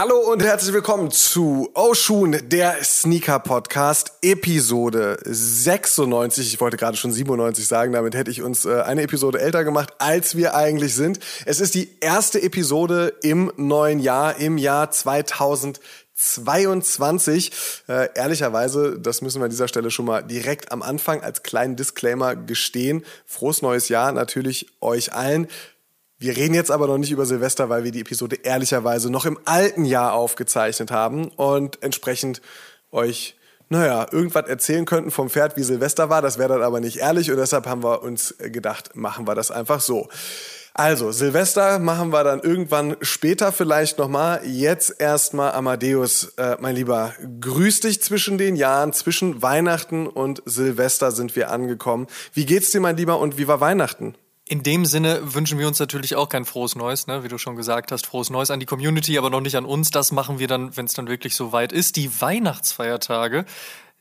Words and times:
Hallo 0.00 0.16
und 0.32 0.42
herzlich 0.42 0.72
willkommen 0.72 1.10
zu 1.10 1.68
Oshun, 1.74 2.38
der 2.48 2.82
Sneaker 2.82 3.38
Podcast, 3.38 4.12
Episode 4.22 5.18
96. 5.26 6.54
Ich 6.54 6.58
wollte 6.58 6.78
gerade 6.78 6.96
schon 6.96 7.12
97 7.12 7.68
sagen, 7.68 7.92
damit 7.92 8.14
hätte 8.14 8.30
ich 8.30 8.40
uns 8.40 8.64
äh, 8.64 8.80
eine 8.80 9.02
Episode 9.02 9.42
älter 9.42 9.62
gemacht, 9.62 9.92
als 9.98 10.38
wir 10.38 10.54
eigentlich 10.54 10.94
sind. 10.94 11.20
Es 11.44 11.60
ist 11.60 11.74
die 11.74 11.90
erste 12.00 12.40
Episode 12.40 13.12
im 13.22 13.52
neuen 13.58 13.98
Jahr, 13.98 14.38
im 14.38 14.56
Jahr 14.56 14.90
2022. 14.90 17.52
Äh, 17.86 18.08
ehrlicherweise, 18.14 18.98
das 18.98 19.20
müssen 19.20 19.42
wir 19.42 19.44
an 19.44 19.50
dieser 19.50 19.68
Stelle 19.68 19.90
schon 19.90 20.06
mal 20.06 20.22
direkt 20.22 20.72
am 20.72 20.80
Anfang 20.80 21.20
als 21.20 21.42
kleinen 21.42 21.76
Disclaimer 21.76 22.36
gestehen. 22.36 23.04
Frohes 23.26 23.60
neues 23.60 23.90
Jahr 23.90 24.12
natürlich 24.12 24.68
euch 24.80 25.12
allen. 25.12 25.46
Wir 26.22 26.36
reden 26.36 26.52
jetzt 26.52 26.70
aber 26.70 26.86
noch 26.86 26.98
nicht 26.98 27.12
über 27.12 27.24
Silvester, 27.24 27.70
weil 27.70 27.82
wir 27.82 27.92
die 27.92 28.02
Episode 28.02 28.36
ehrlicherweise 28.42 29.10
noch 29.10 29.24
im 29.24 29.38
alten 29.46 29.86
Jahr 29.86 30.12
aufgezeichnet 30.12 30.90
haben 30.90 31.28
und 31.28 31.82
entsprechend 31.82 32.42
euch, 32.92 33.36
naja, 33.70 34.06
irgendwas 34.12 34.46
erzählen 34.46 34.84
könnten 34.84 35.10
vom 35.10 35.30
Pferd, 35.30 35.56
wie 35.56 35.62
Silvester 35.62 36.10
war. 36.10 36.20
Das 36.20 36.36
wäre 36.36 36.50
dann 36.50 36.62
aber 36.62 36.80
nicht 36.80 36.98
ehrlich 36.98 37.30
und 37.30 37.38
deshalb 37.38 37.66
haben 37.66 37.82
wir 37.82 38.02
uns 38.02 38.34
gedacht, 38.38 38.94
machen 38.94 39.26
wir 39.26 39.34
das 39.34 39.50
einfach 39.50 39.80
so. 39.80 40.10
Also, 40.74 41.10
Silvester 41.10 41.78
machen 41.78 42.12
wir 42.12 42.22
dann 42.22 42.40
irgendwann 42.40 42.98
später 43.00 43.50
vielleicht 43.50 43.96
nochmal. 43.96 44.42
Jetzt 44.44 45.00
erstmal 45.00 45.52
Amadeus, 45.52 46.34
äh, 46.36 46.58
mein 46.60 46.76
Lieber, 46.76 47.14
grüß 47.40 47.80
dich 47.80 48.02
zwischen 48.02 48.36
den 48.36 48.56
Jahren, 48.56 48.92
zwischen 48.92 49.40
Weihnachten 49.40 50.06
und 50.06 50.42
Silvester 50.44 51.12
sind 51.12 51.34
wir 51.34 51.50
angekommen. 51.50 52.08
Wie 52.34 52.44
geht's 52.44 52.72
dir, 52.72 52.80
mein 52.80 52.98
Lieber, 52.98 53.18
und 53.18 53.38
wie 53.38 53.48
war 53.48 53.62
Weihnachten? 53.62 54.16
In 54.50 54.64
dem 54.64 54.84
Sinne 54.84 55.32
wünschen 55.32 55.60
wir 55.60 55.68
uns 55.68 55.78
natürlich 55.78 56.16
auch 56.16 56.28
kein 56.28 56.44
frohes 56.44 56.74
Neues, 56.74 57.06
ne? 57.06 57.22
wie 57.22 57.28
du 57.28 57.38
schon 57.38 57.54
gesagt 57.54 57.92
hast, 57.92 58.04
frohes 58.04 58.30
Neues 58.30 58.50
an 58.50 58.58
die 58.58 58.66
Community, 58.66 59.16
aber 59.16 59.30
noch 59.30 59.40
nicht 59.40 59.56
an 59.56 59.64
uns. 59.64 59.92
Das 59.92 60.10
machen 60.10 60.40
wir 60.40 60.48
dann, 60.48 60.76
wenn 60.76 60.86
es 60.86 60.92
dann 60.92 61.06
wirklich 61.06 61.36
so 61.36 61.52
weit 61.52 61.70
ist. 61.70 61.94
Die 61.94 62.20
Weihnachtsfeiertage, 62.20 63.44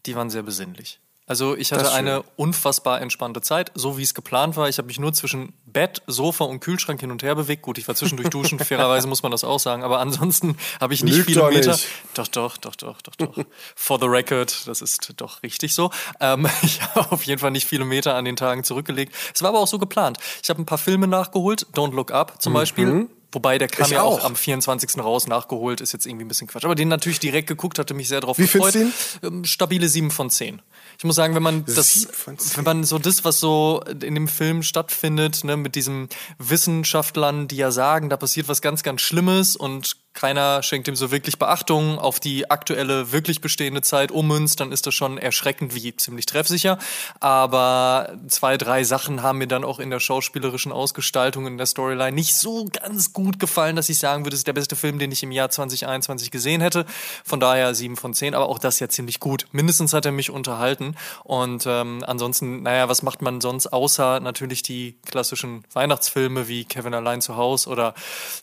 die 0.07 0.15
waren 0.15 0.31
sehr 0.31 0.41
besinnlich. 0.41 0.99
Also 1.29 1.55
ich 1.55 1.71
hatte 1.71 1.91
eine 1.91 2.23
unfassbar 2.37 3.01
entspannte 3.01 3.41
Zeit, 3.41 3.71
so 3.75 3.99
wie 3.99 4.01
es 4.01 4.15
geplant 4.15 4.57
war. 4.57 4.67
Ich 4.67 4.79
habe 4.79 4.87
mich 4.87 4.99
nur 4.99 5.13
zwischen 5.13 5.53
Bett, 5.67 6.01
Sofa 6.07 6.43
und 6.45 6.59
Kühlschrank 6.59 6.99
hin 6.99 7.11
und 7.11 7.21
her 7.21 7.35
bewegt. 7.35 7.61
Gut, 7.61 7.77
ich 7.77 7.87
war 7.87 7.93
zwischendurch 7.93 8.29
duschen, 8.29 8.57
fairerweise 8.65 9.07
muss 9.07 9.21
man 9.21 9.31
das 9.31 9.43
auch 9.43 9.59
sagen. 9.59 9.83
Aber 9.83 9.99
ansonsten 9.99 10.57
habe 10.81 10.95
ich 10.95 11.03
nicht 11.03 11.17
Lügt 11.17 11.27
viele 11.27 11.41
doch 11.41 11.51
Meter. 11.51 11.73
nicht. 11.73 11.85
Doch, 12.15 12.27
doch, 12.27 12.57
doch, 12.57 12.75
doch, 12.75 12.99
doch, 13.03 13.15
doch. 13.15 13.45
For 13.75 13.99
the 13.99 14.07
record, 14.07 14.67
das 14.67 14.81
ist 14.81 15.13
doch 15.17 15.43
richtig 15.43 15.75
so. 15.75 15.91
Ähm, 16.19 16.47
ich 16.63 16.81
habe 16.81 17.11
auf 17.11 17.21
jeden 17.21 17.37
Fall 17.39 17.51
nicht 17.51 17.67
viele 17.67 17.85
Meter 17.85 18.15
an 18.15 18.25
den 18.25 18.35
Tagen 18.35 18.63
zurückgelegt. 18.63 19.13
Es 19.31 19.43
war 19.43 19.49
aber 19.49 19.59
auch 19.59 19.67
so 19.67 19.77
geplant. 19.77 20.17
Ich 20.41 20.49
habe 20.49 20.59
ein 20.59 20.65
paar 20.65 20.79
Filme 20.79 21.05
nachgeholt. 21.05 21.67
Don't 21.75 21.93
Look 21.93 22.11
Up 22.11 22.41
zum 22.41 22.53
Beispiel. 22.53 23.07
Wobei 23.31 23.57
der 23.59 23.67
kam 23.67 23.85
Ich 23.85 23.91
ja 23.91 24.01
auch. 24.01 24.19
auch. 24.21 24.25
am 24.25 24.35
24. 24.35 24.97
raus 24.97 25.27
nachgeholt, 25.27 25.81
ist 25.81 25.91
jetzt 25.93 26.07
irgendwie 26.07 26.25
ein 26.25 26.27
bisschen 26.27 26.47
Quatsch. 26.47 26.65
Aber 26.65 26.73
den 26.75 26.87
natürlich 26.87 27.19
direkt 27.19 27.47
geguckt, 27.47 27.77
hatte 27.77 27.93
mich 27.93 28.07
sehr 28.07 28.21
drauf 28.21 28.37
Wie 28.39 28.43
gefreut. 28.47 28.73
findest 28.73 29.19
Ähm, 29.23 29.45
Stabile 29.45 29.87
7 29.87 30.09
von 30.09 30.29
10. 30.29 30.61
Ich 30.97 31.03
muss 31.03 31.15
sagen, 31.15 31.35
wenn 31.35 31.43
man 31.43 31.63
das, 31.65 32.07
wenn 32.55 32.63
man 32.63 32.83
so 32.83 32.97
das, 32.97 33.23
was 33.23 33.39
so 33.39 33.83
in 34.01 34.15
dem 34.15 34.27
Film 34.27 34.63
stattfindet, 34.63 35.43
ne, 35.43 35.57
mit 35.57 35.75
diesen 35.75 36.09
Wissenschaftlern, 36.39 37.47
die 37.47 37.57
ja 37.57 37.71
sagen, 37.71 38.09
da 38.09 38.17
passiert 38.17 38.47
was 38.47 38.61
ganz, 38.61 38.83
ganz 38.83 39.01
Schlimmes 39.01 39.55
und 39.55 39.95
keiner 40.13 40.63
schenkt 40.63 40.87
dem 40.87 40.95
so 40.95 41.11
wirklich 41.11 41.39
Beachtung 41.39 41.97
auf 41.97 42.19
die 42.19 42.49
aktuelle, 42.49 43.11
wirklich 43.11 43.41
bestehende 43.41 43.81
Zeit 43.81 44.11
ummünzt, 44.11 44.59
dann 44.59 44.71
ist 44.71 44.85
das 44.85 44.93
schon 44.93 45.17
erschreckend 45.17 45.75
wie 45.75 45.95
ziemlich 45.95 46.25
treffsicher. 46.25 46.77
Aber 47.19 48.17
zwei, 48.27 48.57
drei 48.57 48.83
Sachen 48.83 49.23
haben 49.23 49.37
mir 49.37 49.47
dann 49.47 49.63
auch 49.63 49.79
in 49.79 49.89
der 49.89 49.99
schauspielerischen 49.99 50.71
Ausgestaltung, 50.71 51.47
in 51.47 51.57
der 51.57 51.67
Storyline 51.67 52.11
nicht 52.11 52.35
so 52.35 52.65
ganz 52.65 53.13
gut 53.13 53.39
gefallen, 53.39 53.75
dass 53.75 53.87
ich 53.87 53.99
sagen 53.99 54.25
würde, 54.25 54.33
es 54.33 54.41
ist 54.41 54.47
der 54.47 54.53
beste 54.53 54.75
Film, 54.75 54.99
den 54.99 55.11
ich 55.11 55.23
im 55.23 55.31
Jahr 55.31 55.49
2021 55.49 56.31
gesehen 56.31 56.61
hätte. 56.61 56.85
Von 57.23 57.39
daher 57.39 57.73
sieben 57.75 57.95
von 57.95 58.13
zehn, 58.13 58.35
aber 58.35 58.49
auch 58.49 58.59
das 58.59 58.79
ja 58.79 58.89
ziemlich 58.89 59.19
gut. 59.19 59.45
Mindestens 59.51 59.93
hat 59.93 60.05
er 60.05 60.11
mich 60.11 60.31
unterhalten. 60.31 60.95
Und 61.23 61.65
ähm, 61.65 62.03
ansonsten, 62.05 62.63
naja, 62.63 62.89
was 62.89 63.03
macht 63.03 63.21
man 63.21 63.41
sonst 63.41 63.67
außer 63.67 64.19
natürlich 64.19 64.63
die 64.63 64.97
klassischen 65.05 65.63
Weihnachtsfilme 65.73 66.47
wie 66.47 66.65
Kevin 66.65 66.93
allein 66.93 67.21
zu 67.21 67.37
Haus 67.37 67.67
oder 67.67 67.93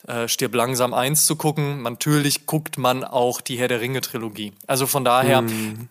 äh, 0.06 0.28
Stirb 0.28 0.54
langsam 0.54 0.94
eins 0.94 1.26
zu 1.26 1.36
gucken. 1.36 1.55
Natürlich 1.56 2.46
guckt 2.46 2.78
man 2.78 3.04
auch 3.04 3.40
die 3.40 3.58
Herr 3.58 3.68
der 3.68 3.80
Ringe 3.80 4.00
Trilogie. 4.00 4.52
Also 4.66 4.86
von 4.86 5.04
daher, 5.04 5.44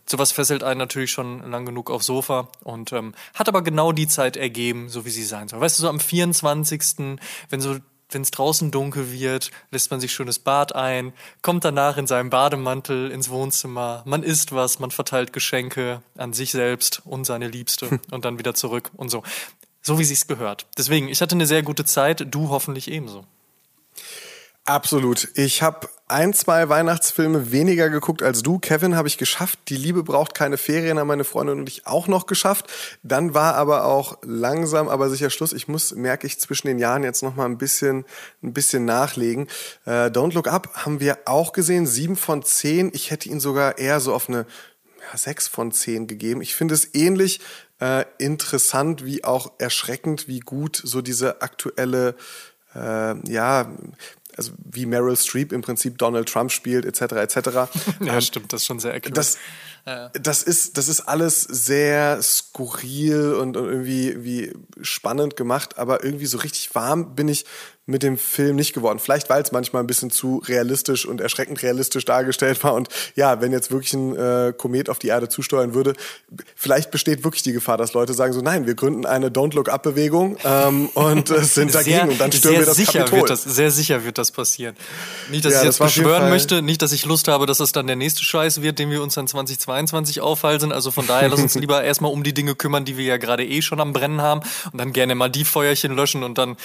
sowas 0.06 0.32
fesselt 0.32 0.64
einen 0.64 0.78
natürlich 0.78 1.12
schon 1.12 1.50
lang 1.50 1.66
genug 1.66 1.90
aufs 1.90 2.06
Sofa 2.06 2.48
und 2.64 2.94
ähm, 2.94 3.14
hat 3.34 3.48
aber 3.48 3.62
genau 3.62 3.92
die 3.92 4.08
Zeit 4.08 4.38
ergeben, 4.38 4.90
so 4.90 5.06
wie 5.06 5.10
sie 5.10 5.24
sein 5.24 5.48
soll. 5.48 5.60
Weißt 5.60 5.78
du, 5.80 5.84
so 5.84 5.90
am 5.90 6.00
24., 6.00 7.18
wenn 7.50 7.62
so 7.62 7.78
wenn 8.10 8.22
es 8.22 8.32
draußen 8.32 8.72
dunkel 8.72 9.12
wird, 9.12 9.52
lässt 9.72 9.92
man 9.92 10.00
sich 10.00 10.14
schönes 10.14 10.40
Bad 10.40 10.76
ein, 10.76 11.14
kommt 11.42 11.66
danach 11.66 11.98
in 11.98 12.08
seinem 12.08 12.30
Bademantel 12.30 13.12
ins 13.12 13.30
Wohnzimmer, 13.30 14.04
man 14.06 14.24
isst 14.24 14.54
was, 14.54 14.80
man 14.80 14.92
verteilt 14.92 15.34
Geschenke 15.34 16.02
an 16.18 16.34
sich 16.34 16.52
selbst 16.52 17.02
und 17.06 17.26
seine 17.26 17.48
Liebste 17.48 18.00
und 18.12 18.26
dann 18.26 18.40
wieder 18.40 18.54
zurück 18.54 18.92
und 18.96 19.10
so. 19.10 19.24
So 19.82 20.00
wie 20.00 20.04
sich's 20.04 20.28
gehört. 20.28 20.66
Deswegen, 20.78 21.10
ich 21.10 21.22
hatte 21.22 21.36
eine 21.36 21.46
sehr 21.46 21.62
gute 21.62 21.86
Zeit, 21.86 22.26
du 22.32 22.50
hoffentlich 22.50 22.90
ebenso. 22.90 23.26
Absolut. 24.66 25.30
Ich 25.36 25.62
habe 25.62 25.88
ein, 26.08 26.34
zwei 26.34 26.70
Weihnachtsfilme 26.70 27.52
weniger 27.52 27.90
geguckt 27.92 28.24
als 28.24 28.42
du. 28.42 28.58
Kevin 28.58 28.96
habe 28.96 29.08
ich 29.08 29.20
geschafft. 29.20 29.60
Die 29.70 29.76
Liebe 29.76 30.02
braucht 30.02 30.34
keine 30.34 30.58
Ferien, 30.58 30.98
haben 30.98 31.08
meine 31.08 31.24
Freundin 31.24 31.60
und 31.60 31.70
ich 31.70 31.86
auch 31.86 32.08
noch 32.08 32.26
geschafft. 32.26 32.72
Dann 33.04 33.36
war 33.36 33.54
aber 33.56 33.86
auch 33.86 34.18
langsam, 34.24 34.90
aber 34.90 35.12
sicher 35.12 35.30
Schluss. 35.30 35.54
Ich 35.54 35.68
muss, 35.68 35.94
merke 35.94 36.26
ich, 36.26 36.40
zwischen 36.40 36.66
den 36.66 36.80
Jahren 36.80 37.04
jetzt 37.04 37.22
noch 37.22 37.36
mal 37.36 37.46
ein 37.46 37.60
bisschen, 37.60 38.06
ein 38.42 38.54
bisschen 38.54 38.86
nachlegen. 38.86 39.48
Äh, 39.86 40.08
Don't 40.08 40.34
Look 40.34 40.48
Up 40.48 40.72
haben 40.74 41.00
wir 41.00 41.20
auch 41.26 41.54
gesehen. 41.54 41.86
Sieben 41.86 42.16
von 42.16 42.42
zehn. 42.42 42.90
Ich 42.92 43.12
hätte 43.12 43.30
ihn 43.30 43.40
sogar 43.40 43.78
eher 43.78 44.00
so 44.00 44.16
auf 44.16 44.30
eine 44.30 44.48
ja, 45.12 45.18
sechs 45.18 45.48
von 45.48 45.72
zehn 45.72 46.08
gegeben. 46.08 46.42
Ich 46.42 46.56
finde 46.56 46.74
es 46.74 46.96
ähnlich 46.96 47.40
äh, 47.80 48.04
interessant 48.18 49.06
wie 49.06 49.24
auch 49.24 49.52
erschreckend, 49.60 50.28
wie 50.28 50.40
gut 50.40 50.82
so 50.84 51.04
diese 51.04 51.44
aktuelle 51.44 52.16
äh, 52.76 53.32
ja, 53.32 53.72
also 54.38 54.52
wie 54.58 54.86
Meryl 54.86 55.16
Streep 55.16 55.52
im 55.52 55.62
Prinzip 55.62 55.98
Donald 55.98 56.28
Trump 56.30 56.52
spielt, 56.52 56.86
etc., 56.86 57.14
etc. 57.14 57.38
Ja, 58.02 58.20
stimmt, 58.22 58.52
das 58.54 58.62
ist 58.62 58.68
schon 58.68 58.80
sehr 58.80 58.94
accurate. 58.94 59.14
Das, 59.14 59.38
das 60.14 60.44
ist, 60.44 60.78
das 60.78 60.88
ist 60.88 61.02
alles 61.02 61.42
sehr 61.42 62.22
skurril 62.22 63.34
und, 63.34 63.56
und 63.56 63.66
irgendwie 63.66 64.24
wie 64.24 64.54
spannend 64.82 65.36
gemacht, 65.36 65.78
aber 65.78 66.04
irgendwie 66.04 66.26
so 66.26 66.40
richtig 66.40 66.74
warm 66.74 67.16
bin 67.16 67.28
ich 67.28 67.46
mit 67.88 68.04
dem 68.04 68.18
Film 68.18 68.56
nicht 68.56 68.74
geworden. 68.74 69.00
Vielleicht, 69.00 69.30
weil 69.30 69.42
es 69.42 69.52
manchmal 69.52 69.84
ein 69.84 69.88
bisschen 69.88 70.10
zu 70.10 70.42
realistisch 70.48 71.06
und 71.06 71.22
erschreckend 71.22 71.62
realistisch 71.62 72.04
dargestellt 72.06 72.64
war. 72.64 72.74
Und 72.74 72.90
ja, 73.16 73.42
wenn 73.42 73.52
jetzt 73.52 73.72
wirklich 73.72 73.94
ein 73.94 74.16
äh, 74.16 74.54
Komet 74.58 74.90
auf 74.90 75.00
die 75.00 75.08
Erde 75.08 75.30
zusteuern 75.30 75.74
würde, 75.74 75.94
vielleicht 76.56 76.92
besteht 76.92 77.24
wirklich 77.24 77.44
die 77.44 77.54
Gefahr, 77.54 77.78
dass 77.78 77.94
Leute 77.94 78.14
sagen 78.14 78.34
so, 78.34 78.42
nein, 78.42 78.66
wir 78.66 78.74
gründen 78.74 79.06
eine 79.06 79.30
Don't 79.30 79.54
Look 79.54 79.70
Up 79.70 79.84
Bewegung 79.84 80.38
ähm, 80.44 80.88
und 80.96 81.30
äh, 81.30 81.44
sind 81.44 81.76
dagegen 81.76 82.10
und 82.10 82.20
dann 82.20 82.32
stürmen 82.32 82.58
sehr 82.58 82.62
wir 82.62 82.66
das 82.66 82.76
sicher 82.76 83.00
Kapitol. 83.00 83.20
Wird 83.20 83.30
das, 83.30 83.44
sehr 83.44 83.72
sicher 83.72 84.04
wird 84.04 84.18
das 84.18 84.32
passieren. 84.32 84.76
Nicht, 85.30 85.46
dass 85.46 85.54
Ja, 85.54 85.62
ich 85.62 85.68
das 85.68 85.80
jetzt 85.80 85.96
jeden 85.96 86.04
beschwören 86.06 86.30
möchte, 86.30 86.62
nicht, 86.64 86.82
dass 86.82 86.92
ich 86.92 87.06
Lust 87.06 87.28
habe, 87.28 87.46
dass 87.46 87.60
das 87.60 87.72
dann 87.72 87.86
der 87.86 87.96
nächste 87.96 88.24
Scheiß 88.24 88.64
wird, 88.64 88.80
den 88.80 88.90
wir 88.90 89.04
uns 89.04 89.14
dann 89.14 89.28
2022 89.28 90.22
aufhalsen. 90.22 90.72
Also 90.72 90.90
von 90.90 91.06
daher, 91.06 91.30
lass 91.30 91.40
uns 91.40 91.54
lieber 91.56 91.84
erstmal 91.84 92.12
um 92.12 92.24
die 92.24 92.34
Dinge 92.34 92.56
kümmern, 92.56 92.84
die 92.84 92.98
wir 92.98 93.06
ja 93.06 93.18
gerade 93.18 93.46
eh 93.46 93.62
schon 93.62 93.80
am 93.80 93.94
Brennen 93.94 94.22
haben 94.22 94.42
und 94.72 94.80
dann 94.80 94.92
gerne 94.92 95.14
mal 95.14 95.30
die 95.30 95.46
Feuerchen 95.46 95.96
löschen 95.96 96.24
und 96.24 96.40
dann 96.40 96.58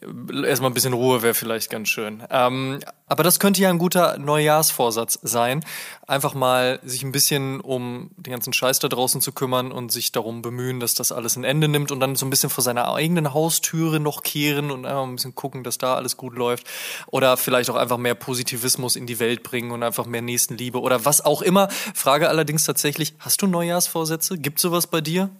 äh, 0.00 0.53
erstmal 0.54 0.70
ein 0.70 0.74
bisschen 0.74 0.92
Ruhe 0.92 1.22
wäre 1.22 1.34
vielleicht 1.34 1.68
ganz 1.68 1.88
schön. 1.88 2.22
Ähm, 2.30 2.80
aber 3.06 3.22
das 3.22 3.38
könnte 3.38 3.60
ja 3.60 3.70
ein 3.70 3.78
guter 3.78 4.18
Neujahrsvorsatz 4.18 5.18
sein. 5.22 5.64
Einfach 6.06 6.34
mal 6.34 6.80
sich 6.84 7.02
ein 7.02 7.12
bisschen 7.12 7.60
um 7.60 8.10
den 8.16 8.30
ganzen 8.32 8.52
Scheiß 8.52 8.78
da 8.78 8.88
draußen 8.88 9.20
zu 9.20 9.32
kümmern 9.32 9.72
und 9.72 9.90
sich 9.90 10.12
darum 10.12 10.42
bemühen, 10.42 10.80
dass 10.80 10.94
das 10.94 11.12
alles 11.12 11.36
ein 11.36 11.44
Ende 11.44 11.68
nimmt 11.68 11.92
und 11.92 12.00
dann 12.00 12.16
so 12.16 12.24
ein 12.24 12.30
bisschen 12.30 12.50
vor 12.50 12.62
seiner 12.62 12.94
eigenen 12.94 13.34
Haustüre 13.34 14.00
noch 14.00 14.22
kehren 14.22 14.70
und 14.70 14.86
einfach 14.86 15.02
ein 15.02 15.16
bisschen 15.16 15.34
gucken, 15.34 15.64
dass 15.64 15.76
da 15.78 15.96
alles 15.96 16.16
gut 16.16 16.36
läuft. 16.36 16.66
Oder 17.08 17.36
vielleicht 17.36 17.68
auch 17.68 17.76
einfach 17.76 17.98
mehr 17.98 18.14
Positivismus 18.14 18.96
in 18.96 19.06
die 19.06 19.18
Welt 19.18 19.42
bringen 19.42 19.72
und 19.72 19.82
einfach 19.82 20.06
mehr 20.06 20.22
Nächstenliebe 20.22 20.80
oder 20.80 21.04
was 21.04 21.24
auch 21.24 21.42
immer. 21.42 21.68
Frage 21.94 22.28
allerdings 22.28 22.64
tatsächlich, 22.64 23.14
hast 23.18 23.42
du 23.42 23.46
Neujahrsvorsätze? 23.46 24.38
Gibt 24.38 24.60
sowas 24.60 24.86
bei 24.86 25.00
dir? 25.00 25.30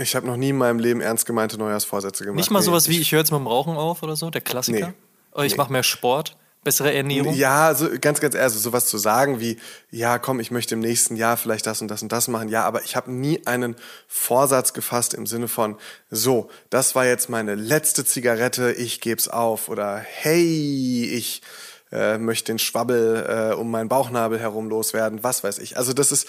Ich 0.00 0.14
habe 0.16 0.26
noch 0.26 0.36
nie 0.36 0.50
in 0.50 0.56
meinem 0.58 0.78
Leben 0.78 1.00
ernst 1.00 1.26
gemeinte 1.26 1.58
Neujahrsvorsätze 1.58 2.24
gemacht. 2.24 2.36
Nicht 2.38 2.50
mal 2.50 2.60
Nee, 2.60 2.64
sowas 2.66 2.88
wie, 2.88 2.92
ich- 2.94 3.00
ich 3.02 3.12
höre 3.12 3.20
jetzt 3.20 3.30
mit 3.32 3.40
dem 3.40 3.46
Rauchen 3.46 3.76
auf 3.76 4.02
oder 4.02 4.16
so, 4.16 4.30
der 4.30 4.40
Klassiker? 4.40 4.88
Nee. 4.88 4.94
Oh, 5.34 5.42
ich 5.42 5.56
mache 5.56 5.72
mehr 5.72 5.82
Sport. 5.82 6.36
Bessere 6.64 6.94
Ernährung? 6.94 7.34
Ja, 7.34 7.74
so, 7.74 7.88
ganz, 8.00 8.20
ganz 8.20 8.34
ehrlich, 8.36 8.44
also 8.44 8.58
sowas 8.60 8.86
zu 8.86 8.96
sagen 8.96 9.40
wie, 9.40 9.58
ja, 9.90 10.18
komm, 10.20 10.38
ich 10.38 10.52
möchte 10.52 10.74
im 10.74 10.80
nächsten 10.80 11.16
Jahr 11.16 11.36
vielleicht 11.36 11.66
das 11.66 11.82
und 11.82 11.88
das 11.88 12.02
und 12.02 12.12
das 12.12 12.28
machen. 12.28 12.48
Ja, 12.48 12.62
aber 12.64 12.84
ich 12.84 12.94
habe 12.94 13.10
nie 13.10 13.44
einen 13.48 13.74
Vorsatz 14.06 14.72
gefasst 14.72 15.12
im 15.12 15.26
Sinne 15.26 15.48
von, 15.48 15.76
so, 16.08 16.50
das 16.70 16.94
war 16.94 17.04
jetzt 17.04 17.28
meine 17.28 17.56
letzte 17.56 18.04
Zigarette, 18.04 18.70
ich 18.72 19.00
geb's 19.00 19.26
auf. 19.26 19.68
Oder 19.68 19.96
hey, 19.98 21.04
ich 21.12 21.42
äh, 21.90 22.16
möchte 22.18 22.52
den 22.52 22.60
Schwabbel 22.60 23.50
äh, 23.52 23.54
um 23.54 23.68
meinen 23.70 23.88
Bauchnabel 23.88 24.38
herum 24.38 24.68
loswerden, 24.68 25.24
was 25.24 25.42
weiß 25.42 25.58
ich. 25.58 25.76
Also 25.76 25.92
das 25.92 26.12
ist 26.12 26.28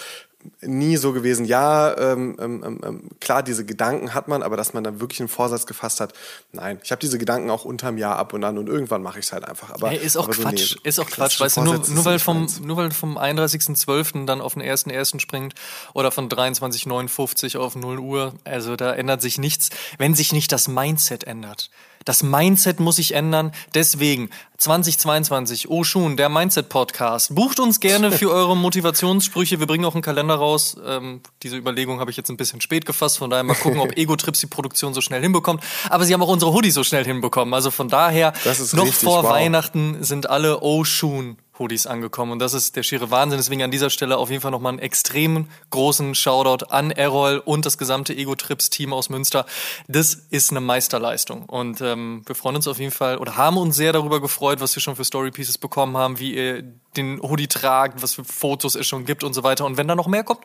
nie 0.62 0.98
so 0.98 1.14
gewesen. 1.14 1.46
Ja, 1.46 1.96
ähm, 1.98 2.38
ähm, 2.40 2.82
ähm, 2.84 3.10
klar, 3.20 3.44
diese 3.44 3.66
Gedanken 3.66 4.14
hat 4.14 4.28
man, 4.28 4.44
aber 4.44 4.58
dass 4.58 4.74
man 4.74 4.84
dann 4.84 5.00
wirklich 5.00 5.20
einen 5.20 5.30
Vorsatz 5.30 5.66
gefasst 5.66 6.00
hat, 6.00 6.14
nein. 6.52 6.80
Ich 6.84 6.92
habe 6.92 7.00
diese 7.00 7.18
Gedanken 7.18 7.50
auch 7.50 7.66
unterm 7.66 7.98
Jahr 7.98 8.18
ab 8.18 8.34
und 8.34 8.44
an 8.44 8.58
und 8.58 8.68
irgendwann 8.68 9.02
mache 9.02 9.20
ich 9.20 9.26
es 9.26 9.34
halt 9.34 9.46
einfach. 9.46 9.72
Aber 9.72 9.90
hey, 9.90 9.98
ist 9.98 10.18
auch 10.18 10.26
aber 10.26 10.34
Quatsch, 10.34 10.72
so, 10.72 10.76
nee, 10.84 10.90
ist 10.90 11.00
auch 11.00 11.10
Quatsch. 11.10 11.40
Weißt 11.40 11.58
du, 11.58 11.62
nur, 11.62 11.82
nur 11.88 12.06
weil 12.06 12.20
vom 12.20 12.48
nur 12.62 12.78
weil 12.78 12.92
vom 12.92 13.18
31.12. 13.18 14.26
dann 14.26 14.42
auf 14.42 14.54
den 14.54 14.64
1.1. 14.64 15.20
springt 15.20 15.54
oder 15.94 16.12
von 16.12 16.30
23.59 16.30 17.58
auf 17.58 17.76
0 17.76 18.00
Uhr, 18.00 18.34
also 18.44 18.76
da 18.76 18.94
ändert 18.94 19.22
sich 19.22 19.38
nichts, 19.38 19.70
wenn 19.98 20.16
sich 20.16 20.34
nicht 20.34 20.52
das 20.52 20.68
Mindset 20.68 21.26
ändert. 21.26 21.70
Das 22.06 22.24
Mindset 22.24 22.80
muss 22.80 22.98
sich 22.98 23.14
ändern. 23.14 23.52
Deswegen 23.74 24.30
2022, 24.64 25.70
Oh 25.70 25.84
Schun, 25.84 26.16
der 26.16 26.30
Mindset 26.30 26.70
Podcast. 26.70 27.36
Bucht 27.36 27.60
uns 27.60 27.82
gerne 27.82 28.14
für 28.14 28.32
eure 28.32 28.56
Motivationssprüche. 28.56 29.60
Wir 29.60 29.68
bringen 29.68 29.84
auch 29.84 29.94
einen 29.94 30.02
Kalender 30.02 30.36
raus. 30.36 30.78
Ähm, 30.88 31.20
diese 31.42 31.58
Überlegung 31.58 32.00
habe 32.00 32.12
ich 32.12 32.16
jetzt 32.16 32.30
ein 32.30 32.38
bisschen 32.38 32.62
spät 32.62 32.86
gefasst. 32.86 33.18
Von 33.18 33.30
daher 33.30 33.44
mal 33.44 33.56
gucken, 33.56 33.82
ob 33.82 33.92
Ego 33.98 34.16
Trips 34.16 34.40
die 34.40 34.48
Produktion 34.48 34.94
so 34.94 35.02
schnell 35.02 35.22
hinbekommt. 35.22 35.62
Aber 35.90 36.06
sie 36.06 36.14
haben 36.14 36.24
auch 36.24 36.30
unsere 36.30 36.54
Hoodies 36.54 36.76
so 36.76 36.84
schnell 36.86 37.04
hinbekommen. 37.04 37.54
Also 37.54 37.72
von 37.72 37.90
daher, 37.90 38.32
noch 38.72 38.86
richtig, 38.86 39.00
vor 39.00 39.24
wow. 39.24 39.32
Weihnachten 39.32 40.02
sind 40.02 40.30
alle 40.30 40.62
Oh 40.62 40.86
Schun 40.86 41.36
Hoodies 41.60 41.86
angekommen. 41.86 42.32
Und 42.32 42.40
das 42.40 42.54
ist 42.54 42.76
der 42.76 42.84
schiere 42.84 43.12
Wahnsinn. 43.12 43.38
Deswegen 43.38 43.62
an 43.62 43.72
dieser 43.72 43.90
Stelle 43.90 44.18
auf 44.18 44.30
jeden 44.30 44.42
Fall 44.42 44.52
nochmal 44.52 44.72
einen 44.72 44.80
extrem 44.80 45.48
großen 45.70 46.16
Shoutout 46.16 46.66
an 46.70 46.92
Errol 46.92 47.42
und 47.44 47.66
das 47.66 47.78
gesamte 47.78 48.16
Ego-Trips-Team 48.16 48.92
aus 48.92 49.10
Münster. 49.10 49.46
Das 49.88 50.16
ist 50.30 50.52
eine 50.52 50.62
Meisterleistung. 50.62 51.44
Und 51.44 51.82
ähm, 51.82 52.24
wir 52.26 52.36
freuen 52.36 52.56
uns 52.56 52.68
auf 52.68 52.80
jeden 52.80 52.92
Fall 52.92 53.18
oder 53.18 53.38
haben 53.38 53.58
uns 53.58 53.76
sehr 53.76 53.94
darüber 53.94 54.20
gefreut, 54.20 54.53
was 54.60 54.76
wir 54.76 54.82
schon 54.82 54.96
für 54.96 55.06
Story 55.06 55.32
Pieces 55.32 55.58
bekommen 55.58 55.98
haben, 55.98 56.20
wie 56.20 56.36
ihr 56.36 56.64
den 56.96 57.22
Hoodie 57.22 57.48
tragt, 57.48 58.02
was 58.02 58.14
für 58.14 58.24
Fotos 58.24 58.76
es 58.76 58.88
schon 58.88 59.06
gibt 59.06 59.24
und 59.24 59.34
so 59.34 59.44
weiter. 59.44 59.66
Und 59.66 59.78
wenn 59.78 59.88
da 59.88 59.96
noch 59.96 60.08
mehr 60.08 60.24
kommt, 60.24 60.42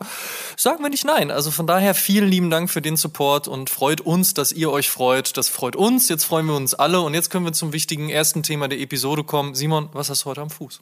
sagen 0.56 0.82
wir 0.82 0.90
nicht 0.90 1.05
nein. 1.05 1.31
Also 1.31 1.50
von 1.50 1.66
daher 1.66 1.94
vielen 1.94 2.28
lieben 2.28 2.50
Dank 2.50 2.70
für 2.70 2.82
den 2.82 2.96
Support 2.96 3.49
und 3.49 3.70
freut 3.70 4.00
uns, 4.00 4.34
dass 4.34 4.52
ihr 4.52 4.70
euch 4.70 4.90
freut. 4.90 5.37
Das 5.37 5.49
freut 5.49 5.76
uns. 5.76 6.08
Jetzt 6.08 6.25
freuen 6.25 6.46
wir 6.46 6.56
uns 6.56 6.75
alle. 6.75 7.00
Und 7.00 7.14
jetzt 7.14 7.31
können 7.31 7.44
wir 7.44 7.52
zum 7.52 7.72
wichtigen 7.72 8.08
ersten 8.08 8.43
Thema 8.43 8.69
der 8.69 8.81
Episode 8.81 9.25
kommen. 9.25 9.55
Simon, 9.55 9.88
was 9.93 10.11
hast 10.11 10.25
du 10.25 10.31
heute 10.31 10.40
am 10.40 10.50
Fuß? 10.50 10.81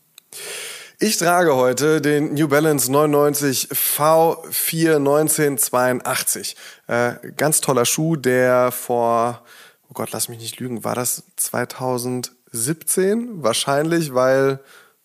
Ich 0.98 1.18
trage 1.18 1.54
heute 1.54 2.00
den 2.00 2.32
New 2.32 2.48
Balance 2.48 2.90
99 2.90 3.68
V4 3.70 4.96
1982. 4.96 6.56
Äh, 6.86 7.12
ganz 7.36 7.60
toller 7.60 7.84
Schuh, 7.84 8.16
der 8.16 8.72
vor, 8.72 9.42
oh 9.90 9.92
Gott, 9.92 10.12
lass 10.12 10.30
mich 10.30 10.38
nicht 10.38 10.58
lügen, 10.58 10.84
war 10.84 10.94
das 10.94 11.24
2017? 12.56 13.42
Wahrscheinlich, 13.42 14.14
weil 14.14 14.60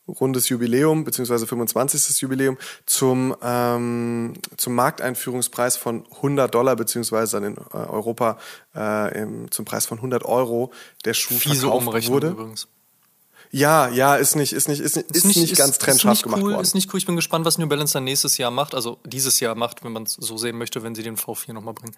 rundes 0.08 0.50
Jubiläum 0.50 1.04
beziehungsweise 1.04 1.48
25. 1.48 2.22
Jubiläum 2.22 2.58
zum 2.86 3.36
ähm, 3.42 4.34
zum 4.58 4.76
Markteinführungspreis 4.76 5.78
von 5.78 6.06
100 6.16 6.54
Dollar 6.54 6.76
beziehungsweise 6.76 7.40
dann 7.40 7.56
in 7.56 7.58
äh, 7.58 7.78
Europa 7.78 8.38
äh, 8.76 9.22
im, 9.22 9.52
zum 9.52 9.66
Preis 9.66 9.86
von 9.86 10.00
100 10.00 10.26
Euro 10.26 10.72
der 11.06 11.14
Schuh 11.14 11.38
Fiese 11.38 11.68
verkauft 11.68 12.10
wurde. 12.10 12.30
übrigens. 12.30 12.68
Ja, 13.54 13.90
ja, 13.90 14.16
ist 14.16 14.36
nicht, 14.36 14.54
ist 14.54 14.70
nicht, 14.70 14.80
ist 14.80 14.96
nicht, 14.96 15.12
ist 15.12 15.26
nicht, 15.26 15.58
ganz 15.58 15.78
trennscharf 15.78 16.14
nicht 16.14 16.24
gemacht 16.24 16.42
cool, 16.42 16.54
worden. 16.54 16.62
Ist 16.62 16.74
nicht 16.74 16.92
cool. 16.94 16.98
Ich 16.98 17.06
bin 17.06 17.18
gespannt, 17.18 17.44
was 17.44 17.58
New 17.58 17.68
Balance 17.68 17.92
dann 17.92 18.06
nächstes 18.06 18.38
Jahr 18.38 18.50
macht. 18.50 18.74
Also 18.74 19.00
dieses 19.06 19.42
Jahr 19.42 19.56
macht, 19.56 19.84
wenn 19.84 19.92
man 19.92 20.04
es 20.04 20.14
so 20.14 20.38
sehen 20.38 20.58
möchte, 20.58 20.84
wenn 20.84 20.96
sie 20.96 21.04
den 21.04 21.18
V4 21.18 21.52
nochmal 21.52 21.74
bringen. 21.74 21.94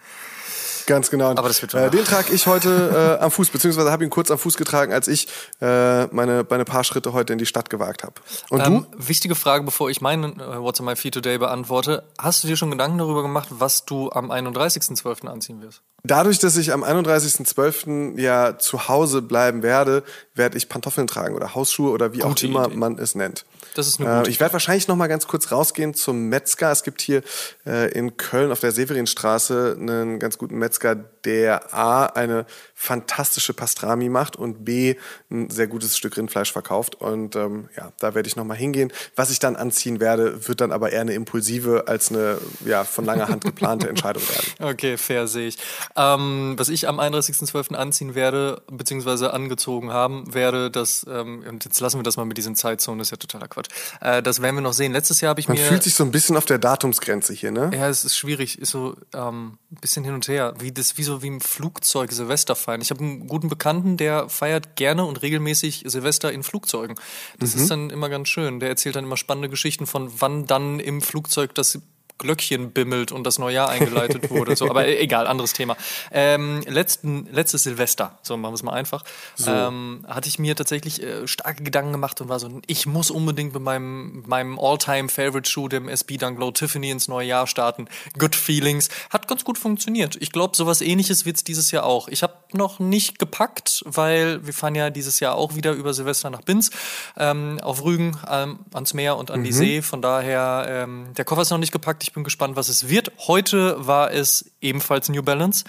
Ganz 0.86 1.10
genau. 1.10 1.32
Aber 1.32 1.48
das 1.48 1.62
wird 1.62 1.74
äh, 1.74 1.90
den 1.90 2.06
trage 2.06 2.34
ich 2.34 2.48
heute 2.48 3.18
äh, 3.20 3.24
am 3.24 3.32
Fuß, 3.32 3.50
beziehungsweise 3.50 3.92
habe 3.92 4.04
ihn 4.04 4.10
kurz 4.10 4.32
am 4.32 4.38
Fuß 4.38 4.58
getragen, 4.58 4.94
als 4.94 5.08
ich 5.08 5.28
äh, 5.62 6.06
meine, 6.08 6.46
meine 6.50 6.66
paar 6.66 6.84
Schritte 6.84 7.14
heute 7.14 7.34
in 7.34 7.40
die 7.40 7.46
Stadt 7.46 7.70
gewagt 7.70 8.04
habe. 8.04 8.16
Und 8.50 8.66
Ähm, 8.66 8.88
wichtige 8.98 9.36
Frage, 9.36 9.64
bevor 9.64 9.90
ich 9.90 10.02
meinen 10.02 10.40
äh, 10.40 10.60
What's 10.60 10.80
on 10.80 10.86
my 10.86 10.96
feet 10.96 11.14
today 11.14 11.38
beantworte. 11.38 12.04
Hast 12.18 12.44
du 12.44 12.48
dir 12.48 12.58
schon 12.58 12.72
Gedanken 12.72 12.98
darüber 12.98 13.22
gemacht, 13.22 13.48
was 13.52 13.86
du 13.86 14.12
am 14.12 14.32
31.12. 14.32 15.28
anziehen 15.28 15.62
wirst? 15.62 15.82
Du? 16.04 16.08
Dadurch, 16.08 16.40
dass 16.40 16.58
ich 16.58 16.72
am 16.74 16.84
31.12. 16.84 18.20
ja 18.20 18.58
zu 18.58 18.88
Hause 18.88 19.22
bleiben 19.22 19.64
werde, 19.64 20.04
werde 20.36 20.58
ich 20.58 20.70
Pantoffeln 20.70 21.08
tragen 21.08 21.36
oder 21.36 21.56
Hausschuhe 21.56 21.92
oder 21.92 22.14
wie 22.14 22.24
auch 22.24 22.30
Gute 22.30 22.48
immer 22.48 22.66
Idee. 22.68 22.76
man 22.76 22.98
es 22.98 23.16
nennt. 23.16 23.46
Das 23.76 23.88
ist 23.88 24.00
eine 24.00 24.10
Äh, 24.10 24.18
gute 24.20 24.30
ich 24.30 24.40
werde 24.40 24.54
wahrscheinlich 24.54 24.88
noch 24.88 24.96
mal 24.96 25.08
ganz 25.08 25.28
kurz 25.28 25.52
rausgehen 25.52 25.94
zum 25.94 26.30
Metzger. 26.30 26.72
Es 26.72 26.84
gibt 26.84 27.02
hier 27.02 27.24
äh, 27.66 27.92
in 27.92 28.18
Köln 28.18 28.52
auf 28.52 28.60
der 28.60 28.72
Severinstraße 28.72 29.78
einen 29.80 30.20
ganz 30.20 30.38
guten 30.38 30.58
Metzger, 30.58 30.96
der 30.96 31.74
A, 31.74 32.06
eine 32.06 32.46
fantastische 32.76 33.54
Pastrami 33.54 34.10
macht 34.10 34.36
und 34.36 34.66
B, 34.66 34.96
ein 35.32 35.50
sehr 35.50 35.68
gutes 35.68 35.98
Stück 35.98 36.18
Rindfleisch 36.18 36.52
verkauft. 36.52 36.96
Und 36.96 37.36
ähm, 37.36 37.70
ja, 37.78 37.94
da 38.00 38.14
werde 38.14 38.28
ich 38.28 38.36
noch 38.36 38.44
mal 38.44 38.58
hingehen. 38.58 38.92
Was 39.16 39.30
ich 39.30 39.40
dann 39.40 39.56
anziehen 39.56 40.00
werde, 40.00 40.48
wird 40.48 40.60
dann 40.60 40.72
aber 40.72 40.92
eher 40.92 41.02
eine 41.02 41.14
impulsive 41.14 41.86
als 41.88 42.10
eine 42.10 42.40
ja, 42.66 42.84
von 42.84 43.06
langer 43.06 43.30
Hand 43.30 43.44
geplante 43.46 43.88
Entscheidung 43.90 44.24
werden. 44.24 44.44
Okay, 44.74 44.98
fair 44.98 45.28
sehe 45.28 45.48
ich. 45.48 45.58
Ähm, 45.96 46.56
was 46.58 46.70
ich 46.70 46.88
am 46.88 47.00
31.12. 47.00 47.76
anziehen 47.76 48.16
werde, 48.16 48.62
beziehungsweise 48.72 49.34
angezogen 49.34 49.92
haben 49.92 50.34
werde, 50.34 50.72
das, 50.72 51.06
ähm, 51.10 51.44
und 51.48 51.66
jetzt 51.66 51.80
lassen 51.80 52.00
wir 52.00 52.04
das 52.04 52.18
mal 52.18 52.26
mit 52.26 52.38
diesen 52.38 52.56
Zeitzonen, 52.56 53.00
das 53.00 53.08
ist 53.08 53.12
ja 53.12 53.18
totaler 53.18 53.48
Quatsch. 53.48 53.68
Äh, 54.02 54.24
das 54.24 54.42
werden 54.42 54.56
wir 54.56 54.62
noch 54.62 54.74
sehen. 54.74 54.92
Letztes 54.92 55.22
Jahr 55.22 55.30
habe 55.30 55.40
ich 55.40 55.48
Man 55.48 55.58
mir. 55.58 55.64
fühlt 55.66 55.84
sich 55.84 55.94
so 55.96 56.04
ein 56.04 56.12
bisschen 56.12 56.36
auf 56.36 56.46
der 56.46 56.58
Datumsgrenze 56.58 57.34
hier, 57.34 57.52
ne? 57.52 57.72
Ja, 57.74 57.90
es 57.90 58.06
ist 58.06 58.18
schwierig, 58.18 58.60
ist 58.60 58.72
so 58.72 58.96
ähm, 59.14 59.58
ein 59.72 59.78
bisschen 59.82 60.04
hin 60.04 60.14
und 60.16 60.28
her, 60.28 60.56
wie 60.60 60.72
das 60.72 60.98
wie 60.98 61.04
so 61.04 61.22
wie 61.22 61.28
im 61.28 61.42
Flugzeug 61.42 62.12
Silvester 62.12 62.56
feiern. 62.56 62.82
Ich 62.82 62.90
habe 62.90 63.02
einen 63.02 63.28
guten 63.28 63.50
Bekannten, 63.50 63.98
der 63.98 64.30
feiert 64.30 64.76
gerne 64.76 65.06
und 65.06 65.22
regelmäßig 65.22 65.84
Silvester 65.86 66.32
in 66.32 66.44
Flugzeugen. 66.44 66.96
Das 67.40 67.54
ist 67.56 67.70
dann 67.70 67.90
immer 67.90 68.10
ganz 68.10 68.30
schön. 68.30 68.60
Der 68.60 68.70
erzählt 68.70 68.96
dann 68.96 69.06
immer 69.06 69.18
spannende 69.18 69.50
Geschichten 69.50 69.86
von 69.86 70.12
wann 70.20 70.46
dann 70.46 70.80
im 70.80 71.02
Flugzeug 71.02 71.54
das 71.56 71.80
Glöckchen 72.18 72.72
bimmelt 72.72 73.12
und 73.12 73.26
das 73.26 73.40
Neujahr 73.40 73.70
eingeleitet 73.70 74.30
wurde. 74.30 74.56
So, 74.56 74.70
aber 74.70 74.88
e- 74.88 74.98
egal, 74.98 75.28
anderes 75.28 75.54
Thema. 75.54 75.76
Ähm, 76.12 76.62
letzten, 76.68 77.28
letztes 77.32 77.64
Silvester, 77.64 78.20
so 78.22 78.38
machen 78.38 78.52
wir 78.52 78.56
es 78.56 78.64
mal 78.64 78.74
einfach, 78.74 79.04
ähm, 79.48 80.06
hatte 80.08 80.30
ich 80.30 80.40
mir 80.40 80.56
tatsächlich 80.56 81.02
äh, 81.02 81.28
starke 81.28 81.64
Gedanken 81.64 81.92
gemacht 81.92 82.22
und 82.22 82.30
war 82.30 82.40
so, 82.40 82.62
ich 82.68 82.86
muss 82.86 83.12
unbedingt 83.12 83.54
mit 83.54 83.64
meinem, 83.64 84.24
meinem 84.28 84.60
All-Time-Favorite-Schuh, 84.60 85.68
dem 85.68 85.90
SB 85.90 86.18
Dunk 86.18 86.40
Low 86.40 86.52
Tiffany, 86.52 86.90
ins 86.92 87.08
neue 87.08 87.28
Jahr 87.28 87.48
starten. 87.48 87.88
Good 88.18 88.36
Feelings. 88.36 88.90
Hat 89.10 89.28
ganz 89.28 89.44
gut 89.44 89.58
funktioniert. 89.58 90.18
Ich 90.20 90.32
glaube, 90.32 90.56
sowas 90.56 90.82
ähnliches 90.82 91.26
wird 91.26 91.38
es 91.38 91.44
dieses 91.44 91.72
Jahr 91.72 91.86
auch. 91.86 92.08
Ich 92.08 92.24
habe 92.24 92.34
noch 92.54 92.80
nicht 92.80 93.20
gepackt, 93.20 93.84
weil 93.86 94.46
wir 94.46 94.54
fahren 94.54 94.76
ja 94.76 94.90
dieses 94.90 95.20
Jahr 95.20 95.36
auch 95.36 95.56
wieder 95.56 95.72
über 95.72 95.94
Silvester 95.94 96.30
nach 96.30 96.42
Binz, 96.42 96.72
ähm, 97.18 97.60
auf 97.62 97.84
Rügen, 97.84 98.18
ähm, 98.30 98.60
ans 98.74 98.94
Meer 98.94 99.18
und 99.18 99.32
an 99.32 99.44
die 99.44 99.54
See. 99.54 99.82
Von 99.82 100.02
daher, 100.02 100.66
ähm, 100.68 101.14
der 101.16 101.26
Koffer 101.26 101.42
ist 101.44 101.50
noch 101.50 101.58
nicht 101.58 101.72
gepackt. 101.72 102.04
Ich 102.04 102.14
bin 102.14 102.24
gespannt, 102.24 102.56
was 102.56 102.70
es 102.70 102.90
wird. 102.90 103.12
Heute 103.28 103.76
war 103.86 104.12
es 104.12 104.52
ebenfalls 104.62 105.10
New 105.10 105.24
Balance. 105.24 105.66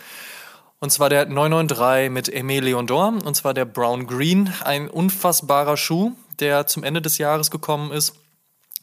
Und 0.80 0.90
zwar 0.90 1.08
der 1.08 1.26
993 1.26 2.10
mit 2.10 2.28
Aimé 2.28 2.60
Leon 2.60 2.86
Dor. 2.86 3.14
Und 3.24 3.34
zwar 3.34 3.54
der 3.54 3.64
Brown 3.64 4.06
Green. 4.06 4.52
Ein 4.62 4.90
unfassbarer 4.90 5.76
Schuh, 5.76 6.12
der 6.40 6.66
zum 6.66 6.84
Ende 6.84 7.00
des 7.00 7.18
Jahres 7.18 7.50
gekommen 7.50 7.90
ist. 7.90 8.14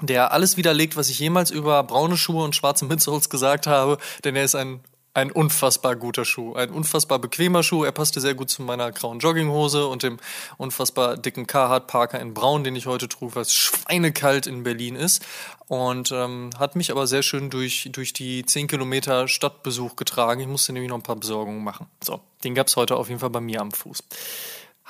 Der 0.02 0.32
alles 0.32 0.58
widerlegt, 0.58 0.98
was 0.98 1.10
ich 1.10 1.20
jemals 1.20 1.52
über 1.52 1.84
braune 1.84 2.18
Schuhe 2.18 2.44
und 2.44 2.56
schwarze 2.56 2.86
Midsoles 2.86 3.30
gesagt 3.30 3.68
habe. 3.68 4.00
Denn 4.24 4.36
er 4.36 4.44
ist 4.44 4.56
ein, 4.56 4.80
ein 5.14 5.32
unfassbar 5.32 5.96
guter 5.96 6.24
Schuh. 6.24 6.54
Ein 6.54 6.70
unfassbar 6.70 7.20
bequemer 7.20 7.64
Schuh. 7.64 7.84
Er 7.84 7.92
passte 7.92 8.22
sehr 8.22 8.34
gut 8.34 8.50
zu 8.50 8.62
meiner 8.62 8.92
grauen 8.92 9.20
Jogginghose 9.20 9.86
und 9.88 10.04
dem 10.04 10.18
unfassbar 10.58 11.18
dicken 11.18 11.48
Carhartt 11.48 11.88
Parker 11.88 12.20
in 12.20 12.34
Braun, 12.34 12.64
den 12.64 12.76
ich 12.76 12.86
heute 12.86 13.10
trug, 13.10 13.36
weil 13.36 13.42
es 13.42 13.54
schweinekalt 13.54 14.48
in 14.48 14.64
Berlin 14.64 14.96
ist. 14.96 15.26
Und 15.68 16.12
ähm, 16.12 16.52
hat 16.58 16.76
mich 16.76 16.92
aber 16.92 17.08
sehr 17.08 17.24
schön 17.24 17.50
durch, 17.50 17.90
durch 17.92 18.14
die 18.14 18.46
10 18.46 18.68
Kilometer 18.68 19.28
Stadtbesuch 19.28 19.96
getragen. 19.96 20.42
Ich 20.42 20.48
musste 20.48 20.74
nämlich 20.74 20.90
noch 20.90 20.98
ein 20.98 21.04
paar 21.04 21.16
Besorgungen 21.16 21.64
machen. 21.64 21.88
So, 22.04 22.20
den 22.44 22.56
gab's 22.56 22.76
heute 22.76 22.96
auf 22.96 23.10
jeden 23.10 23.20
Fall 23.20 23.30
bei 23.30 23.42
mir 23.42 23.62
am 23.62 23.72
Fuß. 23.72 24.04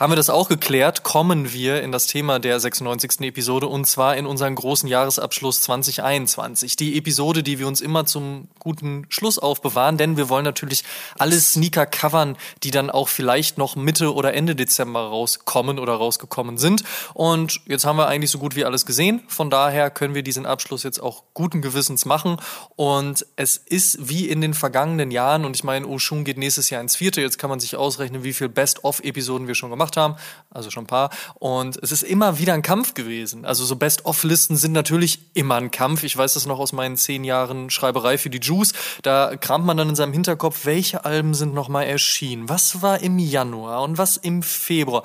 Haben 0.02 0.14
wir 0.14 0.16
das 0.16 0.32
auch 0.32 0.50
geklärt, 0.50 1.04
kommen 1.04 1.54
wir 1.54 1.84
in 1.84 1.92
das 1.92 2.08
Thema 2.08 2.40
der 2.40 2.60
96. 2.60 3.22
Episode 3.22 3.68
und 3.68 3.86
zwar 3.86 4.18
in 4.18 4.26
unseren 4.26 4.56
großen 4.56 4.90
Jahresabschluss 4.90 5.62
2021. 5.62 6.76
Die 6.76 6.98
Episode, 6.98 7.44
die 7.44 7.60
wir 7.60 7.68
uns 7.68 7.82
immer 7.82 8.08
zum 8.08 8.48
guten 8.58 9.06
Schluss 9.10 9.38
aufbewahren, 9.38 9.98
denn 9.98 10.18
wir 10.18 10.28
wollen 10.28 10.44
natürlich 10.44 10.84
alle 11.20 11.40
Sneaker 11.40 11.86
covern, 11.86 12.36
die 12.64 12.72
dann 12.72 12.90
auch 12.90 13.10
vielleicht 13.10 13.60
noch 13.60 13.76
Mitte 13.76 14.16
oder 14.16 14.34
Ende 14.34 14.56
Dezember 14.56 15.02
rauskommen 15.02 15.78
oder 15.78 15.94
rausgekommen 15.94 16.58
sind. 16.58 16.84
Und 17.14 17.62
jetzt 17.68 17.86
haben 17.86 17.98
wir 17.98 18.08
eigentlich 18.08 18.32
so 18.32 18.40
gut 18.40 18.56
wie 18.56 18.66
alles 18.66 18.88
gesehen. 18.88 19.22
Von 19.28 19.52
daher 19.52 19.92
können 19.92 20.16
wir 20.16 20.24
diesen 20.24 20.48
Abschluss 20.48 20.82
jetzt 20.82 20.98
auch 20.98 21.26
guten 21.36 21.62
Gewissens 21.62 22.06
machen. 22.06 22.38
Und 22.76 23.28
es 23.36 23.56
ist 23.58 24.10
wie 24.10 24.28
in 24.28 24.42
den 24.42 24.56
vergangenen 24.56 25.12
Jahren, 25.12 25.46
und 25.46 25.56
ich 25.56 25.64
meine, 25.64 25.86
Oshun 25.86 26.24
geht 26.24 26.40
nächstes 26.40 26.72
Jahr 26.72 26.82
ins 26.82 26.96
vierte, 26.96 27.22
jetzt 27.22 27.38
kann 27.38 27.52
man 27.52 27.60
sich 27.60 27.76
ausrechnen, 27.76 28.24
wie 28.24 28.34
viel 28.34 28.50
Best-of-Episoden 28.50 29.48
wir 29.48 29.54
schon 29.54 29.70
gemacht 29.70 29.91
gemacht 29.92 29.98
haben, 29.98 30.16
also 30.50 30.70
schon 30.70 30.84
ein 30.84 30.88
paar. 30.88 31.10
Und 31.36 31.78
es 31.82 31.92
ist 31.92 32.04
immer 32.04 32.40
wieder 32.40 32.54
ein 32.54 32.62
Kampf 32.62 32.94
gewesen. 32.94 33.46
Also 33.46 33.64
so 33.66 33.76
Best-of-Listen 33.76 34.58
sind 34.58 34.74
natürlich 34.74 35.20
immer 35.34 35.56
ein 35.56 35.72
Kampf. 35.72 36.04
Ich 36.04 36.16
weiß 36.18 36.34
das 36.34 36.46
noch 36.46 36.60
aus 36.60 36.74
meinen 36.74 36.98
zehn 36.98 37.24
Jahren 37.24 37.70
Schreiberei 37.70 38.18
für 38.18 38.30
die 38.30 38.40
Juice. 38.40 38.74
Da 39.02 39.36
kramt 39.36 39.66
man 39.66 39.78
dann 39.78 39.90
in 39.90 39.96
seinem 39.96 40.14
Hinterkopf, 40.14 40.66
welche 40.66 41.06
Alben 41.06 41.34
sind 41.34 41.54
nochmal 41.54 41.86
erschienen? 41.86 42.50
Was 42.50 42.82
war 42.82 43.02
im 43.02 43.20
Januar 43.20 43.84
und 43.84 43.98
was 43.98 44.18
im 44.18 44.44
Februar? 44.44 45.04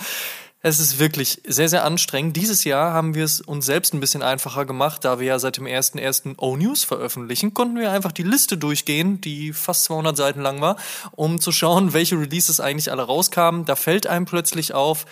Es 0.68 0.80
ist 0.80 0.98
wirklich 0.98 1.40
sehr, 1.46 1.68
sehr 1.68 1.84
anstrengend. 1.84 2.36
Dieses 2.36 2.64
Jahr 2.64 2.92
haben 2.92 3.14
wir 3.14 3.22
es 3.22 3.40
uns 3.40 3.66
selbst 3.66 3.94
ein 3.94 4.00
bisschen 4.00 4.24
einfacher 4.24 4.64
gemacht, 4.64 5.04
da 5.04 5.20
wir 5.20 5.28
ja 5.28 5.38
seit 5.38 5.58
dem 5.58 5.66
1.1. 5.66 6.38
O-News 6.38 6.82
veröffentlichen, 6.82 7.54
konnten 7.54 7.78
wir 7.78 7.92
einfach 7.92 8.10
die 8.10 8.24
Liste 8.24 8.58
durchgehen, 8.58 9.20
die 9.20 9.52
fast 9.52 9.84
200 9.84 10.16
Seiten 10.16 10.40
lang 10.40 10.60
war, 10.60 10.74
um 11.12 11.40
zu 11.40 11.52
schauen, 11.52 11.92
welche 11.92 12.18
Releases 12.18 12.58
eigentlich 12.58 12.90
alle 12.90 13.04
rauskamen. 13.04 13.64
Da 13.64 13.76
fällt 13.76 14.08
einem 14.08 14.24
plötzlich 14.24 14.74
auf, 14.74 15.06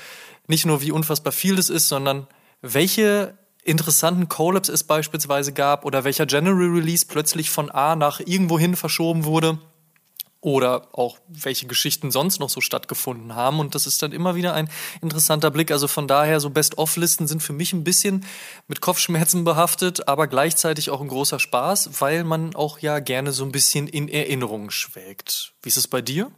nicht 0.49 0.67
nur 0.67 0.83
wie 0.83 0.91
unfassbar 0.91 1.33
viel 1.33 1.55
das 1.55 1.71
ist, 1.71 1.89
sondern 1.89 2.27
welche 2.61 3.39
interessanten 3.63 4.29
Collabs 4.29 4.69
es 4.69 4.83
beispielsweise 4.83 5.53
gab 5.53 5.85
oder 5.85 6.03
welcher 6.03 6.27
General 6.27 6.67
Release 6.67 7.07
plötzlich 7.07 7.51
von 7.51 7.71
A 7.71 7.95
nach 7.95 8.19
irgendwohin 8.19 8.75
verschoben 8.75 9.25
wurde 9.25 9.61
oder 10.45 10.89
auch 10.93 11.19
welche 11.27 11.67
Geschichten 11.67 12.11
sonst 12.11 12.39
noch 12.39 12.51
so 12.51 12.61
stattgefunden 12.61 13.35
haben. 13.35 13.61
Und 13.61 13.75
das 13.75 13.87
ist 13.87 14.03
dann 14.03 14.13
immer 14.13 14.35
wieder 14.35 14.53
ein 14.53 14.69
interessanter 15.01 15.51
Blick. 15.51 15.71
Also 15.71 15.89
von 15.89 16.07
daher, 16.07 16.39
so 16.39 16.51
Best-of-Listen 16.51 17.27
sind 17.27 17.43
für 17.43 17.55
mich 17.55 17.73
ein 17.73 17.83
bisschen 17.83 18.27
mit 18.69 18.83
Kopfschmerzen 18.83 19.45
behaftet, 19.45 20.07
aber 20.07 20.27
gleichzeitig 20.27 20.91
auch 20.91 21.01
ein 21.01 21.09
großer 21.09 21.41
Spaß, 21.41 22.01
weil 22.01 22.25
man 22.25 22.55
auch 22.55 22.79
ja 22.81 22.99
gerne 22.99 23.33
so 23.33 23.43
ein 23.43 23.53
bisschen 23.53 23.89
in 23.89 24.07
Erinnerung 24.09 24.71
schwelgt. 24.71 25.55
Wie 25.63 25.71
ist 25.71 25.79
es 25.79 25.89
bei 25.89 26.03
dir? 26.03 26.31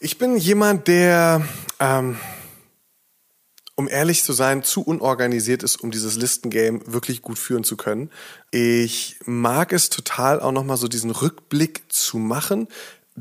Ich 0.00 0.16
bin 0.16 0.38
jemand, 0.38 0.88
der, 0.88 1.46
ähm, 1.80 2.18
um 3.74 3.88
ehrlich 3.88 4.24
zu 4.24 4.32
sein, 4.32 4.64
zu 4.64 4.80
unorganisiert 4.80 5.62
ist, 5.62 5.76
um 5.76 5.90
dieses 5.90 6.16
Listengame 6.16 6.80
wirklich 6.86 7.20
gut 7.20 7.38
führen 7.38 7.62
zu 7.62 7.76
können. 7.76 8.10
Ich 8.50 9.16
mag 9.26 9.72
es 9.72 9.90
total 9.90 10.40
auch 10.40 10.52
nochmal 10.52 10.78
so 10.78 10.88
diesen 10.88 11.10
Rückblick 11.10 11.92
zu 11.92 12.18
machen, 12.18 12.68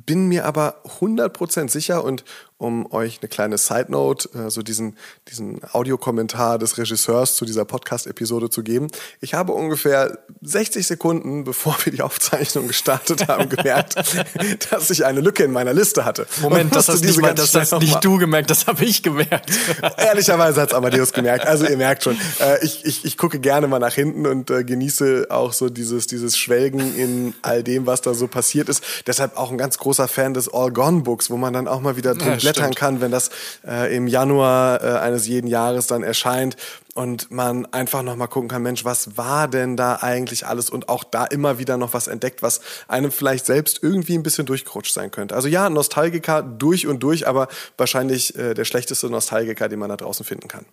bin 0.05 0.27
mir 0.27 0.45
aber 0.45 0.81
100% 0.99 1.69
sicher 1.69 2.03
und 2.03 2.23
um 2.59 2.91
euch 2.91 3.19
eine 3.21 3.29
kleine 3.29 3.57
Side 3.57 3.87
Note, 3.89 4.29
äh, 4.33 4.49
so 4.49 4.63
diesen, 4.63 4.97
diesen 5.29 5.61
Audiokommentar 5.71 6.57
des 6.57 6.77
Regisseurs 6.77 7.35
zu 7.35 7.45
dieser 7.45 7.65
Podcast-Episode 7.65 8.49
zu 8.49 8.63
geben. 8.63 8.87
Ich 9.21 9.35
habe 9.35 9.53
ungefähr 9.53 10.19
60 10.41 10.87
Sekunden, 10.87 11.43
bevor 11.43 11.77
wir 11.83 11.93
die 11.93 12.01
Aufzeichnung 12.01 12.67
gestartet 12.67 13.27
haben, 13.27 13.49
gemerkt, 13.49 13.95
dass 14.71 14.89
ich 14.89 15.05
eine 15.05 15.21
Lücke 15.21 15.43
in 15.43 15.51
meiner 15.51 15.73
Liste 15.73 16.03
hatte. 16.03 16.25
Moment, 16.41 16.75
das 16.75 16.89
hast, 16.89 17.03
nicht, 17.03 17.19
mal, 17.21 17.35
das 17.35 17.53
hast 17.53 17.79
nicht 17.79 18.03
du 18.03 18.17
gemerkt, 18.17 18.49
das 18.49 18.65
habe 18.65 18.83
ich 18.85 19.03
gemerkt. 19.03 19.51
Ehrlicherweise 19.97 20.61
hat's 20.61 20.73
Amadeus 20.73 21.13
gemerkt. 21.13 21.45
Also 21.45 21.67
ihr 21.67 21.77
merkt 21.77 22.03
schon, 22.03 22.17
äh, 22.39 22.63
ich, 22.65 22.85
ich, 22.85 23.05
ich 23.05 23.17
gucke 23.17 23.39
gerne 23.39 23.67
mal 23.67 23.79
nach 23.79 23.93
hinten 23.93 24.25
und 24.25 24.49
äh, 24.49 24.63
genieße 24.63 25.27
auch 25.29 25.53
so 25.53 25.69
dieses, 25.69 26.07
dieses 26.07 26.37
Schwelgen 26.37 26.95
in 26.95 27.35
all 27.43 27.61
dem, 27.61 27.85
was 27.85 28.01
da 28.01 28.15
so 28.15 28.27
passiert 28.27 28.67
ist. 28.67 28.83
Deshalb 29.05 29.37
auch 29.37 29.51
ein 29.51 29.59
ganz 29.59 29.77
großer 29.77 30.07
Fan 30.07 30.33
des 30.33 30.51
All 30.51 30.71
Gone 30.71 31.01
Books, 31.01 31.29
wo 31.29 31.37
man 31.37 31.53
dann 31.53 31.67
auch 31.67 31.81
mal 31.81 31.97
wieder 31.97 32.15
drin 32.15 32.39
ja, 32.39 32.46
blättern 32.53 32.75
kann, 32.75 33.01
wenn 33.01 33.11
das 33.11 33.29
äh, 33.65 33.95
im 33.95 34.07
Januar 34.07 34.83
äh, 34.83 34.99
eines 34.99 35.27
jeden 35.27 35.47
Jahres 35.47 35.87
dann 35.87 36.03
erscheint 36.03 36.55
und 36.93 37.29
man 37.29 37.65
einfach 37.73 38.01
noch 38.01 38.15
mal 38.15 38.27
gucken 38.27 38.49
kann, 38.49 38.63
Mensch, 38.63 38.83
was 38.83 39.17
war 39.17 39.47
denn 39.47 39.77
da 39.77 39.97
eigentlich 40.01 40.45
alles 40.47 40.69
und 40.69 40.89
auch 40.89 41.03
da 41.03 41.25
immer 41.25 41.59
wieder 41.59 41.77
noch 41.77 41.93
was 41.93 42.07
entdeckt, 42.07 42.41
was 42.41 42.61
einem 42.87 43.11
vielleicht 43.11 43.45
selbst 43.45 43.83
irgendwie 43.83 44.15
ein 44.15 44.23
bisschen 44.23 44.45
durchgerutscht 44.45 44.93
sein 44.93 45.11
könnte. 45.11 45.35
Also 45.35 45.47
ja, 45.47 45.69
Nostalgiker 45.69 46.41
durch 46.41 46.87
und 46.87 47.01
durch, 47.03 47.27
aber 47.27 47.47
wahrscheinlich 47.77 48.35
äh, 48.35 48.53
der 48.53 48.65
schlechteste 48.65 49.09
Nostalgiker, 49.09 49.69
den 49.69 49.79
man 49.79 49.89
da 49.89 49.97
draußen 49.97 50.25
finden 50.25 50.47
kann. 50.47 50.65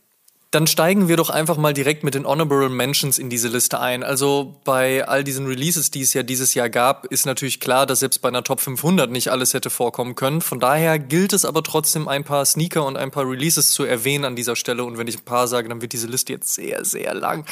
Dann 0.55 0.69
steigen 0.69 1.09
wir 1.09 1.17
doch 1.17 1.31
einfach 1.31 1.57
mal 1.57 1.75
direkt 1.75 2.05
mit 2.05 2.15
den 2.15 2.25
Honorable 2.25 2.69
Mentions 2.69 3.19
in 3.19 3.29
diese 3.29 3.49
Liste 3.49 3.81
ein. 3.81 4.05
Also 4.05 4.55
bei 4.63 5.05
all 5.05 5.25
diesen 5.25 5.49
Releases, 5.49 5.91
die 5.91 6.03
es 6.03 6.15
ja 6.15 6.23
dieses 6.23 6.55
Jahr 6.55 6.71
gab, 6.71 7.07
ist 7.07 7.27
natürlich 7.27 7.59
klar, 7.59 7.87
dass 7.87 7.99
selbst 7.99 8.23
bei 8.23 8.29
einer 8.29 8.45
Top 8.45 8.61
500 8.61 9.11
nicht 9.11 9.33
alles 9.33 9.53
hätte 9.53 9.69
vorkommen 9.69 10.15
können. 10.15 10.41
Von 10.41 10.61
daher 10.61 11.01
gilt 11.01 11.33
es 11.33 11.45
aber 11.45 11.65
trotzdem, 11.65 12.07
ein 12.07 12.23
paar 12.23 12.47
Sneaker 12.47 12.87
und 12.87 12.97
ein 12.97 13.11
paar 13.11 13.29
Releases 13.29 13.73
zu 13.73 13.83
erwähnen 13.83 14.25
an 14.25 14.37
dieser 14.37 14.55
Stelle. 14.55 14.85
Und 14.85 14.97
wenn 14.97 15.09
ich 15.09 15.19
ein 15.19 15.25
paar 15.25 15.49
sage, 15.49 15.69
dann 15.69 15.83
wird 15.83 15.93
diese 15.93 16.07
Liste 16.07 16.33
jetzt 16.33 16.55
sehr, 16.55 16.85
sehr 16.85 17.15
lang. 17.15 17.45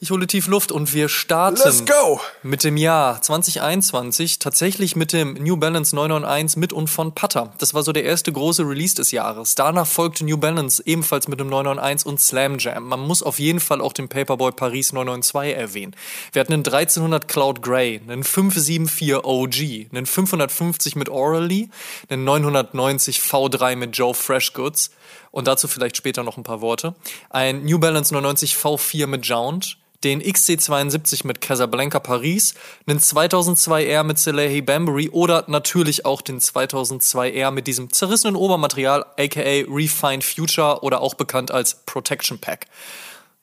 Ich 0.00 0.10
hole 0.10 0.26
tief 0.26 0.46
Luft 0.46 0.72
und 0.72 0.94
wir 0.94 1.10
starten 1.10 1.58
Let's 1.62 1.84
go! 1.84 2.18
mit 2.42 2.64
dem 2.64 2.78
Jahr 2.78 3.20
2021, 3.20 4.38
tatsächlich 4.38 4.96
mit 4.96 5.12
dem 5.12 5.34
New 5.34 5.58
Balance 5.58 5.94
991 5.94 6.56
mit 6.56 6.72
und 6.72 6.88
von 6.88 7.14
Putter. 7.14 7.52
Das 7.58 7.74
war 7.74 7.82
so 7.82 7.92
der 7.92 8.04
erste 8.04 8.32
große 8.32 8.66
Release 8.66 8.94
des 8.94 9.10
Jahres. 9.10 9.54
Danach 9.54 9.86
folgte 9.86 10.24
New 10.24 10.38
Balance 10.38 10.82
ebenfalls 10.86 11.28
mit 11.28 11.40
dem 11.40 11.48
991 11.48 11.73
991 11.76 12.06
und 12.06 12.20
Slam 12.20 12.58
Jam. 12.58 12.88
Man 12.88 13.00
muss 13.00 13.22
auf 13.22 13.38
jeden 13.38 13.60
Fall 13.60 13.80
auch 13.80 13.92
den 13.92 14.08
Paperboy 14.08 14.52
Paris 14.52 14.92
992 14.92 15.56
erwähnen. 15.56 15.96
Wir 16.32 16.40
hatten 16.40 16.52
einen 16.52 16.64
1300 16.64 17.28
Cloud 17.28 17.62
Grey, 17.62 18.00
einen 18.06 18.24
574 18.24 19.24
OG, 19.24 19.90
einen 19.92 20.06
550 20.06 20.96
mit 20.96 21.08
Orally, 21.08 21.68
einen 22.08 22.24
990 22.24 23.18
V3 23.18 23.76
mit 23.76 23.96
Joe 23.96 24.14
Freshgoods 24.14 24.90
und 25.30 25.48
dazu 25.48 25.68
vielleicht 25.68 25.96
später 25.96 26.22
noch 26.22 26.36
ein 26.36 26.44
paar 26.44 26.60
Worte. 26.60 26.94
Ein 27.30 27.64
New 27.64 27.78
Balance 27.78 28.14
99 28.14 28.54
V4 28.54 29.06
mit 29.06 29.26
Jount, 29.26 29.78
den 30.04 30.22
XC72 30.22 31.26
mit 31.26 31.40
Casablanca 31.40 31.98
Paris, 31.98 32.54
einen 32.86 32.98
2002R 32.98 34.02
mit 34.04 34.18
Salehi 34.18 34.60
Bambury 34.60 35.08
oder 35.10 35.44
natürlich 35.48 36.04
auch 36.04 36.20
den 36.20 36.40
2002R 36.40 37.50
mit 37.50 37.66
diesem 37.66 37.90
zerrissenen 37.90 38.36
Obermaterial, 38.36 39.06
aka 39.18 39.64
Refined 39.68 40.22
Future 40.22 40.82
oder 40.82 41.00
auch 41.00 41.14
bekannt 41.14 41.50
als 41.50 41.74
Protection 41.86 42.38
Pack. 42.38 42.66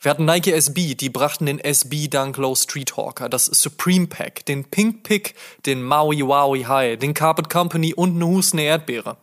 Wir 0.03 0.09
hatten 0.09 0.25
Nike 0.25 0.51
SB, 0.51 0.95
die 0.95 1.09
brachten 1.09 1.45
den 1.45 1.59
SB 1.59 2.07
Dunk 2.07 2.37
Low 2.37 2.55
Street 2.55 2.97
Hawker, 2.97 3.29
das 3.29 3.45
Supreme 3.45 4.07
Pack, 4.07 4.45
den 4.47 4.63
Pink 4.63 5.03
Pick, 5.03 5.35
den 5.67 5.83
Maui 5.83 6.25
Wowie 6.25 6.65
High, 6.65 6.97
den 6.97 7.13
Carpet 7.13 7.51
Company 7.51 7.93
und 7.93 8.15
eine 8.15 8.25
Husne 8.25 8.63
Erdbeere. 8.63 9.17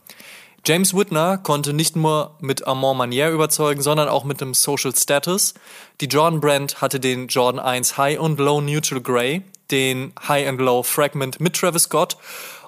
James 0.67 0.95
Whitner 0.95 1.39
konnte 1.39 1.73
nicht 1.73 1.97
nur 1.97 2.37
mit 2.41 2.67
Amant 2.67 2.99
Manier 2.99 3.31
überzeugen, 3.31 3.81
sondern 3.81 4.09
auch 4.09 4.25
mit 4.25 4.41
dem 4.41 4.55
Social 4.55 4.95
Status. 4.95 5.55
Die 6.01 6.07
Jordan 6.07 6.41
Brand 6.41 6.81
hatte 6.81 7.01
den 7.01 7.29
Jordan 7.29 7.61
1 7.61 7.97
High 7.97 8.19
und 8.19 8.39
Low 8.39 8.61
Neutral 8.61 9.01
Grey, 9.01 9.43
den 9.71 10.13
High 10.27 10.49
and 10.49 10.61
Low 10.61 10.83
Fragment 10.83 11.41
mit 11.41 11.57
Travis 11.57 11.85
Scott. 11.85 12.17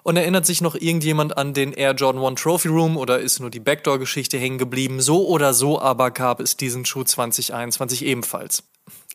Und 0.03 0.17
erinnert 0.17 0.47
sich 0.47 0.63
noch 0.63 0.77
irgendjemand 0.77 1.37
an 1.37 1.53
den 1.53 1.75
Air 1.75 1.93
Jordan 1.93 2.25
1 2.25 2.41
Trophy 2.41 2.69
Room 2.69 2.97
oder 2.97 3.19
ist 3.19 3.39
nur 3.39 3.51
die 3.51 3.61
Backdoor-Geschichte 3.61 4.39
hängen 4.39 4.57
geblieben? 4.57 5.03
So 5.03 5.27
oder 5.29 5.53
so 5.53 5.79
aber 5.79 6.11
gab 6.11 6.41
es 6.41 6.57
diesen 6.57 6.87
Schuh 6.87 7.05
2021 7.05 8.07
ebenfalls. 8.07 8.63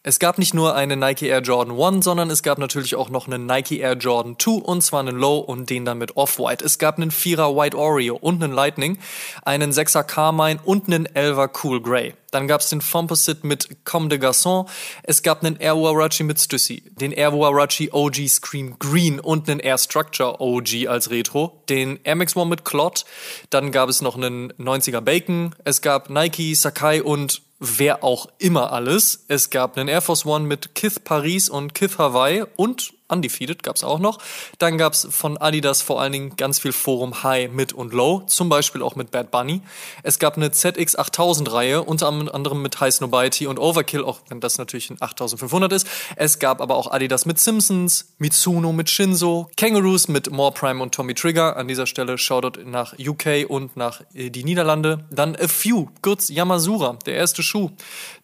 Es 0.08 0.20
gab 0.20 0.38
nicht 0.38 0.54
nur 0.54 0.76
eine 0.76 0.98
Nike 0.98 1.26
Air 1.26 1.42
Jordan 1.42 1.82
1, 1.82 2.06
sondern 2.06 2.30
es 2.30 2.44
gab 2.44 2.60
natürlich 2.60 2.94
auch 2.94 3.10
noch 3.10 3.26
einen 3.26 3.48
Nike 3.48 3.80
Air 3.80 3.94
Jordan 3.94 4.36
2 4.38 4.52
und 4.52 4.84
zwar 4.84 5.00
einen 5.00 5.18
Low 5.18 5.40
und 5.40 5.72
den 5.72 5.84
dann 5.84 5.98
mit 5.98 6.16
Off-White. 6.16 6.64
Es 6.64 6.78
gab 6.78 6.98
einen 6.98 7.10
4er 7.10 7.58
White 7.58 7.76
Oreo 7.76 8.16
und 8.16 8.44
einen 8.44 8.54
Lightning, 8.54 9.00
einen 9.42 9.72
6er 9.72 10.04
Carmine 10.04 10.60
und 10.64 10.86
einen 10.86 11.08
11er 11.08 11.50
Cool 11.64 11.82
Grey. 11.82 12.14
Dann 12.30 12.48
gab 12.48 12.62
es 12.62 12.70
den 12.70 12.82
Fomposite 12.82 13.48
mit 13.48 13.84
Comme 13.84 14.10
de 14.10 14.20
Garçon. 14.20 14.68
Es 15.02 15.24
gab 15.24 15.44
einen 15.44 15.56
Air 15.56 15.78
Warachi 15.78 16.22
mit 16.22 16.40
Stussy, 16.40 16.84
den 17.00 17.12
Air 17.12 17.34
Warachi 17.34 17.90
OG 17.92 18.28
Scream 18.28 18.78
Green 18.78 19.20
und 19.20 19.50
einen 19.50 19.60
Air 19.60 19.80
Structure 19.80 20.40
OG 20.40 20.88
als 20.88 21.10
Retro, 21.10 21.64
den 21.68 22.00
Air 22.04 22.18
Max 22.18 22.36
One 22.36 22.52
mit 22.52 22.64
Clot. 22.64 23.06
Dann 23.50 23.72
gab 23.72 23.90
es 23.90 24.04
noch 24.04 24.18
einen 24.18 24.54
90er 24.54 25.02
Bacon. 25.02 25.56
Es 25.64 25.82
gab 25.82 26.12
Nike, 26.12 26.54
Sakai 26.54 27.02
und 27.02 27.42
wer 27.60 28.04
auch 28.04 28.28
immer 28.38 28.74
alles. 28.74 29.26
Es 29.28 29.50
gab 29.50 29.78
einen 29.78 29.88
Air 29.88 30.02
Force 30.02 30.26
One 30.26 30.46
mit 30.46 30.76
Kith 30.76 31.00
Paris 31.04 31.50
und 31.50 31.74
Kith 31.74 31.98
Hawaii 31.98 32.44
und 32.56 32.95
Undefeated 33.08 33.64
gab's 33.64 33.84
auch 33.84 34.00
noch. 34.00 34.20
Dann 34.58 34.78
gab's 34.78 35.08
von 35.10 35.38
Adidas 35.38 35.82
vor 35.82 36.02
allen 36.02 36.12
Dingen 36.12 36.36
ganz 36.38 36.60
viel 36.60 36.72
Forum 36.72 37.24
High, 37.24 37.52
Mid 37.52 37.74
und 37.74 37.94
Low, 37.94 38.22
zum 38.28 38.50
Beispiel 38.50 38.82
auch 38.82 38.96
mit 38.96 39.12
Bad 39.12 39.32
Bunny. 39.32 39.62
Es 40.04 40.18
gab 40.20 40.38
eine 40.38 40.52
ZX 40.52 40.96
8000 40.96 41.52
Reihe, 41.52 41.84
unter 41.84 42.08
anderem 42.08 42.62
mit 42.62 42.80
High 42.80 42.94
Snobiety 42.94 43.48
und 43.48 43.60
Overkill, 43.60 44.04
auch 44.04 44.22
wenn 44.30 44.40
das 44.40 44.58
natürlich 44.58 44.90
ein 44.90 44.98
8500 45.00 45.72
ist. 45.72 45.88
Es 46.16 46.40
gab 46.40 46.62
aber 46.62 46.76
auch 46.76 46.92
Adidas 46.92 47.26
mit 47.26 47.40
Simpsons, 47.40 48.14
Mitsuno 48.18 48.72
mit 48.72 48.90
Shinzo, 48.90 49.50
Kangaroos 49.56 50.08
mit 50.08 50.32
More 50.32 50.52
Prime 50.52 50.82
und 50.82 50.94
Tommy 50.94 51.14
Trigger. 51.14 51.58
An 51.58 51.68
dieser 51.68 51.86
Stelle 51.86 52.18
Shoutout 52.18 52.62
nach 52.66 52.96
UK 52.98 53.48
und 53.48 53.78
nach 53.78 54.02
äh, 54.14 54.30
die 54.30 54.44
Niederlande. 54.44 55.06
Dann 55.12 55.36
A 55.36 55.48
Few, 55.48 55.90
kurz 56.02 56.30
Yamazura, 56.30 56.98
der 57.06 57.16
erste 57.16 57.44
Schuh. 57.44 57.70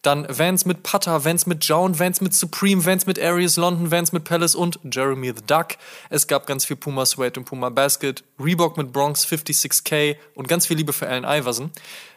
Dann 0.02 0.26
Vans 0.28 0.64
mit 0.64 0.82
Putter, 0.82 1.24
Vans 1.24 1.46
mit 1.46 1.64
Jown, 1.64 1.98
Vans 1.98 2.20
mit 2.20 2.34
Supreme, 2.34 2.84
Vans 2.84 3.06
mit 3.06 3.20
Aries 3.20 3.56
London, 3.56 3.90
Vans 3.90 4.12
mit 4.12 4.24
Palace 4.24 4.54
und 4.54 4.71
Jeremy 4.90 5.28
the 5.28 5.42
Duck. 5.46 5.76
Es 6.10 6.26
gab 6.26 6.46
ganz 6.46 6.64
viel 6.64 6.76
Puma 6.76 7.06
Sweat 7.06 7.38
und 7.38 7.44
Puma 7.44 7.68
Basket, 7.68 8.22
Reebok 8.38 8.76
mit 8.76 8.92
Bronx 8.92 9.26
56K 9.26 10.16
und 10.34 10.48
ganz 10.48 10.66
viel 10.66 10.76
Liebe 10.76 10.92
für 10.92 11.08
Allen 11.08 11.24
Iverson. 11.24 11.70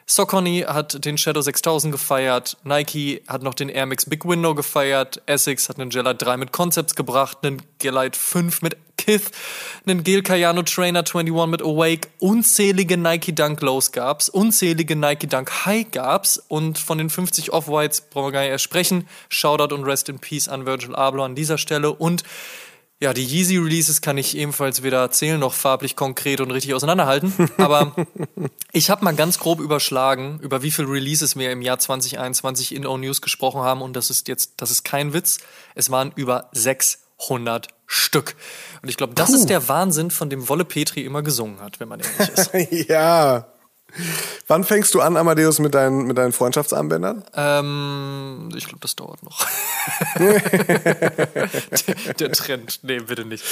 Saucony 0.07 0.65
hat 0.67 1.03
den 1.03 1.17
Shadow 1.17 1.41
6000 1.41 1.91
gefeiert, 1.91 2.57
Nike 2.63 3.23
hat 3.27 3.41
noch 3.41 3.55
den 3.55 3.69
Air 3.69 3.87
Max 3.87 4.07
Big 4.07 4.23
Window 4.23 4.53
gefeiert, 4.53 5.19
Essex 5.25 5.67
hat 5.67 5.79
einen 5.79 5.89
Gelite 5.89 6.23
3 6.23 6.37
mit 6.37 6.51
Concepts 6.51 6.93
gebracht, 6.93 7.39
einen 7.41 7.59
Gelite 7.79 8.17
5 8.17 8.61
mit 8.61 8.77
Kith, 8.97 9.31
einen 9.85 10.03
Gel 10.03 10.21
Cayano 10.21 10.61
Trainer 10.61 10.99
21 10.99 11.47
mit 11.47 11.63
Awake, 11.63 12.09
unzählige 12.19 12.97
Nike 12.97 13.33
Dunk 13.33 13.61
Lows 13.61 13.91
gab's, 13.91 14.29
unzählige 14.29 14.95
Nike 14.95 15.27
Dunk 15.27 15.65
High 15.65 15.89
gab's 15.89 16.37
und 16.37 16.77
von 16.77 16.99
den 16.99 17.09
50 17.09 17.51
Off-Whites 17.51 18.01
brauchen 18.01 18.27
wir 18.27 18.31
gar 18.31 18.41
nicht 18.41 18.51
erst 18.51 18.63
sprechen. 18.63 19.07
Shoutout 19.29 19.73
und 19.73 19.85
Rest 19.85 20.09
in 20.09 20.19
Peace 20.19 20.47
an 20.47 20.67
Virgil 20.67 20.95
Abloh 20.95 21.23
an 21.23 21.33
dieser 21.33 21.57
Stelle 21.57 21.91
und 21.91 22.23
ja, 23.01 23.13
die 23.13 23.25
Yeezy 23.25 23.57
Releases 23.57 24.01
kann 24.01 24.17
ich 24.17 24.37
ebenfalls 24.37 24.81
weder 24.81 24.99
erzählen 24.99 25.39
noch 25.39 25.53
farblich 25.53 25.97
konkret 25.97 26.39
und 26.39 26.51
richtig 26.51 26.73
auseinanderhalten. 26.73 27.33
Aber 27.57 27.93
ich 28.71 28.89
habe 28.89 29.03
mal 29.03 29.13
ganz 29.15 29.37
grob 29.37 29.59
überschlagen, 29.59 30.39
über 30.41 30.63
wie 30.63 30.71
viele 30.71 30.89
Releases 30.89 31.35
wir 31.35 31.51
im 31.51 31.61
Jahr 31.61 31.77
2021 31.77 32.73
in 32.73 32.85
O 32.85 32.97
News 32.97 33.21
gesprochen 33.21 33.61
haben. 33.61 33.81
Und 33.81 33.95
das 33.95 34.09
ist 34.09 34.29
jetzt, 34.29 34.53
das 34.57 34.71
ist 34.71 34.83
kein 34.85 35.13
Witz. 35.13 35.39
Es 35.75 35.91
waren 35.91 36.13
über 36.15 36.49
600 36.53 37.67
Stück. 37.85 38.35
Und 38.81 38.87
ich 38.87 38.95
glaube, 38.95 39.13
das 39.13 39.31
Puh. 39.31 39.35
ist 39.35 39.49
der 39.49 39.67
Wahnsinn, 39.67 40.09
von 40.09 40.29
dem 40.29 40.47
Wolle 40.47 40.63
Petri 40.63 41.01
immer 41.01 41.21
gesungen 41.21 41.59
hat, 41.59 41.81
wenn 41.81 41.89
man 41.89 41.99
ehrlich 41.99 42.29
ist. 42.29 42.87
ja. 42.89 43.45
Wann 44.47 44.63
fängst 44.63 44.93
du 44.93 45.01
an, 45.01 45.17
Amadeus, 45.17 45.59
mit 45.59 45.73
deinen, 45.73 46.05
mit 46.05 46.17
deinen 46.17 46.33
Freundschaftsarmbändern? 46.33 47.23
Ähm, 47.35 48.49
ich 48.55 48.65
glaube, 48.65 48.79
das 48.81 48.95
dauert 48.95 49.23
noch. 49.23 49.45
der, 50.17 50.39
der, 52.19 52.31
Trend. 52.31 52.79
Nee, 52.83 52.99
bitte 52.99 53.25
nicht. 53.25 53.43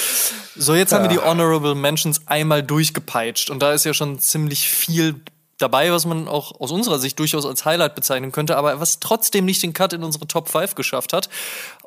So, 0.56 0.74
jetzt 0.74 0.92
ja. 0.92 0.98
haben 0.98 1.04
wir 1.04 1.08
die 1.08 1.18
Honorable 1.18 1.74
Mentions 1.74 2.22
einmal 2.26 2.62
durchgepeitscht 2.62 3.50
und 3.50 3.60
da 3.60 3.72
ist 3.72 3.84
ja 3.84 3.94
schon 3.94 4.18
ziemlich 4.18 4.68
viel 4.68 5.16
dabei, 5.58 5.92
was 5.92 6.04
man 6.04 6.28
auch 6.28 6.60
aus 6.60 6.72
unserer 6.72 6.98
Sicht 6.98 7.18
durchaus 7.18 7.46
als 7.46 7.64
Highlight 7.64 7.94
bezeichnen 7.94 8.32
könnte, 8.32 8.56
aber 8.56 8.80
was 8.80 9.00
trotzdem 9.00 9.44
nicht 9.44 9.62
den 9.62 9.72
Cut 9.72 9.92
in 9.92 10.02
unsere 10.02 10.26
Top 10.26 10.48
5 10.48 10.74
geschafft 10.74 11.12
hat. 11.12 11.28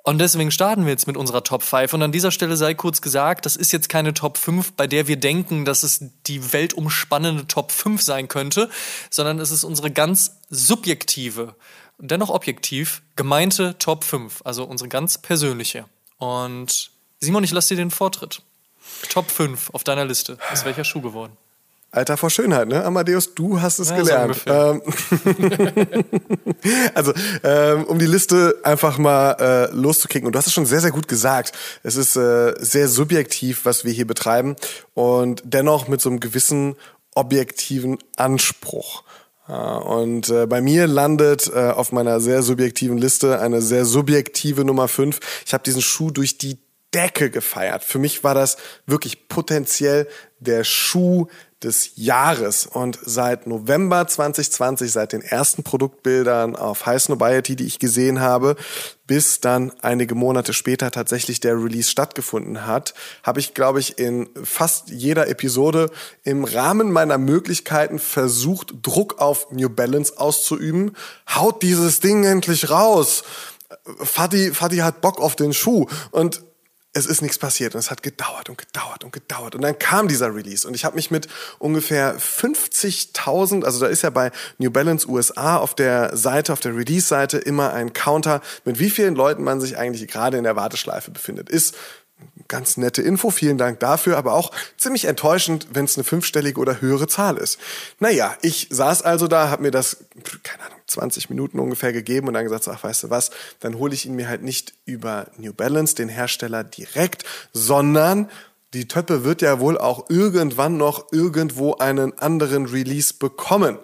Und 0.08 0.20
deswegen 0.20 0.52
starten 0.52 0.86
wir 0.86 0.94
jetzt 0.94 1.06
mit 1.06 1.18
unserer 1.18 1.44
Top 1.44 1.62
5. 1.62 1.92
Und 1.92 2.02
an 2.02 2.14
dieser 2.14 2.32
Stelle 2.32 2.56
sei 2.56 2.74
kurz 2.74 3.02
gesagt, 3.02 3.46
das 3.46 3.58
ist 3.58 3.74
jetzt 3.74 3.90
keine 3.90 4.14
Top 4.14 4.38
5, 4.38 4.72
bei 4.72 4.88
der 4.88 5.10
wir 5.10 5.18
denken, 5.18 5.66
dass 5.66 5.84
es 5.84 6.02
die 6.28 6.54
weltumspannende 6.54 7.46
Top 7.46 7.74
5 7.74 8.02
sein 8.02 8.30
könnte, 8.30 8.70
sondern 9.10 9.38
es 9.40 9.52
ist 9.52 9.66
unsere 9.66 9.92
ganz 9.92 10.38
subjektive, 10.50 11.56
dennoch 11.98 12.30
objektiv 12.30 13.02
gemeinte 13.18 13.78
Top 13.80 14.06
5, 14.06 14.44
also 14.46 14.64
unsere 14.64 14.88
ganz 14.88 15.18
persönliche. 15.18 15.84
Und 16.20 16.92
Simon, 17.20 17.44
ich 17.44 17.52
lasse 17.52 17.76
dir 17.76 17.82
den 17.82 17.92
Vortritt. 17.92 18.44
Top 19.10 19.30
5 19.30 19.72
auf 19.72 19.84
deiner 19.84 20.06
Liste. 20.06 20.38
Ist 20.54 20.64
welcher 20.64 20.86
Schuh 20.86 21.02
geworden? 21.02 21.36
Alter 21.92 22.18
vor 22.18 22.30
Schönheit, 22.30 22.68
ne? 22.68 22.84
Amadeus, 22.84 23.34
du 23.34 23.62
hast 23.62 23.80
es 23.80 23.90
ja, 23.90 23.98
gelernt. 23.98 24.44
Ähm, 24.46 24.82
also, 26.94 27.14
ähm, 27.44 27.86
um 27.86 27.98
die 27.98 28.06
Liste 28.06 28.60
einfach 28.64 28.98
mal 28.98 29.32
äh, 29.40 29.74
loszukicken. 29.74 30.28
Und 30.28 30.34
du 30.34 30.38
hast 30.38 30.48
es 30.48 30.54
schon 30.54 30.66
sehr, 30.66 30.82
sehr 30.82 30.92
gut 30.92 31.08
gesagt. 31.08 31.54
Es 31.84 31.96
ist 31.96 32.18
äh, 32.18 32.54
sehr 32.60 32.90
subjektiv, 32.90 33.64
was 33.64 33.86
wir 33.86 33.94
hier 33.94 34.06
betreiben. 34.06 34.58
Und 34.94 35.42
dennoch 35.46 35.88
mit 35.88 36.02
so 36.02 36.10
einem 36.10 36.20
gewissen 36.20 36.76
objektiven 37.16 37.98
Anspruch. 38.18 39.04
Und 39.48 40.30
äh, 40.30 40.46
bei 40.46 40.60
mir 40.60 40.88
landet 40.88 41.50
äh, 41.54 41.70
auf 41.70 41.94
meiner 41.94 42.20
sehr 42.20 42.44
subjektiven 42.44 42.98
Liste 42.98 43.40
eine 43.40 43.62
sehr 43.62 43.86
subjektive 43.86 44.66
Nummer 44.66 44.90
5. 44.90 45.20
Ich 45.46 45.54
habe 45.54 45.64
diesen 45.64 45.82
Schuh 45.82 46.12
durch 46.12 46.38
die 46.38 46.60
Decke 46.94 47.30
gefeiert. 47.30 47.84
Für 47.84 48.00
mich 48.00 48.24
war 48.24 48.34
das 48.34 48.58
wirklich 48.86 49.30
potenziell 49.30 50.08
der 50.40 50.64
Schuh 50.64 51.28
des 51.64 51.92
Jahres. 51.96 52.68
Und 52.68 53.00
seit 53.04 53.48
November 53.48 54.08
2020, 54.08 54.92
seit 54.92 55.14
den 55.14 55.22
ersten 55.22 55.64
Produktbildern 55.64 56.56
auf 56.56 56.86
High 56.86 57.02
Snobiety, 57.02 57.56
die 57.56 57.66
ich 57.66 57.80
gesehen 57.80 58.20
habe, 58.20 58.56
bis 59.08 59.40
dann 59.40 59.72
einige 59.82 60.14
Monate 60.14 60.54
später 60.54 60.92
tatsächlich 60.92 61.40
der 61.40 61.56
Release 61.56 61.90
stattgefunden 61.90 62.68
hat, 62.68 62.94
habe 63.24 63.40
ich, 63.40 63.54
glaube 63.54 63.80
ich, 63.80 63.98
in 63.98 64.30
fast 64.44 64.90
jeder 64.90 65.28
Episode 65.30 65.90
im 66.24 66.44
Rahmen 66.44 66.92
meiner 66.92 67.18
Möglichkeiten 67.18 68.00
versucht, 68.00 68.74
Druck 68.84 69.20
auf 69.20 69.52
New 69.52 69.70
Balance 69.70 70.14
auszuüben. 70.18 70.96
Haut 71.34 71.64
dieses 71.64 72.00
Ding 72.00 72.24
endlich 72.24 72.70
raus! 72.70 73.24
Fadi, 74.02 74.52
Fadi 74.54 74.78
hat 74.78 75.02
Bock 75.02 75.20
auf 75.20 75.36
den 75.36 75.54
Schuh. 75.54 75.88
Und 76.12 76.42
es 76.98 77.06
ist 77.06 77.22
nichts 77.22 77.38
passiert 77.38 77.76
und 77.76 77.80
es 77.80 77.92
hat 77.92 78.04
gedauert 78.04 78.50
und 78.50 78.58
gedauert 78.58 79.04
und 79.04 79.12
gedauert 79.12 79.56
und 79.56 79.62
dann 79.62 79.78
kam 79.78 80.08
dieser 80.08 80.34
Release 80.34 80.68
und 80.68 80.74
ich 80.74 80.84
habe 80.84 80.96
mich 80.96 81.12
mit 81.12 81.28
ungefähr 81.60 82.18
50.000, 82.18 83.64
also 83.64 83.80
da 83.80 83.88
ist 83.88 84.02
ja 84.02 84.10
bei 84.10 84.32
New 84.58 84.72
Balance 84.72 85.08
USA 85.08 85.58
auf 85.58 85.76
der 85.76 86.18
Seite, 86.18 86.54
auf 86.54 86.60
der 86.60 86.76
Release-Seite 86.76 87.38
immer 87.38 87.74
ein 87.74 87.94
Counter, 87.94 88.42
mit 88.66 88.80
wie 88.80 88.90
vielen 88.90 89.16
Leuten 89.16 89.44
man 89.44 89.62
sich 89.62 89.78
eigentlich 89.78 90.08
gerade 90.08 90.38
in 90.38 90.44
der 90.44 90.56
Warteschleife 90.56 91.12
befindet. 91.12 91.50
Ist 91.50 91.76
ganz 92.48 92.78
nette 92.78 93.02
Info, 93.02 93.30
vielen 93.30 93.58
Dank 93.58 93.80
dafür, 93.80 94.18
aber 94.18 94.34
auch 94.34 94.52
ziemlich 94.78 95.06
enttäuschend, 95.06 95.68
wenn 95.74 95.86
es 95.86 95.98
eine 95.98 96.04
fünfstellige 96.04 96.60
oder 96.60 96.82
höhere 96.82 97.08
Zahl 97.08 97.38
ist. 97.38 97.60
Naja, 98.00 98.36
ich 98.42 98.68
saß 98.70 99.02
also 99.02 99.28
da, 99.28 99.50
habe 99.50 99.64
mir 99.64 99.72
das, 99.72 100.06
keine 100.44 100.64
Ahnung, 100.64 100.80
20 100.88 101.30
Minuten 101.30 101.60
ungefähr 101.60 101.94
gegeben 101.94 102.28
und 102.28 102.34
dann 102.34 102.44
gesagt, 102.44 102.68
ach, 102.68 102.84
weißt 102.84 103.04
du 103.04 103.10
was, 103.10 103.32
dann 103.60 103.78
hole 103.78 103.94
ich 103.94 104.06
ihn 104.06 104.16
mir 104.16 104.30
halt 104.30 104.44
nicht 104.44 104.74
über 104.86 105.28
New 105.38 105.54
Balance, 105.54 105.96
den 105.96 106.10
Hersteller, 106.10 106.64
direkt, 106.64 107.24
sondern 107.54 108.30
die 108.74 108.88
Töppe 108.88 109.24
wird 109.24 109.42
ja 109.42 109.60
wohl 109.60 109.78
auch 109.78 110.10
irgendwann 110.10 110.78
noch 110.78 111.12
irgendwo 111.12 111.76
einen 111.76 112.18
anderen 112.18 112.66
Release 112.66 113.14
bekommen. 113.14 113.80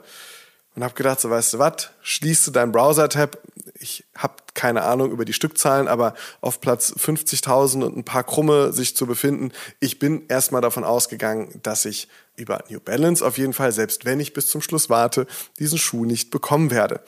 Und 0.76 0.84
habe 0.84 0.96
gedacht, 0.96 1.20
so 1.20 1.30
weißt 1.30 1.54
du 1.54 1.60
was, 1.60 1.92
schließt 2.02 2.48
du 2.48 2.52
deinen 2.52 2.72
Browser-Tab, 2.72 3.38
ich 3.76 4.06
habe 4.16 4.34
keine 4.54 4.84
Ahnung 4.84 5.12
über 5.12 5.26
die 5.26 5.34
Stückzahlen, 5.34 5.88
aber 5.88 6.16
auf 6.42 6.62
Platz 6.62 6.94
50.000 6.94 7.84
und 7.84 7.98
ein 7.98 8.04
paar 8.04 8.24
Krumme 8.24 8.74
sich 8.74 8.96
zu 8.96 9.06
befinden. 9.06 9.52
Ich 9.80 10.00
bin 10.00 10.26
erstmal 10.30 10.62
davon 10.62 10.84
ausgegangen, 10.84 11.60
dass 11.64 11.86
ich 11.86 12.08
über 12.36 12.64
New 12.70 12.80
Balance 12.80 13.26
auf 13.26 13.38
jeden 13.38 13.54
Fall, 13.54 13.72
selbst 13.72 14.06
wenn 14.06 14.20
ich 14.20 14.34
bis 14.34 14.48
zum 14.48 14.62
Schluss 14.62 14.90
warte, 14.90 15.28
diesen 15.60 15.78
Schuh 15.78 16.06
nicht 16.06 16.32
bekommen 16.32 16.72
werde. 16.72 17.02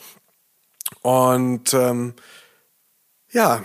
Und 1.02 1.74
ähm, 1.74 2.14
ja, 3.30 3.64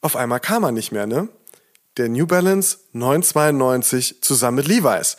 auf 0.00 0.16
einmal 0.16 0.40
kam 0.40 0.64
er 0.64 0.72
nicht 0.72 0.90
mehr, 0.90 1.06
ne? 1.06 1.28
Der 1.96 2.08
New 2.08 2.26
Balance 2.26 2.78
992 2.92 4.22
zusammen 4.22 4.56
mit 4.56 4.66
Levi's. 4.66 5.16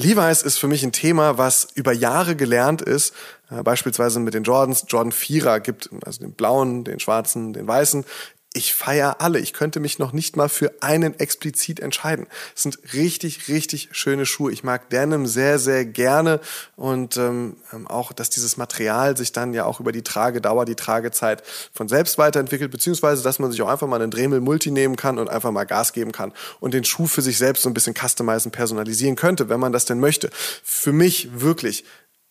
Levi's 0.00 0.42
ist 0.42 0.58
für 0.58 0.68
mich 0.68 0.82
ein 0.82 0.92
Thema, 0.92 1.38
was 1.38 1.68
über 1.74 1.92
Jahre 1.92 2.36
gelernt 2.36 2.82
ist. 2.82 3.14
Äh, 3.50 3.62
beispielsweise 3.62 4.20
mit 4.20 4.34
den 4.34 4.44
Jordans. 4.44 4.84
Jordan 4.88 5.12
4er 5.12 5.60
gibt, 5.60 5.90
also 6.04 6.20
den 6.20 6.32
blauen, 6.32 6.84
den 6.84 7.00
schwarzen, 7.00 7.52
den 7.52 7.66
weißen 7.66 8.04
ich 8.52 8.74
feiere 8.74 9.20
alle. 9.20 9.38
Ich 9.38 9.52
könnte 9.52 9.78
mich 9.78 10.00
noch 10.00 10.12
nicht 10.12 10.36
mal 10.36 10.48
für 10.48 10.72
einen 10.80 11.18
explizit 11.20 11.78
entscheiden. 11.78 12.26
Es 12.56 12.64
sind 12.64 12.78
richtig, 12.94 13.46
richtig 13.46 13.90
schöne 13.92 14.26
Schuhe. 14.26 14.50
Ich 14.50 14.64
mag 14.64 14.90
Denim 14.90 15.26
sehr, 15.26 15.60
sehr 15.60 15.84
gerne 15.84 16.40
und 16.74 17.16
ähm, 17.16 17.56
ähm, 17.72 17.86
auch, 17.86 18.12
dass 18.12 18.28
dieses 18.28 18.56
Material 18.56 19.16
sich 19.16 19.30
dann 19.30 19.54
ja 19.54 19.66
auch 19.66 19.78
über 19.78 19.92
die 19.92 20.02
Tragedauer, 20.02 20.64
die 20.64 20.74
Tragezeit 20.74 21.44
von 21.72 21.86
selbst 21.86 22.18
weiterentwickelt, 22.18 22.72
beziehungsweise, 22.72 23.22
dass 23.22 23.38
man 23.38 23.52
sich 23.52 23.62
auch 23.62 23.68
einfach 23.68 23.86
mal 23.86 24.02
einen 24.02 24.10
Dremel 24.10 24.40
Multi 24.40 24.72
nehmen 24.72 24.96
kann 24.96 25.20
und 25.20 25.30
einfach 25.30 25.52
mal 25.52 25.64
Gas 25.64 25.92
geben 25.92 26.10
kann 26.10 26.32
und 26.58 26.74
den 26.74 26.84
Schuh 26.84 27.06
für 27.06 27.22
sich 27.22 27.38
selbst 27.38 27.62
so 27.62 27.70
ein 27.70 27.74
bisschen 27.74 27.94
customizen, 27.94 28.50
personalisieren 28.50 29.14
könnte, 29.14 29.48
wenn 29.48 29.60
man 29.60 29.72
das 29.72 29.84
denn 29.84 30.00
möchte. 30.00 30.28
Für 30.64 30.92
mich 30.92 31.40
wirklich 31.40 31.84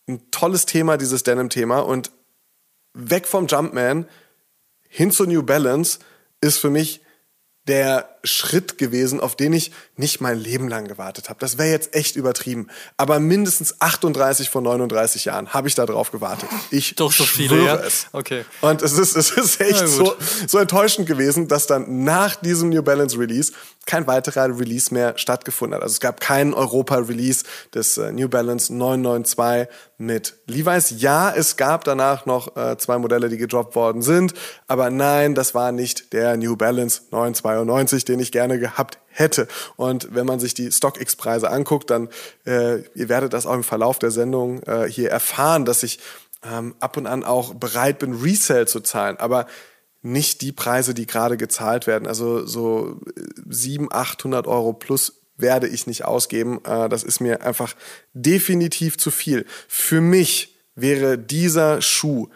ein 0.06 0.30
tolles 0.30 0.66
Thema, 0.66 0.98
dieses 0.98 1.22
Denim-Thema 1.22 1.78
und 1.78 2.10
weg 2.92 3.26
vom 3.26 3.46
Jumpman 3.46 4.06
hin 4.90 5.10
zu 5.12 5.24
New 5.24 5.42
Balance 5.42 6.00
ist 6.40 6.58
für 6.58 6.70
mich 6.70 7.02
der 7.66 8.18
Schritt 8.22 8.78
gewesen, 8.78 9.20
auf 9.20 9.36
den 9.36 9.52
ich 9.52 9.72
nicht 9.96 10.20
mein 10.20 10.38
Leben 10.38 10.68
lang 10.68 10.86
gewartet 10.88 11.28
habe. 11.28 11.40
Das 11.40 11.58
wäre 11.58 11.70
jetzt 11.70 11.94
echt 11.94 12.16
übertrieben. 12.16 12.68
Aber 12.96 13.18
mindestens 13.20 13.80
38 13.80 14.50
von 14.50 14.64
39 14.64 15.26
Jahren 15.26 15.52
habe 15.54 15.68
ich 15.68 15.74
da 15.74 15.86
drauf 15.86 16.10
gewartet. 16.10 16.48
Ich 16.70 16.94
Doch 16.96 17.12
so 17.12 17.24
viele, 17.24 17.64
ja? 17.64 17.76
es. 17.76 18.06
Okay. 18.12 18.44
Und 18.60 18.82
es 18.82 18.92
ist, 18.92 19.16
es 19.16 19.30
ist 19.30 19.60
echt 19.60 19.88
so, 19.88 20.14
so 20.46 20.58
enttäuschend 20.58 21.06
gewesen, 21.06 21.48
dass 21.48 21.66
dann 21.66 22.04
nach 22.04 22.36
diesem 22.36 22.68
New 22.70 22.82
Balance 22.82 23.18
Release 23.18 23.52
kein 23.86 24.06
weiterer 24.06 24.58
Release 24.58 24.92
mehr 24.92 25.16
stattgefunden 25.16 25.76
hat. 25.76 25.82
Also 25.82 25.94
es 25.94 26.00
gab 26.00 26.20
keinen 26.20 26.54
Europa-Release 26.54 27.44
des 27.74 27.98
äh, 27.98 28.12
New 28.12 28.28
Balance 28.28 28.72
992 28.72 29.68
mit 29.98 30.34
Levi's. 30.46 30.94
Ja, 30.98 31.30
es 31.30 31.56
gab 31.56 31.84
danach 31.84 32.26
noch 32.26 32.56
äh, 32.56 32.76
zwei 32.78 32.98
Modelle, 32.98 33.28
die 33.28 33.36
gedroppt 33.36 33.74
worden 33.74 34.02
sind, 34.02 34.34
aber 34.66 34.90
nein, 34.90 35.34
das 35.34 35.54
war 35.54 35.72
nicht 35.72 36.12
der 36.12 36.36
New 36.36 36.56
Balance 36.56 37.02
992, 37.10 38.04
den 38.10 38.20
ich 38.20 38.32
gerne 38.32 38.58
gehabt 38.58 38.98
hätte. 39.08 39.48
Und 39.76 40.14
wenn 40.14 40.26
man 40.26 40.40
sich 40.40 40.54
die 40.54 40.70
StockX-Preise 40.70 41.50
anguckt, 41.50 41.90
dann 41.90 42.08
äh, 42.46 42.82
ihr 42.94 43.08
werdet 43.08 43.32
das 43.32 43.46
auch 43.46 43.54
im 43.54 43.64
Verlauf 43.64 43.98
der 43.98 44.10
Sendung 44.10 44.62
äh, 44.64 44.86
hier 44.88 45.10
erfahren, 45.10 45.64
dass 45.64 45.82
ich 45.82 46.00
ähm, 46.44 46.74
ab 46.80 46.96
und 46.96 47.06
an 47.06 47.24
auch 47.24 47.54
bereit 47.54 47.98
bin, 47.98 48.14
Resale 48.14 48.66
zu 48.66 48.80
zahlen. 48.80 49.16
Aber 49.18 49.46
nicht 50.02 50.40
die 50.40 50.52
Preise, 50.52 50.94
die 50.94 51.06
gerade 51.06 51.36
gezahlt 51.36 51.86
werden. 51.86 52.08
Also 52.08 52.46
so 52.46 53.00
700, 53.48 53.94
800 53.94 54.46
Euro 54.46 54.72
plus 54.72 55.20
werde 55.36 55.68
ich 55.68 55.86
nicht 55.86 56.04
ausgeben. 56.04 56.60
Äh, 56.64 56.88
das 56.88 57.02
ist 57.02 57.20
mir 57.20 57.42
einfach 57.42 57.74
definitiv 58.14 58.98
zu 58.98 59.10
viel. 59.10 59.46
Für 59.68 60.00
mich 60.00 60.56
wäre 60.74 61.18
dieser 61.18 61.82
Schuh 61.82 62.28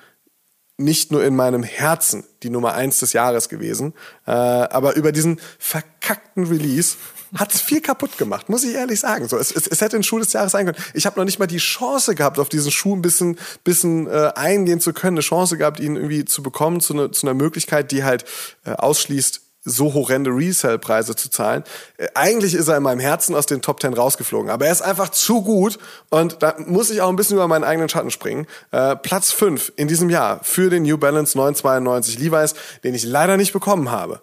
nicht 0.77 1.13
nur 1.13 1.25
in 1.25 1.37
meinem 1.37 1.63
Herzen 1.63 2.25
die 2.43 2.51
Nummer 2.51 2.75
eins 2.75 2.99
des 3.01 3.13
Jahres 3.13 3.49
gewesen, 3.49 3.95
äh, 4.27 4.33
aber 4.33 4.97
über 4.97 5.13
diesen 5.13 5.41
verkackten 5.59 6.47
Release 6.47 6.97
hat's 7.37 7.61
viel 7.61 7.81
kaputt 7.81 8.17
gemacht, 8.19 8.49
muss 8.49 8.65
ich 8.65 8.75
ehrlich 8.75 9.01
sagen. 9.01 9.29
So, 9.29 9.37
es, 9.39 9.51
es, 9.51 9.67
es 9.67 9.81
hätte 9.81 9.97
ein 9.97 10.03
Schuh 10.03 10.19
des 10.19 10.33
Jahres 10.33 10.53
sein 10.53 10.67
können. 10.67 10.79
Ich 10.95 11.07
habe 11.07 11.19
noch 11.19 11.25
nicht 11.25 11.39
mal 11.39 11.47
die 11.47 11.59
Chance 11.59 12.15
gehabt, 12.15 12.39
auf 12.39 12.49
diesen 12.49 12.71
Schuh 12.71 12.95
ein 12.95 13.03
bisschen, 13.03 13.39
bisschen 13.65 14.07
äh, 14.07 14.33
eingehen 14.35 14.81
zu 14.81 14.93
können, 14.93 15.17
eine 15.17 15.23
Chance 15.23 15.59
gehabt, 15.59 15.81
ihn 15.81 15.97
irgendwie 15.97 16.25
zu 16.25 16.43
bekommen, 16.43 16.81
zu, 16.81 16.95
ne, 16.95 17.11
zu 17.11 17.27
einer 17.27 17.35
Möglichkeit, 17.35 17.91
die 17.91 18.05
halt 18.05 18.25
äh, 18.65 18.71
ausschließt, 18.71 19.43
so 19.65 19.95
horrende 19.95 20.31
Resale-Preise 20.31 21.17
zu 21.17 21.31
zahlen. 21.31 21.65
Äh, 21.97 22.09
eigentlich 22.15 22.55
ist 22.55 22.69
er 22.69 22.77
in 22.77 22.83
meinem 22.83 23.01
Herzen 23.01 23.35
aus 23.35 23.47
den 23.47 23.63
Top 23.63 23.81
10 23.81 23.95
rausgeflogen, 23.95 24.51
aber 24.51 24.67
er 24.67 24.73
ist 24.73 24.83
einfach 24.83 25.09
zu 25.09 25.43
gut 25.43 25.79
und 26.11 26.43
da 26.43 26.57
muss 26.59 26.91
ich 26.91 27.01
auch 27.01 27.09
ein 27.09 27.17
bisschen 27.17 27.37
über 27.37 27.49
meinen 27.49 27.65
eigenen 27.65 27.89
Schatten 27.89 28.11
springen. 28.11 28.47
Äh, 28.71 28.97
Platz 28.97 29.33
5 29.33 29.73
in 29.77 29.89
diesem 29.89 30.11
Jahr 30.11 30.41
für 30.45 30.71
den 30.71 30.83
New 30.83 30.99
Balance 30.99 31.37
992 31.37 32.19
Levi's, 32.19 32.55
den 32.85 32.95
ich 32.95 33.05
leider 33.05 33.37
nicht 33.37 33.53
bekommen 33.53 33.91
habe. 33.91 34.21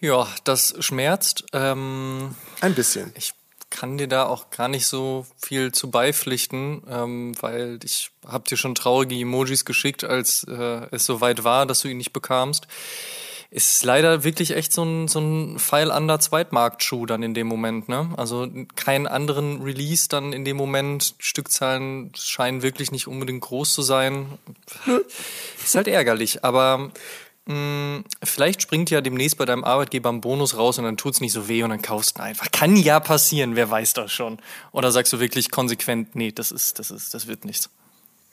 Ja, 0.00 0.28
das 0.44 0.74
schmerzt. 0.80 1.44
Ähm, 1.52 2.34
ein 2.60 2.74
bisschen. 2.74 3.12
Ich 3.16 3.32
kann 3.70 3.98
dir 3.98 4.08
da 4.08 4.26
auch 4.26 4.50
gar 4.50 4.68
nicht 4.68 4.86
so 4.86 5.26
viel 5.38 5.72
zu 5.72 5.90
beipflichten, 5.90 6.82
ähm, 6.88 7.34
weil 7.40 7.78
ich 7.82 8.10
habe 8.26 8.48
dir 8.48 8.56
schon 8.56 8.74
traurige 8.74 9.16
Emojis 9.16 9.64
geschickt, 9.64 10.04
als 10.04 10.44
äh, 10.44 10.86
es 10.90 11.06
soweit 11.06 11.44
war, 11.44 11.66
dass 11.66 11.80
du 11.80 11.88
ihn 11.88 11.96
nicht 11.96 12.12
bekamst 12.12 12.66
ist 13.50 13.84
leider 13.84 14.24
wirklich 14.24 14.54
echt 14.56 14.72
so 14.72 14.82
ein, 14.82 15.08
so 15.08 15.20
ein 15.20 15.58
Pfeil 15.58 15.90
an 15.90 16.08
der 16.08 16.20
Zweitmarktschuh 16.20 17.06
dann 17.06 17.22
in 17.22 17.34
dem 17.34 17.46
Moment. 17.46 17.88
Ne? 17.88 18.10
Also 18.16 18.48
keinen 18.74 19.06
anderen 19.06 19.62
Release 19.62 20.08
dann 20.08 20.32
in 20.32 20.44
dem 20.44 20.56
Moment. 20.56 21.14
Stückzahlen 21.18 22.12
scheinen 22.16 22.62
wirklich 22.62 22.90
nicht 22.90 23.06
unbedingt 23.06 23.42
groß 23.42 23.72
zu 23.72 23.82
sein. 23.82 24.38
Ist 25.64 25.74
halt 25.74 25.88
ärgerlich, 25.88 26.44
aber 26.44 26.90
mh, 27.46 27.54
mm, 27.54 28.04
vielleicht 28.22 28.62
springt 28.62 28.90
ja 28.90 29.00
demnächst 29.00 29.38
bei 29.38 29.44
deinem 29.44 29.64
Arbeitgeber 29.64 30.10
ein 30.10 30.20
Bonus 30.20 30.56
raus 30.56 30.78
und 30.78 30.84
dann 30.84 30.96
tut's 30.96 31.20
nicht 31.20 31.32
so 31.32 31.48
weh 31.48 31.62
und 31.62 31.70
dann 31.70 31.82
kaufst 31.82 32.18
du 32.18 32.22
einfach. 32.22 32.50
Kann 32.50 32.76
ja 32.76 33.00
passieren, 33.00 33.56
wer 33.56 33.70
weiß 33.70 33.94
das 33.94 34.12
schon. 34.12 34.38
Oder 34.72 34.90
sagst 34.90 35.12
du 35.12 35.20
wirklich 35.20 35.50
konsequent, 35.50 36.16
nee, 36.16 36.32
das 36.32 36.50
ist, 36.50 36.78
das 36.78 36.90
ist, 36.90 37.14
das 37.14 37.26
wird 37.26 37.44
nichts. 37.44 37.70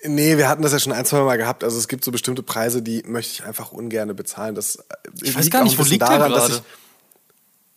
Nee, 0.06 0.38
wir 0.38 0.50
hatten 0.50 0.62
das 0.62 0.74
ja 0.74 0.80
schon 0.80 0.92
ein, 0.92 1.06
zwei 1.06 1.22
Mal 1.22 1.38
gehabt. 1.38 1.64
Also 1.64 1.78
es 1.78 1.88
gibt 1.88 2.04
so 2.04 2.12
bestimmte 2.12 2.44
Preise, 2.44 2.82
die 2.82 3.04
möchte 3.06 3.32
ich 3.32 3.44
einfach 3.46 3.72
ungern 3.72 4.14
bezahlen. 4.16 4.56
Das 4.56 4.76
äh, 4.76 4.82
ich 5.22 5.36
weiß 5.36 5.50
gar 5.50 5.64
nicht, 5.64 5.78
wo 5.78 5.84
liegt 5.84 6.02
daran, 6.02 6.32
der 6.32 6.40
gerade? 6.40 6.62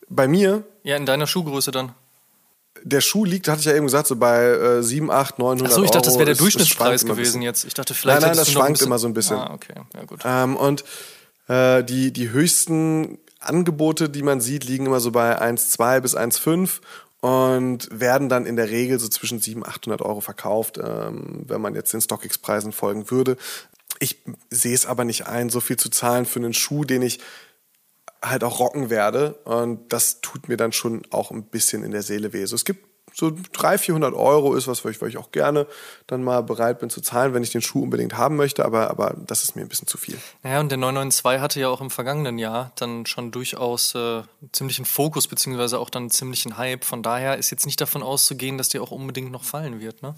Bei 0.08 0.28
mir? 0.28 0.64
Ja, 0.82 0.96
in 0.96 1.06
deiner 1.06 1.26
Schuhgröße 1.26 1.70
dann. 1.70 1.92
Der 2.82 3.00
Schuh 3.00 3.24
liegt, 3.24 3.48
hatte 3.48 3.60
ich 3.60 3.66
ja 3.66 3.74
eben 3.74 3.86
gesagt, 3.86 4.06
so 4.06 4.16
bei 4.16 4.44
äh, 4.44 4.82
7, 4.82 5.10
8, 5.10 5.38
900 5.38 5.68
Achso, 5.68 5.82
ich 5.82 5.90
dachte, 5.90 6.06
das 6.06 6.14
wäre 6.16 6.26
der 6.26 6.34
Durchschnittspreis 6.36 7.04
gewesen 7.04 7.42
jetzt. 7.42 7.64
Ich 7.64 7.74
dachte, 7.74 7.94
vielleicht 7.94 8.20
Nein, 8.20 8.30
nein, 8.30 8.36
das 8.36 8.50
schwankt 8.50 8.82
immer 8.82 8.98
so 8.98 9.08
ein 9.08 9.14
bisschen. 9.14 9.36
Ah, 9.36 9.54
okay, 9.54 9.74
ja 9.94 10.04
gut. 10.04 10.20
Ähm, 10.24 10.56
und 10.56 10.84
äh, 11.48 11.82
die, 11.82 12.12
die 12.12 12.30
höchsten 12.30 13.18
Angebote, 13.40 14.08
die 14.08 14.22
man 14.22 14.40
sieht, 14.40 14.64
liegen 14.64 14.86
immer 14.86 15.00
so 15.00 15.10
bei 15.10 15.40
1,2 15.40 16.00
bis 16.00 16.16
1,5 16.16 16.80
und 17.26 17.88
werden 17.90 18.28
dann 18.28 18.46
in 18.46 18.54
der 18.54 18.70
Regel 18.70 19.00
so 19.00 19.08
zwischen 19.08 19.40
700, 19.40 19.78
800 19.78 20.02
Euro 20.02 20.20
verkauft, 20.20 20.78
ähm, 20.78 21.42
wenn 21.48 21.60
man 21.60 21.74
jetzt 21.74 21.92
den 21.92 22.00
StockX-Preisen 22.00 22.70
folgen 22.70 23.10
würde. 23.10 23.36
Ich 23.98 24.22
sehe 24.48 24.76
es 24.76 24.86
aber 24.86 25.04
nicht 25.04 25.26
ein, 25.26 25.50
so 25.50 25.58
viel 25.58 25.76
zu 25.76 25.88
zahlen 25.88 26.24
für 26.24 26.38
einen 26.38 26.54
Schuh, 26.54 26.84
den 26.84 27.02
ich 27.02 27.18
halt 28.22 28.44
auch 28.44 28.60
rocken 28.60 28.90
werde. 28.90 29.32
Und 29.42 29.92
das 29.92 30.20
tut 30.20 30.48
mir 30.48 30.56
dann 30.56 30.70
schon 30.70 31.02
auch 31.10 31.32
ein 31.32 31.42
bisschen 31.42 31.82
in 31.82 31.90
der 31.90 32.02
Seele 32.02 32.32
weh. 32.32 32.42
Also 32.42 32.54
es 32.54 32.64
gibt 32.64 32.86
so 33.18 33.30
300, 33.30 33.80
400 33.80 34.14
Euro 34.14 34.54
ist 34.54 34.68
was, 34.68 34.84
was 34.84 35.00
ich 35.08 35.16
auch 35.16 35.32
gerne 35.32 35.66
dann 36.06 36.22
mal 36.22 36.42
bereit 36.42 36.80
bin 36.80 36.90
zu 36.90 37.00
zahlen, 37.00 37.32
wenn 37.32 37.42
ich 37.42 37.48
den 37.48 37.62
Schuh 37.62 37.82
unbedingt 37.82 38.18
haben 38.18 38.36
möchte, 38.36 38.62
aber, 38.62 38.90
aber 38.90 39.16
das 39.26 39.42
ist 39.42 39.56
mir 39.56 39.62
ein 39.62 39.68
bisschen 39.68 39.88
zu 39.88 39.96
viel. 39.96 40.18
Naja, 40.42 40.60
und 40.60 40.68
der 40.68 40.76
992 40.76 41.40
hatte 41.40 41.60
ja 41.60 41.68
auch 41.70 41.80
im 41.80 41.88
vergangenen 41.88 42.36
Jahr 42.38 42.72
dann 42.76 43.06
schon 43.06 43.30
durchaus 43.30 43.94
äh, 43.94 44.22
ziemlichen 44.52 44.84
Fokus, 44.84 45.28
beziehungsweise 45.28 45.78
auch 45.78 45.88
dann 45.88 46.10
ziemlichen 46.10 46.58
Hype. 46.58 46.84
Von 46.84 47.02
daher 47.02 47.38
ist 47.38 47.50
jetzt 47.50 47.64
nicht 47.64 47.80
davon 47.80 48.02
auszugehen, 48.02 48.58
dass 48.58 48.68
der 48.68 48.82
auch 48.82 48.90
unbedingt 48.90 49.32
noch 49.32 49.44
fallen 49.44 49.80
wird, 49.80 50.02
ne? 50.02 50.14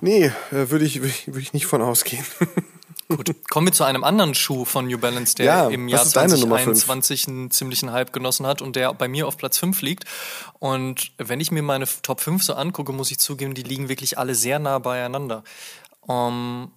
Nee, 0.00 0.26
äh, 0.52 0.70
würde 0.70 0.84
ich, 0.84 1.02
würd 1.02 1.36
ich 1.36 1.52
nicht 1.52 1.66
von 1.66 1.82
ausgehen. 1.82 2.24
Gut, 3.16 3.34
kommen 3.50 3.66
wir 3.66 3.72
zu 3.72 3.82
einem 3.82 4.04
anderen 4.04 4.34
Schuh 4.34 4.64
von 4.64 4.86
New 4.86 4.98
Balance, 4.98 5.34
der 5.34 5.44
ja, 5.44 5.68
im 5.68 5.88
Jahr 5.88 6.04
2021 6.04 7.26
einen 7.26 7.50
ziemlichen 7.50 7.90
Hype 7.90 8.12
genossen 8.12 8.46
hat 8.46 8.62
und 8.62 8.76
der 8.76 8.94
bei 8.94 9.08
mir 9.08 9.26
auf 9.26 9.36
Platz 9.36 9.58
5 9.58 9.82
liegt. 9.82 10.04
Und 10.60 11.10
wenn 11.18 11.40
ich 11.40 11.50
mir 11.50 11.62
meine 11.62 11.86
Top 12.02 12.20
5 12.20 12.44
so 12.44 12.54
angucke, 12.54 12.92
muss 12.92 13.10
ich 13.10 13.18
zugeben, 13.18 13.54
die 13.54 13.64
liegen 13.64 13.88
wirklich 13.88 14.16
alle 14.16 14.36
sehr 14.36 14.60
nah 14.60 14.78
beieinander. 14.78 15.42
Um, 16.02 16.70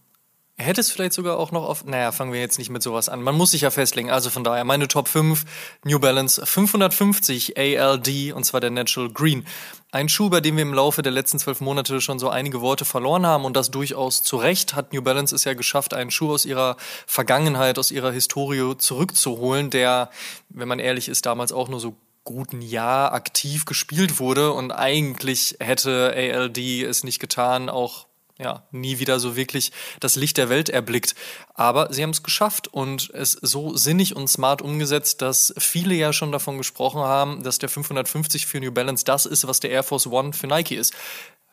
Hätte 0.56 0.82
es 0.82 0.92
vielleicht 0.92 1.14
sogar 1.14 1.40
auch 1.40 1.52
noch 1.52 1.68
auf, 1.68 1.84
naja, 1.84 2.12
fangen 2.12 2.32
wir 2.32 2.40
jetzt 2.40 2.60
nicht 2.60 2.70
mit 2.70 2.84
sowas 2.84 3.10
an. 3.10 3.24
Man 3.24 3.36
muss 3.36 3.52
sich 3.52 3.62
ja 3.62 3.72
festlegen. 3.72 4.12
Also 4.12 4.30
von 4.30 4.44
daher, 4.44 4.64
meine 4.64 4.88
Top 4.88 5.08
5, 5.08 5.46
New 5.84 5.98
Balance 5.98 6.46
550 6.46 7.58
ALD 7.58 8.34
und 8.34 8.44
zwar 8.44 8.62
der 8.62 8.70
Natural 8.70 9.10
Green. 9.10 9.48
Ein 9.94 10.10
Schuh, 10.10 10.32
bei 10.32 10.42
dem 10.42 10.56
wir 10.56 10.64
im 10.64 10.74
Laufe 10.74 11.04
der 11.04 11.12
letzten 11.12 11.38
zwölf 11.38 11.62
Monate 11.62 12.02
schon 12.02 12.18
so 12.18 12.28
einige 12.28 12.62
Worte 12.62 12.84
verloren 12.84 13.28
haben 13.28 13.46
und 13.46 13.56
das 13.56 13.70
durchaus 13.70 14.24
zu 14.24 14.38
Recht 14.38 14.74
hat 14.74 14.92
New 14.92 15.04
Balance 15.04 15.36
es 15.36 15.44
ja 15.44 15.54
geschafft, 15.54 15.94
einen 15.94 16.10
Schuh 16.10 16.32
aus 16.32 16.46
ihrer 16.46 16.78
Vergangenheit, 17.06 17.78
aus 17.78 17.92
ihrer 17.92 18.12
Historie 18.12 18.76
zurückzuholen, 18.76 19.70
der, 19.70 20.10
wenn 20.50 20.68
man 20.68 20.80
ehrlich 20.80 21.10
ist, 21.10 21.28
damals 21.28 21.52
auch 21.52 21.70
nur 21.70 21.80
so 21.80 21.96
guten 22.24 22.64
Jahr 22.64 23.14
aktiv 23.14 23.66
gespielt 23.66 24.20
wurde 24.20 24.52
und 24.54 24.72
eigentlich 24.72 25.58
hätte 25.60 26.12
ALD 26.18 26.58
es 26.58 27.04
nicht 27.04 27.20
getan, 27.20 27.70
auch 27.70 28.08
ja, 28.40 28.64
nie 28.72 29.00
wieder 29.00 29.20
so 29.20 29.36
wirklich 29.36 29.72
das 30.00 30.16
Licht 30.16 30.38
der 30.38 30.50
Welt 30.50 30.70
erblickt. 30.70 31.16
Aber 31.54 31.94
sie 31.94 32.02
haben 32.02 32.10
es 32.10 32.24
geschafft 32.24 32.68
und 32.68 33.12
es 33.12 33.34
so 33.34 33.76
sinnig 33.76 34.16
und 34.16 34.28
smart 34.28 34.62
umgesetzt, 34.62 35.22
dass 35.22 35.54
viele 35.58 35.94
ja 35.94 36.14
schon 36.14 36.32
davon 36.32 36.58
gesprochen 36.58 37.02
haben, 37.02 37.44
dass 37.44 37.60
der 37.60 37.70
550 37.70 38.48
für 38.48 38.60
New 38.60 38.72
Balance 38.72 39.06
das 39.06 39.26
ist, 39.26 39.48
was 39.48 39.60
der 39.60 39.70
Air 39.70 39.84
Force 39.84 40.08
One 40.08 40.34
für 40.34 40.48
Nike 40.48 40.76
ist 40.76 40.94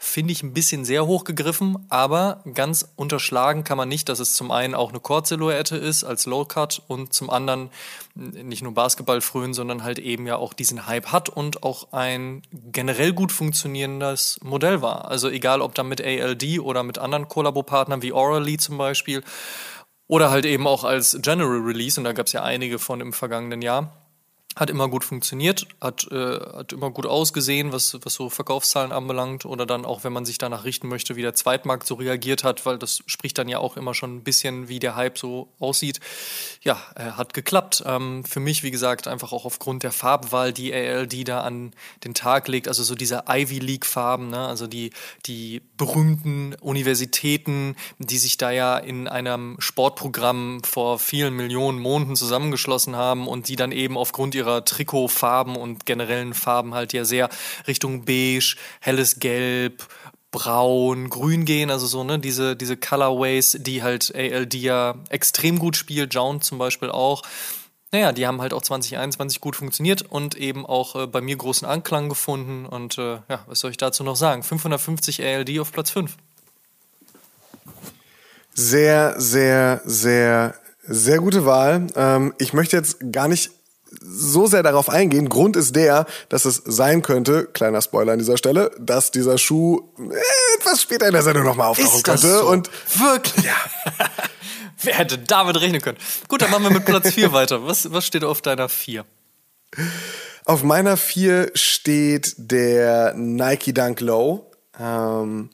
finde 0.03 0.33
ich 0.33 0.43
ein 0.43 0.55
bisschen 0.55 0.87
sehr 0.87 1.07
hoch 1.07 1.25
gegriffen, 1.25 1.85
aber 1.91 2.43
ganz 2.55 2.89
unterschlagen 2.97 3.65
kann 3.65 3.77
man 3.77 3.91
nicht, 3.91 4.09
dass 4.09 4.19
es 4.19 4.33
zum 4.33 4.51
einen 4.51 4.75
auch 4.75 4.89
eine 4.89 4.99
Cord-Silhouette 4.99 5.77
ist 5.77 6.05
als 6.05 6.25
Low 6.25 6.47
Cut 6.47 6.83
und 6.89 7.13
zum 7.13 7.29
anderen 7.29 7.69
nicht 8.15 8.63
nur 8.63 8.73
Basketball 8.73 9.21
frühen, 9.21 9.53
sondern 9.53 9.85
halt 9.85 9.99
eben 9.99 10.27
ja 10.27 10.37
auch 10.37 10.55
diesen 10.55 10.87
Hype 10.87 11.13
hat 11.13 11.29
und 11.29 11.63
auch 11.63 11.93
ein 11.93 12.41
generell 12.51 13.13
gut 13.13 13.31
funktionierendes 13.31 14.41
Modell 14.43 14.81
war. 14.81 15.11
Also 15.11 15.29
egal 15.29 15.61
ob 15.61 15.75
dann 15.75 15.89
mit 15.89 16.03
ALD 16.03 16.61
oder 16.61 16.83
mit 16.83 16.97
anderen 16.97 17.29
Kollabopartnern 17.29 18.01
wie 18.01 18.13
Orally 18.13 18.57
zum 18.57 18.79
Beispiel 18.79 19.23
oder 20.07 20.31
halt 20.31 20.47
eben 20.47 20.67
auch 20.67 20.85
als 20.85 21.19
General 21.21 21.61
Release 21.61 22.01
und 22.01 22.05
da 22.05 22.15
gab 22.15 22.27
es 22.27 22.33
ja 22.33 22.43
einige 22.43 22.79
von 22.79 23.03
im 23.03 23.13
vergangenen 23.13 23.61
Jahr 23.61 23.93
hat 24.57 24.69
immer 24.69 24.89
gut 24.89 25.05
funktioniert, 25.05 25.67
hat, 25.81 26.09
äh, 26.11 26.41
hat 26.57 26.73
immer 26.73 26.91
gut 26.91 27.07
ausgesehen, 27.07 27.73
was, 27.73 27.97
was 28.03 28.15
so 28.15 28.29
Verkaufszahlen 28.29 28.91
anbelangt 28.91 29.47
oder 29.47 29.65
dann 29.65 29.85
auch, 29.85 30.03
wenn 30.03 30.13
man 30.13 30.25
sich 30.25 30.39
danach 30.39 30.65
richten 30.65 30.89
möchte, 30.89 31.15
wie 31.15 31.23
der 31.23 31.35
Zweitmarkt 31.35 31.87
so 31.87 31.95
reagiert 31.95 32.43
hat, 32.43 32.67
weil 32.67 32.77
das 32.77 33.03
spricht 33.07 33.39
dann 33.39 33.49
ja 33.49 33.59
auch 33.59 33.77
immer 33.77 33.95
schon 33.95 34.17
ein 34.17 34.25
bisschen, 34.25 34.69
wie 34.69 34.81
der 34.81 34.97
Hype 34.97 35.19
so 35.19 35.49
aussieht. 35.61 36.01
Ja, 36.63 36.83
äh, 36.97 37.13
hat 37.13 37.33
geklappt. 37.33 37.85
Ähm, 37.87 38.25
für 38.25 38.41
mich, 38.41 38.65
wie 38.65 38.73
gesagt, 38.73 39.07
einfach 39.07 39.33
auch 39.33 39.45
aufgrund 39.45 39.85
der 39.85 39.93
Farbwahl, 39.93 40.53
die 40.53 40.75
ALD 40.75 41.29
da 41.29 41.43
an 41.43 41.73
den 42.03 42.15
Tag 42.15 42.49
legt, 42.49 42.67
also 42.67 42.83
so 42.83 42.97
diese 42.97 43.25
Ivy 43.29 43.61
League 43.61 43.87
Farben, 43.87 44.31
ne? 44.31 44.49
also 44.49 44.67
die, 44.67 44.91
die 45.27 45.63
berühmten 45.77 46.55
Universitäten, 46.61 47.77
die 47.99 48.19
sich 48.19 48.37
da 48.37 48.51
ja 48.51 48.77
in 48.79 49.07
einem 49.07 49.57
Sportprogramm 49.61 50.63
vor 50.65 50.99
vielen 50.99 51.35
Millionen 51.35 51.79
Monaten 51.79 52.17
zusammengeschlossen 52.17 52.97
haben 52.97 53.29
und 53.29 53.49
die 53.49 53.57
dann 53.57 53.71
eben 53.71 53.97
aufgrund 53.97 54.35
ihrer 54.35 54.40
ihrer 54.41 54.65
Trikotfarben 54.65 55.57
und 55.57 55.87
generellen 55.87 56.35
Farben 56.35 56.75
halt 56.75 56.93
ja 56.93 57.05
sehr 57.05 57.29
Richtung 57.67 58.05
beige, 58.05 58.57
helles 58.81 59.21
Gelb, 59.21 59.87
braun, 60.31 61.11
grün 61.11 61.45
gehen, 61.45 61.71
also 61.71 61.87
so, 61.87 62.05
ne, 62.05 62.19
diese, 62.19 62.57
diese 62.57 62.77
Colorways, 62.77 63.59
die 63.61 63.83
halt 63.83 64.13
ALD 64.15 64.55
ja 64.55 64.95
extrem 65.09 65.59
gut 65.59 65.77
spielt, 65.77 66.15
Jound 66.15 66.45
zum 66.45 66.59
Beispiel 66.59 66.91
auch. 66.91 67.23
Naja, 67.93 68.13
die 68.13 68.27
haben 68.27 68.41
halt 68.41 68.55
auch 68.55 68.63
2021 68.63 69.41
gut 69.41 69.57
funktioniert 69.57 70.03
und 70.03 70.37
eben 70.37 70.65
auch 70.65 70.95
äh, 70.95 71.07
bei 71.09 71.21
mir 71.21 71.37
großen 71.37 71.67
Anklang 71.67 72.09
gefunden. 72.09 72.65
Und 72.65 72.99
äh, 72.99 73.19
ja, 73.29 73.45
was 73.47 73.59
soll 73.59 73.73
ich 73.73 73.79
dazu 73.79 74.05
noch 74.05 74.15
sagen? 74.15 74.45
550 74.45 75.25
ALD 75.25 75.59
auf 75.59 75.73
Platz 75.73 75.91
5. 75.91 76.17
Sehr, 78.55 79.21
sehr, 79.21 79.81
sehr, 79.85 80.55
sehr 80.85 81.19
gute 81.19 81.45
Wahl. 81.45 81.89
Ähm, 81.97 82.33
ich 82.39 82.53
möchte 82.53 82.77
jetzt 82.77 82.99
gar 83.11 83.27
nicht 83.27 83.51
so 84.01 84.47
sehr 84.47 84.63
darauf 84.63 84.89
eingehen. 84.89 85.29
Grund 85.29 85.57
ist 85.57 85.77
der, 85.77 86.07
dass 86.29 86.45
es 86.45 86.63
sein 86.65 87.03
könnte, 87.03 87.47
kleiner 87.47 87.83
Spoiler 87.83 88.13
an 88.13 88.19
dieser 88.19 88.39
Stelle, 88.39 88.71
dass 88.79 89.11
dieser 89.11 89.39
Schuh 89.39 89.83
äh, 89.99 90.57
etwas 90.59 90.83
später 90.83 91.07
in 91.07 91.13
der 91.13 91.23
Sendung 91.23 91.45
nochmal 91.45 91.69
auftauchen 91.69 91.97
ist 91.97 92.09
das 92.09 92.23
könnte. 92.23 92.39
So? 92.39 92.49
Und 92.49 92.71
wirklich. 92.99 93.45
Ja. 93.45 93.57
Wer 94.83 94.95
hätte 94.95 95.19
damit 95.19 95.61
rechnen 95.61 95.83
können? 95.83 95.99
Gut, 96.29 96.41
dann 96.41 96.51
machen 96.51 96.65
wir 96.65 96.71
mit 96.71 96.87
Platz 96.87 97.13
4 97.13 97.33
weiter. 97.35 97.67
Was, 97.67 97.93
was 97.93 98.07
steht 98.07 98.25
auf 98.25 98.41
deiner 98.41 98.69
4? 98.69 99.05
Auf 100.47 100.63
meiner 100.63 100.97
4 100.97 101.51
steht 101.55 102.35
der 102.39 103.13
Nike 103.15 103.75
Dunk 103.75 104.01
Low. 104.01 104.51
Ähm, 104.79 105.51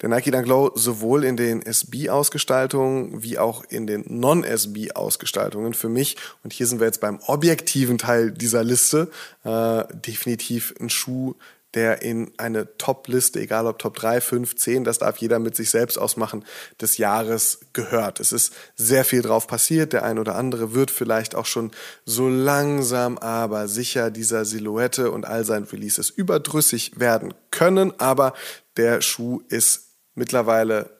Der 0.00 0.08
Nike 0.08 0.30
Dunk 0.30 0.46
Low 0.46 0.70
sowohl 0.76 1.24
in 1.24 1.36
den 1.36 1.60
SB-Ausgestaltungen 1.60 3.22
wie 3.22 3.38
auch 3.38 3.64
in 3.68 3.86
den 3.86 4.04
Non-SB-Ausgestaltungen 4.06 5.74
für 5.74 5.88
mich, 5.88 6.16
und 6.44 6.52
hier 6.52 6.66
sind 6.66 6.78
wir 6.78 6.86
jetzt 6.86 7.00
beim 7.00 7.18
objektiven 7.26 7.98
Teil 7.98 8.30
dieser 8.30 8.62
Liste, 8.62 9.10
äh, 9.44 9.84
definitiv 9.92 10.72
ein 10.80 10.88
Schuh, 10.88 11.34
der 11.74 12.02
in 12.02 12.32
eine 12.38 12.78
Top-Liste, 12.78 13.40
egal 13.40 13.66
ob 13.66 13.78
Top 13.78 13.94
3, 13.96 14.20
5, 14.20 14.56
10, 14.56 14.84
das 14.84 14.98
darf 14.98 15.18
jeder 15.18 15.38
mit 15.38 15.54
sich 15.54 15.70
selbst 15.70 15.98
ausmachen, 15.98 16.44
des 16.80 16.96
Jahres 16.96 17.60
gehört. 17.72 18.20
Es 18.20 18.32
ist 18.32 18.54
sehr 18.76 19.04
viel 19.04 19.20
drauf 19.20 19.46
passiert. 19.46 19.92
Der 19.92 20.02
ein 20.04 20.18
oder 20.18 20.34
andere 20.36 20.74
wird 20.74 20.90
vielleicht 20.90 21.34
auch 21.34 21.44
schon 21.44 21.70
so 22.06 22.28
langsam, 22.28 23.18
aber 23.18 23.68
sicher 23.68 24.10
dieser 24.10 24.44
Silhouette 24.44 25.10
und 25.10 25.26
all 25.26 25.44
seinen 25.44 25.64
Releases 25.64 26.08
überdrüssig 26.08 26.98
werden 26.98 27.34
können. 27.50 27.92
Aber 28.00 28.32
der 28.76 29.02
Schuh 29.02 29.42
ist 29.48 29.87
mittlerweile 30.18 30.98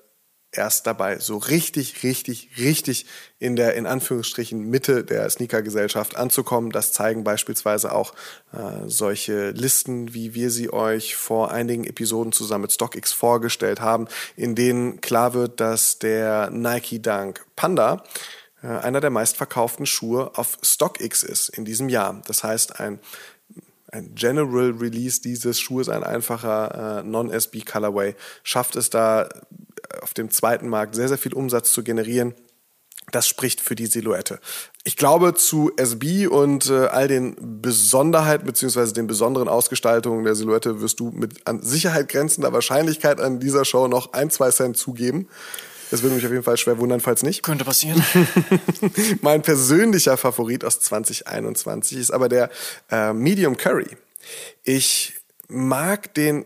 erst 0.51 0.87
dabei, 0.87 1.19
so 1.19 1.37
richtig, 1.37 2.03
richtig, 2.03 2.51
richtig 2.59 3.05
in 3.39 3.55
der 3.55 3.75
in 3.75 3.87
Anführungsstrichen 3.87 4.71
Mitte 4.71 5.05
der 5.05 5.29
Sneaker-Gesellschaft 5.29 6.17
anzukommen. 6.17 6.71
Das 6.71 6.93
zeigen 6.93 7.23
beispielsweise 7.23 7.93
auch 7.93 8.15
äh, 8.53 8.87
solche 8.87 9.51
Listen, 9.51 10.15
wie 10.15 10.35
wir 10.35 10.51
sie 10.51 10.73
euch 10.73 11.17
vor 11.17 11.51
einigen 11.51 11.85
Episoden 11.85 12.33
zusammen 12.33 12.63
mit 12.63 12.73
StockX 12.73 13.13
vorgestellt 13.13 13.83
haben, 13.83 14.09
in 14.37 14.55
denen 14.55 15.03
klar 15.03 15.35
wird, 15.35 15.61
dass 15.61 15.99
der 15.99 16.49
Nike 16.51 17.03
Dunk 17.03 17.45
Panda 17.55 18.05
äh, 18.63 18.69
einer 18.69 19.01
der 19.03 19.11
meistverkauften 19.11 19.85
Schuhe 19.85 20.33
auf 20.39 20.57
StockX 20.63 21.25
ist 21.25 21.51
in 21.51 21.67
diesem 21.67 21.91
Jahr. 21.91 22.23
Das 22.27 22.43
heißt, 22.43 22.81
ein 22.81 23.01
ein 23.91 24.15
General 24.15 24.71
Release 24.71 25.21
dieses 25.21 25.59
Schuhes, 25.59 25.89
ein 25.89 26.05
einfacher 26.05 27.01
äh, 27.01 27.03
Non-SB 27.03 27.61
Colorway, 27.61 28.15
schafft 28.43 28.77
es 28.77 28.91
da 28.91 29.29
auf 30.03 30.15
dem 30.15 30.31
zweiten 30.31 30.69
Markt 30.69 30.95
sehr, 30.95 31.09
sehr 31.09 31.19
viel 31.19 31.35
Umsatz 31.35 31.73
zu 31.73 31.83
generieren. 31.83 32.35
Das 33.11 33.27
spricht 33.27 33.63
für 33.63 33.75
die 33.75 33.87
Silhouette. 33.87 34.39
Ich 34.85 34.97
glaube, 34.97 35.33
zu 35.35 35.73
SB 35.77 36.27
und 36.27 36.69
äh, 36.69 36.87
all 36.87 37.09
den 37.09 37.37
Besonderheiten 37.63 38.47
beziehungsweise 38.47 38.93
den 38.93 39.07
besonderen 39.07 39.49
Ausgestaltungen 39.49 40.25
der 40.25 40.35
Silhouette 40.35 40.83
wirst 40.83 41.01
du 41.01 41.11
mit 41.11 41.47
an 41.47 41.63
Sicherheit 41.63 42.09
grenzender 42.09 42.53
Wahrscheinlichkeit 42.53 43.21
an 43.21 43.41
dieser 43.41 43.65
Show 43.65 43.89
noch 43.89 44.13
ein, 44.13 44.31
zwei 44.31 44.51
Cent 44.51 44.77
zugeben. 44.77 45.29
Das 45.91 46.03
würde 46.03 46.17
mich 46.17 46.25
auf 46.25 46.33
jeden 46.33 46.43
Fall 46.43 46.57
schwer 46.57 46.79
wundern, 46.79 47.01
falls 47.01 47.23
nicht. 47.23 47.43
Könnte 47.43 47.65
passieren. 47.65 48.03
mein 49.23 49.43
persönlicher 49.43 50.17
Favorit 50.17 50.65
aus 50.65 50.81
2021 50.81 51.99
ist 51.99 52.11
aber 52.11 52.29
der 52.29 52.51
äh, 52.91 53.13
Medium 53.13 53.57
Curry. 53.57 53.97
Ich 54.65 55.15
mag 55.49 56.13
den 56.15 56.45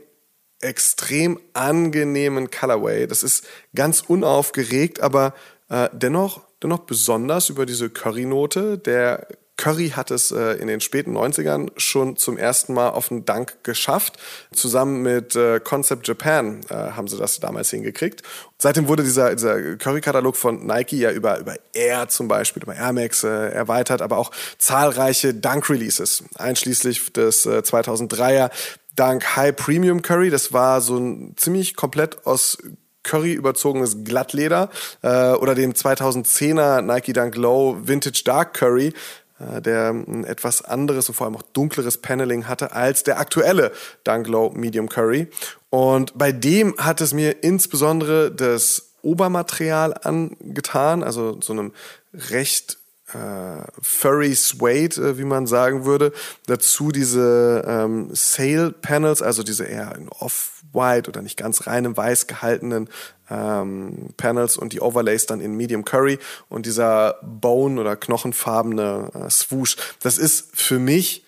extrem 0.60 1.40
angenehmen 1.54 2.50
Colorway. 2.50 3.06
Das 3.06 3.22
ist 3.22 3.44
ganz 3.74 4.00
unaufgeregt, 4.00 5.00
aber 5.00 5.34
äh, 5.68 5.88
dennoch, 5.92 6.42
dennoch 6.62 6.80
besonders 6.80 7.48
über 7.48 7.66
diese 7.66 7.90
Curry-Note. 7.90 8.78
Der 8.78 9.26
Curry 9.62 9.90
hat 9.90 10.10
es 10.10 10.32
äh, 10.32 10.54
in 10.54 10.66
den 10.66 10.80
späten 10.80 11.16
90ern 11.16 11.70
schon 11.76 12.16
zum 12.16 12.36
ersten 12.36 12.74
Mal 12.74 12.88
auf 12.88 13.08
den 13.08 13.24
Dank 13.24 13.62
geschafft. 13.62 14.18
Zusammen 14.52 15.02
mit 15.02 15.36
äh, 15.36 15.60
Concept 15.60 16.08
Japan 16.08 16.62
äh, 16.68 16.74
haben 16.74 17.06
sie 17.06 17.16
das 17.16 17.38
damals 17.38 17.70
hingekriegt. 17.70 18.24
Seitdem 18.58 18.88
wurde 18.88 19.04
dieser, 19.04 19.32
dieser 19.36 19.76
Curry-Katalog 19.76 20.34
von 20.34 20.66
Nike 20.66 20.94
ja 20.94 21.12
über, 21.12 21.38
über 21.38 21.54
Air 21.74 22.08
zum 22.08 22.26
Beispiel, 22.26 22.64
über 22.64 22.74
Air 22.74 22.92
Max 22.92 23.22
erweitert, 23.22 24.02
aber 24.02 24.18
auch 24.18 24.32
zahlreiche 24.58 25.32
Dunk-Releases, 25.32 26.24
einschließlich 26.34 27.12
des 27.12 27.46
äh, 27.46 27.60
2003er 27.60 28.50
Dank 28.96 29.36
High 29.36 29.54
Premium 29.54 30.02
Curry. 30.02 30.30
Das 30.30 30.52
war 30.52 30.80
so 30.80 30.96
ein 30.96 31.34
ziemlich 31.36 31.76
komplett 31.76 32.26
aus 32.26 32.58
Curry 33.02 33.32
überzogenes 33.32 34.04
Glattleder 34.04 34.70
äh, 35.02 35.32
oder 35.32 35.54
dem 35.54 35.72
2010er 35.72 36.82
Nike 36.82 37.12
Dunk 37.12 37.36
Low 37.36 37.76
Vintage 37.82 38.22
Dark 38.24 38.54
Curry, 38.54 38.92
der 39.60 39.90
ein 39.90 40.24
etwas 40.24 40.62
anderes 40.62 41.08
und 41.08 41.14
vor 41.14 41.26
allem 41.26 41.36
auch 41.36 41.42
dunkleres 41.42 41.98
Paneling 41.98 42.48
hatte 42.48 42.72
als 42.72 43.02
der 43.02 43.18
aktuelle 43.18 43.72
Dunk 44.04 44.28
Low 44.28 44.50
Medium 44.54 44.88
Curry. 44.88 45.28
Und 45.70 46.16
bei 46.16 46.32
dem 46.32 46.76
hat 46.78 47.00
es 47.00 47.12
mir 47.12 47.42
insbesondere 47.42 48.30
das 48.30 48.90
Obermaterial 49.02 49.94
angetan, 49.94 51.02
also 51.02 51.40
so 51.40 51.52
einem 51.52 51.72
recht 52.14 52.78
äh, 53.12 53.62
Furry 53.80 54.34
Suede, 54.34 55.00
äh, 55.00 55.18
wie 55.18 55.24
man 55.24 55.46
sagen 55.46 55.84
würde. 55.84 56.12
Dazu 56.46 56.92
diese 56.92 57.64
ähm, 57.66 58.10
Sail 58.12 58.72
Panels, 58.72 59.22
also 59.22 59.42
diese 59.42 59.64
eher 59.64 59.94
in 59.96 60.08
Off-White 60.72 61.08
oder 61.08 61.22
nicht 61.22 61.36
ganz 61.36 61.66
reinem 61.66 61.96
Weiß 61.96 62.26
gehaltenen 62.26 62.88
ähm, 63.30 64.10
Panels 64.16 64.56
und 64.56 64.72
die 64.72 64.80
Overlays 64.80 65.26
dann 65.26 65.40
in 65.40 65.54
Medium 65.54 65.84
Curry 65.84 66.18
und 66.48 66.66
dieser 66.66 67.16
Bone- 67.22 67.80
oder 67.80 67.96
knochenfarbene 67.96 69.10
äh, 69.14 69.30
Swoosh. 69.30 69.76
Das 70.00 70.18
ist 70.18 70.50
für 70.54 70.78
mich 70.78 71.24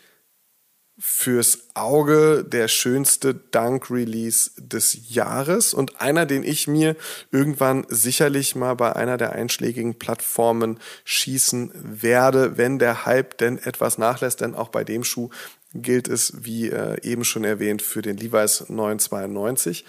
fürs 0.97 1.59
Auge 1.75 2.45
der 2.45 2.69
schönste 2.69 3.35
Dunk-Release 3.35 4.53
des 4.59 5.13
Jahres 5.13 5.75
und 5.75 6.01
einer, 6.01 6.25
den 6.25 6.45
ich 6.45 6.69
mir 6.69 6.95
irgendwann 7.33 7.85
sicherlich 7.89 8.55
mal 8.55 8.75
bei 8.75 8.95
einer 8.95 9.17
der 9.17 9.33
einschlägigen 9.33 9.99
Plattformen 9.99 10.79
schießen 11.05 11.73
werde, 11.75 12.59
wenn 12.59 12.79
der 12.79 13.07
Hype 13.07 13.37
denn 13.39 13.59
etwas 13.59 13.99
nachlässt, 13.99 14.41
denn 14.41 14.55
auch 14.55 14.69
bei 14.69 14.85
dem 14.85 15.03
Schuh 15.03 15.31
gilt 15.75 16.09
es, 16.09 16.45
wie 16.45 16.71
äh, 16.71 16.97
eben 17.03 17.25
schon 17.25 17.45
erwähnt, 17.45 17.83
für 17.83 18.03
den 18.03 18.17
Levi's 18.17 18.69
992, 18.69 19.85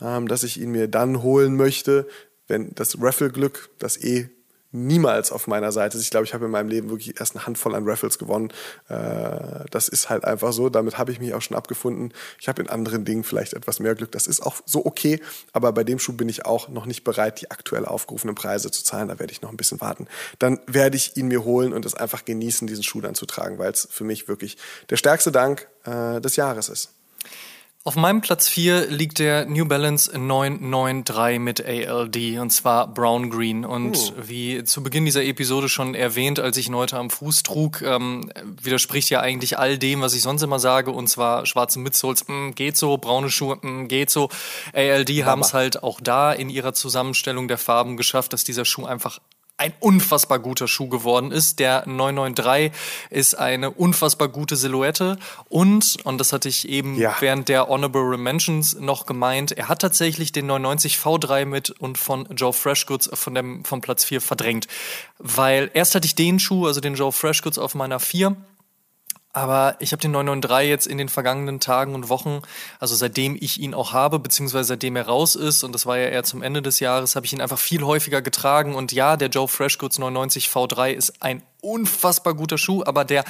ähm, 0.00 0.28
dass 0.28 0.42
ich 0.42 0.60
ihn 0.60 0.70
mir 0.70 0.88
dann 0.88 1.22
holen 1.22 1.56
möchte, 1.56 2.06
wenn 2.48 2.74
das 2.74 3.00
Raffle-Glück, 3.00 3.70
das 3.78 3.96
eh 4.02 4.30
niemals 4.70 5.32
auf 5.32 5.46
meiner 5.46 5.72
Seite. 5.72 5.98
Ich 5.98 6.10
glaube, 6.10 6.24
ich 6.24 6.34
habe 6.34 6.44
in 6.44 6.50
meinem 6.50 6.68
Leben 6.68 6.90
wirklich 6.90 7.18
erst 7.18 7.34
eine 7.34 7.46
Handvoll 7.46 7.74
an 7.74 7.88
Raffles 7.88 8.18
gewonnen. 8.18 8.52
Äh, 8.88 9.64
das 9.70 9.88
ist 9.88 10.10
halt 10.10 10.24
einfach 10.24 10.52
so. 10.52 10.68
Damit 10.68 10.98
habe 10.98 11.10
ich 11.12 11.20
mich 11.20 11.32
auch 11.34 11.42
schon 11.42 11.56
abgefunden. 11.56 12.12
Ich 12.40 12.48
habe 12.48 12.60
in 12.62 12.68
anderen 12.68 13.04
Dingen 13.04 13.24
vielleicht 13.24 13.54
etwas 13.54 13.80
mehr 13.80 13.94
Glück. 13.94 14.12
Das 14.12 14.26
ist 14.26 14.40
auch 14.40 14.56
so 14.66 14.84
okay. 14.84 15.20
Aber 15.52 15.72
bei 15.72 15.84
dem 15.84 15.98
Schuh 15.98 16.12
bin 16.12 16.28
ich 16.28 16.44
auch 16.44 16.68
noch 16.68 16.86
nicht 16.86 17.04
bereit, 17.04 17.40
die 17.40 17.50
aktuell 17.50 17.86
aufgerufenen 17.86 18.34
Preise 18.34 18.70
zu 18.70 18.84
zahlen. 18.84 19.08
Da 19.08 19.18
werde 19.18 19.32
ich 19.32 19.40
noch 19.40 19.50
ein 19.50 19.56
bisschen 19.56 19.80
warten. 19.80 20.06
Dann 20.38 20.60
werde 20.66 20.96
ich 20.96 21.16
ihn 21.16 21.28
mir 21.28 21.44
holen 21.44 21.72
und 21.72 21.86
es 21.86 21.94
einfach 21.94 22.24
genießen, 22.24 22.66
diesen 22.66 22.84
Schuh 22.84 23.00
dann 23.00 23.14
zu 23.14 23.26
tragen, 23.26 23.58
weil 23.58 23.72
es 23.72 23.88
für 23.90 24.04
mich 24.04 24.28
wirklich 24.28 24.58
der 24.90 24.96
stärkste 24.96 25.32
Dank 25.32 25.68
äh, 25.84 26.20
des 26.20 26.36
Jahres 26.36 26.68
ist. 26.68 26.90
Auf 27.84 27.96
meinem 27.96 28.20
Platz 28.20 28.48
4 28.48 28.88
liegt 28.88 29.18
der 29.18 29.46
New 29.46 29.64
Balance 29.64 30.10
993 30.10 31.38
mit 31.38 31.64
ALD 31.64 32.38
und 32.38 32.50
zwar 32.50 32.92
Brown 32.92 33.30
Green. 33.30 33.64
Und 33.64 33.96
uh. 33.96 34.12
wie 34.20 34.64
zu 34.64 34.82
Beginn 34.82 35.04
dieser 35.04 35.22
Episode 35.22 35.68
schon 35.68 35.94
erwähnt, 35.94 36.40
als 36.40 36.56
ich 36.56 36.68
ihn 36.68 36.74
heute 36.74 36.98
am 36.98 37.08
Fuß 37.08 37.44
trug, 37.44 37.80
ähm, 37.80 38.30
widerspricht 38.44 39.10
ja 39.10 39.20
eigentlich 39.20 39.58
all 39.58 39.78
dem, 39.78 40.02
was 40.02 40.12
ich 40.12 40.22
sonst 40.22 40.42
immer 40.42 40.58
sage. 40.58 40.90
Und 40.90 41.06
zwar 41.06 41.46
schwarze 41.46 41.78
Midsoles, 41.78 42.26
mh, 42.28 42.34
mm, 42.34 42.54
geht 42.56 42.76
so, 42.76 42.98
braune 42.98 43.30
Schuhe, 43.30 43.58
mh, 43.62 43.70
mm, 43.70 43.88
geht 43.88 44.10
so. 44.10 44.28
ALD 44.74 45.24
haben 45.24 45.40
es 45.40 45.54
halt 45.54 45.82
auch 45.82 46.00
da 46.00 46.32
in 46.32 46.50
ihrer 46.50 46.74
Zusammenstellung 46.74 47.48
der 47.48 47.58
Farben 47.58 47.96
geschafft, 47.96 48.32
dass 48.32 48.44
dieser 48.44 48.64
Schuh 48.64 48.86
einfach 48.86 49.20
ein 49.58 49.72
unfassbar 49.80 50.38
guter 50.38 50.68
Schuh 50.68 50.88
geworden 50.88 51.32
ist. 51.32 51.58
Der 51.58 51.86
993 51.86 52.72
ist 53.10 53.34
eine 53.38 53.70
unfassbar 53.70 54.28
gute 54.28 54.56
Silhouette 54.56 55.18
und, 55.48 55.98
und 56.04 56.18
das 56.18 56.32
hatte 56.32 56.48
ich 56.48 56.68
eben 56.68 56.96
ja. 56.96 57.14
während 57.20 57.48
der 57.48 57.68
Honorable 57.68 58.16
Mentions 58.16 58.78
noch 58.78 59.04
gemeint, 59.04 59.52
er 59.52 59.68
hat 59.68 59.80
tatsächlich 59.80 60.32
den 60.32 60.46
990 60.46 60.96
V3 60.96 61.44
mit 61.44 61.70
und 61.70 61.98
von 61.98 62.28
Joe 62.36 62.52
Freshgoods 62.52 63.10
von 63.12 63.34
dem, 63.34 63.64
vom 63.64 63.80
Platz 63.80 64.04
4 64.04 64.20
verdrängt. 64.20 64.68
Weil 65.18 65.70
erst 65.74 65.94
hatte 65.94 66.06
ich 66.06 66.14
den 66.14 66.38
Schuh, 66.38 66.66
also 66.66 66.80
den 66.80 66.94
Joe 66.94 67.12
Freshgoods 67.12 67.58
auf 67.58 67.74
meiner 67.74 68.00
4 68.00 68.36
aber 69.32 69.76
ich 69.78 69.92
habe 69.92 70.00
den 70.00 70.12
993 70.12 70.68
jetzt 70.68 70.86
in 70.86 70.98
den 70.98 71.08
vergangenen 71.08 71.60
Tagen 71.60 71.94
und 71.94 72.08
Wochen, 72.08 72.40
also 72.80 72.94
seitdem 72.94 73.36
ich 73.38 73.60
ihn 73.60 73.74
auch 73.74 73.92
habe, 73.92 74.18
beziehungsweise 74.18 74.68
seitdem 74.68 74.96
er 74.96 75.06
raus 75.06 75.34
ist, 75.34 75.64
und 75.64 75.72
das 75.72 75.86
war 75.86 75.98
ja 75.98 76.08
eher 76.08 76.24
zum 76.24 76.42
Ende 76.42 76.62
des 76.62 76.80
Jahres, 76.80 77.14
habe 77.14 77.26
ich 77.26 77.32
ihn 77.32 77.40
einfach 77.40 77.58
viel 77.58 77.82
häufiger 77.82 78.22
getragen. 78.22 78.74
Und 78.74 78.92
ja, 78.92 79.16
der 79.16 79.28
Joe 79.28 79.46
Freshgoods 79.46 79.98
99 79.98 80.46
V3 80.46 80.92
ist 80.92 81.22
ein 81.22 81.42
unfassbar 81.60 82.34
guter 82.34 82.56
Schuh, 82.56 82.82
aber 82.84 83.04
der 83.04 83.24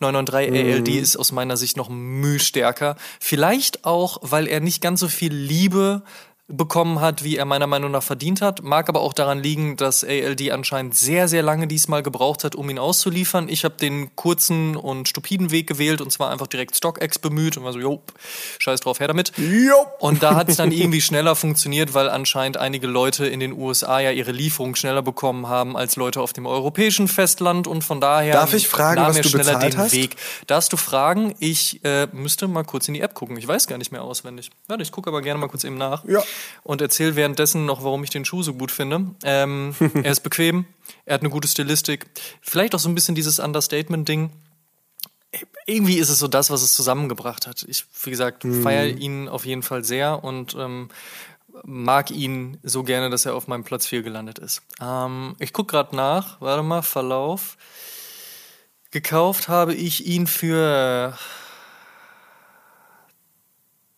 993 0.00 0.50
mhm. 0.50 0.72
ALD 0.72 0.88
ist 1.00 1.16
aus 1.16 1.32
meiner 1.32 1.56
Sicht 1.56 1.76
noch 1.76 1.88
müh 1.88 2.38
stärker. 2.38 2.96
Vielleicht 3.20 3.84
auch, 3.84 4.18
weil 4.22 4.48
er 4.48 4.60
nicht 4.60 4.82
ganz 4.82 5.00
so 5.00 5.08
viel 5.08 5.32
Liebe 5.32 6.02
bekommen 6.46 7.00
hat, 7.00 7.24
wie 7.24 7.38
er 7.38 7.46
meiner 7.46 7.66
Meinung 7.66 7.90
nach 7.90 8.02
verdient 8.02 8.42
hat. 8.42 8.62
Mag 8.62 8.90
aber 8.90 9.00
auch 9.00 9.14
daran 9.14 9.42
liegen, 9.42 9.76
dass 9.76 10.04
ALD 10.04 10.50
anscheinend 10.50 10.94
sehr, 10.94 11.26
sehr 11.26 11.42
lange 11.42 11.66
diesmal 11.66 12.02
gebraucht 12.02 12.44
hat, 12.44 12.54
um 12.54 12.68
ihn 12.68 12.78
auszuliefern. 12.78 13.48
Ich 13.48 13.64
habe 13.64 13.76
den 13.80 14.14
kurzen 14.14 14.76
und 14.76 15.08
stupiden 15.08 15.50
Weg 15.50 15.66
gewählt 15.66 16.02
und 16.02 16.10
zwar 16.10 16.30
einfach 16.30 16.46
direkt 16.46 16.76
StockX 16.76 17.18
bemüht 17.18 17.56
und 17.56 17.64
war 17.64 17.72
so, 17.72 17.78
jo, 17.78 18.02
scheiß 18.58 18.80
drauf, 18.80 19.00
her 19.00 19.08
damit. 19.08 19.32
Jo. 19.38 19.86
Und 20.00 20.22
da 20.22 20.34
hat 20.34 20.50
es 20.50 20.56
dann 20.56 20.70
irgendwie 20.72 21.00
schneller 21.00 21.34
funktioniert, 21.34 21.94
weil 21.94 22.10
anscheinend 22.10 22.58
einige 22.58 22.88
Leute 22.88 23.26
in 23.26 23.40
den 23.40 23.54
USA 23.54 24.00
ja 24.00 24.10
ihre 24.10 24.32
Lieferung 24.32 24.74
schneller 24.74 25.00
bekommen 25.00 25.48
haben 25.48 25.78
als 25.78 25.96
Leute 25.96 26.20
auf 26.20 26.34
dem 26.34 26.44
europäischen 26.44 27.08
Festland 27.08 27.66
und 27.66 27.84
von 27.84 28.02
daher 28.02 28.34
Darf 28.34 28.52
ich 28.52 28.68
fragen, 28.68 29.00
nahm 29.00 29.10
was 29.10 29.22
du 29.22 29.30
schneller 29.30 29.54
bezahlt 29.54 29.72
den 29.72 29.78
hast? 29.78 29.92
Weg. 29.92 30.16
Darfst 30.46 30.70
du 30.74 30.76
fragen? 30.76 31.34
Ich 31.38 31.82
äh, 31.84 32.06
müsste 32.12 32.48
mal 32.48 32.64
kurz 32.64 32.86
in 32.86 32.92
die 32.92 33.00
App 33.00 33.14
gucken. 33.14 33.38
Ich 33.38 33.48
weiß 33.48 33.66
gar 33.66 33.78
nicht 33.78 33.92
mehr 33.92 34.02
auswendig. 34.02 34.50
Warte, 34.68 34.82
ich 34.82 34.92
gucke 34.92 35.08
aber 35.08 35.22
gerne 35.22 35.40
mal 35.40 35.48
kurz 35.48 35.64
eben 35.64 35.78
nach. 35.78 36.04
Ja. 36.04 36.22
Und 36.62 36.80
erzähle 36.80 37.16
währenddessen 37.16 37.66
noch, 37.66 37.84
warum 37.84 38.04
ich 38.04 38.10
den 38.10 38.24
Schuh 38.24 38.42
so 38.42 38.54
gut 38.54 38.70
finde. 38.70 39.06
Ähm, 39.22 39.74
er 40.02 40.12
ist 40.12 40.20
bequem, 40.20 40.66
er 41.04 41.14
hat 41.14 41.22
eine 41.22 41.30
gute 41.30 41.48
Stilistik, 41.48 42.06
vielleicht 42.40 42.74
auch 42.74 42.78
so 42.78 42.88
ein 42.88 42.94
bisschen 42.94 43.14
dieses 43.14 43.38
Understatement-Ding. 43.38 44.30
Irgendwie 45.66 45.98
ist 45.98 46.10
es 46.10 46.18
so 46.18 46.28
das, 46.28 46.50
was 46.50 46.62
es 46.62 46.74
zusammengebracht 46.74 47.46
hat. 47.46 47.64
Ich, 47.68 47.84
wie 48.02 48.10
gesagt, 48.10 48.44
mhm. 48.44 48.62
feiere 48.62 48.86
ihn 48.86 49.28
auf 49.28 49.46
jeden 49.46 49.62
Fall 49.62 49.82
sehr 49.82 50.22
und 50.22 50.54
ähm, 50.54 50.90
mag 51.62 52.10
ihn 52.10 52.58
so 52.62 52.82
gerne, 52.82 53.10
dass 53.10 53.26
er 53.26 53.34
auf 53.34 53.46
meinem 53.46 53.64
Platz 53.64 53.86
4 53.86 54.02
gelandet 54.02 54.38
ist. 54.38 54.62
Ähm, 54.80 55.36
ich 55.38 55.52
gucke 55.52 55.72
gerade 55.72 55.94
nach, 55.94 56.40
warte 56.40 56.62
mal, 56.62 56.82
Verlauf. 56.82 57.56
Gekauft 58.90 59.48
habe 59.48 59.74
ich 59.74 60.06
ihn 60.06 60.26
für 60.26 61.18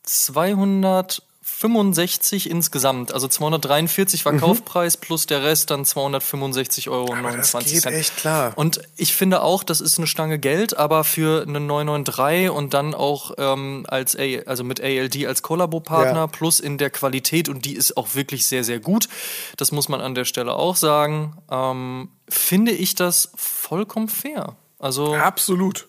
200 0.02 1.22
65 1.48 2.50
insgesamt, 2.50 3.14
also 3.14 3.28
243 3.28 4.24
war 4.26 4.32
mhm. 4.32 4.40
Kaufpreis 4.40 4.96
plus 4.96 5.26
der 5.26 5.44
Rest 5.44 5.70
dann 5.70 5.84
265 5.84 6.90
Euro. 6.90 7.14
Aber 7.14 7.34
das 7.36 7.52
geht 7.52 7.86
echt 7.86 8.16
klar. 8.16 8.52
Und 8.56 8.80
ich 8.96 9.14
finde 9.14 9.42
auch, 9.42 9.62
das 9.62 9.80
ist 9.80 9.96
eine 9.96 10.08
Stange 10.08 10.38
Geld, 10.40 10.76
aber 10.76 11.04
für 11.04 11.42
eine 11.46 11.60
993 11.60 12.50
und 12.50 12.74
dann 12.74 12.94
auch 12.94 13.30
ähm, 13.38 13.86
als 13.88 14.16
A, 14.16 14.22
also 14.44 14.64
mit 14.64 14.82
ALD 14.82 15.24
als 15.24 15.42
Kollabo-Partner 15.42 16.20
ja. 16.20 16.26
plus 16.26 16.58
in 16.58 16.78
der 16.78 16.90
Qualität 16.90 17.48
und 17.48 17.64
die 17.64 17.74
ist 17.74 17.96
auch 17.96 18.14
wirklich 18.14 18.46
sehr, 18.46 18.64
sehr 18.64 18.80
gut. 18.80 19.08
Das 19.56 19.70
muss 19.70 19.88
man 19.88 20.00
an 20.00 20.16
der 20.16 20.24
Stelle 20.24 20.52
auch 20.52 20.76
sagen. 20.76 21.38
Ähm, 21.48 22.10
finde 22.28 22.72
ich 22.72 22.96
das 22.96 23.30
vollkommen 23.36 24.08
fair. 24.08 24.56
Also 24.80 25.14
absolut. 25.14 25.88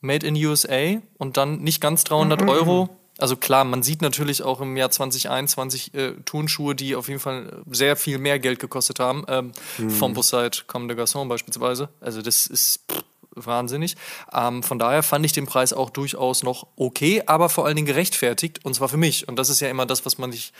Made 0.00 0.24
in 0.24 0.36
USA 0.36 1.02
und 1.18 1.36
dann 1.36 1.58
nicht 1.58 1.80
ganz 1.80 2.04
300 2.04 2.42
mhm. 2.42 2.48
Euro 2.48 3.00
also 3.18 3.36
klar, 3.36 3.64
man 3.64 3.82
sieht 3.82 4.02
natürlich 4.02 4.42
auch 4.42 4.60
im 4.60 4.76
Jahr 4.76 4.90
2021 4.90 5.94
äh, 5.94 6.12
Turnschuhe, 6.24 6.74
die 6.74 6.96
auf 6.96 7.08
jeden 7.08 7.20
Fall 7.20 7.62
sehr 7.70 7.96
viel 7.96 8.18
mehr 8.18 8.38
Geld 8.38 8.58
gekostet 8.58 8.98
haben, 8.98 9.24
ähm, 9.28 9.52
mhm. 9.78 9.90
vom 9.90 10.14
Busside 10.14 10.58
Comme 10.66 10.88
de 10.88 10.96
Garçon 10.96 11.28
beispielsweise. 11.28 11.88
Also 12.00 12.22
das 12.22 12.46
ist 12.46 12.80
pff, 12.90 13.02
wahnsinnig. 13.34 13.96
Ähm, 14.32 14.62
von 14.62 14.78
daher 14.78 15.02
fand 15.02 15.24
ich 15.26 15.32
den 15.32 15.46
Preis 15.46 15.72
auch 15.72 15.90
durchaus 15.90 16.42
noch 16.42 16.66
okay, 16.76 17.22
aber 17.26 17.48
vor 17.48 17.66
allen 17.66 17.76
Dingen 17.76 17.86
gerechtfertigt 17.86 18.64
und 18.64 18.74
zwar 18.74 18.88
für 18.88 18.96
mich. 18.96 19.28
Und 19.28 19.36
das 19.38 19.48
ist 19.48 19.60
ja 19.60 19.68
immer 19.68 19.86
das, 19.86 20.06
was 20.06 20.18
man 20.18 20.32
sich 20.32 20.52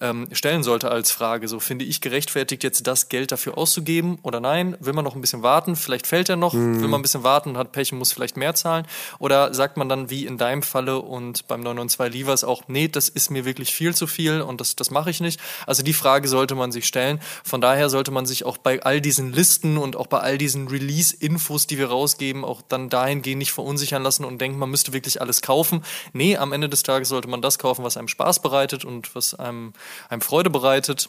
ähm, 0.00 0.28
stellen 0.32 0.62
sollte 0.62 0.90
als 0.90 1.10
Frage. 1.10 1.48
So 1.48 1.60
finde 1.60 1.84
ich 1.84 2.00
gerechtfertigt, 2.00 2.62
jetzt 2.64 2.86
das 2.86 3.08
Geld 3.08 3.32
dafür 3.32 3.58
auszugeben 3.58 4.18
oder 4.22 4.40
nein? 4.40 4.76
Will 4.80 4.92
man 4.92 5.04
noch 5.04 5.14
ein 5.14 5.20
bisschen 5.20 5.42
warten? 5.42 5.76
Vielleicht 5.76 6.06
fällt 6.06 6.28
er 6.28 6.36
noch. 6.36 6.54
Mhm. 6.54 6.80
Will 6.80 6.88
man 6.88 7.00
ein 7.00 7.02
bisschen 7.02 7.24
warten, 7.24 7.56
hat 7.56 7.72
Pech 7.72 7.92
und 7.92 7.98
muss 7.98 8.12
vielleicht 8.12 8.36
mehr 8.36 8.54
zahlen? 8.54 8.86
Oder 9.18 9.54
sagt 9.54 9.76
man 9.76 9.88
dann 9.88 10.10
wie 10.10 10.26
in 10.26 10.38
deinem 10.38 10.62
Falle 10.62 10.98
und 10.98 11.46
beim 11.48 11.60
992 11.60 12.12
Livers 12.12 12.44
auch, 12.44 12.62
nee, 12.68 12.88
das 12.88 13.08
ist 13.08 13.30
mir 13.30 13.44
wirklich 13.44 13.74
viel 13.74 13.94
zu 13.94 14.06
viel 14.06 14.40
und 14.40 14.60
das, 14.60 14.76
das 14.76 14.90
mache 14.90 15.10
ich 15.10 15.20
nicht. 15.20 15.40
Also 15.66 15.82
die 15.82 15.92
Frage 15.92 16.28
sollte 16.28 16.54
man 16.54 16.72
sich 16.72 16.86
stellen. 16.86 17.20
Von 17.44 17.60
daher 17.60 17.88
sollte 17.90 18.10
man 18.10 18.26
sich 18.26 18.44
auch 18.44 18.56
bei 18.56 18.82
all 18.82 19.00
diesen 19.00 19.32
Listen 19.32 19.78
und 19.78 19.96
auch 19.96 20.06
bei 20.06 20.18
all 20.18 20.38
diesen 20.38 20.68
Release-Infos, 20.68 21.66
die 21.66 21.78
wir 21.78 21.88
rausgeben, 21.88 22.21
geben, 22.22 22.44
auch 22.44 22.62
dann 22.62 22.88
dahingehend 22.88 23.38
nicht 23.38 23.52
verunsichern 23.52 24.04
lassen 24.04 24.24
und 24.24 24.40
denken, 24.40 24.56
man 24.56 24.70
müsste 24.70 24.92
wirklich 24.92 25.20
alles 25.20 25.42
kaufen. 25.42 25.82
Nee, 26.12 26.36
am 26.36 26.52
Ende 26.52 26.68
des 26.68 26.84
Tages 26.84 27.08
sollte 27.08 27.26
man 27.26 27.42
das 27.42 27.58
kaufen, 27.58 27.84
was 27.84 27.96
einem 27.96 28.06
Spaß 28.06 28.40
bereitet 28.42 28.84
und 28.84 29.12
was 29.16 29.34
einem, 29.34 29.72
einem 30.08 30.20
Freude 30.20 30.48
bereitet. 30.48 31.08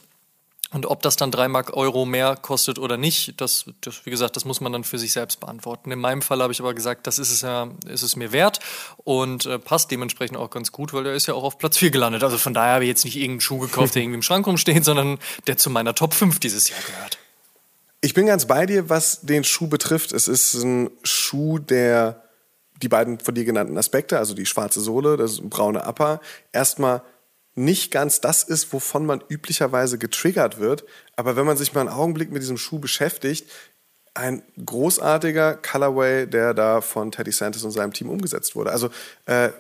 Und 0.72 0.88
ob 0.88 1.04
das 1.04 1.18
dann 1.18 1.30
drei 1.30 1.48
Mark 1.48 1.78
Euro 1.78 2.04
mehr 2.04 2.36
kostet 2.36 2.80
oder 2.80 2.98
nicht, 2.98 3.40
das, 3.40 3.66
das, 3.82 4.08
wie 4.08 4.10
gesagt, 4.10 4.36
das 4.36 4.44
muss 4.44 4.60
man 4.60 4.72
dann 4.72 4.84
für 4.84 4.98
sich 4.98 5.14
selbst 5.14 5.40
beantworten. 5.40 5.92
In 5.92 6.00
meinem 6.00 6.24
Fall 6.24 6.42
habe 6.42 6.52
ich 6.52 6.60
aber 6.60 6.74
gesagt, 6.74 7.06
das 7.06 7.20
ist 7.20 7.30
es 7.30 7.42
ja, 7.42 7.70
ist 7.88 8.02
es 8.02 8.16
mir 8.16 8.32
wert 8.32 8.60
und 9.04 9.46
äh, 9.46 9.60
passt 9.60 9.92
dementsprechend 9.92 10.36
auch 10.36 10.50
ganz 10.50 10.72
gut, 10.72 10.92
weil 10.92 11.04
der 11.04 11.14
ist 11.14 11.28
ja 11.28 11.36
auch 11.36 11.44
auf 11.44 11.60
Platz 11.60 11.78
4 11.78 11.92
gelandet. 11.92 12.24
Also 12.24 12.40
von 12.40 12.56
daher 12.56 12.74
habe 12.74 12.86
ich 12.86 12.90
jetzt 12.90 13.06
nicht 13.06 13.18
irgendeinen 13.18 13.42
Schuh 13.42 13.60
gekauft, 13.60 13.94
der 13.94 14.02
irgendwie 14.02 14.16
im 14.16 14.24
Schrank 14.24 14.48
rumsteht, 14.48 14.84
sondern 14.84 15.20
der 15.46 15.58
zu 15.58 15.70
meiner 15.70 15.94
Top 15.94 16.16
5 16.16 16.40
dieses 16.40 16.70
Jahr 16.70 16.82
gehört. 16.88 17.20
Ich 18.04 18.14
bin 18.14 18.26
ganz 18.26 18.48
bei 18.48 18.66
dir, 18.66 18.90
was 18.90 19.22
den 19.22 19.46
Schuh 19.46 19.68
betrifft. 19.68 20.12
Es 20.12 20.28
ist 20.28 20.56
ein 20.56 20.92
Schuh, 21.04 21.58
der 21.58 22.22
die 22.82 22.90
beiden 22.90 23.18
von 23.18 23.34
dir 23.34 23.46
genannten 23.46 23.78
Aspekte, 23.78 24.18
also 24.18 24.34
die 24.34 24.46
schwarze 24.46 24.82
Sohle, 24.82 25.16
das 25.16 25.40
braune 25.40 25.88
Upper, 25.88 26.20
erstmal 26.52 27.02
nicht 27.56 27.92
ganz 27.92 28.20
das 28.20 28.44
ist, 28.44 28.74
wovon 28.74 29.06
man 29.06 29.24
üblicherweise 29.30 29.98
getriggert 29.98 30.60
wird. 30.60 30.84
Aber 31.16 31.38
wenn 31.38 31.46
man 31.46 31.56
sich 31.56 31.74
mal 31.74 31.80
einen 31.80 31.98
Augenblick 31.98 32.30
mit 32.30 32.42
diesem 32.42 32.58
Schuh 32.58 32.78
beschäftigt, 32.78 33.50
ein 34.14 34.44
großartiger 34.66 35.56
Colorway, 35.56 36.28
der 36.28 36.54
da 36.54 36.82
von 36.82 37.10
Teddy 37.10 37.32
Santis 37.32 37.64
und 37.64 37.72
seinem 37.72 37.94
Team 37.94 38.10
umgesetzt 38.10 38.54
wurde. 38.54 38.74
Also 38.74 38.90
äh, 39.28 39.52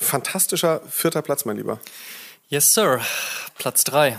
fantastischer 0.00 0.80
vierter 0.90 1.22
Platz, 1.22 1.44
mein 1.44 1.58
Lieber. 1.58 1.78
Yes, 2.48 2.74
Sir. 2.74 3.00
Platz 3.56 3.84
drei. 3.84 4.18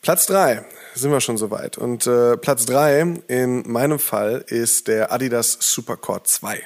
Platz 0.00 0.24
drei 0.24 0.64
sind 0.94 1.10
wir 1.10 1.20
schon 1.20 1.36
soweit. 1.36 1.78
Und 1.78 2.06
äh, 2.06 2.36
Platz 2.36 2.66
drei 2.66 3.00
in 3.28 3.70
meinem 3.70 3.98
Fall 3.98 4.44
ist 4.46 4.88
der 4.88 5.12
Adidas 5.12 5.58
Supercord 5.60 6.26
2. 6.26 6.62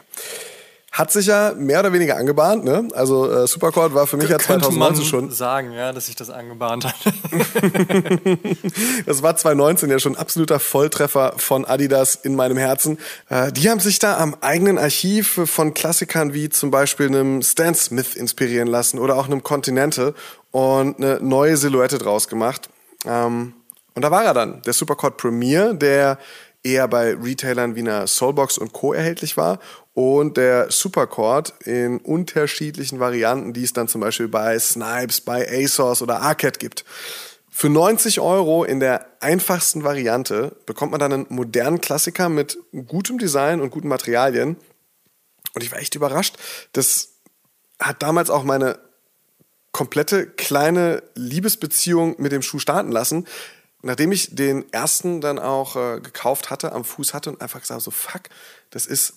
Hat 0.96 1.12
sich 1.12 1.26
ja 1.26 1.52
mehr 1.54 1.80
oder 1.80 1.92
weniger 1.92 2.16
angebahnt, 2.16 2.64
ne? 2.64 2.88
Also 2.94 3.30
äh, 3.30 3.46
Supercord 3.46 3.92
war 3.92 4.06
für 4.06 4.16
mich 4.16 4.30
ja 4.30 4.38
2019 4.38 5.04
schon. 5.04 5.30
sagen, 5.30 5.72
ja, 5.72 5.92
dass 5.92 6.06
sich 6.06 6.16
das 6.16 6.30
angebahnt 6.30 6.86
hat. 6.86 6.94
das 9.04 9.22
war 9.22 9.36
2019 9.36 9.90
ja 9.90 9.98
schon 9.98 10.14
ein 10.14 10.18
absoluter 10.18 10.58
Volltreffer 10.58 11.34
von 11.36 11.66
Adidas 11.66 12.14
in 12.14 12.34
meinem 12.34 12.56
Herzen. 12.56 12.96
Äh, 13.28 13.52
die 13.52 13.68
haben 13.68 13.80
sich 13.80 13.98
da 13.98 14.16
am 14.16 14.36
eigenen 14.40 14.78
Archiv 14.78 15.38
von 15.44 15.74
Klassikern 15.74 16.32
wie 16.32 16.48
zum 16.48 16.70
Beispiel 16.70 17.08
einem 17.08 17.42
Stan 17.42 17.74
Smith 17.74 18.14
inspirieren 18.14 18.68
lassen 18.68 18.98
oder 18.98 19.18
auch 19.18 19.26
einem 19.26 19.42
Continental 19.42 20.14
und 20.50 20.96
eine 20.96 21.20
neue 21.20 21.58
Silhouette 21.58 21.98
draus 21.98 22.26
gemacht. 22.26 22.70
Ähm, 23.04 23.52
und 23.96 24.02
da 24.02 24.11
war 24.11 24.24
er 24.24 24.35
dann, 24.35 24.61
der 24.62 24.74
Supercord 24.74 25.16
Premier, 25.16 25.72
der 25.72 26.18
eher 26.62 26.87
bei 26.87 27.14
Retailern 27.14 27.76
wie 27.76 27.80
einer 27.80 28.06
Soulbox 28.06 28.59
und 28.59 28.74
Co. 28.74 28.92
erhältlich 28.92 29.38
war 29.38 29.59
und 29.94 30.37
der 30.37 30.70
Supercord 30.70 31.54
in 31.64 31.98
unterschiedlichen 31.98 33.00
Varianten, 33.00 33.54
die 33.54 33.64
es 33.64 33.72
dann 33.72 33.88
zum 33.88 34.02
Beispiel 34.02 34.28
bei 34.28 34.59
Snipes, 34.59 35.22
bei 35.22 35.48
ASOS 35.48 36.02
oder 36.02 36.20
Arcade 36.20 36.59
gibt. 36.59 36.85
Für 37.48 37.70
90 37.70 38.20
Euro 38.20 38.64
in 38.64 38.80
der 38.80 39.06
einfachsten 39.20 39.82
Variante 39.82 40.54
bekommt 40.66 40.90
man 40.90 41.00
dann 41.00 41.12
einen 41.14 41.26
modernen 41.30 41.80
Klassiker 41.80 42.28
mit 42.28 42.59
gutem 42.87 43.16
Design 43.16 43.62
und 43.62 43.70
guten 43.70 43.88
Materialien. 43.88 44.59
Und 45.54 45.62
ich 45.64 45.72
war 45.72 45.78
echt 45.78 45.94
überrascht. 45.94 46.37
Das 46.72 47.14
hat 47.80 48.02
damals 48.02 48.28
auch 48.28 48.44
meine 48.44 48.78
komplette 49.76 50.26
kleine 50.26 51.02
Liebesbeziehung 51.14 52.16
mit 52.18 52.32
dem 52.32 52.42
Schuh 52.42 52.59
starten 52.59 52.90
lassen, 52.90 53.26
nachdem 53.87 54.12
ich 54.12 54.35
den 54.35 54.70
ersten 54.72 55.20
dann 55.20 55.38
auch 55.38 55.77
äh, 55.77 56.01
gekauft 56.01 56.51
hatte, 56.51 56.72
am 56.72 56.85
Fuß 56.85 57.14
hatte 57.14 57.31
und 57.31 57.40
einfach 57.40 57.61
gesagt 57.61 57.83
so, 57.83 57.90
fuck, 57.90 58.22
das 58.70 58.87
ist 58.87 59.14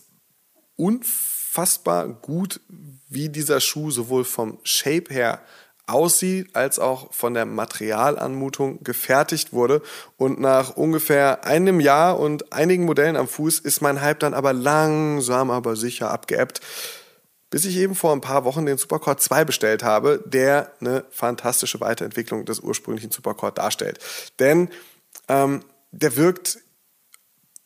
unfassbar 0.76 2.08
gut, 2.08 2.62
wie 3.10 3.30
dieser 3.30 3.60
Schuh 3.60 3.92
sowohl 3.92 4.24
vom 4.24 4.60
Shape 4.64 5.14
her 5.14 5.42
aussieht, 5.88 6.56
als 6.56 6.78
auch 6.78 7.12
von 7.14 7.34
der 7.34 7.46
Materialanmutung 7.46 8.84
gefertigt 8.84 9.54
wurde. 9.54 9.82
Und 10.18 10.40
nach 10.40 10.78
ungefähr 10.78 11.46
einem 11.46 11.80
Jahr 11.80 12.20
und 12.20 12.54
einigen 12.54 12.86
Modellen 12.86 13.18
am 13.18 13.28
Fuß 13.28 13.60
ist 13.60 13.82
mein 13.82 14.02
Hype 14.02 14.20
dann 14.20 14.36
aber 14.36 14.54
langsam, 14.54 15.50
aber 15.50 15.76
sicher 15.76 16.12
abgeebbt 16.12 16.62
bis 17.50 17.66
ich 17.66 17.78
eben 17.78 17.96
vor 17.96 18.14
ein 18.14 18.22
paar 18.22 18.46
Wochen 18.46 18.66
den 18.66 18.78
Supercord 18.78 19.22
2 19.22 19.46
bestellt 19.46 19.84
habe, 19.84 20.24
der 20.26 20.72
eine 20.80 21.06
fantastische 21.10 21.80
Weiterentwicklung 21.80 22.46
des 22.46 22.60
ursprünglichen 22.60 23.12
Supercord 23.12 23.58
darstellt. 23.58 24.00
Denn 24.40 24.70
ähm, 25.28 25.64
der 25.92 26.16
wirkt 26.16 26.60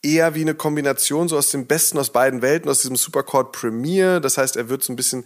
eher 0.01 0.35
wie 0.35 0.41
eine 0.41 0.53
Kombination 0.53 1.29
so 1.29 1.37
aus 1.37 1.49
dem 1.49 1.65
Besten 1.65 1.97
aus 1.97 2.11
beiden 2.11 2.41
Welten, 2.41 2.69
aus 2.69 2.81
diesem 2.81 2.97
Supercord 2.97 3.53
Premier. 3.53 4.19
Das 4.19 4.37
heißt, 4.37 4.57
er 4.57 4.67
wird 4.67 4.83
so 4.83 4.91
ein 4.91 4.97
bisschen 4.97 5.25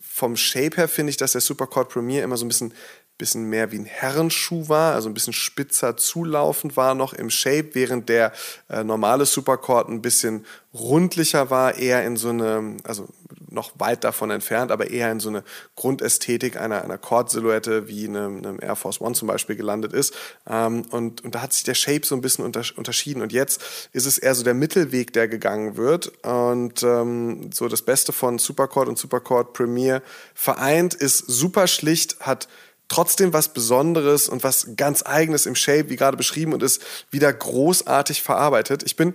vom 0.00 0.36
Shape 0.36 0.76
her 0.76 0.88
finde 0.88 1.10
ich, 1.10 1.16
dass 1.16 1.32
der 1.32 1.40
Supercord 1.40 1.88
Premier 1.88 2.22
immer 2.22 2.36
so 2.36 2.44
ein 2.44 2.48
bisschen 2.48 2.74
bisschen 3.22 3.48
mehr 3.48 3.70
wie 3.70 3.78
ein 3.78 3.84
Herrenschuh 3.84 4.68
war, 4.68 4.94
also 4.94 5.08
ein 5.08 5.14
bisschen 5.14 5.32
spitzer 5.32 5.96
zulaufend 5.96 6.76
war 6.76 6.96
noch 6.96 7.12
im 7.12 7.30
Shape, 7.30 7.70
während 7.74 8.08
der 8.08 8.32
äh, 8.68 8.82
normale 8.82 9.26
Supercord 9.26 9.88
ein 9.88 10.02
bisschen 10.02 10.44
rundlicher 10.74 11.48
war, 11.48 11.76
eher 11.76 12.04
in 12.04 12.16
so 12.16 12.30
eine, 12.30 12.76
also 12.82 13.08
noch 13.50 13.72
weit 13.78 14.04
davon 14.04 14.30
entfernt, 14.30 14.70
aber 14.70 14.90
eher 14.90 15.10
in 15.10 15.20
so 15.20 15.28
eine 15.28 15.44
Grundästhetik 15.76 16.56
einer, 16.56 16.82
einer 16.82 16.98
Cord-Silhouette 16.98 17.88
wie 17.88 18.06
einem, 18.06 18.38
einem 18.38 18.58
Air 18.60 18.76
Force 18.76 19.00
One 19.00 19.14
zum 19.14 19.28
Beispiel 19.28 19.56
gelandet 19.56 19.92
ist. 19.92 20.14
Ähm, 20.48 20.82
und, 20.90 21.24
und 21.24 21.34
da 21.34 21.42
hat 21.42 21.52
sich 21.52 21.64
der 21.64 21.74
Shape 21.74 22.04
so 22.04 22.14
ein 22.14 22.20
bisschen 22.20 22.44
unter, 22.44 22.62
unterschieden. 22.76 23.22
Und 23.22 23.32
jetzt 23.32 23.88
ist 23.92 24.06
es 24.06 24.18
eher 24.18 24.34
so 24.34 24.42
der 24.42 24.54
Mittelweg, 24.54 25.12
der 25.12 25.28
gegangen 25.28 25.76
wird. 25.76 26.12
Und 26.24 26.82
ähm, 26.82 27.50
so 27.52 27.68
das 27.68 27.82
Beste 27.82 28.12
von 28.12 28.38
Supercord 28.38 28.88
und 28.88 28.98
Supercord 28.98 29.52
Premier 29.52 30.02
vereint 30.34 30.94
ist 30.94 31.18
super 31.18 31.66
schlicht, 31.66 32.20
hat 32.20 32.48
trotzdem 32.88 33.32
was 33.32 33.48
Besonderes 33.48 34.28
und 34.28 34.44
was 34.44 34.76
ganz 34.76 35.02
Eigenes 35.04 35.46
im 35.46 35.54
Shape, 35.54 35.88
wie 35.88 35.96
gerade 35.96 36.16
beschrieben, 36.16 36.52
und 36.52 36.62
ist 36.62 36.82
wieder 37.10 37.32
großartig 37.32 38.22
verarbeitet. 38.22 38.82
Ich 38.84 38.96
bin 38.96 39.14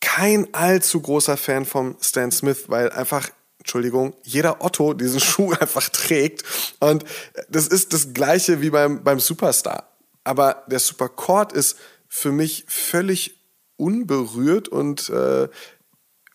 kein 0.00 0.52
allzu 0.52 1.00
großer 1.00 1.36
Fan 1.36 1.64
vom 1.64 1.96
Stan 2.00 2.30
Smith, 2.30 2.64
weil 2.68 2.90
einfach 2.90 3.30
Entschuldigung, 3.62 4.16
jeder 4.24 4.64
Otto 4.64 4.92
diesen 4.92 5.20
Schuh 5.28 5.52
einfach 5.52 5.88
trägt. 5.88 6.42
Und 6.80 7.04
das 7.48 7.68
ist 7.68 7.92
das 7.92 8.12
gleiche 8.12 8.60
wie 8.60 8.70
beim, 8.70 9.04
beim 9.04 9.20
Superstar. 9.20 9.88
Aber 10.24 10.64
der 10.66 10.80
Supercord 10.80 11.52
ist 11.52 11.76
für 12.08 12.32
mich 12.32 12.64
völlig 12.68 13.38
unberührt 13.76 14.68
und 14.68 15.08
äh, 15.10 15.48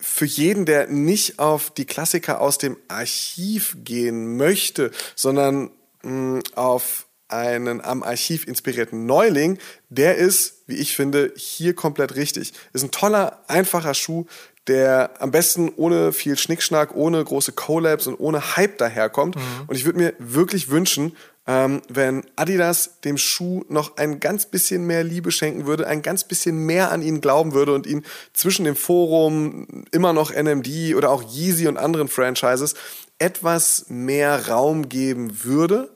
für 0.00 0.24
jeden, 0.24 0.64
der 0.64 0.86
nicht 0.86 1.38
auf 1.38 1.70
die 1.70 1.84
Klassiker 1.84 2.40
aus 2.40 2.58
dem 2.58 2.76
Archiv 2.88 3.76
gehen 3.84 4.36
möchte, 4.36 4.90
sondern 5.14 5.70
mh, 6.02 6.40
auf 6.54 7.06
einen 7.28 7.82
am 7.82 8.02
Archiv 8.02 8.46
inspirierten 8.46 9.04
Neuling, 9.04 9.58
der 9.90 10.16
ist, 10.16 10.62
wie 10.66 10.76
ich 10.76 10.96
finde, 10.96 11.34
hier 11.36 11.74
komplett 11.74 12.16
richtig. 12.16 12.54
Ist 12.72 12.84
ein 12.84 12.90
toller, 12.90 13.44
einfacher 13.48 13.92
Schuh, 13.92 14.24
der 14.68 15.10
am 15.18 15.30
besten 15.30 15.72
ohne 15.76 16.12
viel 16.12 16.38
Schnickschnack, 16.38 16.94
ohne 16.94 17.24
große 17.24 17.52
Collabs 17.52 18.06
und 18.06 18.16
ohne 18.20 18.56
Hype 18.56 18.78
daherkommt. 18.78 19.36
Mhm. 19.36 19.42
Und 19.66 19.76
ich 19.76 19.84
würde 19.84 19.98
mir 19.98 20.14
wirklich 20.18 20.70
wünschen, 20.70 21.16
ähm, 21.46 21.80
wenn 21.88 22.24
Adidas 22.36 23.00
dem 23.00 23.16
Schuh 23.16 23.64
noch 23.68 23.96
ein 23.96 24.20
ganz 24.20 24.46
bisschen 24.46 24.86
mehr 24.86 25.02
Liebe 25.02 25.32
schenken 25.32 25.66
würde, 25.66 25.86
ein 25.86 26.02
ganz 26.02 26.24
bisschen 26.24 26.58
mehr 26.66 26.92
an 26.92 27.00
ihn 27.00 27.22
glauben 27.22 27.54
würde 27.54 27.72
und 27.72 27.86
ihn 27.86 28.04
zwischen 28.34 28.66
dem 28.66 28.76
Forum, 28.76 29.66
immer 29.90 30.12
noch 30.12 30.30
NMD 30.30 30.94
oder 30.94 31.10
auch 31.10 31.22
Yeezy 31.22 31.66
und 31.66 31.78
anderen 31.78 32.08
Franchises 32.08 32.74
etwas 33.18 33.86
mehr 33.88 34.48
Raum 34.48 34.90
geben 34.90 35.44
würde. 35.44 35.90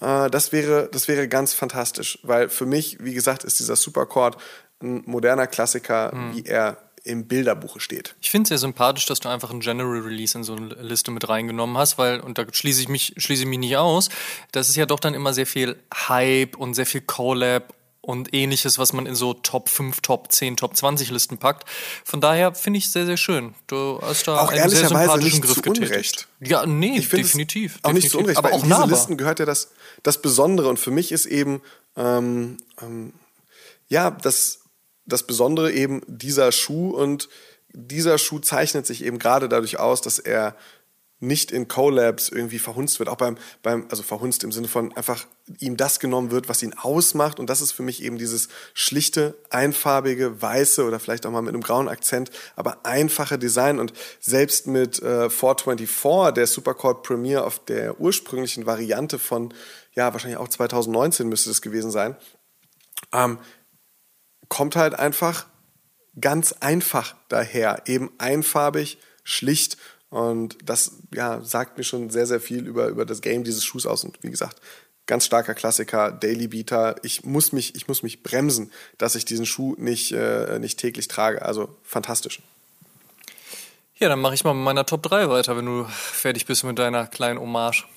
Äh, 0.00 0.30
das, 0.30 0.52
wäre, 0.52 0.88
das 0.92 1.08
wäre 1.08 1.26
ganz 1.26 1.54
fantastisch, 1.54 2.20
weil 2.22 2.48
für 2.48 2.64
mich, 2.66 2.98
wie 3.02 3.14
gesagt, 3.14 3.42
ist 3.42 3.58
dieser 3.58 3.74
Supercord 3.74 4.36
ein 4.80 5.02
moderner 5.06 5.48
Klassiker, 5.48 6.14
mhm. 6.14 6.36
wie 6.36 6.44
er 6.44 6.78
im 7.04 7.28
Bilderbuche 7.28 7.80
steht. 7.80 8.16
Ich 8.22 8.30
finde 8.30 8.44
es 8.44 8.48
sehr 8.48 8.58
sympathisch, 8.58 9.04
dass 9.06 9.20
du 9.20 9.28
einfach 9.28 9.50
ein 9.50 9.60
General 9.60 10.00
Release 10.00 10.36
in 10.36 10.42
so 10.42 10.56
eine 10.56 10.74
Liste 10.74 11.10
mit 11.10 11.28
reingenommen 11.28 11.76
hast, 11.76 11.98
weil, 11.98 12.20
und 12.20 12.38
da 12.38 12.46
schließe 12.50 12.80
ich 12.80 12.88
mich, 12.88 13.14
schließe 13.18 13.42
ich 13.42 13.48
mich 13.48 13.58
nicht 13.58 13.76
aus, 13.76 14.08
das 14.52 14.70
ist 14.70 14.76
ja 14.76 14.86
doch 14.86 14.98
dann 14.98 15.14
immer 15.14 15.34
sehr 15.34 15.46
viel 15.46 15.76
Hype 16.08 16.56
und 16.56 16.74
sehr 16.74 16.86
viel 16.86 17.02
Collab 17.02 17.74
und 18.00 18.34
ähnliches, 18.34 18.78
was 18.78 18.92
man 18.92 19.06
in 19.06 19.14
so 19.14 19.34
Top 19.34 19.68
5, 19.68 20.00
Top 20.00 20.32
10, 20.32 20.56
Top 20.56 20.76
20 20.76 21.10
Listen 21.10 21.38
packt. 21.38 21.68
Von 22.04 22.20
daher 22.20 22.54
finde 22.54 22.78
ich 22.78 22.86
es 22.86 22.92
sehr, 22.92 23.06
sehr 23.06 23.16
schön. 23.16 23.54
Du 23.66 23.98
hast 24.02 24.26
da 24.28 24.40
auch 24.40 24.50
einen 24.50 24.68
sehr 24.68 24.88
sympathischen 24.88 25.40
Griff 25.40 25.62
zu 25.62 25.70
Unrecht. 25.70 26.28
Ja, 26.40 26.66
nee, 26.66 26.98
ich 26.98 27.08
definitiv. 27.08 27.78
Auch 27.82 27.90
definitiv. 27.90 28.02
nicht 28.02 28.10
zu 28.10 28.18
Unrecht, 28.18 28.38
aber 28.38 28.52
auch 28.52 28.62
in 28.62 28.70
diese. 28.70 28.86
Listen 28.86 29.16
gehört 29.16 29.40
ja 29.40 29.46
das, 29.46 29.72
das 30.02 30.20
Besondere 30.20 30.68
und 30.68 30.78
für 30.78 30.90
mich 30.90 31.12
ist 31.12 31.26
eben, 31.26 31.62
ähm, 31.96 32.58
ähm, 32.80 33.14
ja, 33.88 34.10
das, 34.10 34.60
das 35.06 35.26
Besondere 35.26 35.72
eben 35.72 36.02
dieser 36.06 36.52
Schuh 36.52 36.90
und 36.90 37.28
dieser 37.72 38.18
Schuh 38.18 38.38
zeichnet 38.38 38.86
sich 38.86 39.04
eben 39.04 39.18
gerade 39.18 39.48
dadurch 39.48 39.78
aus, 39.78 40.00
dass 40.00 40.18
er 40.18 40.56
nicht 41.20 41.50
in 41.50 41.68
Collabs 41.68 42.28
irgendwie 42.28 42.58
verhunzt 42.58 42.98
wird, 42.98 43.08
auch 43.08 43.16
beim, 43.16 43.36
beim, 43.62 43.86
also 43.90 44.02
verhunzt 44.02 44.44
im 44.44 44.52
Sinne 44.52 44.68
von 44.68 44.94
einfach 44.96 45.26
ihm 45.58 45.76
das 45.76 46.00
genommen 46.00 46.30
wird, 46.30 46.48
was 46.48 46.62
ihn 46.62 46.74
ausmacht. 46.74 47.40
Und 47.40 47.48
das 47.50 47.60
ist 47.60 47.72
für 47.72 47.82
mich 47.82 48.02
eben 48.02 48.18
dieses 48.18 48.48
schlichte, 48.74 49.34
einfarbige, 49.50 50.40
weiße 50.42 50.84
oder 50.84 51.00
vielleicht 51.00 51.24
auch 51.26 51.30
mal 51.30 51.42
mit 51.42 51.54
einem 51.54 51.62
grauen 51.62 51.88
Akzent, 51.88 52.30
aber 52.56 52.84
einfache 52.84 53.38
Design. 53.38 53.78
Und 53.78 53.92
selbst 54.20 54.66
mit 54.66 55.02
äh, 55.02 55.30
424, 55.30 56.34
der 56.34 56.46
Supercord 56.46 57.02
Premiere 57.02 57.44
auf 57.44 57.64
der 57.64 58.00
ursprünglichen 58.00 58.66
Variante 58.66 59.18
von, 59.18 59.54
ja, 59.94 60.12
wahrscheinlich 60.12 60.38
auch 60.38 60.48
2019 60.48 61.28
müsste 61.28 61.50
das 61.50 61.62
gewesen 61.62 61.90
sein, 61.90 62.16
ähm, 63.12 63.38
kommt 64.54 64.76
halt 64.76 64.94
einfach 64.94 65.46
ganz 66.20 66.52
einfach 66.52 67.16
daher, 67.28 67.82
eben 67.86 68.12
einfarbig, 68.18 68.98
schlicht 69.24 69.78
und 70.10 70.56
das 70.64 70.92
ja, 71.12 71.42
sagt 71.42 71.76
mir 71.76 71.82
schon 71.82 72.08
sehr, 72.08 72.28
sehr 72.28 72.38
viel 72.38 72.64
über, 72.64 72.86
über 72.86 73.04
das 73.04 73.20
Game 73.20 73.42
dieses 73.42 73.64
Schuhs 73.64 73.84
aus. 73.84 74.04
Und 74.04 74.22
wie 74.22 74.30
gesagt, 74.30 74.60
ganz 75.06 75.26
starker 75.26 75.54
Klassiker, 75.54 76.12
Daily 76.12 76.46
Beater. 76.46 76.94
Ich 77.02 77.24
muss 77.24 77.50
mich, 77.50 77.74
ich 77.74 77.88
muss 77.88 78.04
mich 78.04 78.22
bremsen, 78.22 78.70
dass 78.96 79.16
ich 79.16 79.24
diesen 79.24 79.44
Schuh 79.44 79.74
nicht, 79.76 80.12
äh, 80.12 80.60
nicht 80.60 80.78
täglich 80.78 81.08
trage. 81.08 81.42
Also 81.42 81.76
fantastisch. 81.82 82.40
Ja, 83.96 84.08
dann 84.08 84.20
mache 84.20 84.34
ich 84.34 84.44
mal 84.44 84.54
mit 84.54 84.62
meiner 84.62 84.86
Top 84.86 85.02
3 85.02 85.30
weiter, 85.30 85.56
wenn 85.56 85.66
du 85.66 85.84
fertig 85.88 86.46
bist 86.46 86.62
mit 86.62 86.78
deiner 86.78 87.08
kleinen 87.08 87.40
Hommage. 87.40 87.88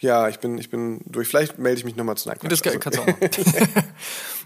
Ja, 0.00 0.28
ich 0.28 0.38
bin, 0.38 0.56
ich 0.56 0.70
bin 0.70 1.02
durch. 1.04 1.28
Vielleicht 1.28 1.58
melde 1.58 1.78
ich 1.78 1.84
mich 1.84 1.94
nochmal 1.94 2.16
zu 2.16 2.30
einer 2.30 2.38
Das 2.48 2.62
kannst 2.62 2.98
du 2.98 3.02
auch 3.02 3.06
machen. 3.06 3.18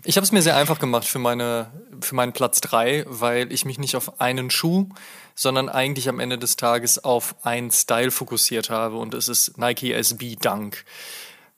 ich 0.04 0.16
habe 0.16 0.24
es 0.24 0.32
mir 0.32 0.42
sehr 0.42 0.56
einfach 0.56 0.80
gemacht 0.80 1.06
für, 1.06 1.20
meine, 1.20 1.70
für 2.00 2.16
meinen 2.16 2.32
Platz 2.32 2.60
3, 2.60 3.04
weil 3.06 3.52
ich 3.52 3.64
mich 3.64 3.78
nicht 3.78 3.94
auf 3.94 4.20
einen 4.20 4.50
Schuh, 4.50 4.88
sondern 5.36 5.68
eigentlich 5.68 6.08
am 6.08 6.18
Ende 6.18 6.38
des 6.38 6.56
Tages 6.56 7.02
auf 7.02 7.36
einen 7.44 7.70
Style 7.70 8.10
fokussiert 8.10 8.68
habe 8.68 8.96
und 8.96 9.14
es 9.14 9.28
ist 9.28 9.56
Nike 9.56 9.92
SB 9.92 10.34
Dunk. 10.36 10.84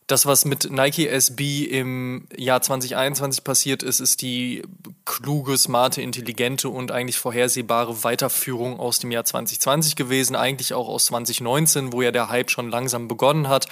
Das, 0.09 0.25
was 0.25 0.45
mit 0.45 0.71
Nike 0.71 1.09
SB 1.09 1.65
im 1.65 2.29
Jahr 2.37 2.63
2021 2.63 3.43
passiert 3.43 3.83
ist, 3.83 3.99
ist 3.99 4.23
die 4.23 4.63
kluge, 5.05 5.59
smarte, 5.59 6.01
intelligente 6.01 6.69
und 6.69 6.93
eigentlich 6.93 7.19
vorhersehbare 7.19 8.05
Weiterführung 8.05 8.79
aus 8.79 9.01
dem 9.01 9.11
Jahr 9.11 9.25
2020 9.25 9.97
gewesen, 9.97 10.37
eigentlich 10.37 10.75
auch 10.75 10.89
aus 10.89 11.07
2019, 11.07 11.93
wo 11.93 12.03
ja 12.03 12.13
der 12.13 12.29
Hype 12.29 12.53
schon 12.53 12.71
langsam 12.71 13.09
begonnen 13.09 13.49
hat. 13.49 13.67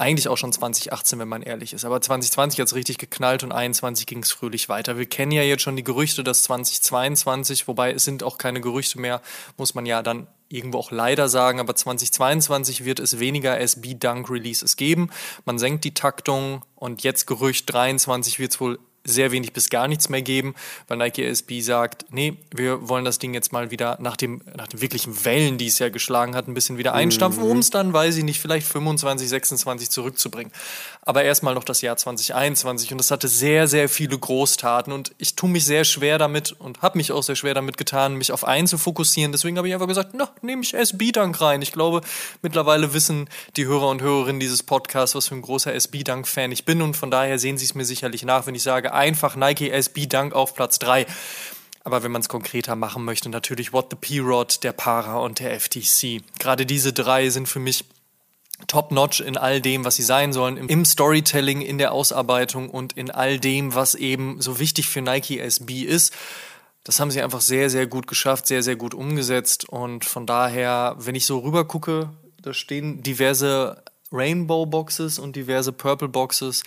Eigentlich 0.00 0.28
auch 0.28 0.36
schon 0.36 0.52
2018, 0.52 1.18
wenn 1.18 1.26
man 1.26 1.42
ehrlich 1.42 1.72
ist. 1.72 1.84
Aber 1.84 2.00
2020 2.00 2.60
hat 2.60 2.68
es 2.68 2.74
richtig 2.76 2.98
geknallt 2.98 3.42
und 3.42 3.50
2021 3.50 4.06
ging 4.06 4.22
es 4.22 4.30
fröhlich 4.30 4.68
weiter. 4.68 4.96
Wir 4.96 5.06
kennen 5.06 5.32
ja 5.32 5.42
jetzt 5.42 5.62
schon 5.62 5.74
die 5.74 5.82
Gerüchte, 5.82 6.22
dass 6.22 6.44
2022, 6.44 7.66
wobei 7.66 7.92
es 7.92 8.04
sind 8.04 8.22
auch 8.22 8.38
keine 8.38 8.60
Gerüchte 8.60 9.00
mehr, 9.00 9.20
muss 9.56 9.74
man 9.74 9.86
ja 9.86 10.00
dann 10.02 10.28
irgendwo 10.48 10.78
auch 10.78 10.92
leider 10.92 11.28
sagen, 11.28 11.58
aber 11.58 11.74
2022 11.74 12.84
wird 12.84 13.00
es 13.00 13.18
weniger 13.18 13.58
SB 13.58 13.94
Dunk 13.94 14.30
Releases 14.30 14.76
geben. 14.76 15.10
Man 15.44 15.58
senkt 15.58 15.82
die 15.82 15.94
Taktung 15.94 16.64
und 16.76 17.02
jetzt 17.02 17.26
Gerücht 17.26 17.72
23 17.72 18.38
wird 18.38 18.52
es 18.52 18.60
wohl 18.60 18.78
sehr 19.04 19.32
wenig 19.32 19.52
bis 19.52 19.70
gar 19.70 19.88
nichts 19.88 20.08
mehr 20.08 20.22
geben, 20.22 20.54
weil 20.86 20.98
Nike 20.98 21.24
SB 21.24 21.60
sagt, 21.60 22.06
nee, 22.10 22.36
wir 22.54 22.88
wollen 22.88 23.04
das 23.04 23.18
Ding 23.18 23.34
jetzt 23.34 23.52
mal 23.52 23.70
wieder 23.70 23.96
nach 24.00 24.16
dem, 24.16 24.42
nach 24.56 24.68
den 24.68 24.80
wirklichen 24.80 25.24
Wellen, 25.24 25.58
die 25.58 25.66
es 25.66 25.78
ja 25.78 25.88
geschlagen 25.88 26.34
hat, 26.34 26.46
ein 26.48 26.54
bisschen 26.54 26.78
wieder 26.78 26.94
einstampfen, 26.94 27.42
um 27.42 27.58
es 27.58 27.70
dann, 27.70 27.92
weiß 27.92 28.16
ich 28.16 28.24
nicht, 28.24 28.40
vielleicht 28.40 28.66
25, 28.66 29.28
26 29.28 29.90
zurückzubringen. 29.90 30.52
Aber 31.02 31.22
erstmal 31.22 31.54
noch 31.54 31.64
das 31.64 31.80
Jahr 31.80 31.96
2021 31.96 32.92
und 32.92 33.00
es 33.00 33.10
hatte 33.10 33.28
sehr, 33.28 33.66
sehr 33.66 33.88
viele 33.88 34.18
Großtaten 34.18 34.92
und 34.92 35.12
ich 35.18 35.36
tue 35.36 35.48
mich 35.48 35.64
sehr 35.64 35.84
schwer 35.84 36.18
damit 36.18 36.52
und 36.52 36.82
habe 36.82 36.98
mich 36.98 37.12
auch 37.12 37.22
sehr 37.22 37.36
schwer 37.36 37.54
damit 37.54 37.76
getan, 37.76 38.14
mich 38.14 38.32
auf 38.32 38.44
einen 38.44 38.66
zu 38.66 38.78
fokussieren. 38.78 39.32
Deswegen 39.32 39.56
habe 39.56 39.68
ich 39.68 39.74
einfach 39.74 39.86
gesagt, 39.86 40.10
na, 40.12 40.30
nehme 40.42 40.62
ich 40.62 40.74
SB-Dank 40.74 41.40
rein. 41.40 41.62
Ich 41.62 41.72
glaube, 41.72 42.02
mittlerweile 42.42 42.92
wissen 42.92 43.28
die 43.56 43.66
Hörer 43.66 43.88
und 43.88 44.02
Hörerinnen 44.02 44.40
dieses 44.40 44.62
Podcasts, 44.62 45.14
was 45.14 45.28
für 45.28 45.34
ein 45.34 45.42
großer 45.42 45.74
SB-Dank-Fan 45.74 46.52
ich 46.52 46.64
bin 46.64 46.82
und 46.82 46.96
von 46.96 47.10
daher 47.10 47.38
sehen 47.38 47.58
sie 47.58 47.64
es 47.64 47.74
mir 47.74 47.84
sicherlich 47.84 48.24
nach, 48.24 48.46
wenn 48.46 48.54
ich 48.54 48.62
sage, 48.62 48.92
einfach 48.92 49.36
Nike 49.36 49.70
SB 49.70 50.06
Dunk 50.06 50.34
auf 50.34 50.54
Platz 50.54 50.78
3. 50.78 51.06
Aber 51.84 52.02
wenn 52.02 52.12
man 52.12 52.20
es 52.20 52.28
konkreter 52.28 52.76
machen 52.76 53.02
möchte, 53.04 53.30
natürlich 53.30 53.72
What 53.72 53.86
the 53.90 53.96
P-Rod, 53.96 54.62
der 54.62 54.72
Para 54.72 55.20
und 55.20 55.38
der 55.38 55.58
FTC. 55.58 56.22
Gerade 56.38 56.66
diese 56.66 56.92
drei 56.92 57.30
sind 57.30 57.48
für 57.48 57.60
mich 57.60 57.86
top-notch 58.66 59.20
in 59.20 59.36
all 59.36 59.60
dem, 59.60 59.84
was 59.84 59.96
sie 59.96 60.02
sein 60.02 60.32
sollen, 60.32 60.56
im 60.56 60.84
Storytelling, 60.84 61.60
in 61.60 61.78
der 61.78 61.92
Ausarbeitung 61.92 62.68
und 62.68 62.94
in 62.94 63.10
all 63.10 63.38
dem, 63.38 63.74
was 63.74 63.94
eben 63.94 64.40
so 64.40 64.58
wichtig 64.58 64.88
für 64.88 65.00
Nike 65.00 65.38
SB 65.38 65.82
ist. 65.82 66.12
Das 66.84 67.00
haben 67.00 67.10
sie 67.10 67.22
einfach 67.22 67.40
sehr, 67.40 67.70
sehr 67.70 67.86
gut 67.86 68.06
geschafft, 68.06 68.46
sehr, 68.46 68.62
sehr 68.62 68.76
gut 68.76 68.94
umgesetzt. 68.94 69.68
Und 69.68 70.04
von 70.04 70.26
daher, 70.26 70.96
wenn 70.98 71.14
ich 71.14 71.26
so 71.26 71.38
rüber 71.38 71.66
gucke, 71.66 72.10
da 72.42 72.52
stehen 72.52 73.02
diverse 73.02 73.82
Rainbow-Boxes 74.10 75.18
und 75.18 75.36
diverse 75.36 75.72
Purple-Boxes. 75.72 76.62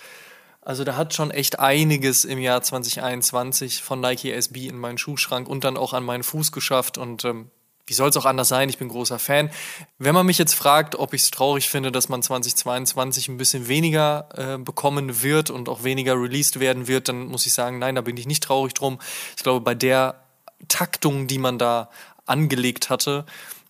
Also 0.60 0.84
da 0.84 0.96
hat 0.96 1.12
schon 1.12 1.32
echt 1.32 1.58
einiges 1.58 2.24
im 2.24 2.38
Jahr 2.38 2.62
2021 2.62 3.82
von 3.82 4.00
Nike 4.00 4.30
SB 4.32 4.68
in 4.68 4.78
meinen 4.78 4.98
Schuhschrank 4.98 5.48
und 5.48 5.64
dann 5.64 5.76
auch 5.76 5.92
an 5.92 6.04
meinen 6.04 6.22
Fuß 6.22 6.52
geschafft 6.52 6.98
und 6.98 7.24
ähm, 7.24 7.50
wie 7.86 7.94
soll 7.94 8.10
es 8.10 8.16
auch 8.16 8.26
anders 8.26 8.48
sein? 8.48 8.68
Ich 8.68 8.78
bin 8.78 8.88
großer 8.88 9.18
Fan. 9.18 9.50
Wenn 9.98 10.14
man 10.14 10.26
mich 10.26 10.38
jetzt 10.38 10.54
fragt, 10.54 10.94
ob 10.96 11.14
ich 11.14 11.22
es 11.22 11.30
traurig 11.30 11.68
finde, 11.68 11.90
dass 11.90 12.08
man 12.08 12.22
2022 12.22 13.28
ein 13.28 13.38
bisschen 13.38 13.66
weniger 13.68 14.28
äh, 14.34 14.58
bekommen 14.58 15.22
wird 15.22 15.50
und 15.50 15.68
auch 15.68 15.82
weniger 15.82 16.14
released 16.14 16.60
werden 16.60 16.86
wird, 16.86 17.08
dann 17.08 17.26
muss 17.26 17.46
ich 17.46 17.54
sagen, 17.54 17.78
nein, 17.78 17.96
da 17.96 18.00
bin 18.00 18.16
ich 18.16 18.26
nicht 18.26 18.42
traurig 18.44 18.74
drum. 18.74 19.00
Ich 19.36 19.42
glaube, 19.42 19.60
bei 19.60 19.74
der 19.74 20.22
Taktung, 20.68 21.26
die 21.26 21.38
man 21.38 21.58
da 21.58 21.90
angelegt 22.24 22.88
hatte, 22.88 23.26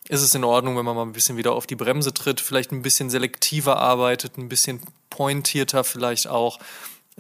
ist 0.09 0.21
es 0.21 0.35
in 0.35 0.45
Ordnung, 0.45 0.77
wenn 0.77 0.85
man 0.85 0.97
mal 0.97 1.03
ein 1.03 1.13
bisschen 1.13 1.37
wieder 1.37 1.53
auf 1.53 1.67
die 1.67 1.77
Bremse 1.77 2.13
tritt, 2.13 2.41
vielleicht 2.41 2.73
ein 2.73 2.83
bisschen 2.83 3.09
selektiver 3.09 3.79
arbeitet, 3.79 4.37
ein 4.37 4.49
bisschen 4.49 4.81
pointierter 5.09 5.85
vielleicht 5.85 6.27
auch. 6.27 6.59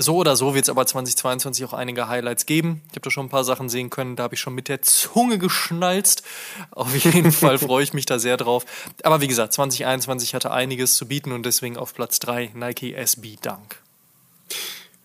So 0.03 0.16
oder 0.16 0.34
so 0.34 0.55
wird 0.55 0.64
es 0.64 0.68
aber 0.68 0.84
2022 0.84 1.64
auch 1.64 1.72
einige 1.72 2.09
Highlights 2.09 2.44
geben. 2.44 2.82
Ich 2.88 2.96
habe 2.96 3.03
da 3.03 3.11
schon 3.11 3.26
ein 3.26 3.28
paar 3.28 3.44
Sachen 3.44 3.68
sehen 3.68 3.88
können, 3.88 4.16
da 4.16 4.24
habe 4.24 4.34
ich 4.34 4.40
schon 4.40 4.55
mit 4.55 4.68
der 4.68 4.82
Zunge 4.82 5.38
geschnalzt. 5.38 6.24
Auf 6.72 6.92
jeden 6.96 7.30
Fall 7.32 7.59
freue 7.59 7.84
ich 7.84 7.92
mich 7.92 8.05
da 8.05 8.18
sehr 8.18 8.36
drauf. 8.36 8.64
Aber 9.05 9.20
wie 9.20 9.28
gesagt, 9.28 9.53
2021 9.53 10.34
hatte 10.34 10.50
einiges 10.50 10.96
zu 10.96 11.07
bieten 11.07 11.30
und 11.30 11.46
deswegen 11.46 11.76
auf 11.76 11.94
Platz 11.94 12.18
3 12.18 12.50
Nike 12.55 12.94
SB 12.94 13.36
Dunk. 13.40 13.76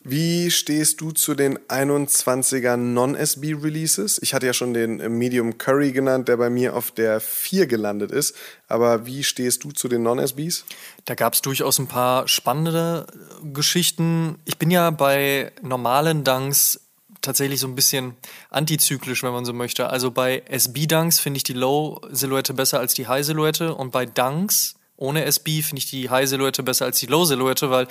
Wie 0.10 0.52
stehst 0.52 1.02
du 1.02 1.12
zu 1.12 1.36
den 1.36 1.60
21er 1.68 2.78
Non-SB-Releases? 2.78 4.20
Ich 4.22 4.34
hatte 4.34 4.46
ja 4.46 4.54
schon 4.54 4.74
den 4.74 5.18
Medium 5.18 5.58
Curry 5.58 5.92
genannt, 5.92 6.30
der 6.30 6.38
bei 6.38 6.50
mir 6.50 6.78
auf 6.78 6.92
der 6.92 7.20
4 7.20 7.68
gelandet 7.68 8.12
ist. 8.12 8.34
Aber 8.70 9.06
wie 9.06 9.26
stehst 9.26 9.66
du 9.66 9.74
zu 9.74 9.90
den 9.90 10.04
Non-SBs? 10.04 10.64
Da 11.04 11.14
gab 11.14 11.34
es 11.34 11.42
durchaus 11.42 11.78
ein 11.78 11.88
paar 11.88 12.26
spannende 12.30 13.06
Geschichten. 13.52 14.40
Ich 14.46 14.58
bin 14.58 14.72
ja 14.72 14.92
bei 14.92 15.52
normalen 15.62 16.24
Dunks 16.24 16.80
tatsächlich 17.22 17.60
so 17.60 17.68
ein 17.68 17.76
bisschen 17.76 18.16
antizyklisch, 18.50 19.24
wenn 19.24 19.34
man 19.34 19.44
so 19.44 19.52
möchte. 19.52 19.90
Also 19.90 20.12
bei 20.12 20.42
SB-Dunks 20.48 21.20
finde 21.20 21.40
ich 21.40 21.44
die 21.44 21.52
Low-Silhouette 21.52 22.54
besser 22.54 22.80
als 22.80 22.94
die 22.94 23.08
High-Silhouette 23.08 23.76
und 23.76 23.92
bei 23.92 24.06
Dunks 24.06 24.76
ohne 24.98 25.26
SB 25.26 25.62
finde 25.62 25.80
ich 25.80 25.90
die 25.90 26.10
High-Silhouette 26.10 26.64
besser 26.64 26.86
als 26.86 26.98
die 26.98 27.06
Low-Silhouette, 27.06 27.70
weil 27.70 27.88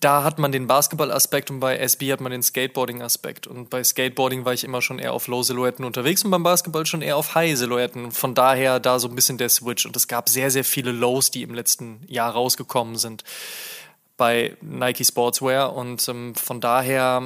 da 0.00 0.24
hat 0.24 0.38
man 0.38 0.52
den 0.52 0.66
Basketball-Aspekt 0.66 1.50
und 1.50 1.60
bei 1.60 1.76
SB 1.76 2.12
hat 2.12 2.20
man 2.20 2.32
den 2.32 2.42
Skateboarding-Aspekt. 2.42 3.46
Und 3.46 3.70
bei 3.70 3.84
Skateboarding 3.84 4.44
war 4.44 4.52
ich 4.52 4.64
immer 4.64 4.82
schon 4.82 4.98
eher 4.98 5.12
auf 5.12 5.26
Low-Silhouetten 5.26 5.84
unterwegs 5.84 6.24
und 6.24 6.30
beim 6.30 6.42
Basketball 6.42 6.86
schon 6.86 7.02
eher 7.02 7.16
auf 7.16 7.34
High-Silhouetten. 7.34 8.10
Von 8.10 8.34
daher 8.34 8.80
da 8.80 8.98
so 8.98 9.08
ein 9.08 9.14
bisschen 9.14 9.38
der 9.38 9.48
Switch. 9.48 9.86
Und 9.86 9.96
es 9.96 10.08
gab 10.08 10.28
sehr, 10.28 10.50
sehr 10.50 10.64
viele 10.64 10.92
Lows, 10.92 11.30
die 11.30 11.42
im 11.42 11.54
letzten 11.54 12.00
Jahr 12.08 12.32
rausgekommen 12.32 12.96
sind 12.96 13.24
bei 14.20 14.54
Nike 14.60 15.06
Sportswear 15.06 15.74
und 15.74 16.06
ähm, 16.06 16.34
von 16.34 16.60
daher 16.60 17.22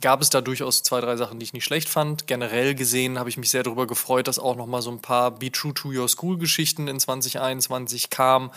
gab 0.00 0.20
es 0.20 0.28
da 0.28 0.40
durchaus 0.40 0.82
zwei, 0.82 1.00
drei 1.00 1.16
Sachen, 1.16 1.38
die 1.38 1.44
ich 1.44 1.52
nicht 1.52 1.62
schlecht 1.62 1.88
fand. 1.88 2.26
Generell 2.26 2.74
gesehen 2.74 3.20
habe 3.20 3.28
ich 3.28 3.36
mich 3.36 3.48
sehr 3.48 3.62
darüber 3.62 3.86
gefreut, 3.86 4.26
dass 4.26 4.40
auch 4.40 4.56
nochmal 4.56 4.82
so 4.82 4.90
ein 4.90 5.00
paar 5.00 5.30
Be 5.30 5.52
True 5.52 5.72
to 5.72 5.90
Your 5.90 6.08
School 6.08 6.36
Geschichten 6.36 6.88
in 6.88 6.98
2021 6.98 8.10
kamen. 8.10 8.50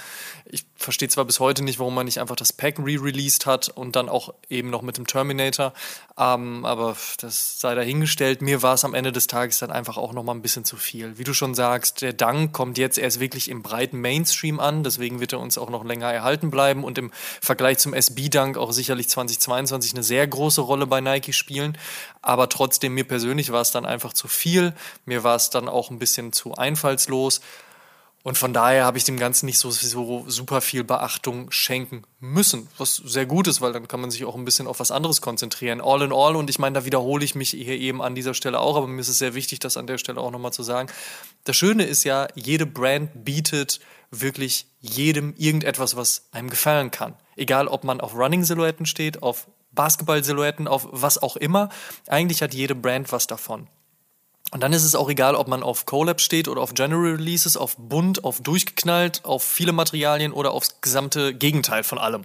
Ich 0.45 0.65
verstehe 0.77 1.09
zwar 1.09 1.25
bis 1.25 1.39
heute 1.39 1.63
nicht, 1.63 1.77
warum 1.77 1.93
man 1.93 2.05
nicht 2.05 2.19
einfach 2.19 2.35
das 2.35 2.53
Pack 2.53 2.79
re-released 2.79 3.45
hat 3.45 3.69
und 3.69 3.95
dann 3.95 4.09
auch 4.09 4.33
eben 4.49 4.71
noch 4.71 4.81
mit 4.81 4.97
dem 4.97 5.05
Terminator, 5.05 5.73
ähm, 6.17 6.65
aber 6.65 6.97
das 7.19 7.59
sei 7.59 7.75
dahingestellt. 7.75 8.41
Mir 8.41 8.63
war 8.63 8.73
es 8.73 8.83
am 8.83 8.95
Ende 8.95 9.11
des 9.11 9.27
Tages 9.27 9.59
dann 9.59 9.69
einfach 9.69 9.97
auch 9.97 10.13
nochmal 10.13 10.33
ein 10.33 10.41
bisschen 10.41 10.65
zu 10.65 10.75
viel. 10.75 11.19
Wie 11.19 11.23
du 11.23 11.35
schon 11.35 11.53
sagst, 11.53 12.01
der 12.01 12.13
Dank 12.13 12.51
kommt 12.51 12.79
jetzt 12.79 12.97
erst 12.97 13.19
wirklich 13.19 13.47
im 13.47 13.61
breiten 13.61 14.01
Mainstream 14.01 14.59
an, 14.59 14.83
deswegen 14.83 15.19
wird 15.19 15.33
er 15.33 15.39
uns 15.39 15.59
auch 15.59 15.69
noch 15.69 15.85
länger 15.85 16.11
erhalten 16.11 16.49
bleiben 16.49 16.83
und 16.83 16.97
im 16.97 17.11
Vergleich 17.39 17.58
Vergleich 17.59 17.79
zum 17.79 17.93
SB-Dunk 17.93 18.57
auch 18.57 18.71
sicherlich 18.71 19.09
2022 19.09 19.93
eine 19.93 20.01
sehr 20.01 20.25
große 20.25 20.61
Rolle 20.61 20.87
bei 20.87 21.01
Nike 21.01 21.33
spielen. 21.33 21.77
Aber 22.21 22.47
trotzdem, 22.47 22.93
mir 22.93 23.03
persönlich 23.03 23.51
war 23.51 23.59
es 23.59 23.71
dann 23.71 23.85
einfach 23.85 24.13
zu 24.13 24.29
viel. 24.29 24.73
Mir 25.03 25.25
war 25.25 25.35
es 25.35 25.49
dann 25.49 25.67
auch 25.67 25.91
ein 25.91 25.99
bisschen 25.99 26.31
zu 26.31 26.53
einfallslos. 26.55 27.41
Und 28.23 28.37
von 28.37 28.53
daher 28.53 28.85
habe 28.85 28.97
ich 28.97 29.03
dem 29.03 29.17
Ganzen 29.19 29.45
nicht 29.45 29.57
so, 29.57 29.71
so, 29.71 30.23
super 30.25 30.61
viel 30.61 30.85
Beachtung 30.85 31.51
schenken 31.51 32.03
müssen, 32.21 32.69
was 32.77 32.95
sehr 32.95 33.25
gut 33.25 33.47
ist, 33.47 33.59
weil 33.59 33.73
dann 33.73 33.89
kann 33.89 33.99
man 33.99 34.09
sich 34.09 34.23
auch 34.23 34.35
ein 34.35 34.45
bisschen 34.45 34.65
auf 34.65 34.79
was 34.79 34.91
anderes 34.91 35.19
konzentrieren. 35.19 35.81
All 35.81 36.01
in 36.01 36.13
all, 36.13 36.37
und 36.37 36.49
ich 36.49 36.59
meine, 36.59 36.75
da 36.79 36.85
wiederhole 36.85 37.25
ich 37.25 37.35
mich 37.35 37.49
hier 37.49 37.75
eben 37.75 38.01
an 38.01 38.15
dieser 38.15 38.33
Stelle 38.33 38.59
auch, 38.59 38.77
aber 38.77 38.87
mir 38.87 39.01
ist 39.01 39.09
es 39.09 39.19
sehr 39.19 39.35
wichtig, 39.35 39.59
das 39.59 39.75
an 39.75 39.85
der 39.85 39.97
Stelle 39.97 40.21
auch 40.21 40.31
nochmal 40.31 40.53
zu 40.53 40.63
sagen. 40.63 40.89
Das 41.43 41.57
Schöne 41.57 41.83
ist 41.83 42.05
ja, 42.05 42.29
jede 42.35 42.65
Brand 42.65 43.25
bietet 43.25 43.81
wirklich 44.11 44.65
jedem 44.79 45.33
irgendetwas, 45.35 45.97
was 45.97 46.23
einem 46.31 46.49
gefallen 46.49 46.89
kann. 46.91 47.15
Egal, 47.39 47.67
ob 47.67 47.83
man 47.83 48.01
auf 48.01 48.13
Running-Silhouetten 48.15 48.85
steht, 48.85 49.23
auf 49.23 49.47
Basketball-Silhouetten, 49.71 50.67
auf 50.67 50.87
was 50.91 51.21
auch 51.21 51.37
immer. 51.37 51.69
Eigentlich 52.07 52.41
hat 52.41 52.53
jede 52.53 52.75
Brand 52.75 53.11
was 53.11 53.27
davon. 53.27 53.67
Und 54.51 54.61
dann 54.61 54.73
ist 54.73 54.83
es 54.83 54.95
auch 54.95 55.09
egal, 55.09 55.35
ob 55.35 55.47
man 55.47 55.61
auf 55.61 55.85
Collab 55.85 56.19
steht 56.19 56.47
oder 56.47 56.61
auf 56.61 56.73
General 56.73 57.11
Releases, 57.11 57.55
auf 57.55 57.77
bunt, 57.77 58.23
auf 58.23 58.41
durchgeknallt, 58.41 59.23
auf 59.23 59.43
viele 59.43 59.73
Materialien 59.73 60.33
oder 60.33 60.51
aufs 60.51 60.81
gesamte 60.81 61.35
Gegenteil 61.35 61.83
von 61.83 61.99
allem. 61.99 62.23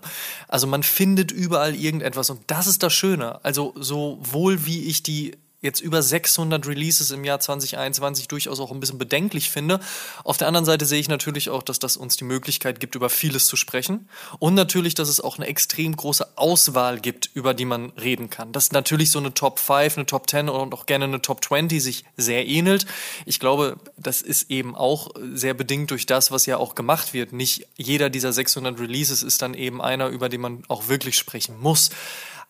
Also 0.49 0.67
man 0.67 0.83
findet 0.83 1.33
überall 1.33 1.75
irgendetwas 1.75 2.31
und 2.31 2.41
das 2.47 2.67
ist 2.67 2.83
das 2.83 2.95
Schöne. 2.95 3.45
Also 3.45 3.75
sowohl 3.77 4.65
wie 4.65 4.85
ich 4.85 5.03
die 5.03 5.37
jetzt 5.65 5.81
über 5.81 6.03
600 6.03 6.67
Releases 6.67 7.11
im 7.11 7.25
Jahr 7.25 7.41
2021 7.41 8.29
durchaus 8.29 8.61
auch 8.61 8.71
ein 8.71 8.79
bisschen 8.79 8.99
bedenklich 8.99 9.51
finde. 9.51 9.81
Auf 10.23 10.37
der 10.37 10.47
anderen 10.47 10.65
Seite 10.65 10.87
sehe 10.87 11.01
ich 11.01 11.09
natürlich 11.09 11.51
auch, 11.51 11.63
dass 11.63 11.79
das 11.79 11.97
uns 11.97 12.17
die 12.17 12.25
Möglichkeit 12.25 12.79
gibt, 12.79 12.95
über 12.95 13.11
vieles 13.11 13.47
zu 13.47 13.57
sprechen. 13.57 14.09
Und 14.39 14.55
natürlich, 14.55 14.95
dass 14.95 15.09
es 15.09 15.21
auch 15.21 15.39
eine 15.39 15.47
extrem 15.47 15.97
große 15.97 16.27
Auswahl 16.37 17.01
gibt, 17.01 17.31
über 17.35 17.55
die 17.55 17.65
man 17.65 17.91
reden 18.01 18.31
kann. 18.31 18.53
Dass 18.53 18.71
natürlich 18.71 19.11
so 19.11 19.19
eine 19.19 19.35
Top 19.35 19.59
5, 19.59 19.97
eine 19.97 20.07
Top 20.07 20.31
10 20.31 20.49
und 20.49 20.75
auch 20.75 20.87
gerne 20.87 21.07
eine 21.07 21.23
Top 21.23 21.43
20 21.43 21.83
sich 21.83 22.05
sehr 22.17 22.47
ähnelt. 22.47 22.87
Ich 23.27 23.41
glaube, 23.41 23.77
das 23.97 24.23
ist 24.23 24.51
eben 24.51 24.77
auch 24.77 25.11
sehr 25.33 25.55
bedingt 25.55 25.91
durch 25.91 26.07
das, 26.07 26.31
was 26.31 26.47
ja 26.47 26.59
auch 26.59 26.75
gemacht 26.75 27.15
wird. 27.15 27.33
Nicht 27.33 27.67
jeder 27.77 28.11
dieser 28.11 28.33
600 28.33 28.79
Releases 28.79 29.23
ist 29.23 29.43
dann 29.43 29.55
eben 29.55 29.81
einer, 29.81 30.09
über 30.09 30.29
den 30.29 30.43
man 30.43 30.63
auch 30.69 30.89
wirklich 30.89 31.17
sprechen 31.17 31.59
muss. 31.59 31.91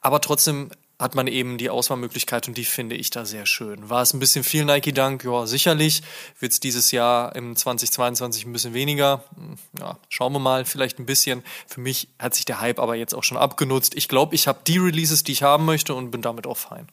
Aber 0.01 0.21
trotzdem 0.21 0.71
hat 1.05 1.15
man 1.15 1.27
eben 1.27 1.59
die 1.59 1.69
Auswahlmöglichkeit 1.69 2.49
und 2.49 2.57
die 2.57 2.65
finde 2.65 2.97
ich 2.97 3.11
da 3.11 3.27
sehr 3.27 3.45
schön. 3.45 3.91
War 3.91 4.01
es 4.01 4.15
ein 4.15 4.21
bisschen 4.21 4.43
viel 4.43 4.65
Nike 4.65 4.91
Dank? 4.91 5.23
Ja, 5.23 5.47
sicherlich. 5.47 6.03
Wird 6.41 6.53
es 6.53 6.61
dieses 6.61 6.93
Jahr 6.93 7.37
im 7.37 7.55
2022 7.57 8.47
ein 8.47 8.55
bisschen 8.55 8.73
weniger? 8.73 9.23
Hm, 9.37 9.59
ja, 9.79 9.99
schauen 10.09 10.33
wir 10.33 10.39
mal, 10.39 10.65
vielleicht 10.65 10.99
ein 10.99 11.05
bisschen. 11.05 11.45
Für 11.67 11.83
mich 11.83 12.09
hat 12.19 12.35
sich 12.35 12.47
der 12.47 12.63
Hype 12.63 12.79
aber 12.79 12.95
jetzt 12.95 13.15
auch 13.15 13.23
schon 13.23 13.37
abgenutzt. 13.37 13.95
Ich 13.95 14.09
glaube, 14.09 14.35
ich 14.35 14.49
habe 14.49 14.61
die 14.67 14.79
Releases, 14.79 15.25
die 15.25 15.33
ich 15.33 15.43
haben 15.43 15.67
möchte 15.67 15.95
und 15.95 16.11
bin 16.11 16.23
damit 16.23 16.47
auch 16.47 16.57
fein. 16.57 16.89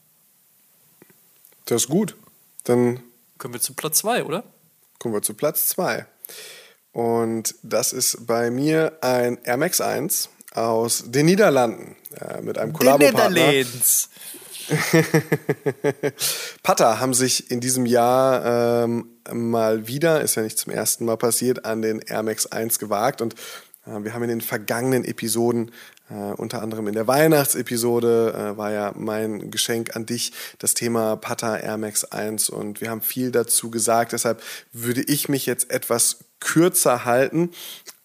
Das 1.64 1.84
ist 1.84 1.88
gut. 1.88 2.14
Dann 2.64 3.02
kommen 3.38 3.54
wir 3.54 3.62
zu 3.62 3.72
Platz 3.72 4.00
2, 4.00 4.24
oder? 4.24 4.44
Kommen 4.98 5.14
wir 5.14 5.22
zu 5.22 5.32
Platz 5.32 5.68
2. 5.70 6.04
Und 6.92 7.54
das 7.62 7.94
ist 7.94 8.26
bei 8.26 8.50
mir 8.50 8.98
ein 9.00 9.38
Air 9.42 9.56
Max 9.56 9.80
1 9.80 10.28
aus 10.54 11.04
den 11.06 11.26
Niederlanden 11.26 11.96
äh, 12.20 12.42
mit 12.42 12.58
einem 12.58 12.72
Kollabopartner. 12.72 13.64
Pata 16.62 17.00
haben 17.00 17.14
sich 17.14 17.50
in 17.50 17.60
diesem 17.60 17.86
Jahr 17.86 18.84
ähm, 18.84 19.08
mal 19.32 19.86
wieder, 19.88 20.20
ist 20.20 20.36
ja 20.36 20.42
nicht 20.42 20.58
zum 20.58 20.72
ersten 20.72 21.04
Mal 21.04 21.16
passiert, 21.16 21.64
an 21.64 21.82
den 21.82 22.00
Air 22.00 22.22
Max 22.22 22.46
1 22.46 22.78
gewagt 22.78 23.20
und 23.20 23.34
äh, 23.86 24.02
wir 24.02 24.14
haben 24.14 24.22
in 24.22 24.28
den 24.28 24.40
vergangenen 24.40 25.04
Episoden, 25.04 25.72
äh, 26.10 26.14
unter 26.14 26.62
anderem 26.62 26.86
in 26.88 26.94
der 26.94 27.06
Weihnachtsepisode, 27.06 28.52
äh, 28.54 28.56
war 28.56 28.72
ja 28.72 28.92
mein 28.96 29.50
Geschenk 29.50 29.96
an 29.96 30.06
dich 30.06 30.32
das 30.58 30.74
Thema 30.74 31.16
Pata 31.16 31.56
Air 31.56 31.78
Max 31.78 32.04
1 32.04 32.50
und 32.50 32.80
wir 32.80 32.90
haben 32.90 33.02
viel 33.02 33.30
dazu 33.30 33.70
gesagt. 33.70 34.12
Deshalb 34.12 34.42
würde 34.72 35.02
ich 35.02 35.28
mich 35.28 35.46
jetzt 35.46 35.70
etwas 35.70 36.18
kürzer 36.40 37.04
halten 37.04 37.50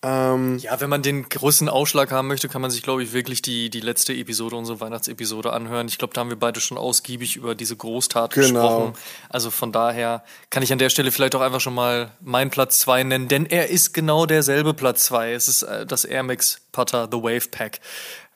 ähm, 0.04 0.60
ja, 0.60 0.80
wenn 0.80 0.92
man 0.92 1.02
den 1.02 1.28
großen 1.28 1.68
Ausschlag 1.70 2.12
haben 2.12 2.28
möchte, 2.28 2.48
kann 2.48 2.62
man 2.62 2.70
sich, 2.70 2.84
glaube 2.84 3.02
ich, 3.02 3.14
wirklich 3.14 3.42
die, 3.42 3.72
die 3.72 3.80
letzte 3.80 4.14
Episode, 4.14 4.56
unsere 4.56 4.80
Weihnachtsepisode 4.80 5.52
anhören. 5.52 5.88
Ich 5.88 5.98
glaube, 5.98 6.14
da 6.14 6.22
haben 6.22 6.30
wir 6.30 6.38
beide 6.38 6.60
schon 6.60 6.78
ausgiebig 6.78 7.36
über 7.36 7.56
diese 7.56 7.76
Großtat 7.76 8.34
genau. 8.34 8.46
gesprochen. 8.46 8.94
Also 9.30 9.50
von 9.50 9.72
daher 9.72 10.24
kann 10.52 10.62
ich 10.62 10.72
an 10.72 10.78
der 10.78 10.92
Stelle 10.92 11.12
vielleicht 11.12 11.34
auch 11.34 11.42
einfach 11.42 11.62
schon 11.62 11.74
mal 11.74 12.12
meinen 12.22 12.52
Platz 12.52 12.80
2 12.82 13.04
nennen, 13.04 13.28
denn 13.28 13.48
er 13.48 13.70
ist 13.70 13.94
genau 13.94 14.28
derselbe 14.28 14.76
Platz 14.76 15.06
2. 15.06 15.34
Es 15.34 15.48
ist 15.48 15.64
äh, 15.64 15.88
das 15.88 16.06
Air 16.06 16.22
Max 16.22 16.62
Putter 16.72 17.10
The 17.12 17.18
Wave 17.18 17.50
Pack. 17.50 17.80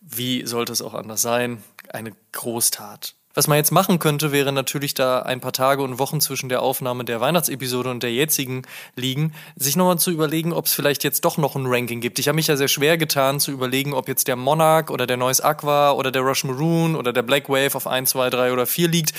Wie 0.02 0.48
sollte 0.48 0.74
es 0.74 0.82
auch 0.82 0.96
anders 0.96 1.22
sein? 1.22 1.64
Eine 1.90 2.14
Großtat. 2.32 3.14
Was 3.34 3.48
man 3.48 3.58
jetzt 3.58 3.72
machen 3.72 4.00
könnte, 4.00 4.32
wäre 4.32 4.52
natürlich 4.52 4.94
da 4.94 5.22
ein 5.22 5.40
paar 5.40 5.54
Tage 5.54 5.82
und 5.84 6.00
Wochen 6.00 6.20
zwischen 6.20 6.50
der 6.50 6.62
Aufnahme 6.62 7.06
der 7.06 7.22
Weihnachtsepisode 7.22 7.90
und 7.90 8.04
der 8.04 8.12
jetzigen 8.12 8.64
liegen, 8.96 9.34
sich 9.56 9.76
nochmal 9.76 10.00
zu 10.00 10.12
überlegen, 10.12 10.52
ob 10.52 10.66
es 10.66 10.74
vielleicht 10.74 11.04
jetzt 11.04 11.24
doch 11.24 11.38
noch 11.38 11.56
ein 11.56 11.66
Ranking 11.66 12.02
gibt. 12.02 12.20
Ich 12.20 12.28
habe 12.28 12.36
mich 12.36 12.48
ja 12.48 12.58
sehr 12.58 12.68
schwer 12.68 12.98
getan 12.98 13.40
zu 13.40 13.52
überlegen, 13.52 13.94
ob 13.94 14.08
jetzt 14.08 14.28
der 14.28 14.36
Monarch 14.36 14.90
oder 14.90 15.08
der 15.08 15.18
Neues 15.18 15.40
Aqua 15.40 15.92
oder 15.92 16.12
der 16.12 16.24
Rush 16.24 16.44
Maroon 16.44 16.96
oder 16.96 17.14
der 17.14 17.24
Black 17.24 17.48
Wave 17.48 17.76
auf 17.76 17.88
1, 17.88 18.10
2, 18.10 18.30
3 18.30 18.54
oder 18.54 18.66
4 18.66 18.88
liegt. 18.88 19.14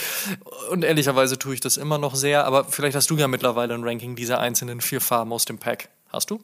Und 0.70 0.84
ehrlicherweise 0.84 1.38
tue 1.38 1.54
ich 1.54 1.60
das 1.60 1.76
immer 1.76 1.98
noch 1.98 2.14
sehr, 2.14 2.46
aber 2.46 2.64
vielleicht 2.64 2.96
hast 2.96 3.08
du 3.10 3.16
ja 3.16 3.28
mittlerweile 3.28 3.74
ein 3.74 3.84
Ranking 3.84 4.14
dieser 4.14 4.40
einzelnen 4.40 4.80
vier 4.80 5.00
Farben 5.00 5.32
aus 5.32 5.44
dem 5.44 5.58
Pack. 5.58 5.88
Hast 6.10 6.30
du? 6.30 6.40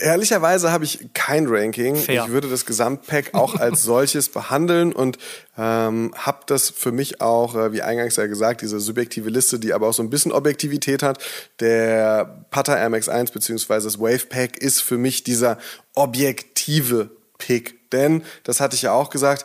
Ehrlicherweise 0.00 0.72
habe 0.72 0.84
ich 0.84 1.10
kein 1.14 1.46
Ranking. 1.46 1.96
Fair. 1.96 2.24
Ich 2.24 2.30
würde 2.30 2.48
das 2.48 2.66
Gesamtpack 2.66 3.34
auch 3.34 3.54
als 3.56 3.82
solches 3.84 4.28
behandeln 4.28 4.92
und 4.92 5.18
ähm, 5.58 6.12
habe 6.16 6.40
das 6.46 6.70
für 6.70 6.92
mich 6.92 7.20
auch, 7.20 7.54
äh, 7.54 7.72
wie 7.72 7.82
eingangs 7.82 8.16
ja 8.16 8.26
gesagt, 8.26 8.62
diese 8.62 8.80
subjektive 8.80 9.30
Liste, 9.30 9.58
die 9.58 9.72
aber 9.72 9.88
auch 9.88 9.94
so 9.94 10.02
ein 10.02 10.10
bisschen 10.10 10.32
Objektivität 10.32 11.02
hat. 11.02 11.22
Der 11.60 12.44
Putter 12.50 12.78
Air 12.78 12.88
Max 12.88 13.08
1 13.08 13.30
beziehungsweise 13.30 13.86
das 13.86 14.00
Wave 14.00 14.26
Pack 14.28 14.58
ist 14.58 14.80
für 14.80 14.98
mich 14.98 15.22
dieser 15.22 15.58
objektive 15.94 17.10
Pick. 17.38 17.90
Denn, 17.90 18.22
das 18.44 18.60
hatte 18.60 18.76
ich 18.76 18.82
ja 18.82 18.92
auch 18.92 19.10
gesagt, 19.10 19.44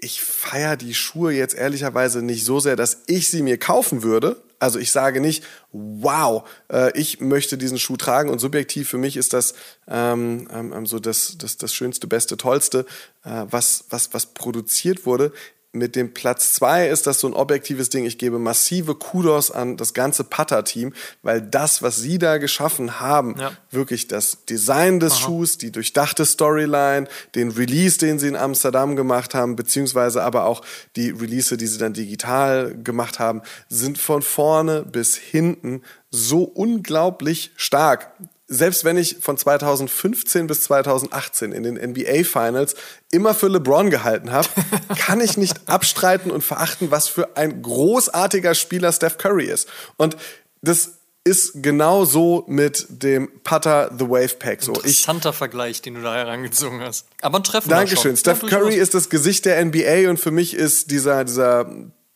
ich 0.00 0.22
feiere 0.22 0.76
die 0.76 0.94
Schuhe 0.94 1.32
jetzt 1.32 1.54
ehrlicherweise 1.54 2.22
nicht 2.22 2.44
so 2.44 2.60
sehr, 2.60 2.76
dass 2.76 3.02
ich 3.06 3.28
sie 3.30 3.42
mir 3.42 3.58
kaufen 3.58 4.02
würde. 4.02 4.42
Also 4.60 4.78
ich 4.78 4.92
sage 4.92 5.20
nicht, 5.20 5.42
wow, 5.72 6.48
äh, 6.70 6.96
ich 6.96 7.20
möchte 7.20 7.58
diesen 7.58 7.78
Schuh 7.78 7.96
tragen 7.96 8.30
und 8.30 8.38
subjektiv 8.38 8.88
für 8.88 8.98
mich 8.98 9.16
ist 9.16 9.32
das 9.32 9.54
ähm, 9.88 10.48
ähm, 10.52 10.86
so 10.86 11.00
das, 11.00 11.36
das, 11.38 11.56
das 11.56 11.74
Schönste, 11.74 12.06
Beste, 12.06 12.36
Tollste, 12.36 12.86
äh, 13.24 13.46
was, 13.50 13.86
was, 13.90 14.12
was 14.14 14.26
produziert 14.26 15.06
wurde. 15.06 15.32
Mit 15.72 15.94
dem 15.94 16.12
Platz 16.14 16.54
zwei 16.54 16.88
ist 16.88 17.06
das 17.06 17.20
so 17.20 17.28
ein 17.28 17.32
objektives 17.32 17.90
Ding. 17.90 18.04
Ich 18.04 18.18
gebe 18.18 18.38
massive 18.38 18.94
Kudos 18.96 19.50
an 19.50 19.76
das 19.76 19.94
ganze 19.94 20.24
Putter-Team, 20.24 20.92
weil 21.22 21.40
das, 21.40 21.82
was 21.82 21.96
sie 21.96 22.18
da 22.18 22.38
geschaffen 22.38 23.00
haben, 23.00 23.36
ja. 23.38 23.52
wirklich 23.70 24.08
das 24.08 24.44
Design 24.46 24.98
des 24.98 25.14
Aha. 25.14 25.20
Schuhs, 25.20 25.58
die 25.58 25.70
durchdachte 25.70 26.26
Storyline, 26.26 27.06
den 27.34 27.50
Release, 27.50 27.98
den 27.98 28.18
sie 28.18 28.28
in 28.28 28.36
Amsterdam 28.36 28.96
gemacht 28.96 29.34
haben, 29.34 29.54
beziehungsweise 29.54 30.22
aber 30.22 30.46
auch 30.46 30.62
die 30.96 31.10
Release, 31.10 31.56
die 31.56 31.66
sie 31.66 31.78
dann 31.78 31.92
digital 31.92 32.76
gemacht 32.82 33.18
haben, 33.18 33.42
sind 33.68 33.98
von 33.98 34.22
vorne 34.22 34.82
bis 34.82 35.16
hinten 35.16 35.82
so 36.10 36.42
unglaublich 36.42 37.52
stark 37.56 38.10
selbst 38.52 38.84
wenn 38.84 38.98
ich 38.98 39.18
von 39.20 39.38
2015 39.38 40.48
bis 40.48 40.62
2018 40.62 41.52
in 41.52 41.62
den 41.62 41.76
NBA 41.76 42.24
Finals 42.24 42.74
immer 43.12 43.32
für 43.32 43.46
LeBron 43.46 43.90
gehalten 43.90 44.32
habe, 44.32 44.48
kann 44.98 45.20
ich 45.20 45.36
nicht 45.36 45.68
abstreiten 45.68 46.32
und 46.32 46.42
verachten, 46.42 46.90
was 46.90 47.08
für 47.08 47.36
ein 47.36 47.62
großartiger 47.62 48.54
Spieler 48.56 48.92
Steph 48.92 49.18
Curry 49.18 49.46
ist. 49.46 49.68
Und 49.96 50.16
das 50.62 50.94
ist 51.22 51.62
genau 51.62 52.04
so 52.04 52.44
mit 52.48 52.86
dem 52.88 53.30
Putter 53.44 53.92
The 53.96 54.08
Wave 54.08 54.34
Pack. 54.36 54.62
So, 54.62 54.72
Interessanter 54.72 55.30
ich, 55.30 55.36
Vergleich, 55.36 55.80
den 55.80 55.94
du 55.94 56.02
da 56.02 56.14
herangezogen 56.14 56.80
hast. 56.80 57.06
Aber 57.20 57.38
ein 57.38 57.44
Treffen. 57.44 57.68
Dankeschön. 57.68 58.16
Steph 58.16 58.40
Curry 58.46 58.74
ist 58.74 58.94
das 58.94 59.10
Gesicht 59.10 59.44
der 59.44 59.64
NBA 59.64 60.10
und 60.10 60.18
für 60.18 60.32
mich 60.32 60.54
ist 60.54 60.90
dieser, 60.90 61.24
dieser 61.24 61.70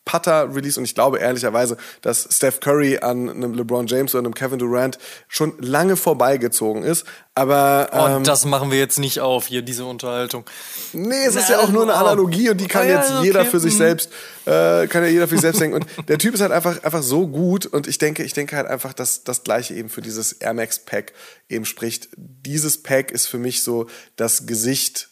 Putter-Release 0.05 0.79
und 0.79 0.85
ich 0.85 0.95
glaube 0.95 1.17
ehrlicherweise, 1.17 1.77
dass 2.01 2.27
Steph 2.31 2.59
Curry 2.59 2.99
an 2.99 3.29
einem 3.29 3.53
LeBron 3.55 3.87
James 3.87 4.13
oder 4.13 4.23
einem 4.23 4.35
Kevin 4.35 4.59
Durant 4.59 4.99
schon 5.27 5.53
lange 5.59 5.95
vorbeigezogen 5.95 6.83
ist. 6.83 7.05
Aber 7.33 7.89
oh, 7.91 8.07
ähm, 8.17 8.23
das 8.23 8.45
machen 8.45 8.71
wir 8.71 8.77
jetzt 8.77 8.99
nicht 8.99 9.19
auf 9.19 9.47
hier 9.47 9.61
diese 9.61 9.83
Unterhaltung. 9.83 10.45
Nee, 10.93 11.25
es 11.25 11.33
Na, 11.35 11.41
ist 11.41 11.49
ja 11.49 11.59
auch 11.59 11.69
nur 11.69 11.83
eine 11.83 11.95
Analogie 11.95 12.49
und 12.49 12.61
die 12.61 12.67
kann 12.67 12.85
oh, 12.85 12.89
ja, 12.89 12.99
jetzt 12.99 13.11
okay. 13.11 13.25
jeder 13.25 13.45
für 13.45 13.59
sich 13.59 13.73
mhm. 13.73 13.77
selbst 13.79 14.09
äh, 14.45 14.87
kann 14.87 15.03
ja 15.03 15.09
jeder 15.09 15.27
für 15.27 15.35
sich 15.35 15.41
selbst 15.41 15.59
denken. 15.59 15.75
Und 15.75 15.87
der 16.07 16.17
Typ 16.17 16.35
ist 16.35 16.41
halt 16.41 16.51
einfach 16.51 16.83
einfach 16.83 17.03
so 17.03 17.27
gut 17.27 17.65
und 17.65 17.87
ich 17.87 17.97
denke, 17.97 18.23
ich 18.23 18.33
denke 18.33 18.55
halt 18.55 18.67
einfach, 18.67 18.93
dass 18.93 19.23
das 19.23 19.43
gleiche 19.43 19.73
eben 19.73 19.89
für 19.89 20.01
dieses 20.01 20.33
Air 20.33 20.53
Max 20.53 20.79
Pack 20.79 21.13
eben 21.49 21.65
spricht. 21.65 22.09
Dieses 22.15 22.81
Pack 22.81 23.11
ist 23.11 23.25
für 23.25 23.39
mich 23.39 23.63
so 23.63 23.87
das 24.15 24.45
Gesicht 24.45 25.09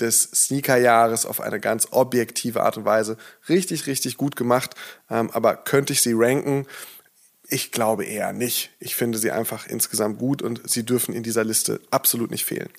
des 0.00 0.22
Sneakerjahres 0.22 1.26
auf 1.26 1.40
eine 1.40 1.60
ganz 1.60 1.88
objektive 1.90 2.62
Art 2.62 2.76
und 2.76 2.84
Weise. 2.84 3.16
Richtig, 3.48 3.86
richtig 3.86 4.16
gut 4.16 4.36
gemacht. 4.36 4.74
Ähm, 5.10 5.30
aber 5.30 5.56
könnte 5.56 5.92
ich 5.92 6.00
sie 6.00 6.14
ranken? 6.14 6.66
Ich 7.48 7.72
glaube 7.72 8.04
eher 8.04 8.32
nicht. 8.32 8.70
Ich 8.80 8.96
finde 8.96 9.18
sie 9.18 9.30
einfach 9.30 9.66
insgesamt 9.66 10.18
gut 10.18 10.42
und 10.42 10.68
sie 10.68 10.84
dürfen 10.84 11.14
in 11.14 11.22
dieser 11.22 11.44
Liste 11.44 11.80
absolut 11.90 12.30
nicht 12.30 12.44
fehlen. 12.44 12.70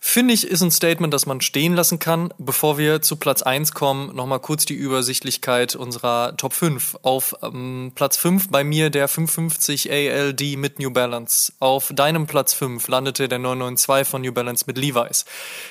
Finde 0.00 0.32
ich, 0.32 0.46
ist 0.46 0.62
ein 0.62 0.70
Statement, 0.70 1.12
das 1.12 1.26
man 1.26 1.40
stehen 1.40 1.74
lassen 1.74 1.98
kann. 1.98 2.32
Bevor 2.38 2.78
wir 2.78 3.02
zu 3.02 3.16
Platz 3.16 3.42
1 3.42 3.72
kommen, 3.72 4.14
nochmal 4.14 4.38
kurz 4.38 4.64
die 4.64 4.74
Übersichtlichkeit 4.74 5.74
unserer 5.74 6.36
Top 6.36 6.52
5. 6.52 6.98
Auf 7.02 7.34
ähm, 7.42 7.90
Platz 7.96 8.16
5 8.16 8.48
bei 8.48 8.62
mir 8.62 8.90
der 8.90 9.08
550 9.08 9.90
ALD 9.90 10.56
mit 10.56 10.78
New 10.78 10.90
Balance. 10.90 11.52
Auf 11.58 11.92
deinem 11.92 12.28
Platz 12.28 12.54
5 12.54 12.86
landete 12.86 13.28
der 13.28 13.40
992 13.40 14.08
von 14.08 14.22
New 14.22 14.32
Balance 14.32 14.64
mit 14.68 14.78
Levi's. 14.78 15.24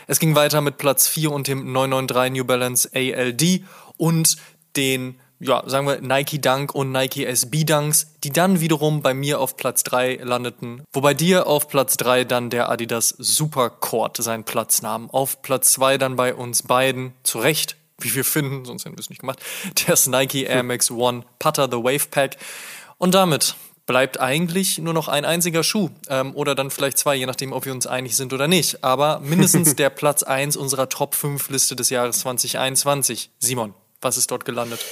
Es 0.08 0.20
ging 0.20 0.36
weiter 0.36 0.60
mit 0.60 0.78
Platz 0.78 1.08
4 1.08 1.32
und 1.32 1.48
dem 1.48 1.72
993 1.72 2.34
New 2.34 2.46
Balance 2.46 2.90
ALD 2.94 3.64
und 3.96 4.36
den 4.76 5.20
ja, 5.40 5.64
sagen 5.68 5.88
wir 5.88 6.02
Nike 6.02 6.40
Dunk 6.40 6.74
und 6.74 6.92
Nike 6.92 7.26
SB 7.26 7.64
Dunks, 7.64 8.14
die 8.24 8.32
dann 8.32 8.60
wiederum 8.60 9.02
bei 9.02 9.14
mir 9.14 9.40
auf 9.40 9.56
Platz 9.56 9.84
3 9.84 10.20
landeten. 10.24 10.84
Wobei 10.92 11.14
dir 11.14 11.48
auf 11.48 11.68
Platz 11.68 11.98
3 11.98 12.24
dann 12.24 12.50
der 12.50 12.70
Adidas 12.70 13.10
Supercord 13.18 14.18
seinen 14.18 14.44
Platz 14.44 14.82
nahm. 14.82 15.10
Auf 15.10 15.42
Platz 15.42 15.74
2 15.74 15.98
dann 15.98 16.16
bei 16.16 16.34
uns 16.34 16.64
beiden, 16.64 17.14
zu 17.24 17.40
Recht, 17.40 17.78
wie 18.00 18.14
wir 18.14 18.26
finden, 18.26 18.66
sonst 18.66 18.86
hätten 18.86 18.96
wir 18.96 19.02
es 19.02 19.10
nicht 19.10 19.22
gemacht, 19.22 19.40
das 19.88 20.08
Nike 20.08 20.44
Air 20.44 20.64
Max 20.64 20.90
One 20.90 21.24
Putter 21.40 21.68
The 21.70 21.78
Wave 21.78 22.08
Pack. 22.10 22.38
Und 22.98 23.14
damit 23.14 23.56
bleibt 23.86 24.20
eigentlich 24.20 24.80
nur 24.80 24.94
noch 24.94 25.08
ein 25.08 25.24
einziger 25.24 25.64
Schuh 25.64 25.90
ähm, 26.10 26.36
oder 26.36 26.56
dann 26.56 26.72
vielleicht 26.72 26.98
zwei, 26.98 27.16
je 27.16 27.26
nachdem, 27.26 27.54
ob 27.54 27.66
wir 27.66 27.74
uns 27.74 27.88
einig 27.88 28.16
sind 28.16 28.34
oder 28.34 28.48
nicht. 28.48 28.84
Aber 28.84 29.20
mindestens 29.20 29.76
der 29.78 29.90
Platz 29.90 30.24
1 30.24 30.58
unserer 30.58 30.90
Top 30.90 31.16
5 31.16 31.50
Liste 31.50 31.76
des 31.76 31.90
Jahres 31.90 32.20
2021. 32.20 33.30
Simon, 33.40 33.74
was 34.02 34.18
ist 34.18 34.30
dort 34.32 34.44
gelandet? 34.46 34.84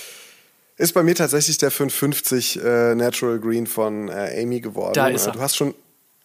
Ist 0.78 0.94
bei 0.94 1.04
mir 1.04 1.16
tatsächlich 1.16 1.58
der 1.58 1.72
550 1.72 2.62
äh, 2.62 2.96
Natural 2.96 3.40
Green 3.40 3.66
von 3.66 4.10
äh, 4.10 4.42
Amy 4.42 4.60
geworden. 4.60 4.94
Da 4.94 5.08
ist 5.08 5.26
er. 5.26 5.34
Du 5.34 5.40
hast 5.40 5.56
schon 5.56 5.74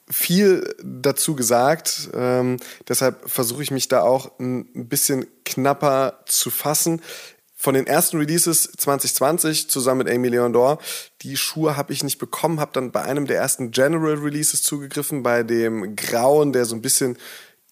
viel 0.09 0.75
dazu 0.83 1.37
gesagt, 1.37 2.11
ähm, 2.15 2.57
deshalb 2.89 3.31
versuche 3.31 3.63
ich 3.63 3.71
mich 3.71 3.87
da 3.87 4.03
auch 4.03 4.39
ein 4.41 4.89
bisschen 4.89 5.27
knapper 5.45 6.21
zu 6.27 6.51
fassen. 6.51 7.01
Von 7.55 7.75
den 7.75 7.87
ersten 7.87 8.17
Releases 8.17 8.73
2020 8.77 9.69
zusammen 9.69 9.99
mit 9.99 10.11
Amy 10.11 10.29
Leondor, 10.29 10.79
die 11.23 11.37
Schuhe 11.37 11.77
habe 11.77 11.93
ich 11.93 12.03
nicht 12.03 12.19
bekommen, 12.19 12.59
habe 12.59 12.73
dann 12.73 12.91
bei 12.91 13.03
einem 13.03 13.27
der 13.27 13.37
ersten 13.37 13.71
General 13.71 14.15
Releases 14.15 14.63
zugegriffen, 14.63 15.23
bei 15.23 15.43
dem 15.43 15.95
Grauen, 15.95 16.53
der 16.53 16.65
so 16.65 16.75
ein 16.75 16.83
bisschen 16.83 17.19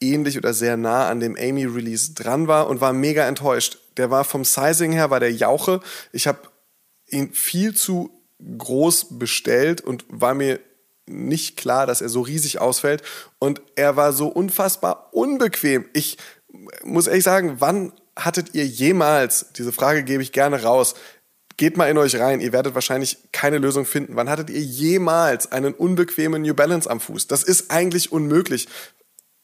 ähnlich 0.00 0.36
oder 0.36 0.54
sehr 0.54 0.76
nah 0.76 1.08
an 1.08 1.20
dem 1.20 1.36
Amy 1.36 1.64
Release 1.64 2.12
dran 2.12 2.46
war 2.46 2.68
und 2.68 2.80
war 2.80 2.92
mega 2.92 3.26
enttäuscht. 3.26 3.78
Der 3.96 4.10
war 4.10 4.24
vom 4.24 4.44
Sizing 4.44 4.92
her, 4.92 5.10
war 5.10 5.20
der 5.20 5.32
Jauche. 5.32 5.80
Ich 6.12 6.26
habe 6.26 6.38
ihn 7.10 7.32
viel 7.32 7.74
zu 7.74 8.10
groß 8.58 9.18
bestellt 9.18 9.80
und 9.80 10.04
war 10.08 10.34
mir 10.34 10.60
nicht 11.06 11.56
klar, 11.56 11.86
dass 11.86 12.00
er 12.00 12.08
so 12.08 12.20
riesig 12.20 12.60
ausfällt. 12.60 13.02
Und 13.38 13.62
er 13.76 13.96
war 13.96 14.12
so 14.12 14.28
unfassbar 14.28 15.08
unbequem. 15.12 15.88
Ich 15.92 16.18
muss 16.84 17.06
ehrlich 17.06 17.24
sagen, 17.24 17.56
wann 17.58 17.92
hattet 18.16 18.54
ihr 18.54 18.66
jemals, 18.66 19.52
diese 19.56 19.72
Frage 19.72 20.02
gebe 20.02 20.22
ich 20.22 20.32
gerne 20.32 20.62
raus, 20.62 20.94
geht 21.56 21.76
mal 21.76 21.90
in 21.90 21.98
euch 21.98 22.16
rein, 22.16 22.40
ihr 22.40 22.52
werdet 22.52 22.74
wahrscheinlich 22.74 23.18
keine 23.32 23.58
Lösung 23.58 23.84
finden. 23.84 24.16
Wann 24.16 24.30
hattet 24.30 24.50
ihr 24.50 24.60
jemals 24.60 25.50
einen 25.50 25.74
unbequemen 25.74 26.42
New 26.42 26.54
Balance 26.54 26.88
am 26.88 27.00
Fuß? 27.00 27.26
Das 27.26 27.42
ist 27.42 27.70
eigentlich 27.70 28.12
unmöglich. 28.12 28.68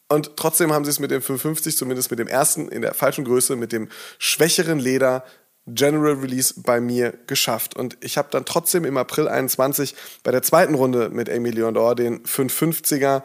Und 0.08 0.36
trotzdem 0.36 0.72
haben 0.72 0.84
sie 0.84 0.90
es 0.90 1.00
mit 1.00 1.10
dem 1.10 1.22
550, 1.22 1.76
zumindest 1.76 2.10
mit 2.10 2.20
dem 2.20 2.28
ersten 2.28 2.68
in 2.68 2.82
der 2.82 2.94
falschen 2.94 3.24
Größe, 3.24 3.56
mit 3.56 3.72
dem 3.72 3.88
schwächeren 4.18 4.78
Leder 4.78 5.24
General 5.66 6.14
Release 6.14 6.54
bei 6.56 6.80
mir 6.80 7.14
geschafft. 7.26 7.76
Und 7.76 7.96
ich 8.00 8.18
habe 8.18 8.28
dann 8.30 8.44
trotzdem 8.44 8.84
im 8.84 8.96
April 8.96 9.28
21 9.28 9.94
bei 10.22 10.30
der 10.30 10.42
zweiten 10.42 10.74
Runde 10.74 11.08
mit 11.10 11.30
Amy 11.30 11.50
Leondor 11.50 11.94
den 11.94 12.22
550er 12.24 13.22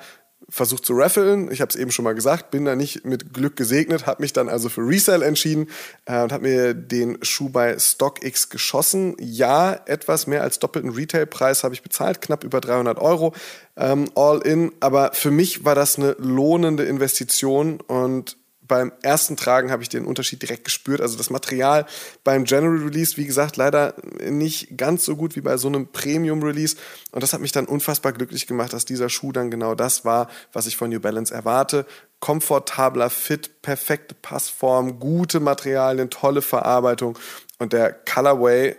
versucht 0.47 0.85
zu 0.85 0.93
raffeln. 0.93 1.51
Ich 1.51 1.61
habe 1.61 1.69
es 1.69 1.75
eben 1.75 1.91
schon 1.91 2.05
mal 2.05 2.15
gesagt, 2.15 2.51
bin 2.51 2.65
da 2.65 2.75
nicht 2.75 3.05
mit 3.05 3.33
Glück 3.33 3.55
gesegnet, 3.55 4.07
habe 4.07 4.21
mich 4.21 4.33
dann 4.33 4.49
also 4.49 4.69
für 4.69 4.81
Resell 4.81 5.21
entschieden 5.21 5.67
äh, 6.05 6.21
und 6.21 6.31
habe 6.31 6.43
mir 6.43 6.73
den 6.73 7.17
Schuh 7.23 7.49
bei 7.49 7.77
StockX 7.77 8.49
geschossen. 8.49 9.15
Ja, 9.19 9.79
etwas 9.85 10.27
mehr 10.27 10.41
als 10.41 10.59
doppelten 10.59 10.91
Retailpreis 10.91 11.63
habe 11.63 11.73
ich 11.73 11.83
bezahlt, 11.83 12.21
knapp 12.21 12.43
über 12.43 12.61
300 12.61 12.99
Euro 12.99 13.33
ähm, 13.77 14.09
all 14.15 14.39
in. 14.39 14.71
Aber 14.79 15.11
für 15.13 15.31
mich 15.31 15.65
war 15.65 15.75
das 15.75 15.97
eine 15.97 16.15
lohnende 16.19 16.85
Investition 16.85 17.81
und 17.81 18.37
beim 18.69 18.93
ersten 19.01 19.35
Tragen 19.35 19.71
habe 19.71 19.83
ich 19.83 19.89
den 19.89 20.05
Unterschied 20.05 20.41
direkt 20.41 20.63
gespürt. 20.63 21.01
Also 21.01 21.17
das 21.17 21.29
Material 21.29 21.85
beim 22.23 22.45
General 22.45 22.77
Release, 22.77 23.17
wie 23.17 23.25
gesagt, 23.25 23.57
leider 23.57 23.95
nicht 24.21 24.77
ganz 24.77 25.03
so 25.03 25.17
gut 25.17 25.35
wie 25.35 25.41
bei 25.41 25.57
so 25.57 25.67
einem 25.67 25.87
Premium 25.87 26.41
Release. 26.41 26.77
Und 27.11 27.21
das 27.21 27.33
hat 27.33 27.41
mich 27.41 27.51
dann 27.51 27.65
unfassbar 27.65 28.13
glücklich 28.13 28.47
gemacht, 28.47 28.71
dass 28.71 28.85
dieser 28.85 29.09
Schuh 29.09 29.33
dann 29.33 29.51
genau 29.51 29.75
das 29.75 30.05
war, 30.05 30.29
was 30.53 30.67
ich 30.67 30.77
von 30.77 30.89
New 30.89 31.01
Balance 31.01 31.33
erwarte. 31.33 31.85
Komfortabler 32.19 33.09
Fit, 33.09 33.61
perfekte 33.61 34.13
Passform, 34.13 34.99
gute 34.99 35.39
Materialien, 35.39 36.09
tolle 36.09 36.41
Verarbeitung. 36.41 37.17
Und 37.57 37.73
der 37.73 37.91
Colorway 37.91 38.75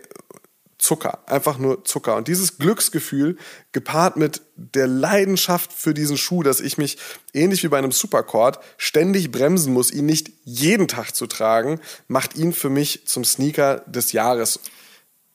Zucker, 0.81 1.19
einfach 1.27 1.59
nur 1.59 1.85
Zucker. 1.85 2.15
Und 2.15 2.27
dieses 2.27 2.57
Glücksgefühl 2.57 3.37
gepaart 3.71 4.17
mit 4.17 4.41
der 4.55 4.87
Leidenschaft 4.87 5.71
für 5.71 5.93
diesen 5.93 6.17
Schuh, 6.17 6.41
dass 6.41 6.59
ich 6.59 6.77
mich 6.77 6.97
ähnlich 7.33 7.63
wie 7.63 7.67
bei 7.67 7.77
einem 7.77 7.91
Supercord 7.91 8.59
ständig 8.77 9.31
bremsen 9.31 9.73
muss, 9.73 9.91
ihn 9.91 10.07
nicht 10.07 10.31
jeden 10.43 10.87
Tag 10.87 11.15
zu 11.15 11.27
tragen, 11.27 11.79
macht 12.07 12.35
ihn 12.35 12.51
für 12.51 12.69
mich 12.69 13.07
zum 13.07 13.23
Sneaker 13.23 13.83
des 13.85 14.11
Jahres. 14.11 14.59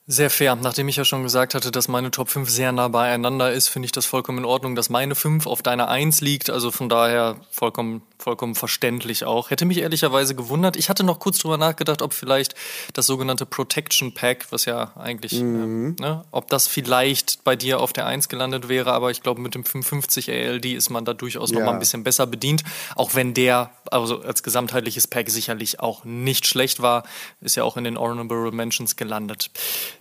Sehr 0.08 0.30
fair. 0.30 0.54
Nachdem 0.54 0.86
ich 0.86 0.94
ja 0.94 1.04
schon 1.04 1.24
gesagt 1.24 1.52
hatte, 1.54 1.72
dass 1.72 1.88
meine 1.88 2.12
Top 2.12 2.28
5 2.28 2.48
sehr 2.48 2.70
nah 2.70 2.86
beieinander 2.86 3.52
ist, 3.52 3.66
finde 3.66 3.86
ich 3.86 3.92
das 3.92 4.06
vollkommen 4.06 4.38
in 4.38 4.44
Ordnung, 4.44 4.76
dass 4.76 4.88
meine 4.88 5.16
5 5.16 5.48
auf 5.48 5.62
deiner 5.62 5.88
1 5.88 6.20
liegt. 6.20 6.48
Also 6.48 6.70
von 6.70 6.88
daher 6.88 7.40
vollkommen, 7.50 8.02
vollkommen 8.16 8.54
verständlich 8.54 9.24
auch. 9.24 9.50
Hätte 9.50 9.64
mich 9.64 9.78
ehrlicherweise 9.78 10.36
gewundert. 10.36 10.76
Ich 10.76 10.88
hatte 10.88 11.02
noch 11.02 11.18
kurz 11.18 11.38
drüber 11.38 11.58
nachgedacht, 11.58 12.02
ob 12.02 12.14
vielleicht 12.14 12.54
das 12.92 13.06
sogenannte 13.06 13.46
Protection 13.46 14.14
Pack, 14.14 14.46
was 14.50 14.64
ja 14.64 14.92
eigentlich, 14.96 15.40
mhm. 15.40 15.96
äh, 15.98 16.02
ne, 16.02 16.24
ob 16.30 16.50
das 16.50 16.68
vielleicht 16.68 17.42
bei 17.42 17.56
dir 17.56 17.80
auf 17.80 17.92
der 17.92 18.06
1 18.06 18.28
gelandet 18.28 18.68
wäre. 18.68 18.92
Aber 18.92 19.10
ich 19.10 19.22
glaube, 19.22 19.40
mit 19.40 19.56
dem 19.56 19.64
550 19.64 20.30
ALD 20.30 20.66
ist 20.66 20.88
man 20.88 21.04
da 21.04 21.14
durchaus 21.14 21.50
ja. 21.50 21.58
noch 21.58 21.66
mal 21.66 21.72
ein 21.72 21.80
bisschen 21.80 22.04
besser 22.04 22.28
bedient. 22.28 22.62
Auch 22.94 23.16
wenn 23.16 23.34
der, 23.34 23.72
also 23.90 24.22
als 24.22 24.44
gesamtheitliches 24.44 25.08
Pack 25.08 25.30
sicherlich 25.30 25.80
auch 25.80 26.04
nicht 26.04 26.46
schlecht 26.46 26.80
war, 26.80 27.02
ist 27.40 27.56
ja 27.56 27.64
auch 27.64 27.76
in 27.76 27.82
den 27.82 27.98
Honorable 27.98 28.52
Mentions 28.52 28.94
gelandet. 28.94 29.50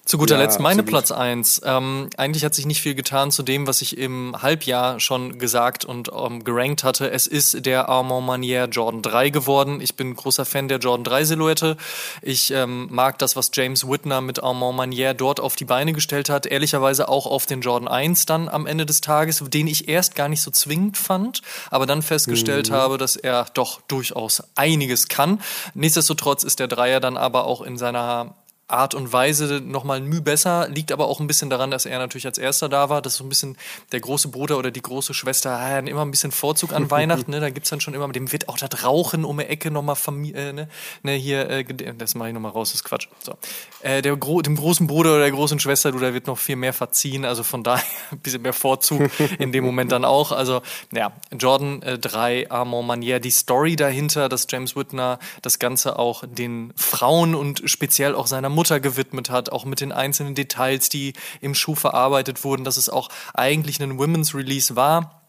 Zu 0.06 0.20
guter 0.20 0.36
Ja, 0.36 0.41
Letzt 0.41 0.60
meine 0.60 0.82
absolut. 0.82 0.89
Platz 0.91 1.12
eins. 1.12 1.62
Ähm, 1.66 2.12
eigentlich 2.16 2.45
hat 2.45 2.53
sich 2.53 2.68
nicht 2.68 2.80
viel 2.80 2.93
getan 2.93 3.32
zu 3.32 3.41
dem, 3.41 3.66
was 3.66 3.82
ich 3.82 3.97
im 3.97 4.39
Halbjahr 4.39 4.99
schon 4.99 5.39
gesagt 5.39 5.84
und 5.84 6.12
ähm, 6.16 6.43
gerankt 6.43 6.84
hatte. 6.84 7.10
Es 7.10 7.26
ist 7.26 7.66
der 7.66 7.89
Armand 7.89 8.28
Manier 8.28 8.66
Jordan 8.66 9.01
3 9.01 9.32
geworden. 9.32 9.82
Ich 9.82 9.95
bin 9.95 10.16
großer 10.16 10.45
Fan 10.45 10.68
der 10.68 10.78
Jordan 10.78 11.06
3 11.06 11.24
Silhouette. 11.24 11.76
Ich 12.22 12.51
ähm, 12.51 12.88
mag 12.91 13.18
das, 13.18 13.36
was 13.36 13.49
James 13.51 13.88
Whitner 13.88 14.22
mit 14.22 14.43
Armand 14.43 14.78
Manier 14.78 15.16
dort 15.16 15.39
auf 15.39 15.56
die 15.56 15.66
Beine 15.66 15.91
gestellt 15.91 16.30
hat. 16.30 16.45
Ehrlicherweise 16.45 17.10
auch 17.10 17.26
auf 17.26 17.47
den 17.47 17.62
Jordan 17.62 17.88
1 17.88 18.28
dann 18.28 18.47
am 18.47 18.68
Ende 18.68 18.86
des 18.86 19.01
Tages, 19.01 19.43
den 19.43 19.66
ich 19.66 19.88
erst 19.89 20.14
gar 20.14 20.30
nicht 20.30 20.41
so 20.41 20.51
zwingend 20.51 20.99
fand, 20.99 21.41
aber 21.72 21.88
dann 21.88 22.03
festgestellt 22.03 22.70
habe, 22.70 22.99
dass 22.99 23.16
er 23.16 23.47
doch 23.56 23.82
durchaus 23.88 24.43
einiges 24.53 25.08
kann. 25.08 25.41
Nichtsdestotrotz 25.74 26.43
ist 26.43 26.60
der 26.60 26.68
Dreier 26.68 26.99
dann 26.99 27.18
aber 27.18 27.45
auch 27.45 27.64
in 27.64 27.80
seiner 27.80 28.36
Art 28.68 28.95
und 28.95 29.13
Weise 29.13 29.61
nochmal 29.63 29.97
ein 29.97 30.05
Mühe 30.05 30.22
besser, 30.22 30.68
liegt 30.70 30.91
aber 30.91 31.07
auch 31.07 31.20
ein 31.20 31.28
bisschen 31.28 31.49
daran, 31.51 31.70
dass 31.70 31.86
er 31.86 31.99
natürlich 31.99 32.26
als 32.26 32.38
erster 32.39 32.68
da 32.68 32.89
war. 32.89 33.01
Das 33.01 33.13
ist 33.13 33.18
so 33.20 33.24
ein 33.24 33.30
bisschen 33.30 33.57
der 33.91 33.99
große 33.99 34.30
Bruder 34.30 34.57
oder 34.57 34.72
die 34.72 34.82
große 34.82 35.13
Schwester, 35.13 35.59
haben 35.59 35.86
immer 35.88 36.01
ein 36.03 36.09
bisschen 36.11 36.32
Vorzug 36.32 36.74
an 36.74 36.89
Weihnachten. 36.91 37.30
Ne? 37.30 37.39
Da 37.39 37.51
gibt's 37.51 37.70
dann 37.70 37.80
schon 37.82 37.93
immer, 37.93 38.07
dem 38.09 38.32
wird 38.32 38.49
auch 38.49 38.57
das 38.57 38.84
Rauchen 38.84 39.24
um 39.24 39.38
die 39.38 39.45
Ecke 39.45 39.70
nochmal 39.70 39.95
äh, 40.34 40.51
ne? 40.53 40.68
ne, 41.03 41.11
hier, 41.13 41.49
äh, 41.49 41.59
ged- 41.61 41.93
das 41.97 42.16
mache 42.16 42.30
ich 42.30 42.34
nochmal 42.34 42.51
raus, 42.51 42.70
das 42.72 42.82
ist 42.82 42.84
Quatsch. 42.86 43.07
So. 43.22 43.38
Äh, 43.82 44.01
der 44.01 44.16
Gro 44.18 44.41
dem 44.41 44.55
großen 44.55 44.88
Bruder 44.88 45.11
oder 45.11 45.20
der 45.22 45.32
großen 45.32 45.59
Schwester, 45.59 45.91
du, 45.91 45.99
da 45.99 46.13
wird 46.13 46.26
noch 46.26 46.39
viel 46.39 46.55
mehr 46.55 46.74
verziehen, 46.74 47.24
also 47.24 47.43
von 47.43 47.63
daher 47.63 47.84
ein 48.11 48.20
bisschen 48.20 48.41
mehr 48.41 48.53
Vorzug 48.53 49.09
in 49.38 49.51
dem 49.51 49.63
Moment 49.63 49.91
dann 49.91 50.05
auch. 50.05 50.32
Also, 50.32 50.61
ja, 50.91 51.11
Jordan 51.38 51.82
äh, 51.84 51.99
3, 51.99 52.49
Armand 52.49 52.88
Manier, 52.88 53.20
die 53.20 53.32
Story 53.32 53.76
dahinter, 53.76 54.28
dass 54.28 54.47
James 54.49 54.76
Whitner 54.76 55.20
das 55.43 55.59
Ganze 55.59 55.99
auch 55.99 56.24
den 56.26 56.74
Frauen 56.76 57.36
und 57.36 57.61
speziell 57.66 58.16
auch 58.16 58.26
seiner 58.28 58.55
Mutter 58.56 58.80
gewidmet 58.80 59.30
hat, 59.30 59.51
auch 59.51 59.66
mit 59.66 59.82
den 59.82 59.91
einzelnen 59.91 60.34
Details, 60.34 60.89
die 60.89 61.14
im 61.41 61.53
Schuh 61.53 61.76
verarbeitet 61.76 62.43
wurden, 62.43 62.64
dass 62.64 62.78
es 62.78 62.89
auch 62.89 63.10
eigentlich 63.34 63.80
ein 63.82 63.99
Women's 63.99 64.34
Release 64.34 64.76
war. 64.76 65.22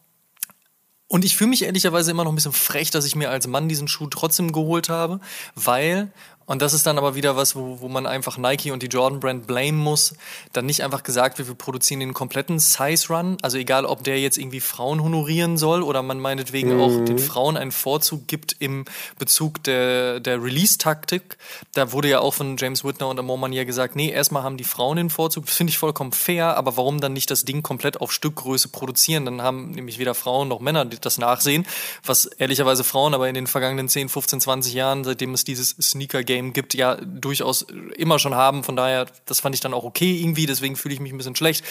Und 1.09 1.23
ich 1.23 1.37
fühle 1.37 1.51
mich 1.51 1.63
ehrlicherweise 1.63 2.11
immer 2.11 2.25
noch 2.25 2.31
ein 2.31 2.35
bisschen 2.35 2.51
frech, 2.51 2.91
dass 2.91 3.05
ich 3.05 3.15
mir 3.15 3.29
als 3.29 3.47
Mann 3.47 3.69
diesen 3.69 3.87
Schuh 3.87 4.07
trotzdem 4.07 4.51
geholt 4.51 4.89
habe, 4.89 5.21
weil, 5.55 6.11
und 6.47 6.61
das 6.61 6.73
ist 6.73 6.87
dann 6.87 6.97
aber 6.97 7.13
wieder 7.13 7.35
was, 7.35 7.57
wo, 7.57 7.81
wo 7.81 7.89
man 7.89 8.07
einfach 8.07 8.37
Nike 8.37 8.71
und 8.71 8.81
die 8.81 8.87
Jordan 8.87 9.19
Brand 9.19 9.47
blamen 9.47 9.77
muss, 9.77 10.15
dann 10.53 10.65
nicht 10.65 10.81
einfach 10.81 11.03
gesagt 11.03 11.37
wird, 11.37 11.49
wir 11.49 11.55
produzieren 11.55 11.99
den 11.99 12.13
kompletten 12.13 12.57
Size 12.57 13.09
Run, 13.09 13.37
also 13.41 13.57
egal, 13.57 13.85
ob 13.85 14.05
der 14.05 14.19
jetzt 14.21 14.37
irgendwie 14.37 14.61
Frauen 14.61 15.03
honorieren 15.03 15.57
soll 15.57 15.83
oder 15.83 16.01
man 16.01 16.21
meinetwegen 16.21 16.79
auch 16.79 17.03
den 17.03 17.19
Frauen 17.19 17.57
einen 17.57 17.73
Vorzug 17.73 18.27
gibt 18.27 18.55
im 18.59 18.85
Bezug 19.19 19.61
der, 19.65 20.21
der 20.21 20.41
Release-Taktik. 20.41 21.37
Da 21.73 21.91
wurde 21.91 22.07
ja 22.07 22.21
auch 22.21 22.33
von 22.33 22.55
James 22.55 22.85
Whitner 22.85 23.09
und 23.09 23.19
Amor 23.19 23.37
Manier 23.37 23.65
gesagt, 23.65 23.97
nee, 23.97 24.09
erstmal 24.09 24.43
haben 24.43 24.55
die 24.55 24.63
Frauen 24.63 24.95
den 24.95 25.09
Vorzug, 25.09 25.47
das 25.47 25.55
finde 25.55 25.71
ich 25.71 25.77
vollkommen 25.77 26.13
fair, 26.13 26.55
aber 26.55 26.77
warum 26.77 27.01
dann 27.01 27.11
nicht 27.11 27.29
das 27.29 27.43
Ding 27.43 27.61
komplett 27.61 27.99
auf 27.99 28.13
Stückgröße 28.13 28.69
produzieren? 28.69 29.25
Dann 29.25 29.41
haben 29.41 29.71
nämlich 29.71 29.99
weder 29.99 30.15
Frauen 30.15 30.47
noch 30.47 30.61
Männer 30.61 30.85
das 30.85 31.17
nachsehen, 31.17 31.65
was 32.05 32.25
ehrlicherweise 32.25 32.85
Frauen 32.85 33.13
aber 33.13 33.27
in 33.27 33.35
den 33.35 33.47
vergangenen 33.47 33.89
10, 33.89 34.07
15, 34.07 34.39
20 34.39 34.73
Jahren, 34.73 35.03
seitdem 35.03 35.33
es 35.33 35.43
dieses 35.43 35.75
Sneaker-Game 35.81 36.36
gibt, 36.53 36.73
ja 36.73 36.95
durchaus 36.95 37.63
immer 37.97 38.19
schon 38.19 38.35
haben. 38.35 38.63
Von 38.63 38.75
daher, 38.75 39.05
das 39.25 39.39
fand 39.39 39.55
ich 39.55 39.61
dann 39.61 39.73
auch 39.73 39.83
okay 39.83 40.19
irgendwie, 40.21 40.45
deswegen 40.45 40.75
fühle 40.75 40.93
ich 40.93 40.99
mich 40.99 41.11
ein 41.11 41.17
bisschen 41.17 41.35
schlecht. 41.35 41.63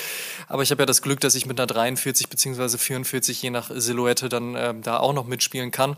Aber 0.49 0.63
ich 0.63 0.71
habe 0.71 0.83
ja 0.83 0.87
das 0.87 1.03
Glück, 1.03 1.21
dass 1.21 1.35
ich 1.35 1.47
mit 1.47 1.59
einer 1.59 1.67
43 1.67 2.29
beziehungsweise 2.29 2.79
44 2.79 3.43
je 3.43 3.51
nach 3.51 3.71
Silhouette 3.75 4.29
dann 4.29 4.55
ähm, 4.57 4.83
da 4.83 4.99
auch 4.99 5.13
noch 5.13 5.27
mitspielen 5.27 5.71
kann. 5.71 5.97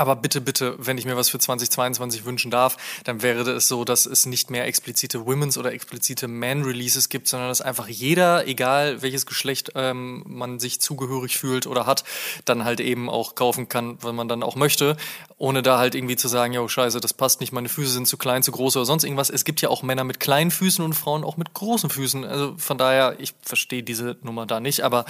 Aber 0.00 0.16
bitte, 0.16 0.40
bitte, 0.40 0.76
wenn 0.78 0.96
ich 0.96 1.04
mir 1.04 1.16
was 1.16 1.28
für 1.28 1.38
2022 1.38 2.24
wünschen 2.24 2.50
darf, 2.50 2.78
dann 3.04 3.20
wäre 3.20 3.42
es 3.50 3.68
so, 3.68 3.84
dass 3.84 4.06
es 4.06 4.24
nicht 4.24 4.50
mehr 4.50 4.66
explizite 4.66 5.26
Women's 5.26 5.58
oder 5.58 5.74
explizite 5.74 6.26
Man-Releases 6.26 7.10
gibt, 7.10 7.28
sondern 7.28 7.50
dass 7.50 7.60
einfach 7.60 7.86
jeder, 7.86 8.46
egal 8.46 9.02
welches 9.02 9.26
Geschlecht 9.26 9.72
ähm, 9.74 10.24
man 10.26 10.58
sich 10.58 10.80
zugehörig 10.80 11.36
fühlt 11.36 11.66
oder 11.66 11.84
hat, 11.84 12.04
dann 12.46 12.64
halt 12.64 12.80
eben 12.80 13.10
auch 13.10 13.34
kaufen 13.34 13.68
kann, 13.68 13.98
wenn 14.02 14.14
man 14.14 14.26
dann 14.26 14.42
auch 14.42 14.56
möchte, 14.56 14.96
ohne 15.36 15.60
da 15.60 15.78
halt 15.78 15.94
irgendwie 15.94 16.16
zu 16.16 16.28
sagen, 16.28 16.54
ja, 16.54 16.66
scheiße, 16.66 17.00
das 17.00 17.12
passt 17.12 17.40
nicht, 17.40 17.52
meine 17.52 17.68
Füße 17.68 17.92
sind 17.92 18.08
zu 18.08 18.16
klein, 18.16 18.42
zu 18.42 18.52
groß 18.52 18.76
oder 18.76 18.86
sonst 18.86 19.04
irgendwas. 19.04 19.28
Es 19.28 19.44
gibt 19.44 19.60
ja 19.60 19.68
auch 19.68 19.82
Männer 19.82 20.04
mit 20.04 20.18
kleinen 20.18 20.50
Füßen 20.50 20.82
und 20.82 20.94
Frauen 20.94 21.24
auch 21.24 21.36
mit 21.36 21.52
großen 21.52 21.90
Füßen. 21.90 22.24
Also 22.24 22.54
von 22.56 22.78
daher, 22.78 23.16
ich 23.18 23.34
verstehe 23.42 23.82
diese 23.82 24.16
Nummer 24.22 24.46
da 24.46 24.60
nicht, 24.60 24.80
aber 24.80 25.04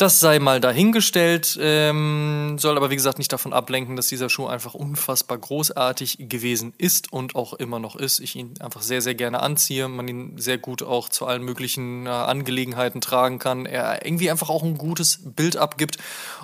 das 0.00 0.18
sei 0.18 0.38
mal 0.38 0.60
dahingestellt, 0.60 1.58
ähm, 1.60 2.56
soll 2.58 2.76
aber 2.76 2.90
wie 2.90 2.96
gesagt 2.96 3.18
nicht 3.18 3.32
davon 3.32 3.52
ablenken, 3.52 3.96
dass 3.96 4.08
dieser 4.08 4.30
Schuh 4.30 4.46
einfach 4.46 4.72
unfassbar 4.72 5.36
großartig 5.36 6.16
gewesen 6.20 6.72
ist 6.78 7.12
und 7.12 7.36
auch 7.36 7.52
immer 7.52 7.78
noch 7.78 7.96
ist. 7.96 8.20
Ich 8.20 8.34
ihn 8.34 8.54
einfach 8.60 8.80
sehr, 8.80 9.02
sehr 9.02 9.14
gerne 9.14 9.42
anziehe, 9.42 9.88
man 9.88 10.08
ihn 10.08 10.38
sehr 10.38 10.56
gut 10.56 10.82
auch 10.82 11.10
zu 11.10 11.26
allen 11.26 11.42
möglichen 11.42 12.06
äh, 12.06 12.10
Angelegenheiten 12.10 13.02
tragen 13.02 13.38
kann. 13.38 13.66
Er 13.66 14.06
irgendwie 14.06 14.30
einfach 14.30 14.48
auch 14.48 14.62
ein 14.62 14.78
gutes 14.78 15.20
Bild 15.22 15.56
abgibt. 15.56 15.98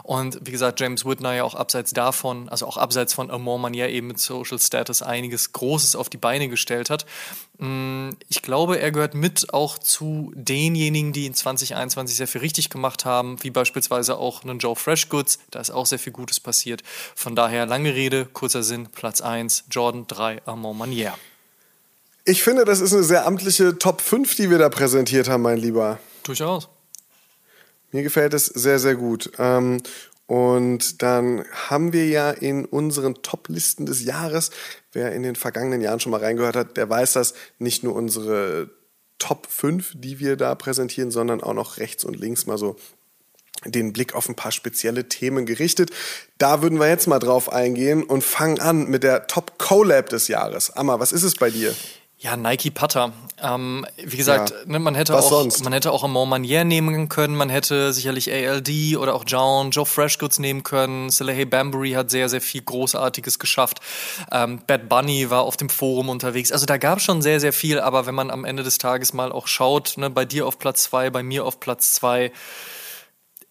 Und 0.07 0.39
wie 0.47 0.53
gesagt, 0.53 0.79
James 0.79 1.05
Whitner 1.05 1.35
ja 1.35 1.43
auch 1.43 1.57
abseits 1.57 1.93
davon, 1.93 2.49
also 2.49 2.65
auch 2.65 2.77
abseits 2.77 3.13
von 3.13 3.29
Amor 3.29 3.59
Manier 3.59 3.89
eben 3.89 4.07
mit 4.07 4.21
Social 4.21 4.61
Status 4.61 5.03
einiges 5.03 5.53
Großes 5.53 5.97
auf 5.97 6.09
die 6.09 6.17
Beine 6.17 6.49
gestellt 6.49 6.91
hat. 6.91 7.07
Mm, 7.59 8.11
Ich 8.29 8.41
glaube, 8.41 8.79
er 8.79 8.93
gehört 8.93 9.15
mit 9.15 9.53
auch 9.53 9.79
zu 9.79 10.31
denjenigen, 10.37 11.13
die 11.13 11.27
in 11.27 11.35
2021 11.35 12.17
sehr 12.17 12.29
viel 12.29 12.41
richtig 12.41 12.71
gemacht 12.71 13.05
haben, 13.05 13.43
wie 13.43 13.51
beispielsweise 13.51 14.17
auch 14.17 14.45
einen 14.45 14.61
Joe 14.61 14.77
Freshgoods. 14.77 15.41
Da 15.51 15.59
ist 15.59 15.73
auch 15.73 15.87
sehr 15.87 15.99
viel 15.99 16.13
Gutes 16.13 16.39
passiert. 16.39 16.85
Von 17.17 17.35
daher 17.35 17.67
lange 17.67 17.93
Rede, 17.93 18.27
kurzer 18.27 18.63
Sinn, 18.63 18.87
Platz 18.87 19.21
1, 19.21 19.65
Jordan 19.73 20.07
3, 20.07 20.43
Armand 20.47 20.79
Manier. 20.79 21.15
Ich 22.25 22.45
finde, 22.45 22.65
das 22.65 22.81
ist 22.81 22.93
eine 22.93 23.03
sehr 23.03 23.27
amtliche 23.27 23.77
Top 23.77 24.01
5, 24.01 24.37
die 24.37 24.51
wir 24.51 24.59
da 24.59 24.69
präsentiert 24.69 25.29
haben, 25.29 25.43
mein 25.43 25.59
Lieber. 25.59 25.99
Durchaus. 26.23 26.69
Mir 27.97 28.03
gefällt 28.03 28.35
es 28.35 28.45
sehr, 28.45 28.79
sehr 28.79 28.95
gut. 28.95 29.31
Ähm, 29.39 29.81
und 30.27 31.01
dann 31.01 31.47
haben 31.51 31.95
wir 31.95 32.07
ja 32.09 32.31
in 32.31 32.67
unseren 32.67 33.15
Top-Listen 33.23 33.87
des 33.87 34.05
Jahres, 34.05 34.51
wer 34.93 35.13
in 35.13 35.23
den 35.23 35.35
vergangenen 35.35 35.81
Jahren 35.81 35.99
schon 35.99 36.13
mal 36.13 36.21
reingehört 36.21 36.57
hat, 36.57 36.77
der 36.77 36.91
weiß 36.91 37.15
das, 37.15 37.33
nicht 37.59 37.85
nur 37.85 37.95
unsere 37.95 38.69
Top 39.19 39.47
5, 39.49 39.93
die 39.95 40.19
wir 40.19 40.37
da 40.37 40.55
präsentieren, 40.55 41.11
sondern 41.11 41.43
auch 41.43 41.55
noch 41.55 41.79
rechts 41.79 42.05
und 42.05 42.21
links 42.21 42.45
mal 42.45 42.59
so 42.59 42.77
den 43.65 43.95
Blick 43.95 44.15
auf 44.15 44.29
ein 44.29 44.37
paar 44.37 44.53
spezielle 44.53 45.09
Themen 45.09 45.47
gerichtet. 45.47 45.91
Da 46.37 46.61
würden 46.61 46.79
wir 46.79 46.89
jetzt 46.89 47.07
mal 47.07 47.19
drauf 47.19 47.51
eingehen 47.51 48.03
und 48.03 48.23
fangen 48.23 48.61
an 48.61 48.91
mit 48.91 49.05
der 49.05 49.27
Top 49.27 49.59
Collab 49.59 50.11
des 50.11 50.29
Jahres. 50.29 50.71
Amma, 50.71 51.01
was 51.01 51.13
ist 51.13 51.23
es 51.23 51.35
bei 51.37 51.49
dir? 51.49 51.75
Ja, 52.27 52.37
Nike 52.37 52.71
Putter. 52.73 53.13
Ähm, 53.41 53.87
wie 54.03 54.17
gesagt, 54.17 54.51
Ja. 54.51 54.57
ne, 54.67 54.81
man 54.81 54.97
hätte 54.97 55.13
Was 55.13 55.27
auch, 55.27 55.31
sonst? 55.43 55.63
man 55.63 55.73
hätte 55.73 55.93
auch 55.93 56.03
Amor 56.03 56.27
Manier 56.27 56.65
nehmen 56.65 57.09
können, 57.09 57.37
man 57.37 57.51
hätte 57.51 57.93
sicherlich 57.93 58.33
ALD 58.33 58.97
oder 58.97 59.15
auch 59.15 59.23
John, 59.25 59.71
Joe 59.71 59.87
Freshgoods 59.87 60.41
nehmen 60.41 60.65
können. 60.65 61.11
Salehe 61.11 61.47
Bambury 61.47 61.93
hat 61.93 62.11
sehr, 62.11 62.29
sehr 62.29 62.41
viel 62.41 62.63
Großartiges 62.63 63.39
geschafft. 63.39 63.79
Ähm, 64.33 64.61
Bad 64.67 64.89
Bunny 64.89 65.31
war 65.31 65.43
auf 65.43 65.57
dem 65.57 65.69
Forum 65.69 66.09
unterwegs. 66.09 66.51
Also 66.51 66.67
da 66.67 66.79
gab 66.79 66.99
es 66.99 67.05
schon 67.05 67.23
sehr, 67.23 67.39
sehr 67.39 67.53
viel, 67.53 67.79
aber 67.79 68.07
wenn 68.07 68.15
man 68.17 68.33
am 68.33 68.45
Ende 68.45 68.65
des 68.65 68.79
Tages 68.79 69.13
mal 69.13 69.31
auch 69.31 69.47
schaut, 69.47 69.95
ne, 69.97 70.11
bei 70.11 70.25
dir 70.25 70.49
auf 70.49 70.59
Platz 70.59 70.83
zwei, 70.83 71.11
bei 71.11 71.23
mir 71.23 71.45
auf 71.45 71.61
Platz 71.61 71.93
zwei, 71.93 72.33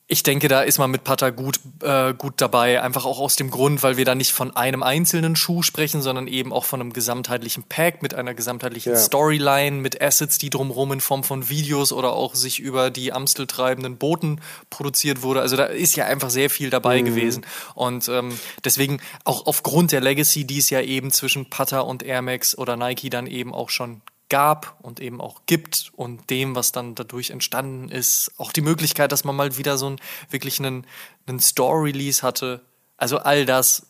ich 0.07 0.21
denke, 0.21 0.47
da 0.47 0.61
ist 0.61 0.77
man 0.77 0.91
mit 0.91 1.03
Pata 1.03 1.31
gut, 1.31 1.59
äh, 1.81 2.13
gut 2.13 2.35
dabei. 2.37 2.79
Einfach 2.79 3.05
auch 3.05 3.19
aus 3.19 3.35
dem 3.37 3.49
Grund, 3.49 3.81
weil 3.81 3.97
wir 3.97 4.05
da 4.05 4.13
nicht 4.13 4.33
von 4.33 4.55
einem 4.55 4.83
einzelnen 4.83 5.35
Schuh 5.35 5.63
sprechen, 5.63 6.03
sondern 6.03 6.27
eben 6.27 6.53
auch 6.53 6.65
von 6.65 6.79
einem 6.79 6.93
gesamtheitlichen 6.93 7.63
Pack 7.63 8.03
mit 8.03 8.13
einer 8.13 8.35
gesamtheitlichen 8.35 8.93
Ja. 8.93 8.99
Storyline, 8.99 9.77
mit 9.77 9.99
Assets, 10.03 10.37
die 10.37 10.51
drumherum 10.51 10.91
in 10.91 11.01
Form 11.01 11.23
von 11.23 11.49
Videos 11.49 11.91
oder 11.91 12.13
auch 12.13 12.35
sich 12.35 12.59
über 12.59 12.91
die 12.91 13.13
Amstel 13.13 13.47
treibenden 13.47 13.97
Booten 13.97 14.41
produziert 14.69 15.23
wurde. 15.23 15.41
Also 15.41 15.57
da 15.57 15.65
ist 15.65 15.95
ja 15.95 16.05
einfach 16.05 16.29
sehr 16.29 16.51
viel 16.51 16.69
dabei 16.69 17.01
gewesen. 17.01 17.43
Und 17.73 18.07
ähm, 18.07 18.37
deswegen 18.63 19.01
auch 19.23 19.47
aufgrund 19.47 19.91
der 19.91 20.01
Legacy, 20.01 20.45
die 20.45 20.59
es 20.59 20.69
ja 20.69 20.81
eben 20.81 21.09
zwischen 21.11 21.49
Pata 21.49 21.79
und 21.79 22.03
Air 22.03 22.21
Max 22.21 22.55
oder 22.55 22.77
Nike 22.77 23.09
dann 23.09 23.25
eben 23.25 23.55
auch 23.55 23.69
schon 23.71 24.01
gab 24.29 24.77
und 24.81 24.99
eben 24.99 25.21
auch 25.21 25.41
gibt 25.45 25.91
und 25.95 26.29
dem, 26.29 26.55
was 26.55 26.71
dann 26.71 26.95
dadurch 26.95 27.29
entstanden 27.29 27.89
ist, 27.89 28.31
auch 28.37 28.51
die 28.51 28.61
Möglichkeit, 28.61 29.11
dass 29.11 29.23
man 29.23 29.35
mal 29.35 29.57
wieder 29.57 29.77
so 29.77 29.87
einen 29.87 29.99
wirklich 30.29 30.59
einen, 30.59 30.85
einen 31.27 31.39
Store-Release 31.39 32.23
hatte. 32.23 32.61
Also 32.97 33.19
all 33.19 33.45
das 33.45 33.87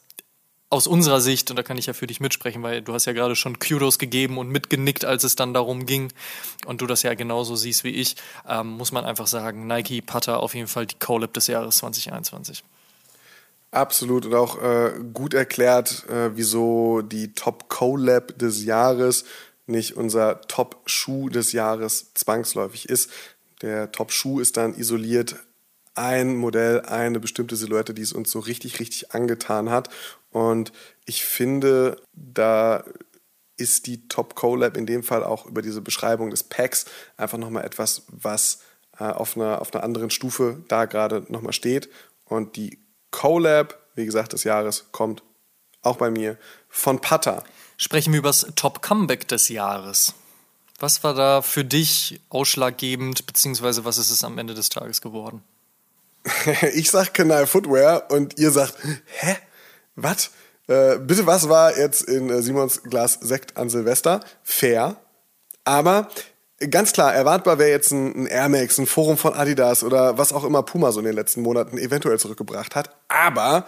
aus 0.69 0.88
unserer 0.88 1.21
Sicht, 1.21 1.49
und 1.49 1.57
da 1.57 1.63
kann 1.63 1.77
ich 1.77 1.86
ja 1.86 1.93
für 1.93 2.07
dich 2.07 2.19
mitsprechen, 2.19 2.63
weil 2.63 2.81
du 2.81 2.93
hast 2.93 3.05
ja 3.05 3.13
gerade 3.13 3.36
schon 3.36 3.59
Kudos 3.59 3.99
gegeben 3.99 4.38
und 4.38 4.49
mitgenickt, 4.49 5.05
als 5.05 5.23
es 5.23 5.36
dann 5.36 5.53
darum 5.53 5.86
ging, 5.86 6.11
und 6.65 6.81
du 6.81 6.88
das 6.88 7.03
ja 7.03 7.13
genauso 7.13 7.55
siehst 7.55 7.83
wie 7.83 7.91
ich, 7.91 8.15
ähm, 8.47 8.71
muss 8.71 8.91
man 8.91 9.05
einfach 9.05 9.27
sagen, 9.27 9.67
Nike 9.67 10.01
Putter 10.01 10.41
auf 10.41 10.53
jeden 10.53 10.67
Fall 10.67 10.86
die 10.86 10.99
Collab 10.99 11.33
des 11.33 11.47
Jahres 11.47 11.77
2021. 11.77 12.63
Absolut 13.71 14.25
und 14.25 14.33
auch 14.33 14.61
äh, 14.61 14.93
gut 15.13 15.33
erklärt, 15.33 16.07
äh, 16.09 16.36
wieso 16.36 17.01
die 17.01 17.33
Top 17.33 17.69
Collab 17.69 18.38
des 18.38 18.63
Jahres 18.65 19.25
nicht 19.68 19.97
unser 19.97 20.41
Top 20.41 20.82
Schuh 20.86 21.30
des 21.30 21.51
Jahres 21.51 22.13
zwangsläufig 22.13 22.89
ist. 22.89 23.09
Der 23.61 23.91
Top 23.91 24.11
Schuh 24.11 24.39
ist 24.39 24.57
dann 24.57 24.76
isoliert 24.76 25.36
ein 25.95 26.36
Modell, 26.36 26.82
eine 26.82 27.20
bestimmte 27.20 27.55
Silhouette, 27.55 27.93
die 27.93 28.01
es 28.01 28.13
uns 28.13 28.30
so 28.30 28.39
richtig, 28.39 28.80
richtig 28.80 29.13
angetan 29.13 29.70
hat. 29.70 29.89
Und 30.30 30.74
ich 31.05 31.24
finde, 31.24 32.01
da 32.13 32.84
ist 33.57 33.88
die 33.88 34.07
Top 34.09 34.36
Collab 34.36 34.76
in 34.76 34.86
dem 34.86 35.03
Fall 35.03 35.24
auch 35.24 35.45
über 35.45 35.61
diese 35.61 35.82
Beschreibung 35.82 36.30
des 36.30 36.43
Packs 36.43 36.86
einfach 37.16 37.38
nochmal 37.38 37.63
etwas, 37.63 38.03
was 38.07 38.59
äh, 38.99 39.05
auf, 39.05 39.38
einer, 39.38 39.61
auf 39.61 39.74
einer 39.74 39.84
anderen 39.84 40.09
Stufe 40.09 40.63
da 40.68 40.86
gerade 40.86 41.26
nochmal 41.30 41.53
steht. 41.53 41.89
Und 42.26 42.57
die 42.57 42.80
Collab, 43.11 43.80
wie 43.95 44.05
gesagt, 44.05 44.34
des 44.34 44.43
Jahres 44.43 44.88
kommt 44.91 45.24
auch 45.82 45.97
bei 45.97 46.09
mir 46.09 46.38
von 46.68 46.99
Pata. 46.99 47.43
Sprechen 47.78 48.13
wir 48.13 48.19
über 48.19 48.30
das 48.30 48.47
Top 48.55 48.82
Comeback 48.82 49.28
des 49.28 49.49
Jahres. 49.49 50.13
Was 50.80 51.03
war 51.03 51.13
da 51.13 51.41
für 51.41 51.63
dich 51.63 52.19
ausschlaggebend, 52.30 53.26
beziehungsweise 53.26 53.86
was 53.86 53.97
ist 53.97 54.11
es 54.11 54.23
am 54.23 54.38
Ende 54.38 54.53
des 54.53 54.69
Tages 54.69 55.01
geworden? 55.01 55.43
ich 56.73 56.89
sag 56.89 57.13
Kanal 57.13 57.47
Footwear 57.47 58.09
und 58.11 58.38
ihr 58.39 58.51
sagt, 58.51 58.76
hä? 59.19 59.38
Was? 59.95 60.32
Äh, 60.67 60.97
bitte, 60.97 61.26
was 61.26 61.47
war 61.47 61.78
jetzt 61.78 62.01
in 62.01 62.30
äh, 62.30 62.41
Simons 62.41 62.84
Glas 62.84 63.13
Sekt 63.21 63.55
an 63.55 63.69
Silvester? 63.69 64.21
Fair. 64.43 64.97
Aber 65.63 66.09
ganz 66.71 66.91
klar, 66.91 67.13
erwartbar 67.13 67.59
wäre 67.59 67.69
jetzt 67.69 67.91
ein, 67.91 68.23
ein 68.23 68.28
Air 68.28 68.49
Max, 68.49 68.78
ein 68.78 68.88
Forum 68.88 69.17
von 69.17 69.34
Adidas 69.34 69.84
oder 69.84 70.17
was 70.17 70.34
auch 70.34 70.43
immer 70.43 70.63
Puma 70.63 70.91
so 70.91 70.99
in 70.99 71.05
den 71.05 71.15
letzten 71.15 71.41
Monaten 71.41 71.78
eventuell 71.78 72.19
zurückgebracht 72.19 72.76
hat. 72.76 72.89
Aber 73.07 73.65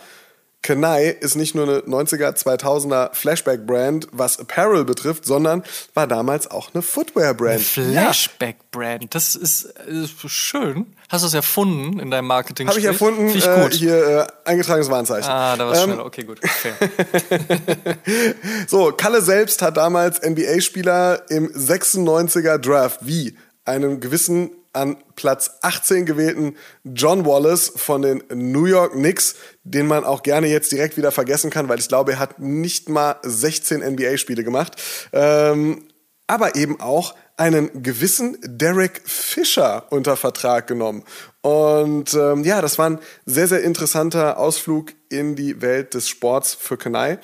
Kanai 0.68 1.16
ist 1.22 1.38
nicht 1.38 1.56
nur 1.56 1.64
eine 1.64 1.80
90er, 1.80 2.36
2000er 2.36 3.14
Flashback-Brand, 3.14 4.10
was 4.12 4.38
Apparel 4.38 4.84
betrifft, 4.84 5.24
sondern 5.24 5.64
war 5.94 6.08
damals 6.08 6.52
auch 6.52 6.74
eine 6.74 6.82
Footwear-Brand. 6.82 7.62
Flashback-Brand, 7.62 9.16
das 9.16 9.36
ist, 9.36 9.64
ist, 9.64 10.30
schön. 10.30 10.94
Hast 11.08 11.22
du 11.22 11.28
es 11.28 11.34
erfunden 11.34 12.00
in 12.00 12.12
deinem 12.12 12.28
marketing 12.28 12.68
Habe 12.68 12.80
ich 12.80 12.86
erfunden, 12.86 13.30
ich 13.30 13.48
äh, 13.48 13.70
hier 13.72 14.28
äh, 14.46 14.50
eingetragenes 14.50 14.92
Warnzeichen. 14.92 15.32
Ah, 15.32 15.56
da 15.56 15.68
war 15.68 15.72
es 15.72 15.80
ähm, 15.80 15.86
schneller, 15.86 16.06
okay, 16.06 16.24
gut. 16.24 16.42
Okay. 16.44 17.96
so, 18.68 18.92
Kalle 18.92 19.22
selbst 19.22 19.62
hat 19.62 19.78
damals 19.78 20.22
NBA-Spieler 20.22 21.32
im 21.32 21.48
96er 21.48 22.58
Draft 22.58 23.08
wie 23.08 23.38
einem 23.64 24.02
gewissen 24.02 24.52
an 24.78 24.98
Platz 25.16 25.58
18 25.62 26.06
gewählten 26.06 26.56
John 26.84 27.26
Wallace 27.26 27.74
von 27.76 28.02
den 28.02 28.24
New 28.34 28.66
York 28.66 28.94
Knicks, 28.94 29.36
den 29.64 29.88
man 29.88 30.04
auch 30.04 30.24
gerne 30.24 30.48
jetzt 30.48 30.72
direkt 30.72 30.96
wieder 30.96 31.12
vergessen 31.12 31.50
kann, 31.50 31.68
weil 31.68 31.80
ich 31.80 31.88
glaube, 31.88 32.14
er 32.14 32.20
hat 32.20 32.40
nicht 32.40 32.88
mal 32.88 33.18
16 33.24 33.82
NBA-Spiele 33.82 34.44
gemacht. 34.44 34.76
Ähm, 35.12 35.84
aber 36.28 36.56
eben 36.56 36.80
auch 36.80 37.16
einen 37.38 37.84
gewissen 37.84 38.38
Derek 38.42 39.02
Fisher 39.06 39.86
unter 39.92 40.18
Vertrag 40.18 40.68
genommen. 40.68 41.04
Und 41.42 42.14
ähm, 42.14 42.44
ja, 42.44 42.62
das 42.62 42.78
war 42.78 42.90
ein 42.90 43.00
sehr, 43.26 43.48
sehr 43.48 43.64
interessanter 43.64 44.38
Ausflug 44.38 44.94
in 45.10 45.36
die 45.36 45.62
Welt 45.62 45.94
des 45.94 46.10
Sports 46.10 46.54
für 46.54 46.78
Kanai 46.78 47.20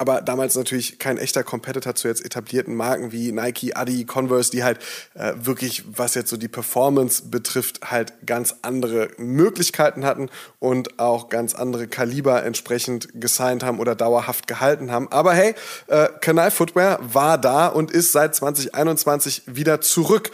aber 0.00 0.22
damals 0.22 0.56
natürlich 0.56 0.98
kein 0.98 1.18
echter 1.18 1.44
Competitor 1.44 1.94
zu 1.94 2.08
jetzt 2.08 2.24
etablierten 2.24 2.74
Marken 2.74 3.12
wie 3.12 3.32
Nike, 3.32 3.76
Adi, 3.76 4.06
Converse, 4.06 4.50
die 4.50 4.64
halt 4.64 4.78
äh, 5.12 5.34
wirklich, 5.36 5.84
was 5.94 6.14
jetzt 6.14 6.30
so 6.30 6.38
die 6.38 6.48
Performance 6.48 7.24
betrifft, 7.26 7.90
halt 7.90 8.14
ganz 8.24 8.54
andere 8.62 9.10
Möglichkeiten 9.18 10.06
hatten 10.06 10.30
und 10.58 10.98
auch 10.98 11.28
ganz 11.28 11.54
andere 11.54 11.86
Kaliber 11.86 12.42
entsprechend 12.44 13.20
gesigned 13.20 13.62
haben 13.62 13.78
oder 13.78 13.94
dauerhaft 13.94 14.46
gehalten 14.46 14.90
haben. 14.90 15.06
Aber 15.12 15.34
hey, 15.34 15.54
äh, 15.88 16.08
Kanal 16.22 16.50
Footwear 16.50 16.98
war 17.02 17.36
da 17.36 17.66
und 17.66 17.90
ist 17.90 18.12
seit 18.12 18.34
2021 18.34 19.42
wieder 19.48 19.82
zurück. 19.82 20.30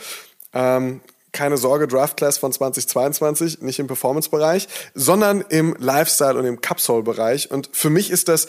Ähm, 0.55 1.01
keine 1.33 1.57
Sorge, 1.57 1.89
Draft 1.89 2.17
Class 2.17 2.39
von 2.39 2.53
2022, 2.53 3.63
nicht 3.63 3.81
im 3.81 3.89
Performance-Bereich, 3.89 4.69
sondern 4.95 5.41
im 5.41 5.75
Lifestyle- 5.79 6.39
und 6.39 6.47
im 6.47 6.61
Capsule-Bereich. 6.61 7.51
Und 7.51 7.69
für 7.73 7.91
mich 7.91 8.11
ist 8.13 8.29
das 8.29 8.47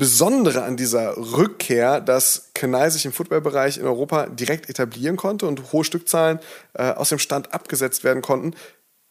Besondere 0.00 0.62
an 0.62 0.78
dieser 0.78 1.14
Rückkehr, 1.18 2.00
dass 2.00 2.52
Kenai 2.54 2.88
sich 2.88 3.04
im 3.04 3.12
Footballbereich 3.12 3.76
in 3.76 3.84
Europa 3.84 4.28
direkt 4.28 4.70
etablieren 4.70 5.18
konnte 5.18 5.46
und 5.46 5.74
hohe 5.74 5.84
Stückzahlen 5.84 6.38
äh, 6.72 6.92
aus 6.92 7.10
dem 7.10 7.18
Stand 7.18 7.52
abgesetzt 7.52 8.02
werden 8.02 8.22
konnten, 8.22 8.54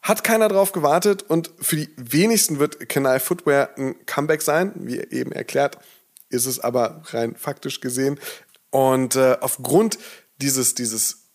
hat 0.01 0.23
keiner 0.23 0.47
drauf 0.47 0.71
gewartet 0.71 1.21
und 1.21 1.51
für 1.59 1.75
die 1.75 1.89
wenigsten 1.95 2.57
wird 2.57 2.89
Kenai 2.89 3.19
Footwear 3.19 3.69
ein 3.77 4.03
Comeback 4.07 4.41
sein, 4.41 4.71
wie 4.77 4.97
eben 4.97 5.31
erklärt, 5.31 5.77
ist 6.29 6.47
es 6.47 6.59
aber 6.59 7.03
rein 7.11 7.35
faktisch 7.35 7.81
gesehen. 7.81 8.19
Und 8.71 9.15
äh, 9.15 9.37
aufgrund 9.41 9.99
dieses, 10.41 10.73
dieses 10.73 11.27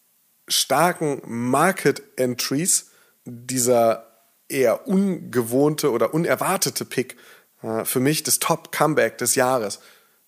starken 0.49 1.23
Market 1.27 2.03
Entries, 2.17 2.91
dieser 3.25 4.09
eher 4.49 4.89
ungewohnte 4.89 5.93
oder 5.93 6.13
unerwartete 6.13 6.85
Pick 6.85 7.17
äh, 7.65 7.85
für 7.85 8.01
mich 8.01 8.23
das 8.23 8.39
Top-Comeback 8.39 9.19
des 9.19 9.35
Jahres, 9.35 9.81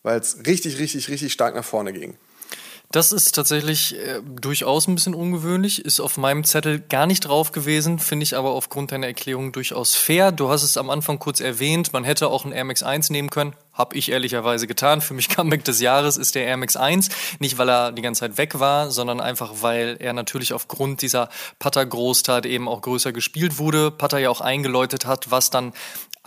weil 0.02 0.18
es 0.18 0.38
richtig, 0.46 0.78
richtig, 0.78 1.08
richtig 1.08 1.32
stark 1.32 1.54
nach 1.54 1.64
vorne 1.64 1.92
ging. 1.92 2.16
Das 2.92 3.10
ist 3.10 3.32
tatsächlich 3.32 3.96
äh, 3.96 4.20
durchaus 4.22 4.86
ein 4.86 4.94
bisschen 4.94 5.14
ungewöhnlich, 5.14 5.84
ist 5.84 5.98
auf 5.98 6.16
meinem 6.16 6.44
Zettel 6.44 6.78
gar 6.78 7.06
nicht 7.06 7.20
drauf 7.26 7.50
gewesen, 7.50 7.98
finde 7.98 8.22
ich 8.22 8.36
aber 8.36 8.50
aufgrund 8.50 8.92
deiner 8.92 9.08
Erklärung 9.08 9.50
durchaus 9.50 9.96
fair. 9.96 10.30
Du 10.30 10.50
hast 10.50 10.62
es 10.62 10.76
am 10.76 10.88
Anfang 10.88 11.18
kurz 11.18 11.40
erwähnt, 11.40 11.92
man 11.92 12.04
hätte 12.04 12.28
auch 12.28 12.44
einen 12.44 12.54
Air 12.54 12.64
Max 12.64 12.84
1 12.84 13.10
nehmen 13.10 13.28
können, 13.28 13.54
habe 13.72 13.96
ich 13.96 14.12
ehrlicherweise 14.12 14.68
getan. 14.68 15.00
Für 15.00 15.14
mich 15.14 15.28
Comeback 15.36 15.64
des 15.64 15.80
Jahres 15.80 16.16
ist 16.16 16.36
der 16.36 16.44
Air 16.44 16.58
Max 16.58 16.76
1, 16.76 17.08
nicht 17.40 17.58
weil 17.58 17.68
er 17.68 17.90
die 17.90 18.02
ganze 18.02 18.20
Zeit 18.20 18.38
weg 18.38 18.60
war, 18.60 18.92
sondern 18.92 19.20
einfach 19.20 19.54
weil 19.62 19.96
er 19.98 20.12
natürlich 20.12 20.52
aufgrund 20.52 21.02
dieser 21.02 21.28
Putter-Großtat 21.58 22.46
eben 22.46 22.68
auch 22.68 22.82
größer 22.82 23.12
gespielt 23.12 23.58
wurde, 23.58 23.90
Putter 23.90 24.18
ja 24.18 24.30
auch 24.30 24.40
eingeläutet 24.40 25.06
hat, 25.06 25.32
was 25.32 25.50
dann 25.50 25.72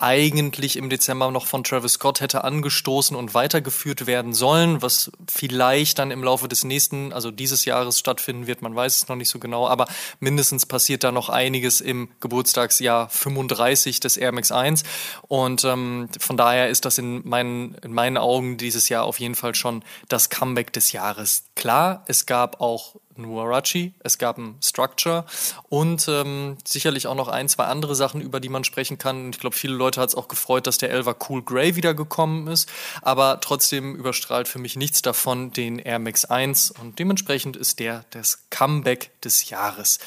eigentlich 0.02 0.78
im 0.78 0.90
Dezember 0.90 1.32
noch 1.32 1.48
von 1.48 1.64
Travis 1.64 1.94
Scott 1.94 2.22
hätte 2.22 2.44
angestoßen 2.44 3.16
und 3.16 3.34
weitergeführt 3.34 4.08
werden 4.08 4.34
sollen, 4.34 4.82
was 4.82 5.12
vielleicht 5.28 6.00
dann 6.00 6.12
im 6.12 6.24
Laufe 6.24 6.48
des 6.48 6.64
nächsten, 6.64 7.14
also 7.14 7.32
dieses 7.32 7.66
Jahres 7.66 8.00
stattfinden 8.00 8.48
wird, 8.48 8.62
man 8.62 8.76
weiß 8.76 8.98
es 8.98 9.08
noch 9.08 9.16
nicht 9.16 9.30
so 9.30 9.40
genau, 9.40 9.68
aber 9.68 9.88
mindestens 10.20 10.66
passiert 10.66 11.04
da 11.04 11.12
noch 11.12 11.30
einiges 11.30 11.82
im 11.82 12.10
Geburtstagsjahr 12.20 13.10
35 13.10 14.00
des 14.00 14.18
Air 14.18 14.32
Max 14.32 14.52
1 14.52 14.84
und 15.28 15.64
ähm, 15.66 16.10
von 16.20 16.38
daher 16.38 16.70
ist 16.70 16.86
das 16.86 16.98
in 16.98 17.28
meinen, 17.28 17.76
in 17.76 17.94
meinen 17.94 18.18
Augen 18.18 18.58
dieses 18.58 18.90
Jahr 18.90 19.04
auf 19.04 19.20
jeden 19.20 19.36
Fall 19.36 19.56
schon 19.56 19.84
das 20.08 20.30
Comeback 20.30 20.74
des 20.74 20.92
Jahres. 20.92 21.46
Klar, 21.56 22.04
es 22.08 22.26
gab 22.26 22.62
auch 22.62 22.96
Nuarachi, 23.20 23.94
es 24.00 24.18
gab 24.18 24.38
ein 24.38 24.56
Structure 24.64 25.26
und 25.70 26.08
ähm, 26.08 26.58
sicherlich 26.66 27.08
auch 27.08 27.16
noch 27.16 27.28
ein, 27.28 27.50
zwei 27.50 27.66
andere 27.66 27.96
Sachen, 27.96 28.22
über 28.22 28.40
die 28.40 28.50
man 28.50 28.64
sprechen 28.64 28.98
kann. 28.98 29.30
Ich 29.32 29.40
glaube, 29.40 29.56
viele 29.56 29.76
Leute 29.76 30.02
hat 30.02 30.10
es 30.10 30.16
auch 30.16 30.28
gefreut, 30.28 30.68
dass 30.68 30.78
der 30.78 30.92
Elva 30.92 31.16
Cool 31.28 31.44
Grey 31.44 31.76
wiedergekommen 31.76 32.48
ist, 32.48 32.70
aber 33.02 33.40
trotzdem 33.42 33.96
überstrahlt 33.96 34.48
für 34.48 34.60
mich 34.60 34.76
nichts 34.76 35.02
davon 35.02 35.52
den 35.52 35.80
Air 35.80 36.00
Max 36.00 36.26
1 36.26 36.72
und 36.72 37.00
dementsprechend 37.00 37.58
ist 37.58 37.80
der 37.80 38.06
das 38.12 38.46
Comeback 38.50 39.12
des 39.22 39.50
Jahres. 39.50 40.00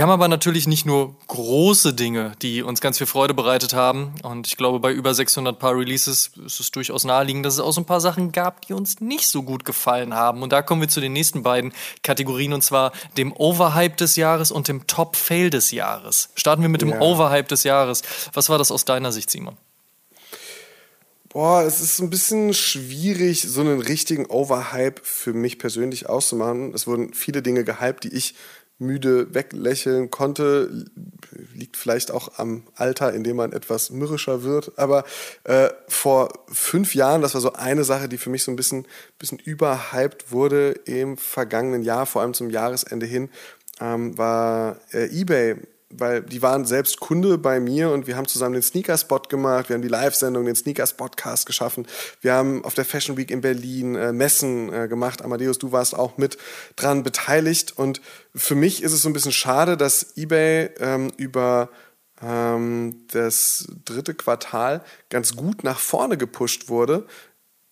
Wir 0.00 0.04
haben 0.04 0.12
aber 0.12 0.28
natürlich 0.28 0.66
nicht 0.66 0.86
nur 0.86 1.14
große 1.26 1.92
Dinge, 1.92 2.32
die 2.40 2.62
uns 2.62 2.80
ganz 2.80 2.96
viel 2.96 3.06
Freude 3.06 3.34
bereitet 3.34 3.74
haben. 3.74 4.14
Und 4.22 4.46
ich 4.46 4.56
glaube, 4.56 4.80
bei 4.80 4.90
über 4.92 5.12
600 5.12 5.58
Paar 5.58 5.76
Releases 5.76 6.30
ist 6.42 6.58
es 6.58 6.70
durchaus 6.70 7.04
naheliegend, 7.04 7.44
dass 7.44 7.52
es 7.52 7.60
auch 7.60 7.72
so 7.72 7.82
ein 7.82 7.84
paar 7.84 8.00
Sachen 8.00 8.32
gab, 8.32 8.62
die 8.62 8.72
uns 8.72 9.02
nicht 9.02 9.28
so 9.28 9.42
gut 9.42 9.66
gefallen 9.66 10.14
haben. 10.14 10.42
Und 10.42 10.52
da 10.54 10.62
kommen 10.62 10.80
wir 10.80 10.88
zu 10.88 11.02
den 11.02 11.12
nächsten 11.12 11.42
beiden 11.42 11.74
Kategorien, 12.02 12.54
und 12.54 12.62
zwar 12.62 12.92
dem 13.18 13.34
Overhype 13.34 13.96
des 13.96 14.16
Jahres 14.16 14.50
und 14.50 14.68
dem 14.68 14.86
Top-Fail 14.86 15.50
des 15.50 15.70
Jahres. 15.70 16.30
Starten 16.34 16.62
wir 16.62 16.70
mit 16.70 16.80
dem 16.80 16.92
ja. 16.92 17.00
Overhype 17.02 17.48
des 17.48 17.64
Jahres. 17.64 18.00
Was 18.32 18.48
war 18.48 18.56
das 18.56 18.70
aus 18.70 18.86
deiner 18.86 19.12
Sicht, 19.12 19.28
Simon? 19.28 19.58
Boah, 21.32 21.62
es 21.62 21.80
ist 21.80 22.00
ein 22.00 22.10
bisschen 22.10 22.54
schwierig, 22.54 23.42
so 23.42 23.60
einen 23.60 23.80
richtigen 23.80 24.26
Overhype 24.26 25.00
für 25.04 25.32
mich 25.32 25.60
persönlich 25.60 26.08
auszumachen. 26.08 26.74
Es 26.74 26.88
wurden 26.88 27.14
viele 27.14 27.40
Dinge 27.40 27.62
gehypt, 27.62 28.02
die 28.02 28.12
ich 28.14 28.34
müde 28.80 29.34
weglächeln 29.34 30.10
konnte. 30.10 30.86
Liegt 31.54 31.76
vielleicht 31.76 32.10
auch 32.10 32.38
am 32.38 32.64
Alter, 32.74 33.12
in 33.12 33.22
dem 33.22 33.36
man 33.36 33.52
etwas 33.52 33.90
mürrischer 33.90 34.42
wird. 34.42 34.72
Aber 34.76 35.04
äh, 35.44 35.68
vor 35.86 36.32
fünf 36.48 36.94
Jahren, 36.94 37.22
das 37.22 37.34
war 37.34 37.40
so 37.40 37.52
eine 37.52 37.84
Sache, 37.84 38.08
die 38.08 38.18
für 38.18 38.30
mich 38.30 38.42
so 38.42 38.50
ein 38.50 38.56
bisschen, 38.56 38.86
bisschen 39.18 39.38
überhyped 39.38 40.32
wurde 40.32 40.70
im 40.84 41.16
vergangenen 41.16 41.82
Jahr, 41.82 42.06
vor 42.06 42.22
allem 42.22 42.34
zum 42.34 42.50
Jahresende 42.50 43.06
hin, 43.06 43.28
ähm, 43.80 44.16
war 44.18 44.76
äh, 44.92 45.06
eBay 45.06 45.56
weil 45.90 46.22
die 46.22 46.40
waren 46.40 46.64
selbst 46.64 47.00
Kunde 47.00 47.36
bei 47.36 47.58
mir 47.60 47.90
und 47.90 48.06
wir 48.06 48.16
haben 48.16 48.28
zusammen 48.28 48.54
den 48.54 48.62
Sneaker-Spot 48.62 49.22
gemacht, 49.28 49.68
wir 49.68 49.74
haben 49.74 49.82
die 49.82 49.88
Live-Sendung, 49.88 50.44
den 50.44 50.54
Sneakers-Podcast 50.54 51.46
geschaffen, 51.46 51.86
wir 52.20 52.32
haben 52.32 52.64
auf 52.64 52.74
der 52.74 52.84
Fashion 52.84 53.16
Week 53.16 53.30
in 53.30 53.40
Berlin 53.40 53.96
äh, 53.96 54.12
Messen 54.12 54.72
äh, 54.72 54.88
gemacht. 54.88 55.22
Amadeus, 55.22 55.58
du 55.58 55.72
warst 55.72 55.94
auch 55.94 56.16
mit 56.16 56.38
dran 56.76 57.02
beteiligt 57.02 57.76
und 57.76 58.00
für 58.34 58.54
mich 58.54 58.82
ist 58.82 58.92
es 58.92 59.02
so 59.02 59.08
ein 59.08 59.12
bisschen 59.12 59.32
schade, 59.32 59.76
dass 59.76 60.16
eBay 60.16 60.70
ähm, 60.78 61.12
über 61.16 61.70
ähm, 62.22 63.06
das 63.08 63.66
dritte 63.84 64.14
Quartal 64.14 64.84
ganz 65.08 65.34
gut 65.34 65.64
nach 65.64 65.78
vorne 65.78 66.16
gepusht 66.16 66.68
wurde. 66.68 67.06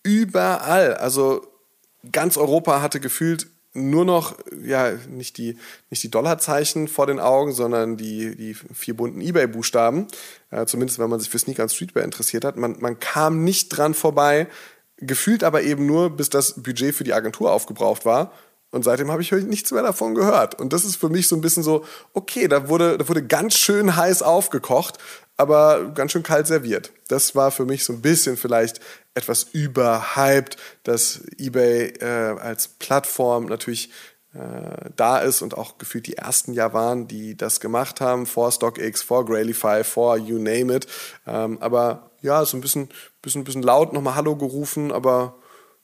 Überall, 0.03 0.95
also 0.95 1.47
ganz 2.11 2.37
Europa 2.37 2.81
hatte 2.81 2.99
gefühlt 2.99 3.47
nur 3.73 4.03
noch, 4.03 4.35
ja, 4.63 4.93
nicht 5.09 5.37
die, 5.37 5.57
nicht 5.89 6.01
die 6.03 6.11
Dollarzeichen 6.11 6.87
vor 6.87 7.05
den 7.05 7.19
Augen, 7.19 7.53
sondern 7.53 7.97
die, 7.97 8.35
die 8.35 8.53
vier 8.53 8.95
bunten 8.97 9.21
Ebay-Buchstaben. 9.21 10.07
Äh, 10.49 10.65
zumindest, 10.65 10.99
wenn 10.99 11.09
man 11.09 11.19
sich 11.19 11.29
für 11.29 11.39
Sneaker 11.39 11.63
und 11.63 11.71
Streetwear 11.71 12.03
interessiert 12.03 12.45
hat. 12.45 12.57
Man, 12.57 12.77
man 12.79 12.99
kam 12.99 13.43
nicht 13.43 13.69
dran 13.69 13.93
vorbei, 13.93 14.47
gefühlt 14.97 15.43
aber 15.43 15.61
eben 15.61 15.85
nur, 15.85 16.09
bis 16.09 16.29
das 16.29 16.61
Budget 16.61 16.95
für 16.95 17.03
die 17.03 17.13
Agentur 17.13 17.51
aufgebraucht 17.51 18.05
war. 18.05 18.31
Und 18.71 18.83
seitdem 18.83 19.11
habe 19.11 19.21
ich 19.21 19.31
nichts 19.31 19.71
mehr 19.71 19.81
davon 19.81 20.13
gehört. 20.13 20.59
Und 20.59 20.73
das 20.73 20.85
ist 20.85 20.95
für 20.95 21.09
mich 21.09 21.27
so 21.27 21.35
ein 21.35 21.41
bisschen 21.41 21.63
so, 21.63 21.85
okay, 22.13 22.47
da 22.47 22.69
wurde, 22.69 22.97
da 22.97 23.07
wurde 23.07 23.25
ganz 23.25 23.55
schön 23.55 23.95
heiß 23.95 24.21
aufgekocht, 24.21 24.97
aber 25.37 25.91
ganz 25.95 26.11
schön 26.11 26.21
kalt 26.21 26.47
serviert. 26.47 26.91
Das 27.07 27.35
war 27.35 27.49
für 27.49 27.65
mich 27.65 27.83
so 27.83 27.93
ein 27.93 28.01
bisschen 28.01 28.37
vielleicht 28.37 28.79
etwas 29.13 29.43
überhyped, 29.43 30.57
dass 30.83 31.21
eBay 31.37 31.93
äh, 31.99 32.39
als 32.39 32.67
Plattform 32.67 33.45
natürlich 33.45 33.89
äh, 34.33 34.91
da 34.95 35.17
ist 35.19 35.41
und 35.41 35.57
auch 35.57 35.77
gefühlt 35.77 36.05
die 36.05 36.17
ersten 36.17 36.53
ja 36.53 36.71
waren, 36.73 37.07
die 37.07 37.35
das 37.35 37.59
gemacht 37.59 37.99
haben, 37.99 38.25
vor 38.25 38.51
StockX, 38.51 39.01
vor 39.01 39.25
Grailify, 39.25 39.83
vor 39.83 40.17
You 40.17 40.37
Name 40.37 40.75
It. 40.75 40.87
Ähm, 41.25 41.57
aber 41.61 42.11
ja, 42.21 42.45
so 42.45 42.57
ein 42.57 42.61
bisschen, 42.61 42.89
bisschen, 43.21 43.43
bisschen 43.43 43.63
laut 43.63 43.93
nochmal 43.93 44.15
Hallo 44.15 44.35
gerufen, 44.35 44.91
aber 44.91 45.35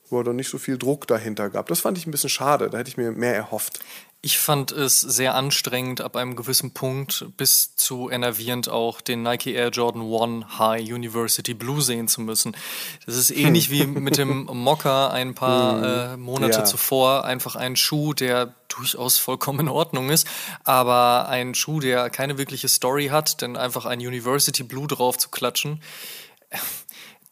wo 0.10 0.22
dann 0.22 0.36
nicht 0.36 0.50
so 0.50 0.58
viel 0.58 0.78
Druck 0.78 1.08
dahinter 1.08 1.50
gab. 1.50 1.68
Das 1.68 1.80
fand 1.80 1.98
ich 1.98 2.06
ein 2.06 2.12
bisschen 2.12 2.30
schade, 2.30 2.70
da 2.70 2.78
hätte 2.78 2.90
ich 2.90 2.98
mir 2.98 3.12
mehr 3.12 3.34
erhofft. 3.34 3.80
Ich 4.26 4.40
fand 4.40 4.72
es 4.72 5.02
sehr 5.02 5.36
anstrengend, 5.36 6.02
ab 6.02 6.16
einem 6.16 6.36
gewissen 6.36 6.72
Punkt 6.72 7.28
bis 7.38 7.76
zu 7.76 8.10
enervierend 8.10 8.70
auch 8.70 9.02
den 9.02 9.22
Nike 9.22 9.52
Air 9.54 9.70
Jordan 9.70 10.02
One 10.02 10.58
High 10.58 10.82
University 10.92 11.54
Blue 11.54 11.80
sehen 11.80 12.08
zu 12.08 12.22
müssen. 12.22 12.58
Das 13.06 13.18
ist 13.18 13.30
ähnlich 13.30 13.70
wie 13.70 13.86
mit 13.86 14.18
dem 14.18 14.46
Mokka 14.46 15.10
ein 15.10 15.36
paar 15.36 15.78
hm. 15.78 15.84
äh, 15.84 16.18
Monate 16.18 16.58
ja. 16.58 16.66
zuvor. 16.66 17.24
Einfach 17.26 17.56
ein 17.56 17.76
Schuh, 17.76 18.16
der 18.16 18.56
durchaus 18.68 19.20
vollkommen 19.20 19.60
in 19.60 19.70
Ordnung 19.70 20.10
ist, 20.10 20.26
aber 20.64 21.30
ein 21.30 21.54
Schuh, 21.54 21.80
der 21.80 22.10
keine 22.10 22.40
wirkliche 22.40 22.68
Story 22.68 23.10
hat, 23.10 23.44
denn 23.44 23.56
einfach 23.56 23.86
ein 23.86 24.00
University 24.00 24.64
Blue 24.64 24.88
drauf 24.88 25.20
zu 25.20 25.30
klatschen 25.30 25.82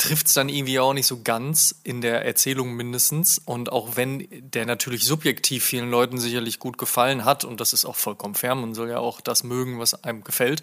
trifft 0.04 0.28
es 0.28 0.34
dann 0.34 0.49
irgendwie 0.49 0.80
auch 0.80 0.93
nicht 0.93 1.08
so 1.08 1.22
ganz 1.24 1.76
in 1.84 2.01
der 2.01 2.26
Erzählung 2.26 2.74
mindestens. 2.74 3.41
Und 3.45 3.72
auch 3.72 3.95
wenn 3.95 4.28
der 4.30 4.66
natürlich 4.66 5.06
subjektiv 5.06 5.64
vielen 5.64 5.89
Leuten 5.89 6.20
sicherlich 6.20 6.60
gut 6.60 6.78
gefallen 6.78 7.24
hat, 7.24 7.45
und 7.45 7.62
das 7.62 7.72
ist 7.72 7.86
auch 7.86 7.95
vollkommen 7.95 8.36
fair, 8.36 8.54
man 8.54 8.74
soll 8.74 8.89
ja 8.89 8.97
auch 8.97 9.22
das 9.22 9.43
mögen, 9.43 9.80
was 9.80 10.04
einem 10.04 10.26
gefällt, 10.26 10.62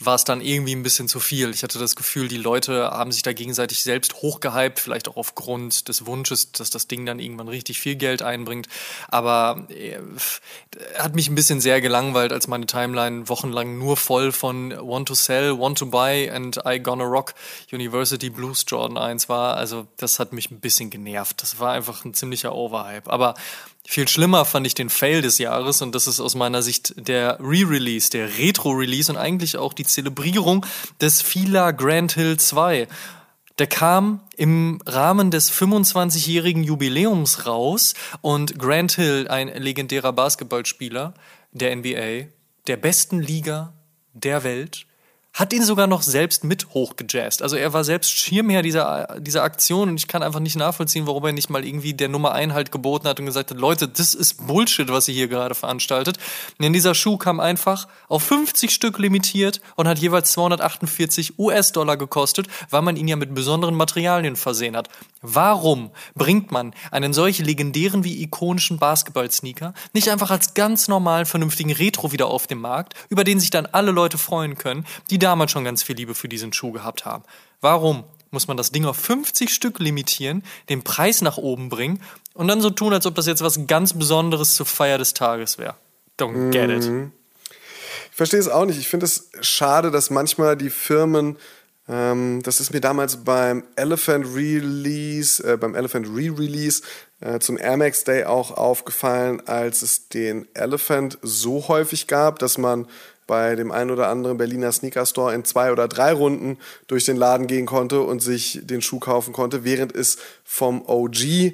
war 0.00 0.16
es 0.16 0.24
dann 0.24 0.40
irgendwie 0.40 0.74
ein 0.74 0.82
bisschen 0.82 1.06
zu 1.06 1.20
viel. 1.20 1.50
Ich 1.50 1.62
hatte 1.62 1.78
das 1.78 1.94
Gefühl, 1.94 2.26
die 2.26 2.36
Leute 2.36 2.90
haben 2.90 3.12
sich 3.12 3.22
da 3.22 3.32
gegenseitig 3.32 3.84
selbst 3.84 4.14
hochgehypt, 4.14 4.80
vielleicht 4.80 5.06
auch 5.06 5.16
aufgrund 5.16 5.86
des 5.86 6.04
Wunsches, 6.06 6.50
dass 6.50 6.70
das 6.70 6.88
Ding 6.88 7.06
dann 7.06 7.20
irgendwann 7.20 7.48
richtig 7.48 7.78
viel 7.78 7.94
Geld 7.94 8.22
einbringt. 8.22 8.66
Aber 9.06 9.68
äh, 9.68 9.98
hat 10.98 11.14
mich 11.14 11.28
ein 11.28 11.36
bisschen 11.36 11.60
sehr 11.60 11.80
gelangweilt, 11.80 12.32
als 12.32 12.48
meine 12.48 12.66
Timeline 12.66 13.28
wochenlang 13.28 13.78
nur 13.78 13.96
voll 13.96 14.32
von 14.32 14.72
Want 14.72 15.06
to 15.06 15.14
Sell, 15.14 15.56
Want 15.56 15.78
to 15.78 15.86
Buy 15.86 16.28
and 16.28 16.58
I 16.66 16.80
Gonna 16.80 17.04
Rock 17.04 17.34
University 17.72 18.30
Blues 18.30 18.64
Job 18.66 18.79
Jordan 18.80 18.96
1 18.96 19.28
war. 19.28 19.56
Also 19.56 19.86
das 19.98 20.18
hat 20.18 20.32
mich 20.32 20.50
ein 20.50 20.60
bisschen 20.60 20.88
genervt. 20.88 21.42
Das 21.42 21.58
war 21.60 21.72
einfach 21.72 22.04
ein 22.04 22.14
ziemlicher 22.14 22.54
Overhype. 22.54 23.10
Aber 23.10 23.34
viel 23.86 24.08
schlimmer 24.08 24.46
fand 24.46 24.66
ich 24.66 24.74
den 24.74 24.88
Fail 24.88 25.20
des 25.20 25.36
Jahres 25.36 25.82
und 25.82 25.94
das 25.94 26.06
ist 26.06 26.18
aus 26.18 26.34
meiner 26.34 26.62
Sicht 26.62 26.94
der 26.96 27.38
Re-Release, 27.40 28.08
der 28.10 28.38
Retro-Release 28.38 29.12
und 29.12 29.18
eigentlich 29.18 29.58
auch 29.58 29.74
die 29.74 29.84
Zelebrierung 29.84 30.64
des 31.00 31.20
Fila 31.20 31.72
Grand 31.72 32.12
Hill 32.12 32.38
2. 32.38 32.88
Der 33.58 33.66
kam 33.66 34.20
im 34.36 34.80
Rahmen 34.86 35.30
des 35.30 35.52
25-jährigen 35.52 36.64
Jubiläums 36.64 37.46
raus 37.46 37.92
und 38.22 38.58
Grant 38.58 38.92
Hill, 38.92 39.28
ein 39.28 39.48
legendärer 39.48 40.14
Basketballspieler 40.14 41.12
der 41.52 41.76
NBA, 41.76 42.30
der 42.66 42.76
besten 42.78 43.20
Liga 43.20 43.74
der 44.14 44.44
Welt, 44.44 44.86
hat 45.32 45.52
ihn 45.52 45.64
sogar 45.64 45.86
noch 45.86 46.02
selbst 46.02 46.42
mit 46.42 46.70
hochgejazzt. 46.70 47.42
Also 47.42 47.56
er 47.56 47.72
war 47.72 47.84
selbst 47.84 48.10
Schirmherr 48.10 48.62
dieser, 48.62 49.20
dieser 49.20 49.44
Aktion 49.44 49.88
und 49.88 49.96
ich 49.96 50.08
kann 50.08 50.22
einfach 50.22 50.40
nicht 50.40 50.56
nachvollziehen, 50.56 51.06
warum 51.06 51.24
er 51.24 51.32
nicht 51.32 51.50
mal 51.50 51.64
irgendwie 51.64 51.94
der 51.94 52.08
Nummer 52.08 52.32
Einhalt 52.32 52.72
geboten 52.72 53.06
hat 53.06 53.20
und 53.20 53.26
gesagt 53.26 53.50
hat, 53.50 53.58
Leute, 53.58 53.86
das 53.86 54.14
ist 54.14 54.46
Bullshit, 54.46 54.88
was 54.88 55.06
ihr 55.08 55.14
hier 55.14 55.28
gerade 55.28 55.54
veranstaltet. 55.54 56.18
Denn 56.60 56.72
dieser 56.72 56.94
Schuh 56.94 57.16
kam 57.16 57.38
einfach 57.38 57.86
auf 58.08 58.24
50 58.24 58.72
Stück 58.72 58.98
limitiert 58.98 59.60
und 59.76 59.86
hat 59.86 59.98
jeweils 59.98 60.32
248 60.32 61.38
US-Dollar 61.38 61.96
gekostet, 61.96 62.48
weil 62.68 62.82
man 62.82 62.96
ihn 62.96 63.08
ja 63.08 63.16
mit 63.16 63.34
besonderen 63.34 63.76
Materialien 63.76 64.34
versehen 64.34 64.76
hat. 64.76 64.88
Warum 65.22 65.90
bringt 66.14 66.50
man 66.50 66.74
einen 66.90 67.12
solch 67.12 67.38
legendären 67.38 68.02
wie 68.02 68.22
ikonischen 68.22 68.78
Basketball-Sneaker 68.78 69.74
nicht 69.92 70.08
einfach 70.10 70.30
als 70.30 70.54
ganz 70.54 70.88
normalen, 70.88 71.24
vernünftigen 71.26 71.72
Retro 71.72 72.10
wieder 72.10 72.26
auf 72.26 72.48
den 72.48 72.58
Markt, 72.58 72.94
über 73.10 73.22
den 73.22 73.38
sich 73.38 73.50
dann 73.50 73.66
alle 73.66 73.92
Leute 73.92 74.18
freuen 74.18 74.58
können, 74.58 74.84
die 75.10 75.19
damals 75.20 75.52
schon 75.52 75.64
ganz 75.64 75.82
viel 75.82 75.96
Liebe 75.96 76.14
für 76.14 76.28
diesen 76.28 76.52
Schuh 76.52 76.72
gehabt 76.72 77.04
haben. 77.04 77.24
Warum 77.60 78.04
muss 78.30 78.48
man 78.48 78.56
das 78.56 78.72
Ding 78.72 78.84
auf 78.84 78.96
50 78.96 79.50
Stück 79.50 79.78
limitieren, 79.78 80.42
den 80.68 80.82
Preis 80.82 81.20
nach 81.20 81.36
oben 81.36 81.68
bringen 81.68 82.02
und 82.34 82.48
dann 82.48 82.60
so 82.60 82.70
tun, 82.70 82.92
als 82.92 83.06
ob 83.06 83.14
das 83.14 83.26
jetzt 83.26 83.42
was 83.42 83.66
ganz 83.66 83.92
Besonderes 83.92 84.54
zur 84.54 84.66
Feier 84.66 84.98
des 84.98 85.14
Tages 85.14 85.58
wäre? 85.58 85.74
Don't 86.18 86.50
get 86.50 86.70
it. 86.70 86.88
Mhm. 86.88 87.12
Ich 88.10 88.16
verstehe 88.16 88.40
es 88.40 88.48
auch 88.48 88.66
nicht. 88.66 88.78
Ich 88.78 88.88
finde 88.88 89.06
es 89.06 89.30
schade, 89.40 89.90
dass 89.90 90.10
manchmal 90.10 90.56
die 90.56 90.70
Firmen 90.70 91.36
ähm, 91.90 92.40
das 92.44 92.60
ist 92.60 92.72
mir 92.72 92.80
damals 92.80 93.24
beim 93.24 93.64
Elephant 93.74 94.24
Release, 94.34 95.42
äh, 95.42 95.56
beim 95.56 95.74
Elephant 95.74 96.06
Re-Release 96.06 96.82
äh, 97.20 97.40
zum 97.40 97.58
Air 97.58 97.76
Max 97.78 98.04
Day 98.04 98.24
auch 98.24 98.52
aufgefallen, 98.52 99.42
als 99.46 99.82
es 99.82 100.08
den 100.08 100.46
Elephant 100.54 101.18
so 101.22 101.66
häufig 101.66 102.06
gab, 102.06 102.38
dass 102.38 102.58
man 102.58 102.86
bei 103.30 103.54
dem 103.54 103.70
einen 103.70 103.92
oder 103.92 104.08
anderen 104.08 104.38
Berliner 104.38 104.72
Sneaker 104.72 105.06
Store 105.06 105.32
in 105.32 105.44
zwei 105.44 105.70
oder 105.70 105.86
drei 105.86 106.12
Runden 106.12 106.58
durch 106.88 107.04
den 107.04 107.16
Laden 107.16 107.46
gehen 107.46 107.64
konnte 107.64 108.00
und 108.00 108.20
sich 108.20 108.58
den 108.64 108.82
Schuh 108.82 108.98
kaufen 108.98 109.32
konnte, 109.32 109.62
während 109.62 109.94
es 109.94 110.18
vom 110.42 110.82
OG, 110.84 111.52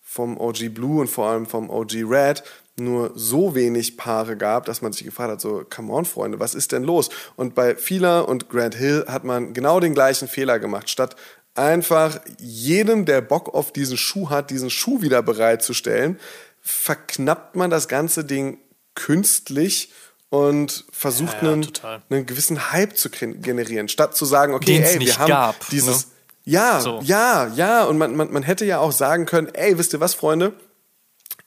vom 0.00 0.36
OG 0.36 0.74
Blue 0.74 1.00
und 1.00 1.06
vor 1.06 1.28
allem 1.28 1.46
vom 1.46 1.70
OG 1.70 1.92
Red 2.02 2.42
nur 2.76 3.12
so 3.14 3.54
wenig 3.54 3.96
Paare 3.96 4.36
gab, 4.36 4.64
dass 4.64 4.82
man 4.82 4.92
sich 4.92 5.04
gefragt 5.04 5.30
hat, 5.30 5.40
so, 5.40 5.64
come 5.70 5.92
on, 5.92 6.06
Freunde, 6.06 6.40
was 6.40 6.56
ist 6.56 6.72
denn 6.72 6.82
los? 6.82 7.08
Und 7.36 7.54
bei 7.54 7.76
Fila 7.76 8.22
und 8.22 8.48
Grant 8.48 8.74
Hill 8.74 9.04
hat 9.06 9.22
man 9.22 9.52
genau 9.54 9.78
den 9.78 9.94
gleichen 9.94 10.26
Fehler 10.26 10.58
gemacht. 10.58 10.90
Statt 10.90 11.14
einfach 11.54 12.18
jedem, 12.40 13.04
der 13.04 13.20
Bock 13.20 13.54
auf 13.54 13.72
diesen 13.72 13.96
Schuh 13.96 14.28
hat, 14.28 14.50
diesen 14.50 14.70
Schuh 14.70 15.02
wieder 15.02 15.22
bereitzustellen, 15.22 16.18
verknappt 16.62 17.54
man 17.54 17.70
das 17.70 17.86
ganze 17.86 18.24
Ding 18.24 18.58
künstlich 18.96 19.92
und 20.32 20.86
versucht 20.90 21.42
ja, 21.42 21.48
ja, 21.48 21.52
einen, 21.52 21.72
einen, 22.08 22.24
gewissen 22.24 22.72
Hype 22.72 22.96
zu 22.96 23.10
generieren, 23.10 23.88
statt 23.88 24.16
zu 24.16 24.24
sagen, 24.24 24.54
okay, 24.54 24.78
Den's 24.78 24.94
ey, 24.94 25.00
wir 25.00 25.18
haben 25.18 25.28
gab, 25.28 25.68
dieses, 25.68 26.06
ne? 26.06 26.12
ja, 26.44 26.80
so. 26.80 27.00
ja, 27.04 27.48
ja, 27.48 27.84
und 27.84 27.98
man, 27.98 28.16
man, 28.16 28.32
man 28.32 28.42
hätte 28.42 28.64
ja 28.64 28.78
auch 28.78 28.92
sagen 28.92 29.26
können, 29.26 29.48
ey, 29.52 29.76
wisst 29.76 29.92
ihr 29.92 30.00
was, 30.00 30.14
Freunde, 30.14 30.54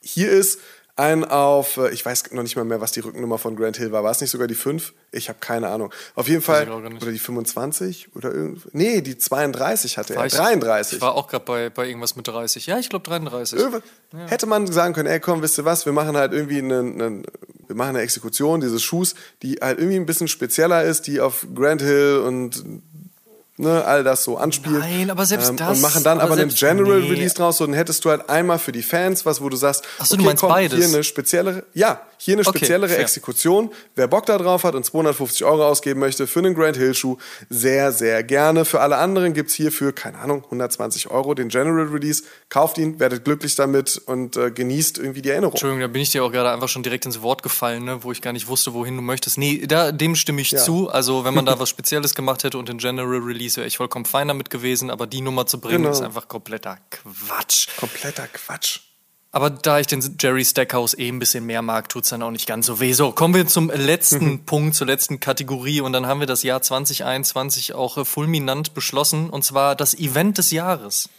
hier 0.00 0.30
ist 0.30 0.60
ein 0.96 1.24
auf, 1.24 1.76
äh, 1.76 1.90
ich 1.90 2.04
weiß 2.04 2.32
noch 2.32 2.42
nicht 2.42 2.56
mal 2.56 2.64
mehr, 2.64 2.80
was 2.80 2.90
die 2.90 3.00
Rückennummer 3.00 3.36
von 3.36 3.54
Grant 3.54 3.76
Hill 3.76 3.92
war. 3.92 4.02
War 4.02 4.10
es 4.10 4.20
nicht 4.20 4.30
sogar 4.30 4.46
die 4.46 4.54
5? 4.54 4.94
Ich 5.12 5.28
habe 5.28 5.38
keine 5.40 5.68
Ahnung. 5.68 5.92
Auf 6.14 6.28
jeden 6.28 6.42
Fall, 6.42 6.68
oder 6.70 6.88
die 6.90 7.18
25 7.18 8.16
oder 8.16 8.32
irgendwie. 8.32 8.68
Nee, 8.72 9.00
die 9.02 9.18
32 9.18 9.98
hatte 9.98 10.14
war 10.14 10.22
er. 10.22 10.26
Ich, 10.26 10.34
33. 10.34 10.96
Ich 10.96 11.02
war 11.02 11.14
auch 11.14 11.28
gerade 11.28 11.44
bei, 11.44 11.70
bei 11.70 11.86
irgendwas 11.86 12.16
mit 12.16 12.26
30. 12.26 12.66
Ja, 12.66 12.78
ich 12.78 12.88
glaube 12.88 13.06
33. 13.08 13.60
Ja. 13.60 13.70
Hätte 14.26 14.46
man 14.46 14.66
sagen 14.66 14.94
können, 14.94 15.08
ey 15.08 15.20
komm, 15.20 15.42
wisst 15.42 15.58
ihr 15.58 15.64
was, 15.66 15.84
wir 15.84 15.92
machen 15.92 16.16
halt 16.16 16.32
irgendwie 16.32 16.58
einen, 16.58 17.00
einen 17.00 17.26
wir 17.66 17.76
machen 17.76 17.90
eine 17.90 18.00
Exekution 18.00 18.60
dieses 18.60 18.82
Schuhs, 18.82 19.14
die 19.42 19.56
halt 19.56 19.78
irgendwie 19.78 19.96
ein 19.96 20.06
bisschen 20.06 20.28
spezieller 20.28 20.84
ist, 20.84 21.06
die 21.06 21.20
auf 21.20 21.46
Grand 21.54 21.82
Hill 21.82 22.22
und 22.24 22.64
ne, 23.58 23.84
all 23.84 24.04
das 24.04 24.24
so 24.24 24.36
anspielt. 24.36 24.78
Nein, 24.78 25.10
aber 25.10 25.26
selbst 25.26 25.50
ähm, 25.50 25.56
das. 25.56 25.76
Und 25.76 25.82
machen 25.82 26.04
dann 26.04 26.20
aber, 26.20 26.32
aber 26.32 26.40
einen 26.40 26.50
General 26.50 27.00
nee. 27.00 27.10
Release 27.10 27.34
draus. 27.34 27.60
Und 27.60 27.70
dann 27.70 27.76
hättest 27.76 28.04
du 28.04 28.10
halt 28.10 28.28
einmal 28.28 28.58
für 28.58 28.72
die 28.72 28.82
Fans 28.82 29.24
was, 29.24 29.40
wo 29.40 29.48
du 29.48 29.56
sagst, 29.56 29.84
Ach 29.98 30.06
so, 30.06 30.14
okay, 30.14 30.22
du 30.22 30.28
meinst 30.28 30.40
komm, 30.40 30.50
beides. 30.50 30.78
hier 30.78 30.88
eine 30.88 31.04
speziellere, 31.04 31.64
ja, 31.74 32.00
hier 32.18 32.34
eine 32.34 32.44
speziellere 32.44 32.92
okay, 32.92 33.02
Exekution. 33.02 33.70
Wer 33.94 34.08
Bock 34.08 34.26
da 34.26 34.38
drauf 34.38 34.64
hat 34.64 34.74
und 34.74 34.84
250 34.84 35.44
Euro 35.44 35.66
ausgeben 35.66 36.00
möchte 36.00 36.26
für 36.26 36.40
einen 36.40 36.54
Grand 36.54 36.76
Hill 36.76 36.94
Schuh, 36.94 37.16
sehr, 37.50 37.92
sehr 37.92 38.22
gerne. 38.22 38.64
Für 38.64 38.80
alle 38.80 38.96
anderen 38.96 39.34
gibt's 39.34 39.54
hier 39.54 39.72
für, 39.72 39.92
keine 39.92 40.18
Ahnung, 40.18 40.44
120 40.44 41.10
Euro 41.10 41.34
den 41.34 41.48
General 41.48 41.86
Release. 41.86 42.24
Kauft 42.48 42.78
ihn, 42.78 42.98
werdet 43.00 43.24
glücklich 43.24 43.54
damit 43.54 44.00
und 44.06 44.36
äh, 44.36 44.50
genießt 44.50 44.98
irgendwie 44.98 45.22
die 45.22 45.30
Erinnerung. 45.30 45.52
Entschuldigung, 45.52 45.80
da 45.80 45.88
bin 45.88 46.02
ich 46.02 46.10
dir 46.10 46.24
auch 46.24 46.32
gerade 46.32 46.50
einfach 46.50 46.68
schon 46.68 46.82
direkt 46.82 47.06
ins 47.06 47.22
Wort 47.22 47.42
gefallen, 47.42 47.84
ne, 47.84 48.02
wo 48.02 48.12
ich 48.12 48.22
gar 48.22 48.32
nicht 48.32 48.48
wusste, 48.48 48.74
wohin 48.74 48.96
du 48.96 49.02
möchtest. 49.02 49.38
Nee, 49.38 49.66
da, 49.66 49.92
dem 49.92 50.16
stimme 50.16 50.40
ich 50.40 50.50
ja. 50.50 50.58
zu. 50.58 50.88
Also, 50.88 51.24
wenn 51.24 51.34
man 51.34 51.46
da 51.46 51.58
was 51.58 51.68
Spezielles 51.68 52.14
gemacht 52.14 52.44
hätte 52.44 52.58
und 52.58 52.68
den 52.68 52.78
General 52.78 53.18
Release 53.18 53.45
wäre 53.56 53.66
ich 53.66 53.76
vollkommen 53.76 54.04
fein 54.04 54.28
damit 54.28 54.50
gewesen, 54.50 54.90
aber 54.90 55.06
die 55.06 55.20
Nummer 55.20 55.46
zu 55.46 55.60
bringen 55.60 55.84
genau. 55.84 55.90
ist 55.90 56.00
einfach 56.00 56.26
kompletter 56.26 56.78
Quatsch. 56.90 57.68
Kompletter 57.76 58.26
Quatsch. 58.26 58.80
Aber 59.30 59.50
da 59.50 59.78
ich 59.78 59.86
den 59.86 60.16
Jerry 60.18 60.44
Stackhouse 60.44 60.96
eh 60.96 61.08
ein 61.08 61.18
bisschen 61.18 61.44
mehr 61.44 61.60
mag, 61.60 61.90
tut 61.90 62.04
es 62.04 62.10
dann 62.10 62.22
auch 62.22 62.30
nicht 62.30 62.46
ganz 62.46 62.64
so 62.64 62.80
weh. 62.80 62.94
So, 62.94 63.12
kommen 63.12 63.34
wir 63.34 63.46
zum 63.46 63.70
letzten. 63.70 64.44
Punkt, 64.46 64.74
zur 64.74 64.86
letzten 64.86 65.20
Kategorie 65.20 65.82
und 65.82 65.92
dann 65.92 66.06
haben 66.06 66.20
wir 66.20 66.26
das 66.26 66.42
Jahr 66.42 66.62
2021 66.62 67.74
auch 67.74 67.98
äh, 67.98 68.04
fulminant 68.04 68.72
beschlossen 68.72 69.28
und 69.28 69.44
zwar 69.44 69.76
das 69.76 69.94
Event 69.94 70.38
des 70.38 70.52
Jahres. 70.52 71.10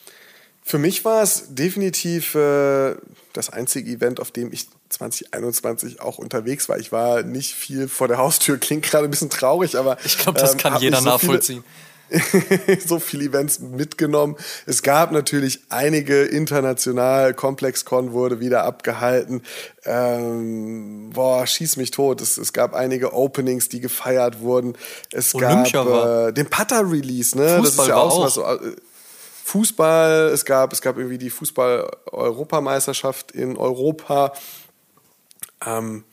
Für 0.64 0.80
mich 0.80 1.06
war 1.06 1.22
es 1.22 1.56
definitiv 1.56 2.36
äh, 2.36 2.96
das 3.34 3.50
einzige 3.52 3.90
Event, 3.90 4.20
auf 4.20 4.32
dem 4.32 4.52
ich 4.52 4.68
2021 4.90 6.02
auch 6.02 6.18
unterwegs 6.18 6.68
war. 6.70 6.78
Ich 6.78 6.92
war 6.92 7.24
nicht 7.24 7.54
viel 7.54 7.88
vor 7.88 8.08
der 8.08 8.18
Haustür, 8.18 8.58
klingt 8.58 8.84
gerade 8.84 9.06
ein 9.06 9.12
bisschen 9.12 9.30
traurig, 9.30 9.78
aber 9.78 9.98
ich 10.04 10.18
glaube, 10.18 10.40
das 10.40 10.54
ähm, 10.54 10.58
kann 10.58 10.82
jeder 10.82 11.00
so 11.00 11.06
nachvollziehen. 11.06 11.64
Viele, 11.64 11.87
so 12.86 13.00
viele 13.00 13.26
Events 13.26 13.60
mitgenommen. 13.60 14.36
Es 14.66 14.82
gab 14.82 15.12
natürlich 15.12 15.60
einige 15.70 16.24
international. 16.24 17.34
ComplexCon 17.34 18.14
wurde 18.14 18.40
wieder 18.40 18.64
abgehalten. 18.64 19.42
Ähm, 19.86 21.12
boah, 21.14 21.46
schieß 21.46 21.78
mich 21.78 21.92
tot. 21.92 22.22
Es, 22.22 22.38
es 22.38 22.54
gab 22.54 22.74
einige 22.74 23.14
Openings, 23.14 23.70
die 23.70 23.80
gefeiert 23.80 24.42
wurden. 24.42 24.74
Es 25.12 25.36
Olympia 25.36 25.84
gab 25.84 26.30
äh, 26.30 26.34
den 26.34 26.50
Putter-Release, 26.50 27.38
ne? 27.38 27.44
das 27.44 27.70
ist 27.70 27.76
Fußball 27.76 27.90
ja 27.90 27.98
auch, 27.98 28.24
auch. 28.24 28.30
so, 28.30 28.44
äh, 28.44 28.76
Fußball, 29.44 30.32
es 30.34 30.44
gab, 30.44 30.74
es 30.74 30.82
gab 30.82 30.98
irgendwie 30.98 31.18
die 31.18 31.30
Fußball-Europameisterschaft 31.30 33.32
in 33.32 33.56
Europa. 33.56 34.34
Ähm, 35.66 36.04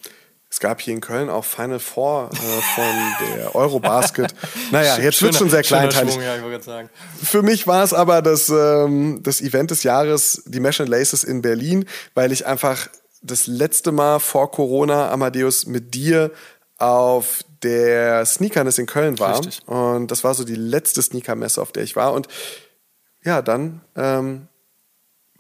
es 0.55 0.61
gab 0.61 0.81
hier 0.81 0.95
in 0.95 1.01
Köln 1.01 1.31
auch 1.31 1.45
Final 1.45 1.81
Four 1.81 2.31
äh, 2.33 2.37
von 2.37 3.27
der 3.27 3.57
Eurobasket. 3.57 4.33
Naja, 4.71 4.99
jetzt 4.99 5.21
wird 5.21 5.35
schon 5.35 5.51
sehr 5.51 5.63
kleinteilig. 5.63 6.15
Schwung, 6.15 6.23
ja. 6.23 6.89
Für 7.23 7.43
mich 7.43 7.67
war 7.67 7.83
es 7.83 7.93
aber 7.93 8.23
das, 8.23 8.51
ähm, 8.51 9.21
das 9.25 9.41
Event 9.41 9.73
des 9.73 9.83
Jahres, 9.83 10.45
die 10.47 10.61
Mesh 10.61 10.81
and 10.81 10.89
Laces 10.89 11.25
in 11.25 11.43
Berlin, 11.43 11.87
weil 12.15 12.31
ich 12.31 12.47
einfach 12.47 12.89
das 13.21 13.49
letzte 13.49 13.91
Mal 13.91 14.21
vor 14.21 14.53
Corona, 14.53 15.11
Amadeus, 15.11 15.67
mit 15.67 15.93
dir 15.93 16.31
auf 16.79 17.41
der 17.65 18.25
Sneakerness 18.25 18.79
in 18.79 18.87
Köln 18.87 19.19
war. 19.19 19.41
Richtig. 19.41 19.67
Und 19.67 20.13
das 20.13 20.23
war 20.23 20.35
so 20.35 20.45
die 20.45 20.55
letzte 20.55 21.03
Sneakermesse, 21.03 21.61
auf 21.61 21.73
der 21.73 21.83
ich 21.83 21.97
war. 21.97 22.13
Und 22.13 22.29
ja, 23.25 23.43
dann 23.43 23.81
ähm, 23.97 24.47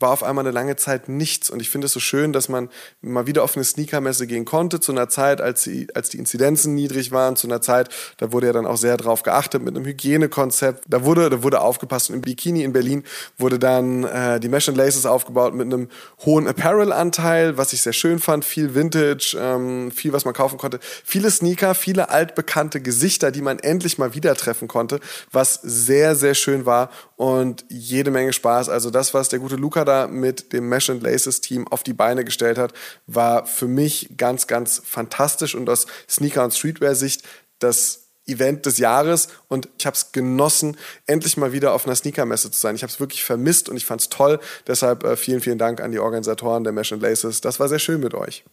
war 0.00 0.10
auf 0.10 0.24
einmal 0.24 0.44
eine 0.44 0.52
lange 0.52 0.76
Zeit 0.76 1.08
nichts. 1.08 1.50
Und 1.50 1.60
ich 1.60 1.70
finde 1.70 1.86
es 1.86 1.92
so 1.92 2.00
schön, 2.00 2.32
dass 2.32 2.48
man 2.48 2.68
mal 3.00 3.26
wieder 3.26 3.44
auf 3.44 3.56
eine 3.56 3.64
Sneakermesse 3.64 4.26
gehen 4.26 4.44
konnte, 4.44 4.80
zu 4.80 4.92
einer 4.92 5.08
Zeit, 5.08 5.40
als 5.40 5.62
die, 5.62 5.86
als 5.94 6.08
die 6.08 6.18
Inzidenzen 6.18 6.74
niedrig 6.74 7.12
waren, 7.12 7.36
zu 7.36 7.46
einer 7.46 7.60
Zeit, 7.60 7.88
da 8.16 8.32
wurde 8.32 8.48
ja 8.48 8.52
dann 8.52 8.66
auch 8.66 8.76
sehr 8.76 8.96
drauf 8.96 9.22
geachtet 9.22 9.62
mit 9.62 9.76
einem 9.76 9.86
Hygienekonzept. 9.86 10.84
Da 10.88 11.04
wurde, 11.04 11.30
da 11.30 11.42
wurde 11.42 11.60
aufgepasst. 11.60 12.10
Und 12.10 12.16
im 12.16 12.22
Bikini 12.22 12.64
in 12.64 12.72
Berlin 12.72 13.04
wurde 13.38 13.58
dann 13.58 14.04
äh, 14.04 14.40
die 14.40 14.48
Mesh 14.48 14.68
and 14.68 14.76
Laces 14.76 15.06
aufgebaut 15.06 15.54
mit 15.54 15.72
einem 15.72 15.88
hohen 16.24 16.48
Apparel-Anteil, 16.48 17.56
was 17.56 17.72
ich 17.72 17.82
sehr 17.82 17.92
schön 17.92 18.18
fand. 18.18 18.44
Viel 18.44 18.74
Vintage, 18.74 19.36
ähm, 19.40 19.92
viel, 19.92 20.12
was 20.12 20.24
man 20.24 20.34
kaufen 20.34 20.58
konnte. 20.58 20.80
Viele 21.04 21.30
Sneaker, 21.30 21.74
viele 21.74 22.10
altbekannte 22.10 22.80
Gesichter, 22.80 23.30
die 23.30 23.42
man 23.42 23.60
endlich 23.60 23.98
mal 23.98 24.14
wieder 24.14 24.34
treffen 24.34 24.66
konnte, 24.66 24.98
was 25.30 25.60
sehr, 25.62 26.16
sehr 26.16 26.34
schön 26.34 26.66
war 26.66 26.90
und 27.16 27.64
jede 27.68 28.10
Menge 28.10 28.32
Spaß. 28.32 28.68
Also 28.68 28.90
das, 28.90 29.14
was 29.14 29.28
der 29.28 29.38
gute 29.38 29.56
Luca 29.56 29.83
da 29.84 30.06
mit 30.06 30.52
dem 30.52 30.68
Mesh 30.68 30.90
and 30.90 31.02
Laces 31.02 31.40
Team 31.40 31.66
auf 31.68 31.82
die 31.82 31.92
Beine 31.92 32.24
gestellt 32.24 32.58
hat, 32.58 32.72
war 33.06 33.46
für 33.46 33.68
mich 33.68 34.10
ganz, 34.16 34.46
ganz 34.46 34.82
fantastisch 34.84 35.54
und 35.54 35.68
aus 35.68 35.86
Sneaker- 36.08 36.44
und 36.44 36.54
Streetwear-Sicht 36.54 37.22
das 37.58 38.04
Event 38.26 38.64
des 38.66 38.78
Jahres 38.78 39.28
und 39.48 39.68
ich 39.78 39.86
habe 39.86 39.94
es 39.94 40.12
genossen, 40.12 40.76
endlich 41.06 41.36
mal 41.36 41.52
wieder 41.52 41.74
auf 41.74 41.86
einer 41.86 41.94
Sneakermesse 41.94 42.50
zu 42.50 42.58
sein. 42.58 42.74
Ich 42.74 42.82
habe 42.82 42.90
es 42.90 43.00
wirklich 43.00 43.22
vermisst 43.22 43.68
und 43.68 43.76
ich 43.76 43.84
fand 43.84 44.00
es 44.00 44.08
toll. 44.08 44.40
Deshalb 44.66 45.04
äh, 45.04 45.16
vielen, 45.16 45.40
vielen 45.40 45.58
Dank 45.58 45.80
an 45.80 45.92
die 45.92 45.98
Organisatoren 45.98 46.64
der 46.64 46.72
Mesh 46.72 46.92
and 46.92 47.02
Laces. 47.02 47.40
Das 47.40 47.60
war 47.60 47.68
sehr 47.68 47.78
schön 47.78 48.00
mit 48.00 48.14
euch. 48.14 48.44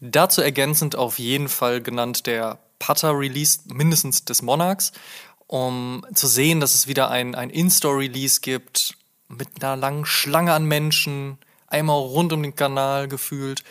Dazu 0.00 0.40
ergänzend 0.40 0.96
auf 0.96 1.18
jeden 1.18 1.48
Fall 1.48 1.80
genannt 1.80 2.26
der 2.26 2.58
Putter-Release, 2.78 3.60
mindestens 3.66 4.24
des 4.24 4.42
Monarchs, 4.42 4.92
um 5.46 6.04
zu 6.14 6.26
sehen, 6.26 6.58
dass 6.60 6.74
es 6.74 6.86
wieder 6.86 7.10
ein, 7.10 7.34
ein 7.34 7.50
In-Store-Release 7.50 8.40
gibt 8.40 8.96
mit 9.30 9.62
einer 9.62 9.76
langen 9.76 10.04
Schlange 10.04 10.52
an 10.52 10.64
Menschen, 10.64 11.38
einmal 11.66 11.98
rund 11.98 12.32
um 12.32 12.42
den 12.42 12.54
Kanal 12.54 13.08
gefühlt, 13.08 13.62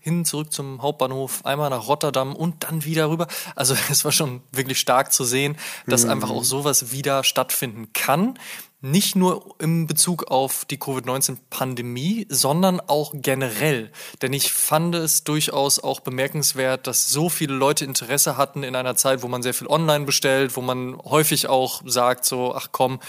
hin 0.00 0.24
zurück 0.24 0.52
zum 0.52 0.80
Hauptbahnhof, 0.80 1.44
einmal 1.44 1.70
nach 1.70 1.88
Rotterdam 1.88 2.34
und 2.34 2.64
dann 2.64 2.84
wieder 2.84 3.10
rüber. 3.10 3.26
Also 3.56 3.74
es 3.90 4.04
war 4.04 4.12
schon 4.12 4.42
wirklich 4.52 4.78
stark 4.78 5.12
zu 5.12 5.24
sehen, 5.24 5.56
dass 5.86 6.04
einfach 6.04 6.30
auch 6.30 6.44
sowas 6.44 6.92
wieder 6.92 7.24
stattfinden 7.24 7.92
kann. 7.92 8.38
Nicht 8.80 9.16
nur 9.16 9.56
im 9.58 9.88
Bezug 9.88 10.30
auf 10.30 10.64
die 10.64 10.78
Covid-19-Pandemie, 10.78 12.26
sondern 12.28 12.78
auch 12.78 13.12
generell. 13.12 13.90
Denn 14.22 14.32
ich 14.32 14.52
fand 14.52 14.94
es 14.94 15.24
durchaus 15.24 15.80
auch 15.82 15.98
bemerkenswert, 15.98 16.86
dass 16.86 17.10
so 17.10 17.28
viele 17.28 17.54
Leute 17.54 17.84
Interesse 17.84 18.36
hatten 18.36 18.62
in 18.62 18.76
einer 18.76 18.94
Zeit, 18.94 19.24
wo 19.24 19.28
man 19.28 19.42
sehr 19.42 19.52
viel 19.52 19.66
online 19.66 20.04
bestellt, 20.04 20.56
wo 20.56 20.60
man 20.60 20.96
häufig 20.96 21.48
auch 21.48 21.82
sagt, 21.86 22.24
so, 22.24 22.54
ach 22.54 22.68
komm, 22.70 23.00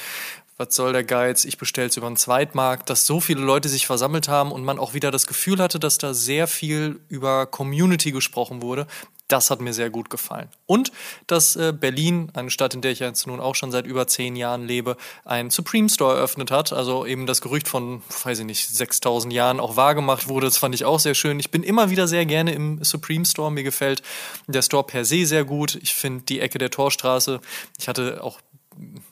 was 0.60 0.76
soll 0.76 0.92
der 0.92 1.06
Geiz, 1.06 1.46
ich 1.46 1.58
bestell's 1.58 1.96
über 1.96 2.08
einen 2.08 2.18
Zweitmarkt, 2.18 2.90
dass 2.90 3.06
so 3.06 3.22
viele 3.22 3.40
Leute 3.42 3.70
sich 3.70 3.88
versammelt 3.88 4.28
haben 4.28 4.52
und 4.52 4.66
man 4.66 4.78
auch 4.78 4.94
wieder 4.94 5.10
das 5.10 5.26
Gefühl 5.26 5.60
hatte, 5.60 5.80
dass 5.80 5.98
da 5.98 6.14
sehr 6.14 6.48
viel 6.48 7.00
über 7.08 7.46
Community 7.46 8.12
gesprochen 8.12 8.62
wurde. 8.62 8.86
Das 9.30 9.52
hat 9.52 9.62
mir 9.62 9.74
sehr 9.74 9.90
gut 9.92 10.10
gefallen. 10.10 10.50
Und 10.66 10.92
dass 11.28 11.56
äh, 11.56 11.72
Berlin, 11.72 12.32
eine 12.34 12.50
Stadt, 12.50 12.74
in 12.74 12.82
der 12.82 12.92
ich 12.92 13.00
jetzt 13.00 13.28
nun 13.28 13.40
auch 13.40 13.54
schon 13.54 13.72
seit 13.72 13.86
über 13.86 14.08
zehn 14.08 14.36
Jahren 14.36 14.66
lebe, 14.66 14.98
einen 15.24 15.52
Supreme 15.52 15.88
Store 15.88 16.18
eröffnet 16.18 16.50
hat. 16.50 16.74
Also 16.74 17.06
eben 17.06 17.28
das 17.28 17.40
Gerücht 17.40 17.68
von, 17.68 18.02
weiß 18.24 18.40
ich 18.40 18.46
nicht, 18.46 18.68
6000 18.68 19.32
Jahren 19.32 19.60
auch 19.60 19.76
wahrgemacht 19.76 20.28
wurde. 20.28 20.48
Das 20.48 20.58
fand 20.58 20.74
ich 20.74 20.84
auch 20.84 21.00
sehr 21.00 21.14
schön. 21.14 21.40
Ich 21.40 21.52
bin 21.52 21.62
immer 21.62 21.92
wieder 21.92 22.08
sehr 22.08 22.26
gerne 22.26 22.54
im 22.54 22.84
Supreme 22.84 23.24
Store. 23.24 23.52
Mir 23.52 23.64
gefällt 23.64 24.02
der 24.48 24.64
Store 24.64 24.84
per 24.84 25.06
se 25.06 25.26
sehr 25.28 25.46
gut. 25.46 25.76
Ich 25.76 25.94
finde 25.94 26.24
die 26.24 26.40
Ecke 26.40 26.58
der 26.58 26.72
Torstraße, 26.72 27.40
ich 27.78 27.88
hatte 27.88 28.24
auch 28.24 28.40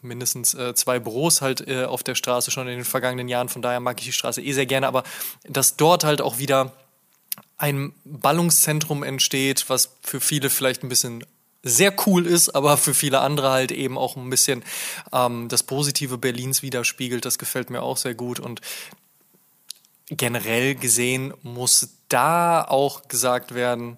mindestens 0.02 0.54
äh, 0.54 0.74
zwei 0.76 1.00
Büros 1.00 1.42
halt 1.42 1.68
äh, 1.68 1.86
auf 1.86 2.04
der 2.04 2.16
Straße 2.16 2.52
schon 2.52 2.68
in 2.68 2.76
den 2.76 2.86
vergangenen 2.86 3.28
Jahren. 3.28 3.50
Von 3.50 3.62
daher 3.62 3.80
mag 3.80 4.00
ich 4.00 4.06
die 4.06 4.12
Straße 4.12 4.42
eh 4.42 4.54
sehr 4.54 4.66
gerne. 4.66 4.88
Aber 4.88 5.04
dass 5.44 5.76
dort 5.76 6.04
halt 6.04 6.22
auch 6.22 6.38
wieder 6.38 6.74
ein 7.58 7.94
Ballungszentrum 8.06 9.04
entsteht, 9.04 9.70
was 9.70 9.96
für 10.02 10.22
viele 10.22 10.50
vielleicht 10.50 10.84
ein 10.84 10.90
bisschen 10.90 11.26
sehr 11.64 11.94
cool 12.06 12.26
ist, 12.26 12.50
aber 12.50 12.78
für 12.78 12.94
viele 12.94 13.20
andere 13.20 13.52
halt 13.52 13.72
eben 13.72 13.98
auch 13.98 14.16
ein 14.16 14.30
bisschen 14.30 14.64
ähm, 15.12 15.48
das 15.50 15.64
Positive 15.64 16.18
Berlins 16.18 16.62
widerspiegelt. 16.62 17.26
Das 17.26 17.38
gefällt 17.38 17.70
mir 17.70 17.82
auch 17.82 17.98
sehr 17.98 18.14
gut. 18.14 18.40
Und 18.40 18.62
generell 20.10 20.76
gesehen 20.76 21.34
muss 21.44 21.90
da 22.10 22.64
auch 22.64 23.08
gesagt 23.08 23.54
werden, 23.54 23.98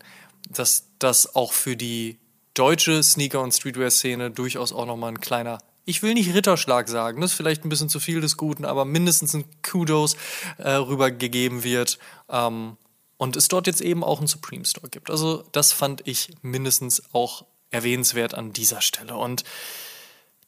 dass 0.50 0.88
das 0.98 1.36
auch 1.36 1.54
für 1.54 1.76
die 1.76 2.18
deutsche 2.54 3.04
Sneaker- 3.04 3.42
und 3.42 3.54
Streetwear-Szene 3.54 4.32
durchaus 4.32 4.74
auch 4.74 4.86
nochmal 4.86 5.12
ein 5.12 5.20
kleiner, 5.22 5.60
ich 5.86 6.04
will 6.04 6.14
nicht 6.14 6.34
Ritterschlag 6.34 6.88
sagen, 6.88 7.22
das 7.22 7.32
ist 7.32 7.38
vielleicht 7.38 7.66
ein 7.66 7.70
bisschen 7.70 7.90
zu 7.90 8.00
viel 8.00 8.22
des 8.22 8.38
Guten, 8.38 8.66
aber 8.66 8.86
mindestens 8.86 9.34
ein 9.34 9.46
Kudos 9.64 10.18
äh, 10.58 10.72
rübergegeben 10.72 11.64
wird. 11.64 11.98
Ähm, 12.30 12.78
und 13.18 13.36
es 13.36 13.48
dort 13.48 13.68
jetzt 13.68 13.82
eben 13.82 14.04
auch 14.04 14.20
einen 14.20 14.28
Supreme 14.28 14.66
Store 14.66 14.88
gibt. 14.88 15.10
Also 15.10 15.44
das 15.52 15.74
fand 15.74 16.08
ich 16.08 16.30
mindestens 16.42 17.04
auch 17.12 17.46
erwähnenswert 17.70 18.34
an 18.34 18.54
dieser 18.54 18.82
Stelle. 18.82 19.18
Und 19.18 19.44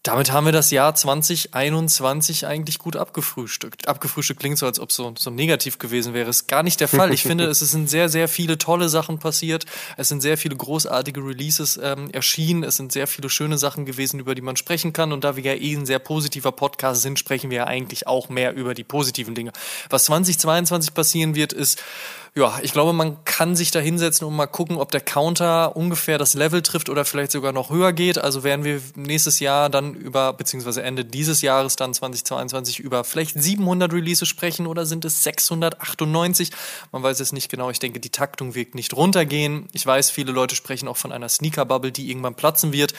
damit 0.03 0.31
haben 0.31 0.45
wir 0.45 0.51
das 0.51 0.71
Jahr 0.71 0.95
2021 0.95 2.47
eigentlich 2.47 2.79
gut 2.79 2.95
abgefrühstückt. 2.95 3.87
Abgefrühstückt 3.87 4.39
klingt 4.39 4.57
so, 4.57 4.65
als 4.65 4.79
ob 4.79 4.91
so, 4.91 5.13
so 5.15 5.29
negativ 5.29 5.77
gewesen 5.77 6.15
wäre. 6.15 6.27
Ist 6.27 6.47
gar 6.47 6.63
nicht 6.63 6.79
der 6.79 6.87
Fall. 6.87 7.13
Ich 7.13 7.21
finde, 7.23 7.45
es 7.45 7.59
sind 7.59 7.87
sehr, 7.87 8.09
sehr 8.09 8.27
viele 8.27 8.57
tolle 8.57 8.89
Sachen 8.89 9.19
passiert. 9.19 9.65
Es 9.97 10.09
sind 10.09 10.21
sehr 10.21 10.39
viele 10.39 10.55
großartige 10.55 11.19
Releases 11.19 11.79
ähm, 11.81 12.09
erschienen. 12.09 12.63
Es 12.63 12.77
sind 12.77 12.91
sehr 12.91 13.05
viele 13.05 13.29
schöne 13.29 13.59
Sachen 13.59 13.85
gewesen, 13.85 14.19
über 14.19 14.33
die 14.33 14.41
man 14.41 14.55
sprechen 14.55 14.91
kann. 14.91 15.13
Und 15.13 15.23
da 15.23 15.35
wir 15.35 15.43
ja 15.43 15.53
eh 15.53 15.75
ein 15.75 15.85
sehr 15.85 15.99
positiver 15.99 16.51
Podcast 16.51 17.03
sind, 17.03 17.19
sprechen 17.19 17.51
wir 17.51 17.57
ja 17.57 17.65
eigentlich 17.65 18.07
auch 18.07 18.27
mehr 18.29 18.55
über 18.55 18.73
die 18.73 18.83
positiven 18.83 19.35
Dinge. 19.35 19.51
Was 19.91 20.05
2022 20.05 20.95
passieren 20.95 21.35
wird, 21.35 21.53
ist, 21.53 21.83
ja, 22.33 22.59
ich 22.61 22.71
glaube, 22.71 22.93
man 22.93 23.25
kann 23.25 23.57
sich 23.57 23.71
da 23.71 23.79
hinsetzen 23.79 24.25
und 24.25 24.33
mal 24.33 24.47
gucken, 24.47 24.77
ob 24.77 24.89
der 24.89 25.01
Counter 25.01 25.75
ungefähr 25.75 26.17
das 26.17 26.33
Level 26.33 26.61
trifft 26.61 26.87
oder 26.87 27.03
vielleicht 27.03 27.31
sogar 27.31 27.51
noch 27.51 27.69
höher 27.69 27.91
geht. 27.91 28.17
Also 28.17 28.43
werden 28.43 28.63
wir 28.63 28.81
nächstes 28.95 29.41
Jahr 29.41 29.69
dann 29.69 29.90
über, 29.95 30.33
beziehungsweise 30.33 30.83
Ende 30.83 31.05
dieses 31.05 31.41
Jahres 31.41 31.75
dann 31.75 31.93
2022 31.93 32.79
über 32.79 33.03
vielleicht 33.03 33.41
700 33.41 33.93
Releases 33.93 34.27
sprechen 34.27 34.67
oder 34.67 34.85
sind 34.85 35.05
es 35.05 35.23
698? 35.23 36.51
Man 36.91 37.03
weiß 37.03 37.19
es 37.19 37.31
nicht 37.31 37.49
genau. 37.49 37.69
Ich 37.69 37.79
denke, 37.79 37.99
die 37.99 38.09
Taktung 38.09 38.55
wird 38.55 38.75
nicht 38.75 38.95
runtergehen. 38.95 39.67
Ich 39.73 39.85
weiß, 39.85 40.09
viele 40.11 40.31
Leute 40.31 40.55
sprechen 40.55 40.87
auch 40.87 40.97
von 40.97 41.11
einer 41.11 41.29
Sneaker-Bubble, 41.29 41.91
die 41.91 42.09
irgendwann 42.09 42.35
platzen 42.35 42.73
wird. 42.73 42.93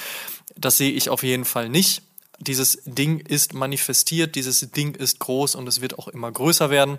Das 0.57 0.76
sehe 0.76 0.93
ich 0.93 1.11
auf 1.11 1.22
jeden 1.22 1.45
Fall 1.45 1.68
nicht. 1.68 2.03
Dieses 2.38 2.83
Ding 2.84 3.21
ist 3.21 3.54
manifestiert, 3.54 4.34
dieses 4.34 4.72
Ding 4.72 4.95
ist 4.95 5.21
groß 5.21 5.54
und 5.54 5.68
es 5.68 5.80
wird 5.80 5.99
auch 5.99 6.08
immer 6.08 6.33
größer 6.33 6.71
werden. 6.71 6.99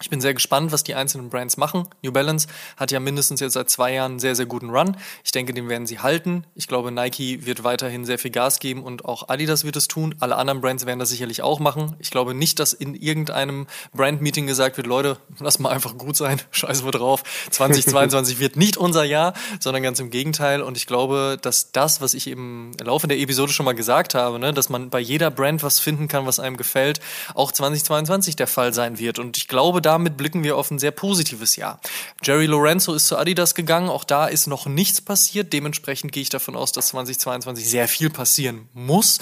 Ich 0.00 0.10
bin 0.10 0.20
sehr 0.20 0.32
gespannt, 0.32 0.70
was 0.70 0.84
die 0.84 0.94
einzelnen 0.94 1.28
Brands 1.28 1.56
machen. 1.56 1.88
New 2.04 2.12
Balance 2.12 2.46
hat 2.76 2.92
ja 2.92 3.00
mindestens 3.00 3.40
jetzt 3.40 3.54
seit 3.54 3.68
zwei 3.68 3.94
Jahren 3.94 4.12
einen 4.12 4.20
sehr, 4.20 4.36
sehr 4.36 4.46
guten 4.46 4.70
Run. 4.70 4.96
Ich 5.24 5.32
denke, 5.32 5.52
den 5.52 5.68
werden 5.68 5.88
sie 5.88 5.98
halten. 5.98 6.44
Ich 6.54 6.68
glaube, 6.68 6.92
Nike 6.92 7.44
wird 7.46 7.64
weiterhin 7.64 8.04
sehr 8.04 8.20
viel 8.20 8.30
Gas 8.30 8.60
geben 8.60 8.84
und 8.84 9.04
auch 9.04 9.28
Adidas 9.28 9.64
wird 9.64 9.74
es 9.74 9.88
tun. 9.88 10.14
Alle 10.20 10.36
anderen 10.36 10.60
Brands 10.60 10.86
werden 10.86 11.00
das 11.00 11.08
sicherlich 11.08 11.42
auch 11.42 11.58
machen. 11.58 11.96
Ich 11.98 12.12
glaube 12.12 12.32
nicht, 12.32 12.60
dass 12.60 12.74
in 12.74 12.94
irgendeinem 12.94 13.66
Brand-Meeting 13.92 14.46
gesagt 14.46 14.76
wird, 14.76 14.86
Leute, 14.86 15.18
lass 15.40 15.58
mal 15.58 15.70
einfach 15.70 15.98
gut 15.98 16.16
sein, 16.16 16.40
scheiß 16.52 16.84
wir 16.84 16.92
drauf. 16.92 17.24
2022 17.50 18.38
wird 18.38 18.54
nicht 18.54 18.76
unser 18.76 19.02
Jahr, 19.02 19.34
sondern 19.58 19.82
ganz 19.82 19.98
im 19.98 20.10
Gegenteil. 20.10 20.62
Und 20.62 20.76
ich 20.76 20.86
glaube, 20.86 21.38
dass 21.42 21.72
das, 21.72 22.00
was 22.00 22.14
ich 22.14 22.28
im 22.28 22.70
Laufe 22.80 23.08
der 23.08 23.18
Episode 23.18 23.52
schon 23.52 23.66
mal 23.66 23.74
gesagt 23.74 24.14
habe, 24.14 24.38
ne, 24.38 24.54
dass 24.54 24.68
man 24.68 24.90
bei 24.90 25.00
jeder 25.00 25.32
Brand 25.32 25.64
was 25.64 25.80
finden 25.80 26.06
kann, 26.06 26.24
was 26.24 26.38
einem 26.38 26.56
gefällt, 26.56 27.00
auch 27.34 27.50
2022 27.50 28.36
der 28.36 28.46
Fall 28.46 28.72
sein 28.72 29.00
wird. 29.00 29.18
Und 29.18 29.36
ich 29.36 29.48
glaube, 29.48 29.82
damit 29.88 30.18
blicken 30.18 30.44
wir 30.44 30.56
auf 30.56 30.70
ein 30.70 30.78
sehr 30.78 30.90
positives 30.90 31.56
Jahr. 31.56 31.80
Jerry 32.22 32.44
Lorenzo 32.44 32.92
ist 32.92 33.06
zu 33.06 33.16
Adidas 33.16 33.54
gegangen, 33.54 33.88
auch 33.88 34.04
da 34.04 34.26
ist 34.26 34.46
noch 34.46 34.66
nichts 34.66 35.00
passiert. 35.00 35.54
Dementsprechend 35.54 36.12
gehe 36.12 36.22
ich 36.22 36.28
davon 36.28 36.56
aus, 36.56 36.72
dass 36.72 36.88
2022 36.88 37.66
sehr 37.66 37.88
viel 37.88 38.10
passieren 38.10 38.68
muss. 38.74 39.18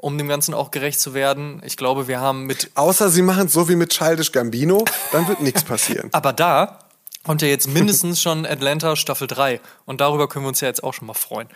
um 0.00 0.16
dem 0.16 0.28
Ganzen 0.28 0.54
auch 0.54 0.70
gerecht 0.70 1.00
zu 1.00 1.12
werden. 1.12 1.60
Ich 1.64 1.76
glaube, 1.76 2.06
wir 2.06 2.20
haben 2.20 2.44
mit. 2.46 2.70
Außer 2.74 3.10
sie 3.10 3.22
machen 3.22 3.46
es 3.46 3.52
so 3.52 3.68
wie 3.68 3.74
mit 3.74 3.90
Childish 3.90 4.30
Gambino, 4.30 4.84
dann 5.10 5.26
wird 5.26 5.40
nichts 5.40 5.64
passieren. 5.64 6.08
Aber 6.12 6.32
da 6.32 6.78
kommt 7.24 7.42
ja 7.42 7.48
jetzt 7.48 7.66
mindestens 7.68 8.22
schon 8.22 8.46
Atlanta 8.46 8.94
Staffel 8.94 9.26
3. 9.26 9.60
Und 9.86 10.00
darüber 10.00 10.28
können 10.28 10.44
wir 10.44 10.50
uns 10.50 10.60
ja 10.60 10.68
jetzt 10.68 10.84
auch 10.84 10.94
schon 10.94 11.06
mal 11.08 11.14
freuen. 11.14 11.48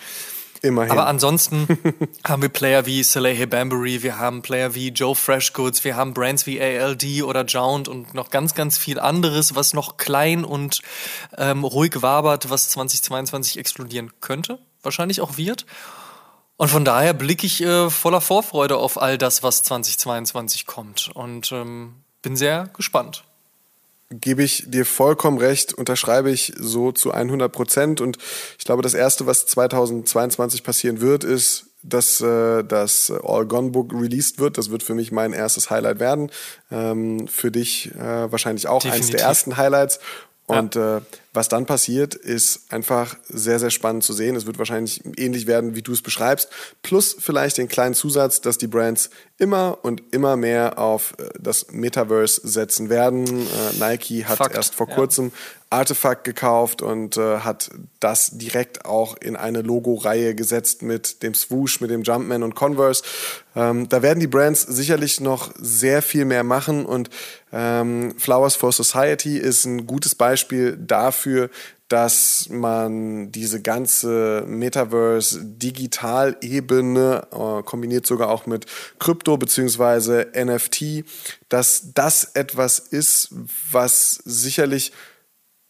Immerhin. 0.64 0.92
Aber 0.92 1.08
ansonsten 1.08 1.66
haben 2.24 2.40
wir 2.40 2.48
Player 2.48 2.86
wie 2.86 3.02
Salehe 3.02 3.48
Bambury, 3.48 4.04
wir 4.04 4.18
haben 4.18 4.42
Player 4.42 4.76
wie 4.76 4.90
Joe 4.90 5.16
Freshgoods, 5.16 5.82
wir 5.82 5.96
haben 5.96 6.14
Brands 6.14 6.46
wie 6.46 6.62
ALD 6.62 7.24
oder 7.24 7.44
Jound 7.44 7.88
und 7.88 8.14
noch 8.14 8.30
ganz, 8.30 8.54
ganz 8.54 8.78
viel 8.78 9.00
anderes, 9.00 9.56
was 9.56 9.74
noch 9.74 9.96
klein 9.96 10.44
und 10.44 10.80
ähm, 11.36 11.64
ruhig 11.64 12.00
wabert, 12.00 12.48
was 12.48 12.68
2022 12.68 13.58
explodieren 13.58 14.12
könnte, 14.20 14.60
wahrscheinlich 14.84 15.20
auch 15.20 15.36
wird. 15.36 15.66
Und 16.56 16.68
von 16.68 16.84
daher 16.84 17.12
blicke 17.12 17.44
ich 17.44 17.60
äh, 17.60 17.90
voller 17.90 18.20
Vorfreude 18.20 18.76
auf 18.76 19.02
all 19.02 19.18
das, 19.18 19.42
was 19.42 19.64
2022 19.64 20.66
kommt 20.66 21.10
und 21.12 21.50
ähm, 21.50 22.04
bin 22.22 22.36
sehr 22.36 22.68
gespannt 22.72 23.24
gebe 24.20 24.42
ich 24.42 24.64
dir 24.68 24.84
vollkommen 24.84 25.38
recht, 25.38 25.72
unterschreibe 25.72 26.30
ich 26.30 26.52
so 26.58 26.92
zu 26.92 27.12
100 27.12 27.50
Prozent. 27.50 28.00
Und 28.00 28.18
ich 28.58 28.64
glaube, 28.64 28.82
das 28.82 28.94
Erste, 28.94 29.26
was 29.26 29.46
2022 29.46 30.62
passieren 30.62 31.00
wird, 31.00 31.24
ist, 31.24 31.66
dass 31.82 32.20
äh, 32.20 32.62
das 32.62 33.10
All 33.10 33.46
Gone 33.46 33.70
Book 33.70 33.92
released 33.92 34.38
wird. 34.38 34.58
Das 34.58 34.70
wird 34.70 34.82
für 34.82 34.94
mich 34.94 35.10
mein 35.12 35.32
erstes 35.32 35.70
Highlight 35.70 35.98
werden. 35.98 36.30
Ähm, 36.70 37.26
für 37.26 37.50
dich 37.50 37.90
äh, 37.94 38.30
wahrscheinlich 38.30 38.68
auch 38.68 38.82
Definitiv. 38.82 39.10
eins 39.10 39.16
der 39.16 39.26
ersten 39.26 39.56
Highlights. 39.56 39.98
Und 40.46 40.74
ja. 40.74 40.98
äh, 40.98 41.00
was 41.32 41.48
dann 41.48 41.64
passiert, 41.64 42.14
ist 42.14 42.70
einfach 42.70 43.16
sehr, 43.28 43.58
sehr 43.58 43.70
spannend 43.70 44.04
zu 44.04 44.12
sehen. 44.12 44.36
Es 44.36 44.44
wird 44.44 44.58
wahrscheinlich 44.58 45.02
ähnlich 45.16 45.46
werden, 45.46 45.74
wie 45.74 45.82
du 45.82 45.92
es 45.92 46.02
beschreibst. 46.02 46.50
Plus 46.82 47.16
vielleicht 47.18 47.56
den 47.56 47.68
kleinen 47.68 47.94
Zusatz, 47.94 48.42
dass 48.42 48.58
die 48.58 48.66
Brands 48.66 49.08
immer 49.38 49.78
und 49.82 50.02
immer 50.12 50.36
mehr 50.36 50.78
auf 50.78 51.14
äh, 51.18 51.30
das 51.40 51.72
Metaverse 51.72 52.40
setzen 52.44 52.90
werden. 52.90 53.26
Äh, 53.26 53.78
Nike 53.78 54.24
hat 54.26 54.38
Fakt, 54.38 54.54
erst 54.54 54.74
vor 54.74 54.88
kurzem 54.88 55.26
ja. 55.26 55.32
Artefakt 55.70 56.24
gekauft 56.24 56.82
und 56.82 57.16
äh, 57.16 57.38
hat 57.38 57.70
das 57.98 58.30
direkt 58.32 58.84
auch 58.84 59.16
in 59.16 59.36
eine 59.36 59.62
Logo-Reihe 59.62 60.34
gesetzt 60.34 60.82
mit 60.82 61.22
dem 61.22 61.34
Swoosh, 61.34 61.80
mit 61.80 61.90
dem 61.90 62.02
Jumpman 62.02 62.42
und 62.42 62.54
Converse. 62.54 63.02
Ähm, 63.56 63.88
da 63.88 64.02
werden 64.02 64.20
die 64.20 64.26
Brands 64.26 64.62
sicherlich 64.62 65.20
noch 65.20 65.50
sehr 65.58 66.02
viel 66.02 66.26
mehr 66.26 66.44
machen 66.44 66.84
und 66.84 67.08
ähm, 67.52 68.14
Flowers 68.18 68.54
for 68.54 68.70
Society 68.70 69.38
ist 69.38 69.64
ein 69.64 69.86
gutes 69.86 70.14
Beispiel 70.14 70.76
dafür, 70.76 71.21
dass 71.88 72.48
man 72.48 73.32
diese 73.32 73.60
ganze 73.60 74.44
Metaverse-Digital-Ebene 74.46 77.26
äh, 77.30 77.62
kombiniert 77.64 78.06
sogar 78.06 78.30
auch 78.30 78.46
mit 78.46 78.64
Krypto 78.98 79.36
beziehungsweise 79.36 80.28
NFT, 80.34 81.04
dass 81.50 81.92
das 81.92 82.24
etwas 82.32 82.78
ist, 82.78 83.28
was 83.70 84.22
sicherlich 84.24 84.92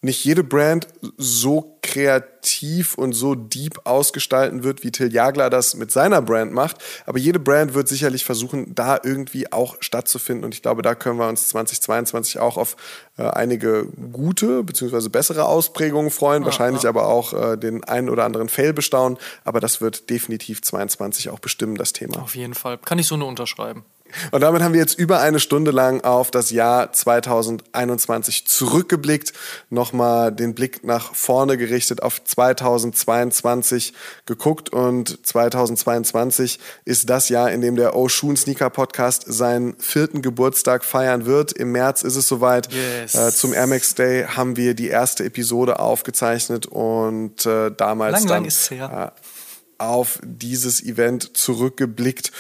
nicht 0.02 0.24
jede 0.24 0.42
Brand 0.42 0.88
so 1.16 1.78
kreativ 1.80 2.94
und 2.94 3.12
so 3.12 3.36
deep 3.36 3.80
ausgestalten 3.84 4.64
wird, 4.64 4.82
wie 4.82 4.90
Till 4.90 5.12
Jagler 5.12 5.48
das 5.48 5.76
mit 5.76 5.92
seiner 5.92 6.20
Brand 6.20 6.52
macht. 6.52 6.78
Aber 7.06 7.18
jede 7.18 7.38
Brand 7.38 7.74
wird 7.74 7.86
sicherlich 7.86 8.24
versuchen, 8.24 8.74
da 8.74 8.98
irgendwie 9.02 9.52
auch 9.52 9.76
stattzufinden. 9.78 10.44
Und 10.44 10.54
ich 10.54 10.62
glaube, 10.62 10.82
da 10.82 10.96
können 10.96 11.18
wir 11.18 11.28
uns 11.28 11.48
2022 11.48 12.40
auch 12.40 12.56
auf 12.56 12.76
äh, 13.16 13.22
einige 13.22 13.86
gute 14.12 14.64
bzw. 14.64 15.08
bessere 15.08 15.44
Ausprägungen 15.44 16.10
freuen. 16.10 16.42
Ja, 16.42 16.46
wahrscheinlich 16.46 16.82
ja. 16.82 16.88
aber 16.88 17.06
auch 17.06 17.32
äh, 17.32 17.56
den 17.56 17.84
einen 17.84 18.10
oder 18.10 18.24
anderen 18.24 18.48
Fail 18.48 18.72
bestaunen. 18.72 19.18
Aber 19.44 19.60
das 19.60 19.80
wird 19.80 20.10
definitiv 20.10 20.62
22 20.62 21.30
auch 21.30 21.38
bestimmen, 21.38 21.76
das 21.76 21.92
Thema. 21.92 22.22
Auf 22.22 22.34
jeden 22.34 22.54
Fall. 22.54 22.78
Kann 22.78 22.98
ich 22.98 23.06
so 23.06 23.16
nur 23.16 23.28
unterschreiben. 23.28 23.84
Und 24.30 24.40
damit 24.40 24.62
haben 24.62 24.74
wir 24.74 24.80
jetzt 24.80 24.98
über 24.98 25.20
eine 25.20 25.40
Stunde 25.40 25.70
lang 25.70 26.02
auf 26.02 26.30
das 26.30 26.50
Jahr 26.50 26.92
2021 26.92 28.46
zurückgeblickt, 28.46 29.32
nochmal 29.70 30.32
den 30.32 30.54
Blick 30.54 30.84
nach 30.84 31.14
vorne 31.14 31.56
gerichtet 31.56 32.02
auf 32.02 32.22
2022 32.22 33.92
geguckt 34.26 34.70
und 34.70 35.26
2022 35.26 36.58
ist 36.84 37.10
das 37.10 37.28
Jahr, 37.28 37.50
in 37.50 37.60
dem 37.60 37.76
der 37.76 37.96
Oshun 37.96 38.36
Sneaker 38.36 38.70
Podcast 38.70 39.24
seinen 39.26 39.76
vierten 39.78 40.22
Geburtstag 40.22 40.84
feiern 40.84 41.26
wird. 41.26 41.52
Im 41.52 41.72
März 41.72 42.02
ist 42.02 42.16
es 42.16 42.28
soweit. 42.28 42.68
Yes. 42.72 43.14
Äh, 43.14 43.32
zum 43.32 43.52
Air 43.52 43.66
Max 43.66 43.94
Day 43.94 44.24
haben 44.24 44.56
wir 44.56 44.74
die 44.74 44.88
erste 44.88 45.24
Episode 45.24 45.78
aufgezeichnet 45.80 46.66
und 46.66 47.44
äh, 47.46 47.70
damals 47.70 48.24
lang, 48.24 48.48
dann 48.68 48.78
lang 48.78 49.06
äh, 49.06 49.10
auf 49.78 50.18
dieses 50.22 50.82
Event 50.82 51.36
zurückgeblickt. 51.36 52.32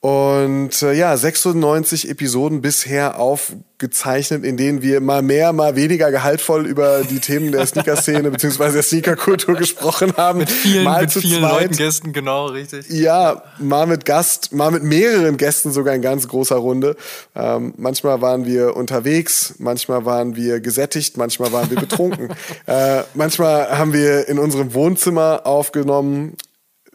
Und 0.00 0.80
äh, 0.82 0.92
ja, 0.92 1.16
96 1.16 2.08
Episoden 2.08 2.60
bisher 2.60 3.18
aufgezeichnet, 3.18 4.44
in 4.44 4.56
denen 4.56 4.80
wir 4.80 5.00
mal 5.00 5.22
mehr, 5.22 5.52
mal 5.52 5.74
weniger 5.74 6.12
gehaltvoll 6.12 6.68
über 6.68 7.02
die 7.02 7.18
Themen 7.18 7.50
der 7.50 7.66
Sneaker-Szene 7.66 8.30
bzw. 8.30 8.70
der 8.74 8.82
Sneaker-Kultur 8.84 9.56
gesprochen 9.56 10.16
haben. 10.16 10.38
Mit 10.38 10.50
vielen, 10.50 10.84
mal 10.84 11.02
mit 11.02 11.10
vielen 11.10 11.40
zweit. 11.40 11.62
Leuten, 11.62 11.76
Gästen, 11.76 12.12
genau, 12.12 12.46
richtig. 12.46 12.88
Ja, 12.90 13.42
mal 13.58 13.88
mit 13.88 14.04
Gast, 14.04 14.52
mal 14.52 14.70
mit 14.70 14.84
mehreren 14.84 15.36
Gästen 15.36 15.72
sogar 15.72 15.96
in 15.96 16.02
ganz 16.02 16.28
großer 16.28 16.56
Runde. 16.56 16.94
Ähm, 17.34 17.74
manchmal 17.76 18.20
waren 18.20 18.46
wir 18.46 18.76
unterwegs, 18.76 19.56
manchmal 19.58 20.04
waren 20.04 20.36
wir 20.36 20.60
gesättigt, 20.60 21.16
manchmal 21.16 21.50
waren 21.50 21.70
wir 21.70 21.80
betrunken. 21.80 22.28
äh, 22.66 23.02
manchmal 23.14 23.76
haben 23.76 23.92
wir 23.92 24.28
in 24.28 24.38
unserem 24.38 24.74
Wohnzimmer 24.74 25.40
aufgenommen 25.44 26.36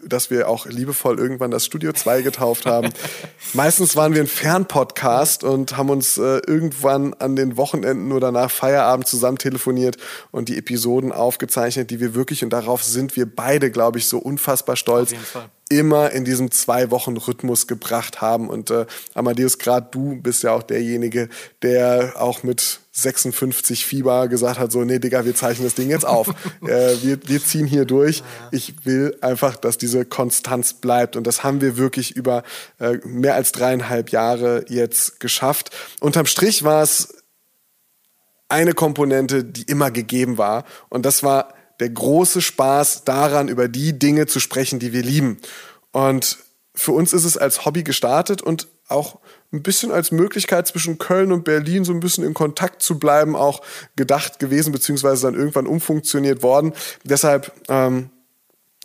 dass 0.06 0.30
wir 0.30 0.48
auch 0.48 0.66
liebevoll 0.66 1.18
irgendwann 1.18 1.50
das 1.50 1.64
Studio 1.64 1.92
2 1.92 2.22
getauft 2.22 2.66
haben. 2.66 2.90
Meistens 3.52 3.96
waren 3.96 4.14
wir 4.14 4.22
ein 4.22 4.26
Fernpodcast 4.26 5.44
und 5.44 5.76
haben 5.76 5.90
uns 5.90 6.18
äh, 6.18 6.40
irgendwann 6.46 7.14
an 7.14 7.36
den 7.36 7.56
Wochenenden 7.56 8.12
oder 8.12 8.32
nach 8.32 8.50
Feierabend 8.50 9.06
zusammen 9.06 9.38
telefoniert 9.38 9.96
und 10.30 10.48
die 10.48 10.58
Episoden 10.58 11.12
aufgezeichnet, 11.12 11.90
die 11.90 12.00
wir 12.00 12.14
wirklich, 12.14 12.44
und 12.44 12.50
darauf 12.50 12.82
sind 12.82 13.16
wir 13.16 13.26
beide, 13.26 13.70
glaube 13.70 13.98
ich, 13.98 14.08
so 14.08 14.18
unfassbar 14.18 14.76
stolz, 14.76 15.14
immer 15.68 16.10
in 16.10 16.24
diesem 16.24 16.50
zwei 16.50 16.90
Wochen 16.90 17.16
Rhythmus 17.16 17.66
gebracht 17.66 18.20
haben. 18.20 18.48
Und 18.48 18.70
äh, 18.70 18.86
Amadeus, 19.14 19.58
gerade 19.58 19.88
du 19.90 20.16
bist 20.20 20.42
ja 20.42 20.52
auch 20.52 20.62
derjenige, 20.62 21.28
der 21.62 22.14
auch 22.16 22.42
mit 22.42 22.80
56 22.92 23.84
Fieber 23.84 24.28
gesagt 24.28 24.58
hat, 24.58 24.70
so, 24.70 24.84
nee, 24.84 24.98
Digga, 24.98 25.24
wir 25.24 25.34
zeichnen 25.34 25.66
das 25.66 25.74
Ding 25.74 25.88
jetzt 25.88 26.06
auf. 26.06 26.28
äh, 26.62 26.96
wir, 27.02 27.18
wir 27.26 27.42
ziehen 27.42 27.66
hier 27.66 27.86
durch. 27.86 28.22
Ich 28.50 28.84
will 28.84 29.16
einfach, 29.20 29.56
dass 29.56 29.78
diese 29.78 30.04
Konstanz 30.04 30.74
bleibt. 30.74 31.16
Und 31.16 31.26
das 31.26 31.42
haben 31.42 31.60
wir 31.60 31.76
wirklich 31.76 32.14
über 32.14 32.42
äh, 32.78 32.98
mehr 33.04 33.34
als 33.34 33.52
dreieinhalb 33.52 34.10
Jahre 34.10 34.64
jetzt 34.68 35.18
geschafft. 35.18 35.70
Unterm 36.00 36.26
Strich 36.26 36.62
war 36.62 36.82
es 36.82 37.24
eine 38.48 38.74
Komponente, 38.74 39.44
die 39.44 39.62
immer 39.62 39.90
gegeben 39.90 40.38
war. 40.38 40.64
Und 40.88 41.06
das 41.06 41.22
war 41.22 41.53
der 41.80 41.90
große 41.90 42.40
Spaß 42.40 43.04
daran, 43.04 43.48
über 43.48 43.68
die 43.68 43.98
Dinge 43.98 44.26
zu 44.26 44.40
sprechen, 44.40 44.78
die 44.78 44.92
wir 44.92 45.02
lieben. 45.02 45.38
Und 45.92 46.38
für 46.74 46.92
uns 46.92 47.12
ist 47.12 47.24
es 47.24 47.36
als 47.36 47.64
Hobby 47.64 47.82
gestartet 47.82 48.42
und 48.42 48.68
auch 48.88 49.18
ein 49.52 49.62
bisschen 49.62 49.92
als 49.92 50.10
Möglichkeit 50.10 50.66
zwischen 50.66 50.98
Köln 50.98 51.32
und 51.32 51.44
Berlin 51.44 51.84
so 51.84 51.92
ein 51.92 52.00
bisschen 52.00 52.24
in 52.24 52.34
Kontakt 52.34 52.82
zu 52.82 52.98
bleiben 52.98 53.36
auch 53.36 53.62
gedacht 53.96 54.38
gewesen, 54.38 54.72
beziehungsweise 54.72 55.26
dann 55.26 55.34
irgendwann 55.34 55.66
umfunktioniert 55.66 56.42
worden. 56.42 56.72
Deshalb, 57.04 57.52
ähm, 57.68 58.10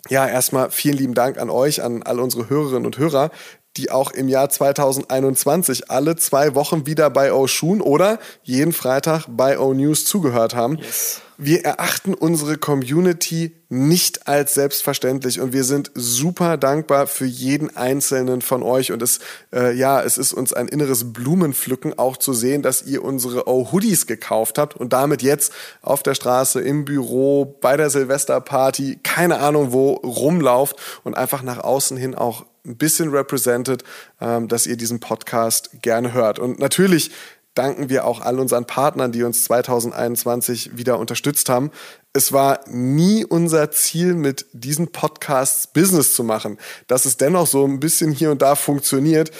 ja, 0.08 0.26
erstmal 0.26 0.70
vielen 0.70 0.96
lieben 0.96 1.14
Dank 1.14 1.38
an 1.38 1.50
euch, 1.50 1.82
an 1.82 2.02
all 2.02 2.20
unsere 2.20 2.48
Hörerinnen 2.48 2.86
und 2.86 2.98
Hörer, 2.98 3.30
die 3.76 3.90
auch 3.90 4.10
im 4.10 4.28
Jahr 4.28 4.48
2021 4.48 5.90
alle 5.90 6.16
zwei 6.16 6.54
Wochen 6.54 6.86
wieder 6.86 7.10
bei 7.10 7.32
Oshun 7.32 7.80
oder 7.80 8.18
jeden 8.42 8.72
Freitag 8.72 9.26
bei 9.28 9.58
O 9.58 9.74
News 9.74 10.04
zugehört 10.04 10.54
haben. 10.54 10.78
Yes 10.78 11.22
wir 11.42 11.64
erachten 11.64 12.12
unsere 12.12 12.58
Community 12.58 13.56
nicht 13.70 14.28
als 14.28 14.52
selbstverständlich 14.52 15.40
und 15.40 15.54
wir 15.54 15.64
sind 15.64 15.90
super 15.94 16.58
dankbar 16.58 17.06
für 17.06 17.24
jeden 17.24 17.74
einzelnen 17.74 18.42
von 18.42 18.62
euch 18.62 18.92
und 18.92 19.00
es 19.00 19.20
äh, 19.54 19.74
ja 19.74 20.02
es 20.02 20.18
ist 20.18 20.34
uns 20.34 20.52
ein 20.52 20.68
inneres 20.68 21.14
Blumenpflücken 21.14 21.98
auch 21.98 22.18
zu 22.18 22.34
sehen, 22.34 22.62
dass 22.62 22.82
ihr 22.82 23.02
unsere 23.02 23.48
O 23.48 23.72
Hoodies 23.72 24.06
gekauft 24.06 24.58
habt 24.58 24.76
und 24.76 24.92
damit 24.92 25.22
jetzt 25.22 25.52
auf 25.80 26.02
der 26.02 26.14
Straße 26.14 26.60
im 26.60 26.84
Büro 26.84 27.56
bei 27.62 27.78
der 27.78 27.88
Silvesterparty 27.88 28.98
keine 29.02 29.40
Ahnung 29.40 29.72
wo 29.72 29.94
rumlauft 29.94 30.76
und 31.04 31.16
einfach 31.16 31.42
nach 31.42 31.58
außen 31.58 31.96
hin 31.96 32.14
auch 32.14 32.44
ein 32.66 32.76
bisschen 32.76 33.10
represented, 33.10 33.84
ähm, 34.20 34.48
dass 34.48 34.66
ihr 34.66 34.76
diesen 34.76 35.00
Podcast 35.00 35.70
gerne 35.82 36.12
hört 36.12 36.38
und 36.38 36.58
natürlich 36.58 37.10
danken 37.54 37.88
wir 37.88 38.06
auch 38.06 38.20
all 38.20 38.38
unseren 38.38 38.64
Partnern, 38.64 39.12
die 39.12 39.22
uns 39.22 39.44
2021 39.44 40.76
wieder 40.76 40.98
unterstützt 40.98 41.48
haben. 41.48 41.70
Es 42.12 42.32
war 42.32 42.60
nie 42.68 43.24
unser 43.24 43.70
Ziel, 43.70 44.14
mit 44.14 44.46
diesen 44.52 44.92
Podcasts 44.92 45.66
Business 45.66 46.14
zu 46.14 46.24
machen. 46.24 46.58
Dass 46.86 47.04
es 47.04 47.16
dennoch 47.16 47.46
so 47.46 47.66
ein 47.66 47.80
bisschen 47.80 48.12
hier 48.12 48.30
und 48.30 48.40
da 48.40 48.54
funktioniert, 48.54 49.30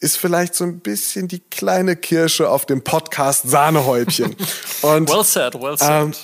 ist 0.00 0.16
vielleicht 0.16 0.54
so 0.54 0.64
ein 0.64 0.80
bisschen 0.80 1.28
die 1.28 1.40
kleine 1.40 1.94
Kirsche 1.94 2.48
auf 2.48 2.64
dem 2.64 2.82
Podcast 2.82 3.48
Sahnehäubchen. 3.48 4.34
Und, 4.82 5.10
well 5.10 5.24
said, 5.24 5.54
well 5.54 5.76
said. 5.76 6.16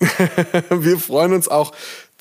Ähm, 0.00 0.80
wir 0.82 0.98
freuen 0.98 1.34
uns 1.34 1.48
auch 1.48 1.72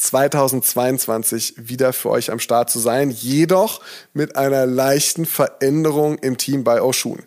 2022 0.04 1.54
wieder 1.58 1.94
für 1.94 2.10
euch 2.10 2.32
am 2.32 2.40
Start 2.40 2.70
zu 2.70 2.80
sein, 2.80 3.10
jedoch 3.10 3.82
mit 4.14 4.36
einer 4.36 4.66
leichten 4.66 5.26
Veränderung 5.26 6.18
im 6.18 6.38
Team 6.38 6.64
bei 6.64 6.82
Oshun. 6.82 7.24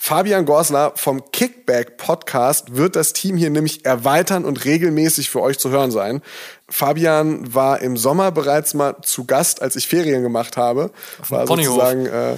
Fabian 0.00 0.44
Gorsler 0.44 0.92
vom 0.94 1.30
Kickback 1.32 1.96
Podcast 1.96 2.76
wird 2.76 2.94
das 2.94 3.12
Team 3.12 3.36
hier 3.36 3.50
nämlich 3.50 3.84
erweitern 3.84 4.44
und 4.44 4.64
regelmäßig 4.64 5.28
für 5.28 5.42
euch 5.42 5.58
zu 5.58 5.70
hören 5.70 5.90
sein. 5.90 6.22
Fabian 6.68 7.52
war 7.52 7.80
im 7.82 7.96
Sommer 7.96 8.30
bereits 8.30 8.74
mal 8.74 8.96
zu 9.02 9.24
Gast, 9.24 9.60
als 9.60 9.74
ich 9.74 9.88
Ferien 9.88 10.22
gemacht 10.22 10.56
habe. 10.56 10.92
Auf 11.20 11.30
war 11.32 11.46
sozusagen, 11.48 12.06
äh, 12.06 12.36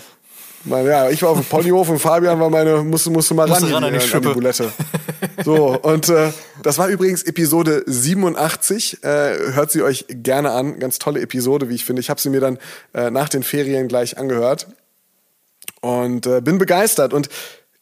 mein, 0.64 0.86
ja, 0.86 1.08
ich 1.08 1.22
war 1.22 1.30
auf 1.30 1.38
dem 1.38 1.46
Ponyhof 1.46 1.88
und 1.88 1.98
Fabian 1.98 2.38
war 2.38 2.50
meine, 2.50 2.82
musste, 2.82 3.10
musste 3.10 3.34
mal 3.34 3.48
Musste 3.48 3.66
ran, 3.66 3.74
ran 3.74 3.84
an 3.84 3.92
die 3.92 3.98
an 3.98 4.04
die 4.04 4.08
Schippe. 4.08 4.34
Bulette. 4.34 4.72
So, 5.44 5.78
und 5.80 6.08
äh, 6.08 6.32
das 6.62 6.78
war 6.78 6.88
übrigens 6.88 7.22
Episode 7.22 7.82
87. 7.86 9.02
Äh, 9.02 9.06
hört 9.52 9.70
sie 9.70 9.82
euch 9.82 10.04
gerne 10.08 10.50
an. 10.50 10.78
Ganz 10.78 10.98
tolle 10.98 11.20
Episode, 11.20 11.68
wie 11.68 11.74
ich 11.74 11.84
finde. 11.84 12.00
Ich 12.00 12.10
habe 12.10 12.20
sie 12.20 12.30
mir 12.30 12.40
dann 12.40 12.58
äh, 12.92 13.10
nach 13.10 13.28
den 13.28 13.42
Ferien 13.42 13.88
gleich 13.88 14.18
angehört 14.18 14.66
und 15.80 16.26
äh, 16.26 16.40
bin 16.40 16.58
begeistert. 16.58 17.14
Und 17.14 17.28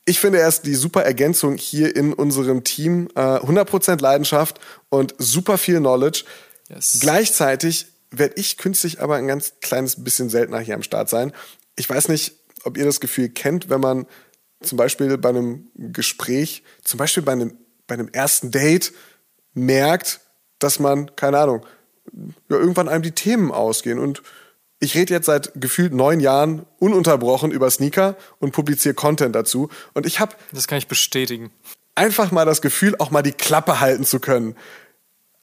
ich 0.04 0.20
finde, 0.20 0.38
er 0.38 0.48
ist 0.48 0.62
die 0.62 0.74
super 0.74 1.02
Ergänzung 1.02 1.56
hier 1.56 1.94
in 1.94 2.12
unserem 2.12 2.64
Team. 2.64 3.08
Äh, 3.14 3.20
100% 3.20 4.00
Leidenschaft 4.00 4.60
und 4.88 5.14
super 5.18 5.58
viel 5.58 5.78
Knowledge. 5.78 6.24
Yes. 6.68 6.98
Gleichzeitig 7.00 7.86
werde 8.10 8.34
ich 8.36 8.56
künstlich 8.56 9.00
aber 9.00 9.16
ein 9.16 9.26
ganz 9.26 9.54
kleines 9.60 10.02
bisschen 10.02 10.30
seltener 10.30 10.60
hier 10.60 10.74
am 10.74 10.82
Start 10.82 11.10
sein. 11.10 11.32
Ich 11.76 11.88
weiß 11.88 12.08
nicht, 12.08 12.37
ob 12.68 12.76
ihr 12.76 12.84
das 12.84 13.00
Gefühl 13.00 13.28
kennt, 13.28 13.68
wenn 13.70 13.80
man 13.80 14.06
zum 14.60 14.78
Beispiel 14.78 15.16
bei 15.18 15.28
einem 15.28 15.70
Gespräch, 15.74 16.62
zum 16.84 16.98
Beispiel 16.98 17.22
bei 17.22 17.32
einem, 17.32 17.56
bei 17.86 17.94
einem 17.94 18.08
ersten 18.08 18.50
Date 18.50 18.92
merkt, 19.54 20.20
dass 20.58 20.78
man, 20.78 21.14
keine 21.16 21.38
Ahnung, 21.38 21.66
ja, 22.48 22.56
irgendwann 22.56 22.88
einem 22.88 23.02
die 23.02 23.12
Themen 23.12 23.52
ausgehen. 23.52 23.98
Und 23.98 24.22
ich 24.80 24.94
rede 24.94 25.12
jetzt 25.12 25.26
seit 25.26 25.52
gefühlt 25.60 25.92
neun 25.92 26.20
Jahren 26.20 26.66
ununterbrochen 26.78 27.50
über 27.50 27.70
Sneaker 27.70 28.16
und 28.38 28.52
publiziere 28.52 28.94
Content 28.94 29.34
dazu. 29.34 29.68
Und 29.94 30.06
ich 30.06 30.20
habe 30.20 30.34
Das 30.52 30.66
kann 30.68 30.78
ich 30.78 30.88
bestätigen. 30.88 31.50
einfach 31.94 32.30
mal 32.30 32.44
das 32.44 32.62
Gefühl, 32.62 32.94
auch 32.98 33.10
mal 33.10 33.22
die 33.22 33.32
Klappe 33.32 33.80
halten 33.80 34.04
zu 34.04 34.20
können. 34.20 34.56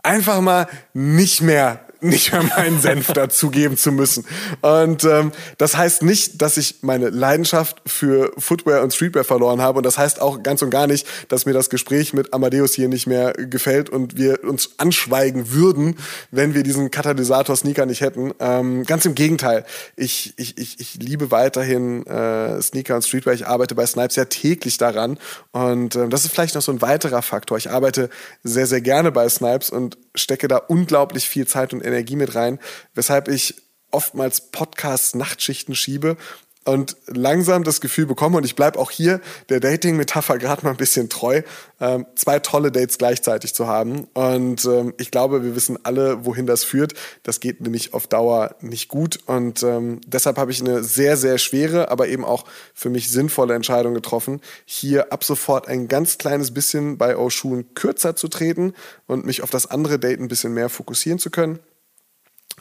Einfach 0.04 0.42
mal 0.42 0.68
nicht 0.94 1.42
mehr, 1.42 1.85
nicht 2.08 2.32
mehr 2.32 2.44
meinen 2.44 2.80
Senf 2.80 3.12
dazugeben 3.14 3.78
zu 3.78 3.92
müssen. 3.92 4.26
Und 4.62 5.04
ähm, 5.04 5.32
das 5.58 5.76
heißt 5.76 6.04
nicht, 6.04 6.42
dass 6.42 6.58
ich 6.58 6.78
meine 6.82 7.10
Leidenschaft 7.10 7.82
für 7.86 8.32
Footwear 8.38 8.84
und 8.84 8.94
Streetwear 8.94 9.24
verloren 9.24 9.62
habe. 9.62 9.78
Und 9.78 9.86
das 9.86 9.98
heißt 9.98 10.22
auch 10.22 10.44
ganz 10.44 10.62
und 10.62 10.70
gar 10.70 10.88
nicht, 10.88 11.08
dass 11.30 11.46
mir 11.46 11.54
das 11.54 11.70
Gespräch 11.70 12.14
mit 12.14 12.34
Amadeus 12.34 12.74
hier 12.74 12.88
nicht 12.88 13.08
mehr 13.08 13.34
gefällt 13.34 13.90
und 13.90 14.18
wir 14.18 14.44
uns 14.44 14.72
anschweigen 14.78 15.52
würden, 15.52 15.96
wenn 16.32 16.54
wir 16.54 16.64
diesen 16.64 16.92
Katalysator-Sneaker 16.92 17.86
nicht 17.86 18.02
hätten. 18.02 18.34
Ähm, 18.40 18.84
ganz 18.86 19.06
im 19.06 19.16
Gegenteil. 19.16 19.66
Ich, 19.96 20.34
ich, 20.38 20.58
ich, 20.58 20.80
ich 20.80 20.96
liebe 20.96 21.32
weiterhin 21.32 22.06
äh, 22.06 22.62
Sneaker 22.62 22.96
und 22.96 23.04
Streetwear. 23.04 23.34
Ich 23.34 23.48
arbeite 23.48 23.76
bei 23.76 23.86
Snipes 23.86 24.16
ja 24.16 24.26
täglich 24.26 24.78
daran. 24.78 25.18
Und 25.52 25.96
ähm, 25.96 26.10
das 26.10 26.26
ist 26.26 26.32
vielleicht 26.32 26.56
noch 26.56 26.62
so 26.62 26.72
ein 26.72 26.82
weiterer 26.82 27.22
Faktor. 27.22 27.58
Ich 27.58 27.70
arbeite 27.70 28.10
sehr, 28.44 28.68
sehr 28.68 28.82
gerne 28.82 29.12
bei 29.12 29.28
Snipes 29.30 29.70
und 29.70 29.98
stecke 30.16 30.48
da 30.48 30.58
unglaublich 30.58 31.28
viel 31.28 31.48
Zeit 31.48 31.74
und 31.74 31.84
Energie 31.84 31.95
mit 32.16 32.36
rein, 32.36 32.60
weshalb 32.94 33.28
ich 33.28 33.56
oftmals 33.92 34.52
Podcasts 34.52 35.16
Nachtschichten 35.16 35.76
schiebe 35.76 36.18
und 36.66 36.98
langsam 37.06 37.64
das 37.64 37.80
Gefühl 37.80 38.08
bekomme, 38.08 38.38
und 38.38 38.44
ich 38.44 38.56
bleibe 38.56 38.80
auch 38.80 38.90
hier 38.90 39.22
der 39.50 39.60
Dating-Metapher 39.60 40.40
gerade 40.40 40.64
mal 40.66 40.72
ein 40.72 40.78
bisschen 40.78 41.10
treu, 41.10 41.44
ähm, 41.80 42.08
zwei 42.16 42.40
tolle 42.40 42.72
Dates 42.72 42.98
gleichzeitig 42.98 43.54
zu 43.54 43.68
haben. 43.68 44.08
Und 44.16 44.66
ähm, 44.66 44.94
ich 44.98 45.12
glaube, 45.12 45.44
wir 45.44 45.56
wissen 45.56 45.78
alle, 45.84 46.26
wohin 46.26 46.48
das 46.48 46.64
führt. 46.64 46.96
Das 47.22 47.40
geht 47.40 47.62
nämlich 47.62 47.94
auf 47.94 48.08
Dauer 48.08 48.56
nicht 48.62 48.88
gut. 48.88 49.20
Und 49.28 49.62
ähm, 49.62 50.02
deshalb 50.08 50.38
habe 50.38 50.52
ich 50.52 50.60
eine 50.60 50.84
sehr, 50.84 51.18
sehr 51.18 51.38
schwere, 51.38 51.92
aber 51.92 52.08
eben 52.08 52.26
auch 52.26 52.46
für 52.74 52.90
mich 52.90 53.12
sinnvolle 53.12 53.54
Entscheidung 53.54 53.94
getroffen, 53.94 54.42
hier 54.66 55.14
ab 55.14 55.24
sofort 55.24 55.68
ein 55.68 55.88
ganz 55.88 56.18
kleines 56.18 56.52
bisschen 56.52 56.98
bei 56.98 57.16
Oshun 57.16 57.76
kürzer 57.76 58.16
zu 58.16 58.28
treten 58.28 58.74
und 59.06 59.24
mich 59.24 59.44
auf 59.44 59.52
das 59.52 59.68
andere 59.68 60.00
Date 60.00 60.20
ein 60.20 60.30
bisschen 60.30 60.56
mehr 60.56 60.70
fokussieren 60.70 61.20
zu 61.20 61.30
können. 61.30 61.60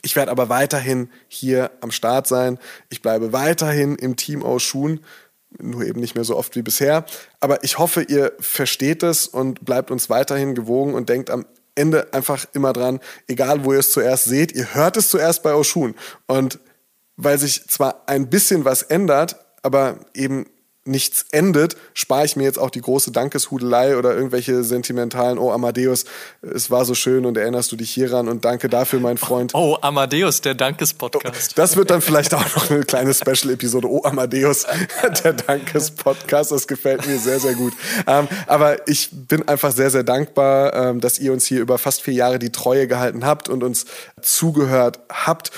Ich 0.04 0.16
werde 0.16 0.30
aber 0.30 0.50
weiterhin 0.50 1.10
hier 1.28 1.70
am 1.80 1.90
Start 1.90 2.26
sein. 2.26 2.58
Ich 2.90 3.00
bleibe 3.00 3.32
weiterhin 3.32 3.96
im 3.96 4.16
Team 4.16 4.42
aus 4.42 4.62
Schuhen, 4.62 5.00
nur 5.58 5.82
eben 5.82 6.00
nicht 6.00 6.14
mehr 6.14 6.24
so 6.24 6.36
oft 6.36 6.54
wie 6.56 6.62
bisher. 6.62 7.06
Aber 7.40 7.64
ich 7.64 7.78
hoffe, 7.78 8.02
ihr 8.02 8.32
versteht 8.38 9.02
es 9.02 9.26
und 9.26 9.64
bleibt 9.64 9.90
uns 9.90 10.10
weiterhin 10.10 10.54
gewogen 10.54 10.92
und 10.92 11.08
denkt 11.08 11.30
am 11.30 11.46
Ende 11.74 12.12
einfach 12.12 12.44
immer 12.52 12.74
dran, 12.74 13.00
egal 13.28 13.64
wo 13.64 13.72
ihr 13.72 13.78
es 13.78 13.92
zuerst 13.92 14.24
seht, 14.24 14.52
ihr 14.52 14.74
hört 14.74 14.98
es 14.98 15.08
zuerst 15.08 15.42
bei 15.42 15.54
Oshun. 15.54 15.94
Und 16.26 16.58
weil 17.16 17.38
sich 17.38 17.66
zwar 17.68 18.02
ein 18.06 18.28
bisschen 18.28 18.66
was 18.66 18.82
ändert, 18.82 19.36
aber 19.62 20.00
eben 20.12 20.44
nichts 20.84 21.26
endet, 21.30 21.76
spare 21.94 22.26
ich 22.26 22.36
mir 22.36 22.44
jetzt 22.44 22.58
auch 22.58 22.70
die 22.70 22.80
große 22.80 23.10
Dankeshudelei 23.10 23.96
oder 23.96 24.14
irgendwelche 24.14 24.64
sentimentalen, 24.64 25.38
oh 25.38 25.50
Amadeus, 25.50 26.04
es 26.42 26.70
war 26.70 26.84
so 26.84 26.94
schön 26.94 27.24
und 27.24 27.38
erinnerst 27.38 27.72
du 27.72 27.76
dich 27.76 27.90
hieran 27.90 28.28
und 28.28 28.44
danke 28.44 28.68
dafür, 28.68 29.00
mein 29.00 29.16
Freund. 29.16 29.54
Oh, 29.54 29.78
Amadeus, 29.80 30.42
der 30.42 30.54
Dankes-Podcast. 30.54 31.56
Das 31.56 31.76
wird 31.76 31.90
dann 31.90 32.02
vielleicht 32.02 32.34
auch 32.34 32.44
noch 32.54 32.70
eine 32.70 32.84
kleine 32.84 33.14
Special-Episode. 33.14 33.88
Oh, 33.90 34.02
Amadeus, 34.04 34.66
der 35.24 35.32
Dankes-Podcast. 35.32 36.52
Das 36.52 36.66
gefällt 36.66 37.06
mir 37.06 37.18
sehr, 37.18 37.40
sehr 37.40 37.54
gut. 37.54 37.72
Ähm, 38.06 38.28
aber 38.46 38.86
ich 38.86 39.08
bin 39.12 39.48
einfach 39.48 39.72
sehr, 39.72 39.90
sehr 39.90 40.04
dankbar, 40.04 40.74
ähm, 40.74 41.00
dass 41.00 41.18
ihr 41.18 41.32
uns 41.32 41.46
hier 41.46 41.60
über 41.60 41.78
fast 41.78 42.02
vier 42.02 42.14
Jahre 42.14 42.38
die 42.38 42.52
Treue 42.52 42.86
gehalten 42.86 43.24
habt 43.24 43.48
und 43.48 43.64
uns 43.64 43.86
zugehört 44.20 45.00
habt. 45.10 45.50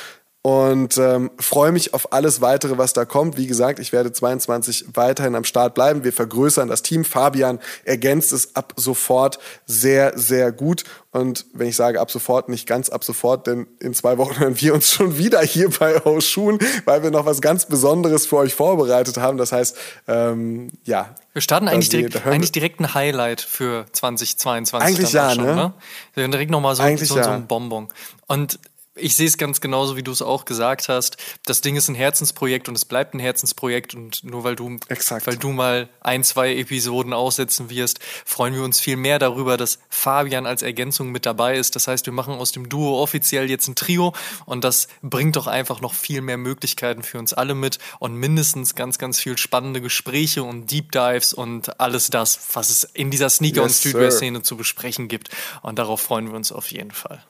Und 0.46 0.96
ähm, 0.96 1.32
freue 1.40 1.72
mich 1.72 1.92
auf 1.92 2.12
alles 2.12 2.40
weitere, 2.40 2.78
was 2.78 2.92
da 2.92 3.04
kommt. 3.04 3.36
Wie 3.36 3.48
gesagt, 3.48 3.80
ich 3.80 3.90
werde 3.92 4.12
22 4.12 4.84
weiterhin 4.94 5.34
am 5.34 5.42
Start 5.42 5.74
bleiben. 5.74 6.04
Wir 6.04 6.12
vergrößern 6.12 6.68
das 6.68 6.82
Team. 6.82 7.04
Fabian 7.04 7.58
ergänzt 7.84 8.32
es 8.32 8.54
ab 8.54 8.72
sofort 8.76 9.40
sehr, 9.66 10.16
sehr 10.16 10.52
gut. 10.52 10.84
Und 11.10 11.46
wenn 11.52 11.66
ich 11.66 11.74
sage 11.74 12.00
ab 12.00 12.12
sofort, 12.12 12.48
nicht 12.48 12.68
ganz 12.68 12.90
ab 12.90 13.02
sofort, 13.02 13.48
denn 13.48 13.66
in 13.80 13.92
zwei 13.92 14.18
Wochen 14.18 14.38
hören 14.38 14.60
wir 14.60 14.72
uns 14.74 14.92
schon 14.92 15.18
wieder 15.18 15.40
hier 15.40 15.68
bei 15.68 16.00
Oshun, 16.06 16.60
weil 16.84 17.02
wir 17.02 17.10
noch 17.10 17.26
was 17.26 17.40
ganz 17.40 17.66
Besonderes 17.66 18.24
für 18.26 18.36
euch 18.36 18.54
vorbereitet 18.54 19.16
haben. 19.16 19.38
Das 19.38 19.50
heißt, 19.50 19.76
ähm, 20.06 20.70
ja. 20.84 21.16
Wir 21.32 21.42
starten 21.42 21.66
eigentlich 21.66 21.88
direkt, 21.88 22.14
wir- 22.24 22.24
eigentlich 22.30 22.52
direkt 22.52 22.78
ein 22.78 22.94
Highlight 22.94 23.40
für 23.40 23.86
2022. 23.90 24.86
Eigentlich 24.96 25.12
ja, 25.12 25.34
schon, 25.34 25.44
ne? 25.44 25.72
Wir 26.14 26.22
haben 26.22 26.30
direkt 26.30 26.52
nochmal 26.52 26.76
so, 26.76 26.84
Eigentlich 26.84 27.08
so, 27.08 27.16
so 27.16 27.20
ja. 27.20 27.34
ein 27.34 27.48
Bonbon. 27.48 27.88
Und 28.28 28.60
ich 28.96 29.14
sehe 29.14 29.26
es 29.26 29.38
ganz 29.38 29.60
genauso, 29.60 29.96
wie 29.96 30.02
du 30.02 30.10
es 30.10 30.22
auch 30.22 30.44
gesagt 30.44 30.88
hast. 30.88 31.16
Das 31.44 31.60
Ding 31.60 31.76
ist 31.76 31.88
ein 31.88 31.94
Herzensprojekt 31.94 32.68
und 32.68 32.74
es 32.74 32.84
bleibt 32.84 33.14
ein 33.14 33.18
Herzensprojekt. 33.18 33.94
Und 33.94 34.24
nur 34.24 34.42
weil 34.42 34.56
du, 34.56 34.78
Exakt. 34.88 35.26
weil 35.26 35.36
du 35.36 35.50
mal 35.50 35.88
ein, 36.00 36.24
zwei 36.24 36.56
Episoden 36.56 37.12
aussetzen 37.12 37.70
wirst, 37.70 38.00
freuen 38.24 38.54
wir 38.54 38.62
uns 38.62 38.80
viel 38.80 38.96
mehr 38.96 39.18
darüber, 39.18 39.56
dass 39.56 39.78
Fabian 39.90 40.46
als 40.46 40.62
Ergänzung 40.62 41.12
mit 41.12 41.26
dabei 41.26 41.56
ist. 41.56 41.76
Das 41.76 41.88
heißt, 41.88 42.06
wir 42.06 42.12
machen 42.12 42.34
aus 42.34 42.52
dem 42.52 42.68
Duo 42.68 43.00
offiziell 43.00 43.50
jetzt 43.50 43.68
ein 43.68 43.74
Trio 43.74 44.14
und 44.46 44.64
das 44.64 44.88
bringt 45.02 45.36
doch 45.36 45.46
einfach 45.46 45.80
noch 45.80 45.94
viel 45.94 46.22
mehr 46.22 46.38
Möglichkeiten 46.38 47.02
für 47.02 47.18
uns 47.18 47.32
alle 47.32 47.54
mit 47.54 47.78
und 47.98 48.14
mindestens 48.14 48.74
ganz, 48.74 48.98
ganz 48.98 49.20
viel 49.20 49.36
spannende 49.36 49.80
Gespräche 49.80 50.42
und 50.42 50.70
Deep 50.70 50.92
Dives 50.92 51.34
und 51.34 51.78
alles 51.80 52.08
das, 52.08 52.38
was 52.54 52.70
es 52.70 52.84
in 52.84 53.10
dieser 53.10 53.28
Sneaker- 53.28 53.62
und 53.62 53.68
Yes, 53.68 53.82
sir. 53.82 53.90
Streetwear-Szene 53.90 54.42
zu 54.42 54.56
besprechen 54.56 55.08
gibt. 55.08 55.28
Und 55.62 55.78
darauf 55.78 56.00
freuen 56.00 56.28
wir 56.28 56.36
uns 56.36 56.52
auf 56.52 56.70
jeden 56.70 56.92
Fall. 56.92 57.22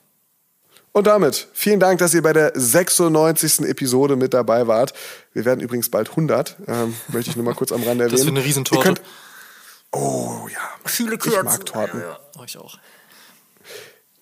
Und 0.97 1.05
damit 1.05 1.47
vielen 1.53 1.79
Dank, 1.79 1.99
dass 1.99 2.15
ihr 2.15 2.23
bei 2.23 2.33
der 2.33 2.53
96. 2.55 3.59
Episode 3.69 4.15
mit 4.15 4.33
dabei 4.33 4.65
wart. 4.65 4.93
Wir 5.31 5.45
werden 5.45 5.59
übrigens 5.59 5.91
bald 5.91 6.09
100. 6.09 6.55
Ähm, 6.67 6.95
möchte 7.09 7.29
ich 7.29 7.35
nur 7.35 7.45
mal 7.45 7.53
kurz 7.53 7.71
am 7.71 7.83
Rande 7.83 8.05
erwähnen. 8.05 8.17
Das 8.17 8.25
wird 8.25 8.35
eine 8.35 8.43
Riesentorte. 8.43 8.81
Könnt- 8.83 9.01
Oh 9.91 10.47
ja. 10.51 10.59
Viele 10.85 11.17
Ich 11.23 11.43
mag 11.43 11.63
Torten. 11.67 12.01
Euch 12.39 12.57
auch. 12.57 12.79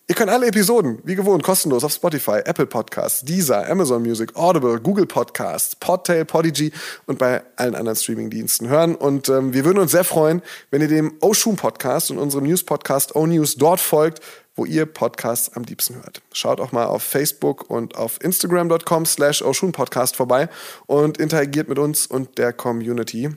Ihr 0.07 0.15
könnt 0.15 0.29
alle 0.29 0.47
Episoden, 0.47 0.99
wie 1.05 1.15
gewohnt, 1.15 1.43
kostenlos 1.43 1.85
auf 1.85 1.93
Spotify, 1.93 2.41
Apple 2.43 2.65
Podcasts, 2.67 3.21
Deezer, 3.21 3.67
Amazon 3.69 4.01
Music, 4.03 4.35
Audible, 4.35 4.79
Google 4.81 5.05
Podcasts, 5.05 5.77
Podtail, 5.77 6.25
Podigy 6.25 6.73
und 7.07 7.17
bei 7.19 7.41
allen 7.55 7.73
anderen 7.73 7.95
Streamingdiensten 7.95 8.67
hören. 8.67 8.95
Und 8.95 9.29
ähm, 9.29 9.53
wir 9.53 9.63
würden 9.63 9.79
uns 9.79 9.91
sehr 9.91 10.03
freuen, 10.03 10.41
wenn 10.71 10.81
ihr 10.81 10.89
dem 10.89 11.13
Oshun 11.21 11.55
Podcast 11.55 12.11
und 12.11 12.17
unserem 12.17 12.43
News-Podcast 12.43 13.15
O-News 13.15 13.55
dort 13.55 13.79
folgt, 13.79 14.19
wo 14.55 14.65
ihr 14.65 14.85
Podcasts 14.85 15.55
am 15.55 15.63
liebsten 15.63 15.95
hört. 15.95 16.21
Schaut 16.31 16.59
auch 16.59 16.71
mal 16.71 16.85
auf 16.85 17.03
Facebook 17.03 17.69
und 17.69 17.95
auf 17.95 18.23
Instagram.com 18.23 19.05
slash 19.05 19.43
Podcast 19.71 20.15
vorbei 20.15 20.49
und 20.85 21.17
interagiert 21.17 21.67
mit 21.67 21.77
uns 21.79 22.07
und 22.07 22.37
der 22.37 22.53
Community. 22.53 23.29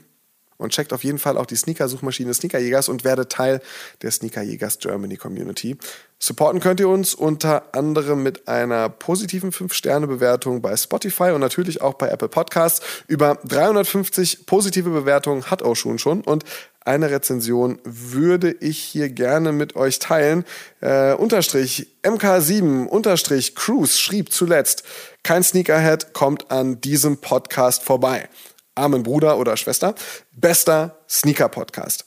und 0.57 0.73
checkt 0.73 0.93
auf 0.93 1.05
jeden 1.05 1.19
Fall 1.19 1.39
auch 1.39 1.47
die 1.47 1.57
Sneaker-Suchmaschine 1.57 2.35
Sneakerjägers 2.35 2.89
und 2.89 3.05
werdet 3.05 3.31
Teil 3.31 3.61
der 4.03 4.11
Sneakerjägers 4.11 4.81
Germany 4.81 5.17
Community. 5.17 5.77
Supporten 6.21 6.61
könnt 6.61 6.81
ihr 6.81 6.89
uns 6.89 7.15
unter 7.15 7.75
anderem 7.75 8.25
mit 8.25 8.49
einer 8.49 8.89
positiven 8.89 9.53
5-Sterne-Bewertung 9.53 10.61
bei 10.61 10.77
Spotify 10.77 11.31
und 11.31 11.41
natürlich 11.41 11.81
auch 11.81 11.95
bei 11.95 12.09
Apple 12.09 12.29
Podcasts. 12.29 12.85
Über 13.07 13.39
350 13.45 14.45
positive 14.45 14.91
Bewertungen 14.91 15.45
hat 15.45 15.63
Oshun 15.63 15.99
schon 16.01 16.23
und 16.23 16.45
eine 16.81 17.11
Rezension 17.11 17.79
würde 17.85 18.51
ich 18.51 18.79
hier 18.79 19.11
gerne 19.11 19.53
mit 19.53 19.77
euch 19.77 20.01
teilen. 20.01 20.45
Äh, 20.81 21.13
unterstrich 21.13 21.87
MK7 22.03 22.87
unterstrich 22.87 23.55
Cruise 23.55 23.97
schrieb 23.97 24.33
zuletzt, 24.33 24.83
kein 25.23 25.45
Sneakerhead 25.45 26.15
kommt 26.15 26.51
an 26.51 26.81
diesem 26.81 27.19
Podcast 27.19 27.85
vorbei. 27.85 28.29
Armen 28.75 29.03
Bruder 29.03 29.39
oder 29.39 29.57
Schwester, 29.57 29.95
bester 30.33 30.99
Sneaker-Podcast. 31.09 32.07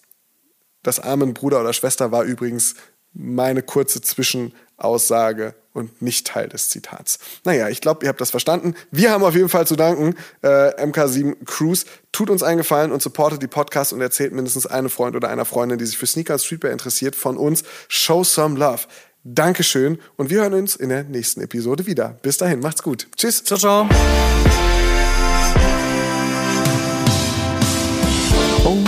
Das 0.84 1.00
armen 1.00 1.36
Bruder 1.36 1.62
oder 1.62 1.74
Schwester 1.74 2.12
war 2.12 2.24
übrigens 2.24 2.76
meine 3.14 3.62
kurze 3.62 4.02
Zwischenaussage 4.02 5.56
und 5.74 6.02
nicht 6.02 6.28
Teil 6.28 6.50
des 6.50 6.70
Zitats. 6.70 7.20
Naja, 7.44 7.70
ich 7.70 7.82
glaube, 7.82 8.06
ihr 8.06 8.10
habt 8.10 8.20
das 8.20 8.32
verstanden. 8.32 8.76
Wir 8.92 9.12
haben 9.12 9.24
auf 9.24 9.36
jeden 9.36 9.50
Fall 9.50 9.66
zu 9.66 9.76
danken. 9.76 10.16
Äh, 10.42 10.84
MK7 10.84 11.46
Cruise 11.46 11.86
tut 12.12 12.30
uns 12.30 12.44
einen 12.44 12.58
Gefallen 12.58 12.92
und 12.92 13.02
supportet 13.02 13.42
die 13.42 13.48
Podcasts 13.48 13.94
und 13.94 14.02
erzählt 14.02 14.34
mindestens 14.34 14.66
eine 14.66 14.90
Freund 14.90 15.16
oder 15.16 15.30
einer 15.30 15.46
Freundin, 15.46 15.78
die 15.78 15.86
sich 15.86 15.98
für 15.98 16.08
Sneaker 16.08 16.34
und 16.34 16.40
Streetwear 16.40 16.74
interessiert, 16.74 17.16
von 17.16 17.38
uns. 17.38 17.64
Show 17.88 18.24
some 18.24 18.60
love. 18.60 18.82
Dankeschön 19.24 20.00
und 20.18 20.30
wir 20.30 20.42
hören 20.42 20.56
uns 20.56 20.76
in 20.76 20.90
der 20.90 21.04
nächsten 21.04 21.42
Episode 21.42 21.86
wieder. 21.86 22.18
Bis 22.24 22.38
dahin, 22.38 22.60
macht's 22.60 22.82
gut. 22.82 23.08
Tschüss. 23.16 23.44
Ciao, 23.44 23.60
ciao. 23.60 24.81